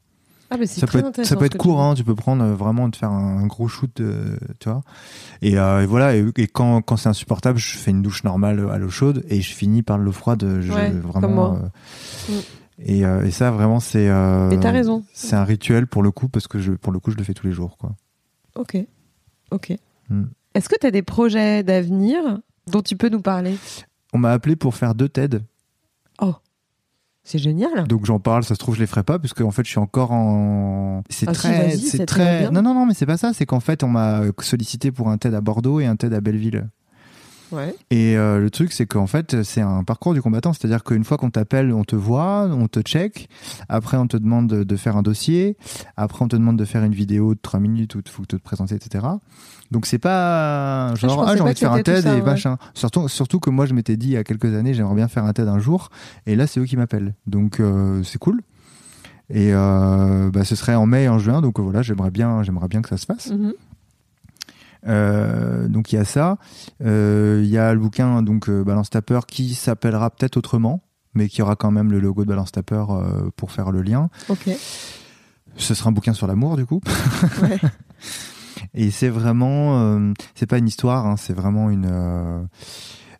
Ah, 0.52 0.58
mais 0.58 0.68
Ça 0.68 0.86
peut 0.86 1.00
être, 1.00 1.26
ça 1.26 1.36
peut 1.36 1.50
court, 1.50 1.78
tu 1.78 1.82
hein, 1.82 1.94
tu 1.96 2.04
peux 2.04 2.14
prendre 2.16 2.44
euh, 2.44 2.54
vraiment 2.54 2.88
de 2.88 2.96
faire 2.96 3.10
un, 3.10 3.48
gros 3.48 3.68
shoot, 3.68 4.00
euh, 4.00 4.38
tu 4.60 4.70
vois. 4.70 4.82
Et, 5.42 5.58
euh, 5.58 5.82
et 5.82 5.86
voilà, 5.88 6.16
et, 6.16 6.24
et 6.38 6.48
quand, 6.48 6.82
quand 6.82 6.98
c'est 6.98 7.10
insupportable, 7.10 7.58
je 7.58 7.78
fais 7.78 7.92
une 7.92 8.02
douche 8.04 8.24
normale 8.24 8.70
à 8.72 8.78
l'eau 8.78 8.90
chaude 8.90 9.26
et 9.30 9.42
je 9.42 9.54
finis 9.54 9.82
par 9.82 9.98
l'eau 9.98 10.12
froide. 10.12 10.60
Je, 10.62 10.72
Ouais, 10.72 10.92
vraiment. 10.92 11.22
comme 11.22 11.34
moi. 11.34 11.60
euh, 11.64 11.68
Mm. 12.32 12.40
et, 12.86 13.06
euh, 13.06 13.26
et 13.26 13.32
ça, 13.32 13.50
vraiment, 13.52 13.80
c'est. 13.80 14.08
t'as 14.08 14.72
raison. 14.72 15.04
C'est 15.14 15.36
un 15.36 15.44
rituel 15.44 15.88
pour 15.88 16.04
le 16.04 16.12
coup 16.12 16.28
parce 16.30 16.48
que 16.48 16.60
je, 16.60 16.74
pour 16.74 16.94
le 16.94 17.00
coup, 17.00 17.12
je 17.12 17.18
le 17.18 17.24
fais 17.24 17.34
tous 17.34 17.48
les 17.48 17.54
jours, 17.54 17.78
quoi. 17.78 17.96
Ok. 18.56 18.78
Ok. 19.52 19.74
Mm. 20.10 20.24
Est-ce 20.54 20.70
que 20.70 20.76
t'as 20.80 20.92
des 20.92 21.02
projets 21.02 21.64
d'avenir 21.64 22.22
dont 22.68 22.82
tu 22.82 22.96
peux 22.96 23.10
nous 23.10 23.22
parler? 23.22 23.58
On 24.14 24.18
m'a 24.20 24.32
appelé 24.32 24.56
pour 24.56 24.76
faire 24.76 24.96
deux 24.96 25.10
TED. 25.10 25.44
C'est 27.26 27.40
génial. 27.40 27.88
Donc 27.88 28.06
j'en 28.06 28.20
parle, 28.20 28.44
ça 28.44 28.54
se 28.54 28.60
trouve 28.60 28.76
je 28.76 28.80
les 28.80 28.86
ferai 28.88 29.04
pas 29.04 29.18
puisque 29.18 29.42
en 29.42 29.50
fait 29.50 29.66
je 29.66 29.70
suis 29.72 29.80
encore 29.80 30.12
en 30.12 31.02
c'est 31.10 31.28
Ah 31.28 31.34
très 31.34 31.72
c'est 31.76 32.06
très. 32.06 32.52
Non 32.52 32.62
non 32.62 32.76
non, 32.76 32.86
mais 32.86 32.94
c'est 32.94 33.08
pas 33.08 33.18
ça, 33.18 33.34
c'est 33.34 33.48
qu'en 33.48 33.60
fait 33.60 33.84
on 33.84 33.88
m'a 33.88 34.22
sollicité 34.42 34.92
pour 34.92 35.10
un 35.10 35.18
TED 35.18 35.34
à 35.34 35.42
Bordeaux 35.42 35.80
et 35.80 35.88
un 35.88 35.96
TED 35.96 36.14
à 36.14 36.22
Belleville. 36.22 36.70
Ouais. 37.56 37.76
Et 37.90 38.18
euh, 38.18 38.40
le 38.40 38.50
truc, 38.50 38.72
c'est 38.74 38.86
qu'en 38.86 39.08
fait, 39.08 39.44
c'est 39.44 39.62
un 39.62 39.84
parcours 39.84 40.14
du 40.14 40.22
combattant. 40.22 40.54
C'est-à-dire 40.54 40.84
qu'une 40.84 41.04
fois 41.04 41.18
qu'on 41.18 41.30
t'appelle, 41.30 41.74
on 41.74 41.84
te 41.84 41.96
voit, 41.96 42.50
on 42.52 42.68
te 42.68 42.82
check. 42.82 43.30
Après, 43.70 43.98
on 43.98 44.08
te 44.08 44.18
demande 44.18 44.48
de, 44.48 44.76
faire 44.76 44.98
un 44.98 45.02
dossier. 45.02 45.58
Après, 45.98 46.24
on 46.24 46.28
te 46.28 46.36
demande 46.36 46.58
de 46.58 46.66
faire 46.66 46.84
une 46.84 46.94
vidéo 46.94 47.34
de 47.34 47.40
3 47.42 47.60
minutes 47.60 47.96
où 47.96 48.02
il 48.06 48.12
faut 48.12 48.26
te 48.26 48.36
présenter, 48.36 48.76
etc. 48.76 49.06
Donc, 49.72 49.86
c'est 49.86 50.00
pas 50.00 50.94
je 50.96 51.08
genre, 51.08 51.26
ah, 51.28 51.36
j'ai 51.36 51.42
envie 51.42 51.54
de 51.54 51.60
faire 51.60 51.74
un 51.74 51.82
TED 51.82 52.04
ça, 52.04 52.14
et 52.14 52.20
ouais. 52.20 52.26
machin. 52.26 52.58
Surtout, 52.74 53.08
surtout 53.08 53.40
que 53.40 53.50
moi, 53.50 53.66
je 53.66 53.74
m'étais 53.74 53.98
dit 53.98 54.08
il 54.08 54.14
y 54.14 54.18
a 54.18 54.24
quelques 54.24 54.54
années, 54.54 54.74
j'aimerais 54.74 54.96
bien 54.96 55.08
faire 55.08 55.26
un 55.26 55.34
TED 55.34 55.48
un 55.48 55.60
jour. 55.60 55.90
Et 56.26 56.36
là, 56.36 56.48
c'est 56.48 56.60
eux 56.60 56.66
qui 56.66 56.78
m'appellent. 56.78 57.16
Donc, 57.26 57.60
euh, 57.60 58.04
c'est 58.04 58.20
cool. 58.20 58.42
Et 59.30 59.54
euh, 59.54 60.30
bah, 60.32 60.44
ce 60.44 60.56
serait 60.56 60.76
en 60.76 60.86
mai 60.86 61.06
et 61.06 61.10
en 61.10 61.18
juin. 61.18 61.42
Donc, 61.42 61.60
voilà, 61.60 61.82
j'aimerais 61.82 62.12
bien, 62.12 62.44
j'aimerais 62.44 62.68
bien 62.68 62.82
que 62.82 62.90
ça 62.90 62.98
se 62.98 63.06
fasse. 63.06 63.32
Mhm. 63.32 63.54
Euh, 64.88 65.68
donc 65.68 65.92
il 65.92 65.96
y 65.96 66.00
a 66.00 66.06
ça. 66.06 66.38
Euh, 66.84 67.42
Il 67.44 67.50
y 67.50 67.58
a 67.58 67.74
le 67.74 67.80
bouquin 67.80 68.22
donc 68.22 68.50
euh, 68.50 68.64
Balance 68.64 68.90
Tapper 68.90 69.20
qui 69.28 69.54
s'appellera 69.56 70.10
peut-être 70.12 70.38
autrement, 70.38 70.82
mais 71.14 71.28
qui 71.30 71.42
aura 71.42 71.56
quand 71.56 71.72
même 71.72 71.92
le 71.92 72.00
logo 72.00 72.24
de 72.24 72.30
Balance 72.30 72.52
Tapper 72.52 72.84
pour 73.36 73.52
faire 73.52 73.72
le 73.72 73.82
lien. 73.82 74.10
Ok. 74.30 74.50
Ce 75.58 75.74
sera 75.74 75.90
un 75.90 75.94
bouquin 75.94 76.14
sur 76.14 76.28
l'amour 76.28 76.58
du 76.58 76.66
coup. 76.66 76.82
Ouais. 77.42 77.60
Et 78.74 78.92
c'est 78.92 79.10
vraiment, 79.10 80.12
c'est 80.34 80.48
pas 80.48 80.58
une 80.58 80.68
histoire, 80.68 81.06
hein, 81.06 81.16
c'est 81.18 81.34
vraiment 81.34 81.70
une. 81.70 82.48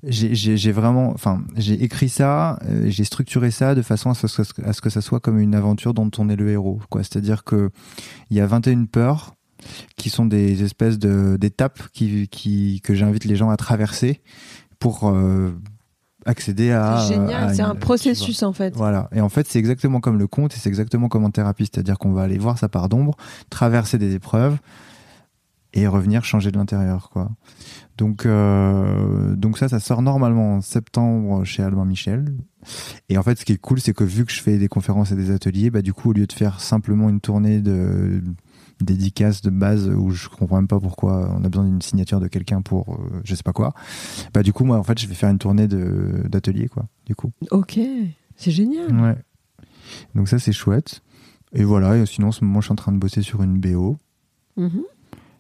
j'ai- 0.04 0.72
vraiment, 0.72 1.12
enfin, 1.14 1.44
j'ai 1.56 1.82
écrit 1.84 2.10
ça, 2.10 2.60
euh, 2.66 2.84
j'ai 2.88 3.04
structuré 3.06 3.52
ça 3.52 3.74
de 3.76 3.82
façon 3.82 4.10
à 4.10 4.14
ce, 4.16 4.26
à 4.64 4.74
ce 4.74 4.82
que 4.82 4.90
ça 4.90 5.02
soit 5.02 5.20
comme 5.20 5.40
une 5.40 5.56
aventure 5.56 5.94
dont 5.94 6.10
on 6.18 6.30
est 6.30 6.36
le 6.36 6.50
héros, 6.50 6.80
quoi. 6.90 7.04
C'est-à-dire 7.04 7.44
que 7.44 7.70
il 8.30 8.38
y 8.38 8.42
a 8.42 8.48
21 8.48 8.86
peurs 8.86 9.36
qui 9.96 10.10
sont 10.10 10.26
des 10.26 10.64
espèces 10.64 11.00
de 11.00 11.38
d'étapes 11.38 11.82
qui, 11.94 12.28
qui 12.28 12.82
que 12.84 12.94
j'invite 12.94 13.26
les 13.26 13.36
gens 13.36 13.50
à 13.50 13.58
traverser 13.58 14.22
pour 14.80 15.10
euh, 15.10 15.52
accéder 16.26 16.72
à. 16.72 17.00
C'est 17.00 17.14
génial. 17.14 17.56
C'est 17.56 17.62
un 17.62 17.76
processus 17.76 18.44
en 18.44 18.54
fait. 18.54 18.76
voilà. 18.76 19.10
Et 19.14 19.22
en 19.22 19.30
fait, 19.30 19.48
c'est 19.48 19.60
exactement 19.60 20.00
comme 20.00 20.18
le 20.18 20.28
conte 20.28 20.54
et 20.54 20.58
c'est 20.58 20.70
exactement 20.70 21.08
comme 21.08 21.24
en 21.24 21.32
thérapie. 21.32 21.70
C'est-à-dire 21.72 21.98
qu'on 21.98 22.12
va 22.12 22.24
aller 22.24 22.38
voir 22.38 22.58
sa 22.58 22.70
part 22.70 22.90
d'ombre, 22.90 23.16
traverser 23.50 23.98
des 23.98 24.16
épreuves 24.16 24.58
et 25.76 25.88
revenir 25.88 26.24
changer 26.24 26.52
de 26.52 26.58
l'intérieur, 26.58 27.10
quoi. 27.10 27.30
Donc, 27.98 28.26
euh, 28.26 29.36
donc 29.36 29.58
ça, 29.58 29.68
ça 29.68 29.80
sort 29.80 30.02
normalement 30.02 30.56
en 30.56 30.62
septembre 30.62 31.44
chez 31.44 31.64
Albin 31.64 31.86
Michel. 31.86 32.34
Et 33.10 33.18
en 33.18 33.24
fait, 33.24 33.38
ce 33.38 33.46
qui 33.46 33.54
est 33.54 33.58
cool, 33.58 33.80
c'est 33.80 33.94
que 33.94 34.04
vu 34.04 34.26
que 34.26 34.32
je 34.32 34.42
fais 34.42 34.58
des 34.58 34.68
conférences 34.70 35.12
et 35.12 35.16
des 35.16 35.32
ateliers, 35.32 35.70
bah, 35.70 35.82
du 35.82 35.94
coup, 35.94 36.10
au 36.10 36.14
lieu 36.14 36.28
de 36.28 36.34
faire 36.34 36.62
simplement 36.62 37.10
une 37.10 37.22
tournée 37.22 37.60
de 37.60 38.22
dédicaces 38.82 39.42
de 39.42 39.50
base 39.50 39.88
où 39.88 40.12
je 40.12 40.28
comprends 40.30 40.58
même 40.58 40.68
pas 40.68 40.80
pourquoi 40.80 41.34
on 41.38 41.44
a 41.44 41.50
besoin 41.50 41.66
d'une 41.66 41.82
signature 41.82 42.20
de 42.20 42.28
quelqu'un 42.28 42.62
pour 42.62 42.94
euh, 42.94 43.22
je 43.24 43.36
sais 43.36 43.44
pas 43.44 43.54
quoi, 43.54 43.74
bah, 44.34 44.44
du 44.44 44.54
coup, 44.54 44.66
moi, 44.66 44.78
en 44.78 44.84
fait, 44.84 45.00
je 45.00 45.08
vais 45.08 45.16
faire 45.16 45.30
une 45.30 45.40
tournée 45.40 45.68
de, 45.68 46.24
d'ateliers, 46.28 46.68
quoi, 46.68 46.86
du 47.06 47.16
coup. 47.16 47.32
Ok. 47.52 47.80
C'est 48.36 48.52
génial. 48.52 48.94
Ouais. 49.00 49.16
Donc 50.14 50.30
ça 50.30 50.40
c'est 50.40 50.52
chouette. 50.52 51.02
Et 51.54 51.64
voilà, 51.64 51.98
et 51.98 52.06
sinon 52.06 52.28
en 52.28 52.32
ce 52.32 52.44
moment 52.44 52.62
je 52.62 52.68
suis 52.68 52.74
en 52.74 52.78
train 52.78 52.92
de 52.92 52.98
bosser 52.98 53.22
sur 53.22 53.42
une 53.44 53.60
BO. 53.60 53.98
Mhm. 54.58 54.84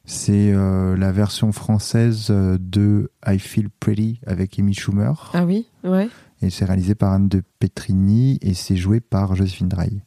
C'est 0.06 0.54
euh, 0.54 0.96
la 0.96 1.12
version 1.12 1.52
française 1.52 2.28
euh, 2.30 2.58
de 2.60 3.12
I 3.26 3.40
Feel 3.40 3.70
Pretty 3.70 4.22
avec 4.28 4.60
Amy 4.60 4.74
Schumer. 4.74 5.32
Ah 5.34 5.46
oui. 5.46 5.68
Ouais. 5.84 6.10
Et 6.42 6.52
c'est 6.52 6.66
réalisé 6.66 6.94
par 6.94 7.12
Anne 7.12 7.28
de 7.28 7.42
Petrini 7.60 8.38
et 8.42 8.54
c'est 8.54 8.76
joué 8.76 9.00
par 9.00 9.36
Joséphine 9.36 9.68
Draille. 9.68 10.04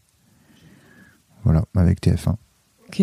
Voilà, 1.42 1.64
avec 1.74 2.00
TF1. 2.00 2.36
Ok. 2.88 3.02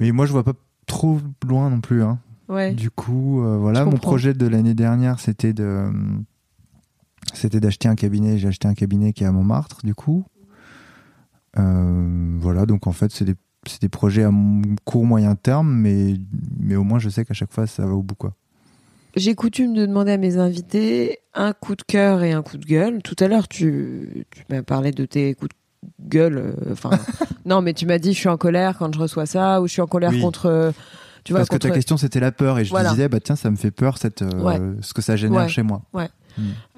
Mais 0.00 0.12
moi 0.12 0.26
je 0.26 0.32
vois 0.32 0.44
pas 0.44 0.54
trop 0.86 1.18
loin 1.46 1.70
non 1.70 1.80
plus. 1.80 2.02
Hein. 2.02 2.18
Ouais. 2.48 2.72
Du 2.72 2.90
coup, 2.90 3.42
euh, 3.42 3.58
voilà, 3.58 3.84
mon 3.84 3.98
projet 3.98 4.32
de 4.32 4.46
l'année 4.46 4.74
dernière, 4.74 5.20
c'était 5.20 5.52
de, 5.52 5.90
c'était 7.34 7.60
d'acheter 7.60 7.88
un 7.88 7.94
cabinet. 7.94 8.38
J'ai 8.38 8.48
acheté 8.48 8.66
un 8.68 8.74
cabinet 8.74 9.12
qui 9.12 9.24
est 9.24 9.26
à 9.26 9.32
Montmartre, 9.32 9.84
du 9.84 9.94
coup. 9.94 10.24
Euh, 11.58 12.36
voilà, 12.40 12.64
donc 12.64 12.86
en 12.86 12.92
fait, 12.92 13.12
c'est 13.12 13.24
des, 13.24 13.34
c'est 13.66 13.82
des 13.82 13.88
projets 13.88 14.24
à 14.24 14.30
court 14.84 15.04
moyen 15.04 15.34
terme, 15.34 15.70
mais, 15.72 16.14
mais 16.58 16.76
au 16.76 16.84
moins 16.84 16.98
je 16.98 17.08
sais 17.08 17.24
qu'à 17.24 17.34
chaque 17.34 17.52
fois 17.52 17.66
ça 17.66 17.84
va 17.84 17.92
au 17.92 18.02
bout, 18.02 18.14
quoi. 18.14 18.34
J'ai 19.16 19.34
coutume 19.34 19.74
de 19.74 19.84
demander 19.84 20.12
à 20.12 20.16
mes 20.16 20.36
invités 20.36 21.18
un 21.34 21.52
coup 21.52 21.74
de 21.74 21.82
cœur 21.82 22.22
et 22.22 22.32
un 22.32 22.42
coup 22.42 22.56
de 22.56 22.64
gueule. 22.64 23.02
Tout 23.02 23.16
à 23.18 23.26
l'heure, 23.26 23.48
tu, 23.48 24.26
tu 24.30 24.44
m'as 24.48 24.62
parlé 24.62 24.92
de 24.92 25.04
tes 25.06 25.34
coups 25.34 25.48
de 25.48 25.54
gueule. 26.00 26.38
euh, 26.38 26.72
Enfin, 26.72 26.90
non, 27.46 27.60
mais 27.62 27.72
tu 27.74 27.86
m'as 27.86 27.98
dit 27.98 28.12
je 28.12 28.18
suis 28.18 28.28
en 28.28 28.36
colère 28.36 28.76
quand 28.78 28.92
je 28.94 28.98
reçois 28.98 29.26
ça, 29.26 29.60
ou 29.60 29.66
je 29.66 29.72
suis 29.72 29.82
en 29.82 29.86
colère 29.86 30.10
Oui. 30.10 30.20
contre. 30.20 30.72
Tu 31.24 31.32
vois, 31.32 31.40
Parce 31.40 31.48
que 31.50 31.56
ta 31.56 31.70
question 31.70 31.96
c'était 31.96 32.20
la 32.20 32.32
peur, 32.32 32.58
et 32.58 32.64
je 32.64 32.70
Voilà. 32.70 32.88
te 32.90 32.94
disais, 32.94 33.08
bah 33.08 33.20
tiens, 33.20 33.36
ça 33.36 33.50
me 33.50 33.56
fait 33.56 33.70
peur 33.70 33.98
cette, 33.98 34.22
euh, 34.22 34.42
Ouais. 34.42 34.60
ce 34.80 34.94
que 34.94 35.02
ça 35.02 35.16
génère 35.16 35.40
Ouais. 35.42 35.48
chez 35.48 35.62
moi. 35.62 35.82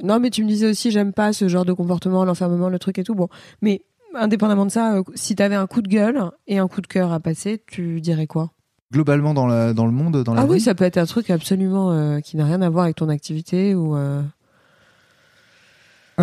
Non, 0.02 0.18
mais 0.18 0.30
tu 0.30 0.42
me 0.42 0.48
disais 0.48 0.68
aussi 0.70 0.90
j'aime 0.90 1.12
pas 1.12 1.32
ce 1.34 1.46
genre 1.48 1.64
de 1.66 1.72
comportement, 1.74 2.24
l'enfermement, 2.24 2.68
le 2.70 2.78
truc 2.78 2.98
et 2.98 3.04
tout. 3.04 3.14
Bon, 3.14 3.28
mais 3.60 3.82
indépendamment 4.14 4.64
de 4.66 4.70
ça, 4.70 4.94
euh, 4.96 5.02
si 5.14 5.36
t'avais 5.36 5.54
un 5.54 5.66
coup 5.66 5.82
de 5.82 5.88
gueule 5.88 6.30
et 6.48 6.58
un 6.58 6.66
coup 6.66 6.80
de 6.80 6.86
cœur 6.86 7.12
à 7.12 7.20
passer, 7.20 7.62
tu 7.66 8.00
dirais 8.00 8.26
quoi? 8.26 8.50
Globalement 8.92 9.34
dans, 9.34 9.46
la, 9.46 9.72
dans 9.74 9.86
le 9.86 9.92
monde, 9.92 10.24
dans 10.24 10.34
la 10.34 10.40
Ah 10.42 10.46
oui, 10.46 10.60
ça 10.60 10.74
peut 10.74 10.84
être 10.84 10.96
un 10.98 11.04
truc 11.06 11.30
absolument 11.30 11.92
euh, 11.92 12.18
qui 12.20 12.36
n'a 12.36 12.44
rien 12.46 12.60
à 12.62 12.68
voir 12.70 12.84
avec 12.84 12.96
ton 12.96 13.08
activité 13.10 13.74
ou. 13.74 13.94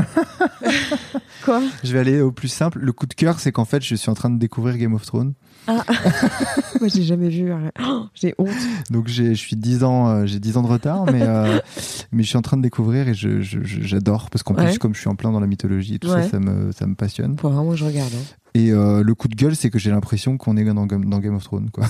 Quoi? 1.46 1.62
Je 1.84 1.94
vais 1.94 2.00
aller 2.00 2.22
au 2.22 2.32
plus 2.32 2.48
simple. 2.48 2.80
Le 2.80 2.92
coup 2.92 3.06
de 3.06 3.14
cœur, 3.14 3.40
c'est 3.40 3.52
qu'en 3.52 3.66
fait, 3.66 3.84
je 3.84 3.96
suis 3.96 4.10
en 4.10 4.14
train 4.14 4.30
de 4.30 4.38
découvrir 4.38 4.78
Game 4.78 4.94
of 4.94 5.06
Thrones. 5.06 5.34
Moi, 5.68 6.88
j'ai 6.94 7.04
jamais 7.04 7.30
vu. 7.30 7.52
Oh, 7.84 8.06
j'ai 8.14 8.34
honte. 8.38 8.48
Donc 8.90 9.08
j'ai, 9.08 9.30
je 9.36 9.40
suis 9.40 9.56
10 9.56 9.84
ans, 9.84 10.08
euh, 10.08 10.26
j'ai 10.26 10.40
10 10.40 10.58
ans 10.58 10.62
de 10.64 10.68
retard, 10.68 11.06
mais 11.12 11.22
euh, 11.24 11.60
mais 12.12 12.24
je 12.24 12.28
suis 12.30 12.38
en 12.38 12.42
train 12.42 12.56
de 12.58 12.62
découvrir 12.62 13.08
et 13.10 13.14
je, 13.14 13.42
je- 13.42 13.64
je- 13.64 13.82
j'adore 13.82 14.30
parce 14.30 14.44
qu'en 14.44 14.56
Ouais. 14.56 14.66
plus 14.70 14.80
comme 14.80 14.96
je 14.96 15.00
suis 15.02 15.10
en 15.10 15.16
plein 15.16 15.32
dans 15.32 15.40
la 15.42 15.48
mythologie 15.48 15.96
et 15.96 16.00
tout 16.00 16.08
Ouais. 16.10 16.24
ça, 16.24 16.30
ça 16.32 16.40
me 16.40 16.72
ça 16.72 16.86
me 16.88 16.96
passionne. 16.96 17.38
Faut 17.38 17.50
vraiment 17.50 17.76
je 17.76 17.84
regarde. 17.86 18.12
hein. 18.14 18.36
Et 18.54 18.72
euh, 18.72 19.04
le 19.04 19.14
coup 19.14 19.28
de 19.28 19.36
gueule, 19.36 19.56
c'est 19.56 19.70
que 19.70 19.78
j'ai 19.78 19.92
l'impression 19.92 20.38
qu'on 20.38 20.56
est 20.58 20.64
dans, 20.64 20.86
Game- 20.86 21.06
dans 21.06 21.20
Game 21.20 21.36
of 21.36 21.44
Thrones, 21.44 21.70
quoi. 21.70 21.86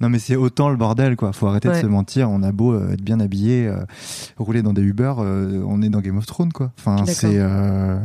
Non, 0.00 0.08
mais 0.08 0.18
c'est 0.18 0.36
autant 0.36 0.68
le 0.68 0.76
bordel, 0.76 1.16
quoi. 1.16 1.32
Faut 1.32 1.46
arrêter 1.48 1.68
de 1.68 1.74
se 1.74 1.86
mentir. 1.86 2.30
On 2.30 2.42
a 2.42 2.52
beau 2.52 2.72
euh, 2.72 2.92
être 2.92 3.02
bien 3.02 3.18
habillé, 3.20 3.66
euh, 3.66 3.82
rouler 4.36 4.62
dans 4.62 4.72
des 4.72 4.82
Uber, 4.82 5.14
euh, 5.18 5.62
on 5.66 5.82
est 5.82 5.88
dans 5.88 6.00
Game 6.00 6.16
of 6.18 6.26
Thrones, 6.26 6.52
quoi. 6.52 6.70
Enfin, 6.78 7.04
c'est 7.06 7.38
euh, 7.38 7.98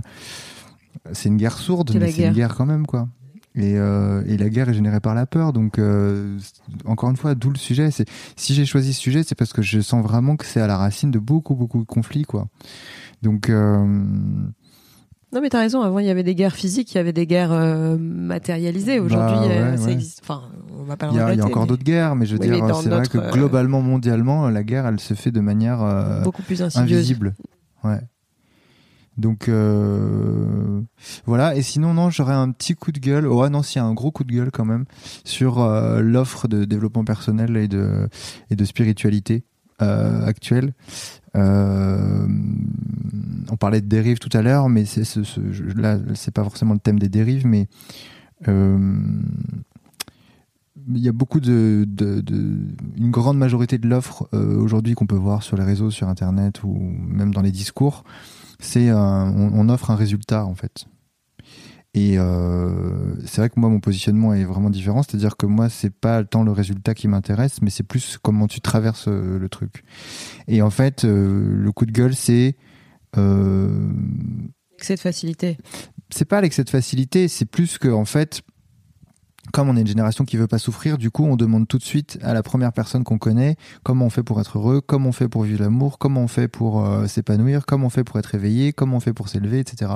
c'est 1.11 1.29
une 1.29 1.37
guerre 1.37 1.57
sourde, 1.57 1.91
mais 1.99 2.11
c'est 2.11 2.27
une 2.27 2.33
guerre. 2.33 2.55
quand 2.55 2.65
même, 2.65 2.85
quoi. 2.87 3.07
Et, 3.55 3.77
euh, 3.77 4.23
et 4.25 4.35
la 4.37 4.49
guerre 4.49 4.69
est 4.69 4.73
générée 4.73 4.99
par 4.99 5.13
la 5.13 5.27
peur, 5.27 5.53
donc 5.53 5.77
euh, 5.77 6.39
encore 6.85 7.11
une 7.11 7.17
fois, 7.17 7.35
d'où 7.35 7.51
le 7.51 7.57
sujet. 7.57 7.91
C'est 7.91 8.05
si 8.35 8.55
j'ai 8.55 8.65
choisi 8.65 8.93
ce 8.93 8.99
sujet, 8.99 9.21
c'est 9.21 9.35
parce 9.35 9.53
que 9.53 9.61
je 9.61 9.79
sens 9.79 10.01
vraiment 10.03 10.35
que 10.37 10.45
c'est 10.47 10.59
à 10.61 10.65
la 10.65 10.77
racine 10.77 11.11
de 11.11 11.19
beaucoup, 11.19 11.53
beaucoup 11.53 11.79
de 11.79 11.85
conflits, 11.85 12.23
quoi. 12.23 12.47
Donc 13.21 13.49
euh, 13.49 14.03
Non, 15.33 15.41
mais 15.41 15.49
t'as 15.49 15.59
raison. 15.59 15.81
Avant, 15.81 15.99
il 15.99 16.05
y 16.05 16.09
avait 16.09 16.23
des 16.23 16.35
guerres 16.35 16.55
physiques, 16.55 16.93
il 16.93 16.97
y 16.97 16.99
avait 16.99 17.13
des 17.13 17.25
guerres 17.25 17.51
euh, 17.51 17.97
matérialisées. 17.97 18.99
Aujourd'hui, 18.99 19.35
Bah, 19.35 19.43
euh, 19.53 19.71
ouais, 19.71 19.77
ça 19.77 19.85
ouais. 19.85 19.93
existe. 19.93 20.19
Enfin, 20.23 20.43
on 20.79 20.83
va 20.83 20.95
pas 20.97 21.07
il 21.11 21.15
y, 21.15 21.19
a- 21.19 21.33
il 21.33 21.37
y 21.39 21.41
a 21.41 21.45
encore 21.45 21.63
mais 21.63 21.67
d'autres 21.69 21.83
guerres, 21.83 22.15
mais 22.15 22.25
je 22.25 22.35
veux 22.35 22.41
Oui, 22.41 22.47
dire, 22.51 22.75
c'est 22.75 22.89
vrai 22.89 23.07
que 23.07 23.17
euh, 23.17 23.31
globalement, 23.31 23.81
mondialement, 23.81 24.49
la 24.49 24.63
guerre, 24.63 24.85
elle 24.85 24.99
se 24.99 25.13
fait 25.15 25.31
de 25.31 25.39
manière 25.39 25.81
euh, 25.81 26.21
beaucoup 26.21 26.43
plus 26.43 26.61
insidieuse. 26.61 26.97
invisible. 26.99 27.33
Ouais. 27.83 27.99
Donc 29.17 29.47
euh, 29.47 30.81
voilà. 31.25 31.55
Et 31.55 31.61
sinon, 31.61 31.93
non, 31.93 32.09
j'aurais 32.09 32.33
un 32.33 32.49
petit 32.51 32.73
coup 32.73 32.91
de 32.91 32.99
gueule. 32.99 33.27
Oh, 33.27 33.41
ah 33.43 33.49
non, 33.49 33.61
s'il 33.61 33.79
y 33.81 33.85
a 33.85 33.85
un 33.87 33.93
gros 33.93 34.11
coup 34.11 34.23
de 34.23 34.31
gueule 34.33 34.49
quand 34.51 34.65
même 34.65 34.85
sur 35.23 35.61
euh, 35.61 36.01
l'offre 36.01 36.47
de 36.47 36.65
développement 36.65 37.03
personnel 37.05 37.55
et 37.57 37.67
de 37.67 38.07
et 38.49 38.55
de 38.55 38.65
spiritualité 38.65 39.43
euh, 39.81 40.25
actuelle. 40.25 40.73
Euh, 41.35 42.27
on 43.49 43.57
parlait 43.57 43.81
de 43.81 43.87
dérives 43.87 44.19
tout 44.19 44.35
à 44.35 44.41
l'heure, 44.41 44.69
mais 44.69 44.85
ce, 44.85 45.21
là, 45.79 45.97
c'est 46.15 46.33
pas 46.33 46.43
forcément 46.43 46.73
le 46.73 46.79
thème 46.79 46.99
des 46.99 47.09
dérives, 47.09 47.45
mais 47.45 47.67
euh, 48.47 48.99
il 50.87 50.99
y 50.99 51.07
a 51.07 51.11
beaucoup 51.11 51.39
de, 51.39 51.87
une 52.97 53.11
grande 53.11 53.37
majorité 53.37 53.77
de 53.77 53.87
l'offre 53.87 54.27
euh, 54.33 54.57
aujourd'hui 54.57 54.95
qu'on 54.95 55.07
peut 55.07 55.15
voir 55.15 55.43
sur 55.43 55.57
les 55.57 55.63
réseaux, 55.63 55.91
sur 55.91 56.07
Internet 56.07 56.63
ou 56.63 56.73
même 56.73 57.33
dans 57.33 57.41
les 57.41 57.51
discours, 57.51 58.03
c'est 58.59 58.91
on 58.91 59.69
offre 59.69 59.91
un 59.91 59.95
résultat 59.95 60.45
en 60.45 60.55
fait. 60.55 60.87
Et 61.95 62.17
euh, 62.17 63.15
c'est 63.25 63.41
vrai 63.41 63.49
que 63.49 63.59
moi 63.59 63.69
mon 63.69 63.79
positionnement 63.79 64.33
est 64.33 64.45
vraiment 64.45 64.71
différent, 64.71 65.03
c'est-à-dire 65.03 65.37
que 65.37 65.45
moi 65.45 65.69
c'est 65.69 65.91
pas 65.91 66.23
tant 66.23 66.43
le 66.43 66.51
résultat 66.51 66.95
qui 66.95 67.07
m'intéresse, 67.07 67.61
mais 67.61 67.69
c'est 67.69 67.83
plus 67.83 68.17
comment 68.19 68.47
tu 68.47 68.61
traverses 68.61 69.07
euh, 69.07 69.37
le 69.37 69.49
truc. 69.49 69.83
Et 70.47 70.63
en 70.63 70.71
fait, 70.71 71.05
euh, 71.05 71.55
le 71.55 71.71
coup 71.71 71.85
de 71.85 71.91
gueule 71.91 72.15
c'est 72.15 72.55
euh, 73.17 73.91
Excès 74.79 74.95
de 74.95 74.99
facilité. 74.99 75.57
c'est 76.09 76.25
pas 76.25 76.41
l'excès 76.41 76.63
de 76.63 76.69
facilité, 76.71 77.27
c'est 77.27 77.45
plus 77.45 77.77
que 77.77 77.89
en 77.89 78.05
fait, 78.05 78.41
comme 79.51 79.69
on 79.69 79.77
est 79.77 79.81
une 79.81 79.87
génération 79.87 80.25
qui 80.25 80.35
veut 80.37 80.47
pas 80.47 80.57
souffrir, 80.57 80.97
du 80.97 81.11
coup, 81.11 81.25
on 81.25 81.35
demande 81.35 81.67
tout 81.67 81.77
de 81.77 81.83
suite 81.83 82.17
à 82.23 82.33
la 82.33 82.41
première 82.41 82.73
personne 82.73 83.03
qu'on 83.03 83.19
connaît 83.19 83.55
comment 83.83 84.05
on 84.05 84.09
fait 84.09 84.23
pour 84.23 84.41
être 84.41 84.57
heureux, 84.57 84.81
comment 84.81 85.09
on 85.09 85.11
fait 85.11 85.27
pour 85.27 85.43
vivre 85.43 85.61
l'amour, 85.61 85.99
comment 85.99 86.21
on 86.21 86.27
fait 86.27 86.47
pour 86.47 86.83
s'épanouir, 87.07 87.67
comment 87.67 87.85
on 87.85 87.91
fait 87.91 88.03
pour 88.03 88.17
être 88.17 88.33
éveillé, 88.33 88.73
comment 88.73 88.97
on 88.97 88.99
fait 88.99 89.13
pour 89.13 89.29
s'élever, 89.29 89.59
etc. 89.59 89.91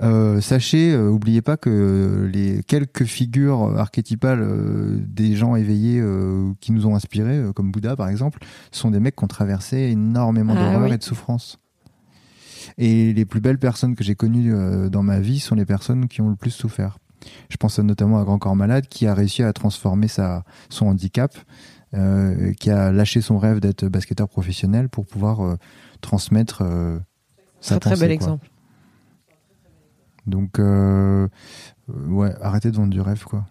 Euh, 0.00 0.40
sachez, 0.40 0.92
euh, 0.92 1.08
oubliez 1.08 1.42
pas 1.42 1.56
que 1.56 2.30
les 2.32 2.62
quelques 2.62 3.04
figures 3.04 3.76
archétypales 3.78 4.40
euh, 4.42 4.98
des 5.04 5.34
gens 5.34 5.56
éveillés 5.56 5.98
euh, 6.00 6.52
qui 6.60 6.70
nous 6.70 6.86
ont 6.86 6.94
inspirés, 6.94 7.38
euh, 7.38 7.52
comme 7.52 7.72
Bouddha 7.72 7.96
par 7.96 8.08
exemple, 8.08 8.38
sont 8.70 8.90
des 8.92 9.00
mecs 9.00 9.16
qui 9.16 9.24
ont 9.24 9.28
traversé 9.28 9.76
énormément 9.90 10.54
Ah 10.56 10.60
d'horreur 10.72 10.88
oui. 10.88 10.94
et 10.94 10.98
de 10.98 11.02
souffrance. 11.02 11.58
Et 12.76 13.12
les 13.12 13.24
plus 13.24 13.40
belles 13.40 13.58
personnes 13.58 13.96
que 13.96 14.04
j'ai 14.04 14.14
connues 14.14 14.54
euh, 14.54 14.88
dans 14.88 15.02
ma 15.02 15.18
vie 15.18 15.40
sont 15.40 15.56
les 15.56 15.64
personnes 15.64 16.06
qui 16.06 16.20
ont 16.20 16.28
le 16.28 16.36
plus 16.36 16.50
souffert. 16.52 16.98
Je 17.50 17.56
pense 17.56 17.78
notamment 17.80 18.20
à 18.20 18.24
Grand 18.24 18.38
Corps 18.38 18.54
Malade 18.54 18.86
qui 18.86 19.06
a 19.08 19.14
réussi 19.14 19.42
à 19.42 19.52
transformer 19.52 20.06
sa, 20.06 20.44
son 20.68 20.86
handicap, 20.86 21.34
euh, 21.94 22.52
qui 22.52 22.70
a 22.70 22.92
lâché 22.92 23.20
son 23.20 23.38
rêve 23.38 23.58
d'être 23.58 23.86
basketteur 23.88 24.28
professionnel 24.28 24.88
pour 24.88 25.06
pouvoir 25.06 25.40
euh, 25.40 25.56
transmettre 26.02 26.60
euh, 26.62 26.98
sa 27.60 27.80
Très 27.80 27.90
très 27.96 28.00
bel 28.00 28.08
quoi. 28.10 28.14
exemple. 28.14 28.50
Donc, 30.28 30.58
euh, 30.58 31.26
euh, 31.90 32.06
ouais, 32.08 32.32
arrêtez 32.40 32.70
de 32.70 32.76
vendre 32.76 32.90
du 32.92 33.00
rêve, 33.00 33.24
quoi. 33.24 33.44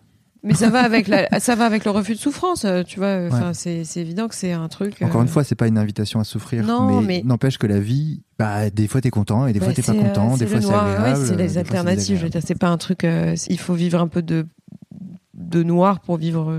Mais 0.43 0.53
ça 0.53 0.69
va 0.69 0.79
avec 0.83 1.07
la, 1.07 1.27
ça 1.39 1.55
va 1.55 1.65
avec 1.65 1.83
le 1.83 1.91
refus 1.91 2.13
de 2.13 2.19
souffrance, 2.19 2.63
euh, 2.63 2.83
tu 2.83 2.99
vois. 2.99 3.27
Enfin, 3.27 3.53
c'est, 3.53 3.83
c'est 3.83 3.99
évident 3.99 4.27
que 4.27 4.35
c'est 4.35 4.53
un 4.53 4.67
truc. 4.69 5.01
Encore 5.01 5.19
euh, 5.21 5.23
une 5.23 5.29
fois, 5.29 5.43
c'est 5.43 5.55
pas 5.55 5.67
une 5.67 5.77
invitation 5.77 6.19
à 6.19 6.23
souffrir, 6.23 6.63
Non, 6.63 7.01
mais, 7.01 7.07
mais- 7.07 7.21
n'empêche 7.25 7.57
que 7.57 7.67
la 7.67 7.79
vie, 7.79 8.21
bah, 8.39 8.69
des 8.69 8.87
fois 8.87 9.01
t'es 9.01 9.09
content 9.09 9.47
et 9.47 9.53
des 9.53 9.59
bah, 9.59 9.65
fois 9.65 9.73
t'es 9.73 9.81
pas 9.81 9.93
euh, 9.93 10.01
content, 10.01 10.37
des 10.37 10.45
c'est 10.45 10.47
fois 10.47 10.61
c'est 10.61 10.73
agréable. 10.73 11.19
Ouais, 11.19 11.25
c'est 11.25 11.35
les 11.35 11.49
fois, 11.49 11.59
alternatives. 11.59 12.17
Je 12.17 12.23
veux 12.23 12.29
désagréable. 12.29 12.31
dire, 12.31 12.41
c'est 12.47 12.55
pas 12.59 12.69
un 12.69 12.77
truc. 12.77 13.03
euh, 13.03 13.35
il 13.49 13.59
faut 13.59 13.73
vivre 13.73 13.99
un 13.99 14.07
peu 14.07 14.21
de 14.21 14.45
de 15.33 15.61
noir 15.61 15.99
pour 15.99 16.17
vivre 16.17 16.51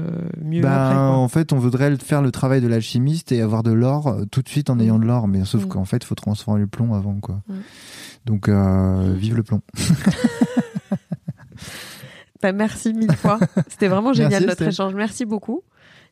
mieux 0.43 0.63
Ben, 0.63 0.71
après. 0.71 0.95
quoi. 0.95 1.17
en 1.17 1.27
fait, 1.29 1.53
on 1.53 1.59
voudrait 1.59 1.97
faire 1.97 2.23
le 2.23 2.31
travail 2.31 2.61
de 2.61 2.69
l'alchimiste 2.69 3.33
et 3.33 3.41
avoir 3.43 3.63
de 3.65 3.73
l'or 3.73 4.17
tout 4.31 4.41
de 4.41 4.49
suite 4.49 4.71
en 4.71 4.79
ayant 4.79 4.99
de 5.01 5.05
l'or, 5.05 5.27
mais 5.27 5.45
sauf 5.45 5.65
Mm. 5.65 5.69
qu'en 5.69 5.85
fait, 5.85 5.97
il 5.99 6.05
faut 6.07 6.15
transformer 6.15 6.61
le 6.61 6.69
plomb 6.69 6.95
avant, 6.95 7.19
quoi. 7.21 7.41
Mm. 7.49 7.55
Donc, 8.29 8.47
euh, 8.49 9.15
vive 9.17 9.37
le 9.37 9.43
plomb. 9.43 9.63
Bah, 12.41 12.53
merci 12.53 12.95
mille 12.95 13.13
fois. 13.17 13.41
C'était 13.67 13.89
vraiment 13.89 14.13
génial 14.13 14.45
Merci, 14.45 14.47
notre 14.47 14.63
échange. 14.63 14.95
Merci 14.95 15.25
beaucoup. 15.25 15.65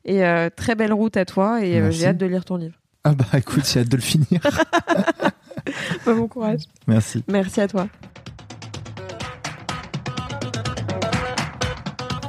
Et 0.04 0.24
euh, 0.24 0.50
très 0.50 0.74
belle 0.74 0.92
route 0.92 1.16
à 1.16 1.24
toi. 1.24 1.64
Et 1.64 1.78
euh, 1.78 1.92
j'ai 1.92 2.08
hâte 2.08 2.18
de 2.18 2.26
lire 2.26 2.44
ton 2.44 2.56
livre. 2.56 2.74
Ah 3.04 3.12
bah 3.12 3.26
écoute, 3.34 3.62
j'ai 3.64 3.78
hâte 3.78 3.88
de 3.88 3.96
le 3.96 4.02
finir. 4.02 4.40
Bah, 6.04 6.14
bon 6.14 6.26
courage. 6.26 6.62
Merci. 6.88 7.22
Merci 7.28 7.60
à 7.60 7.68
toi. 7.68 7.88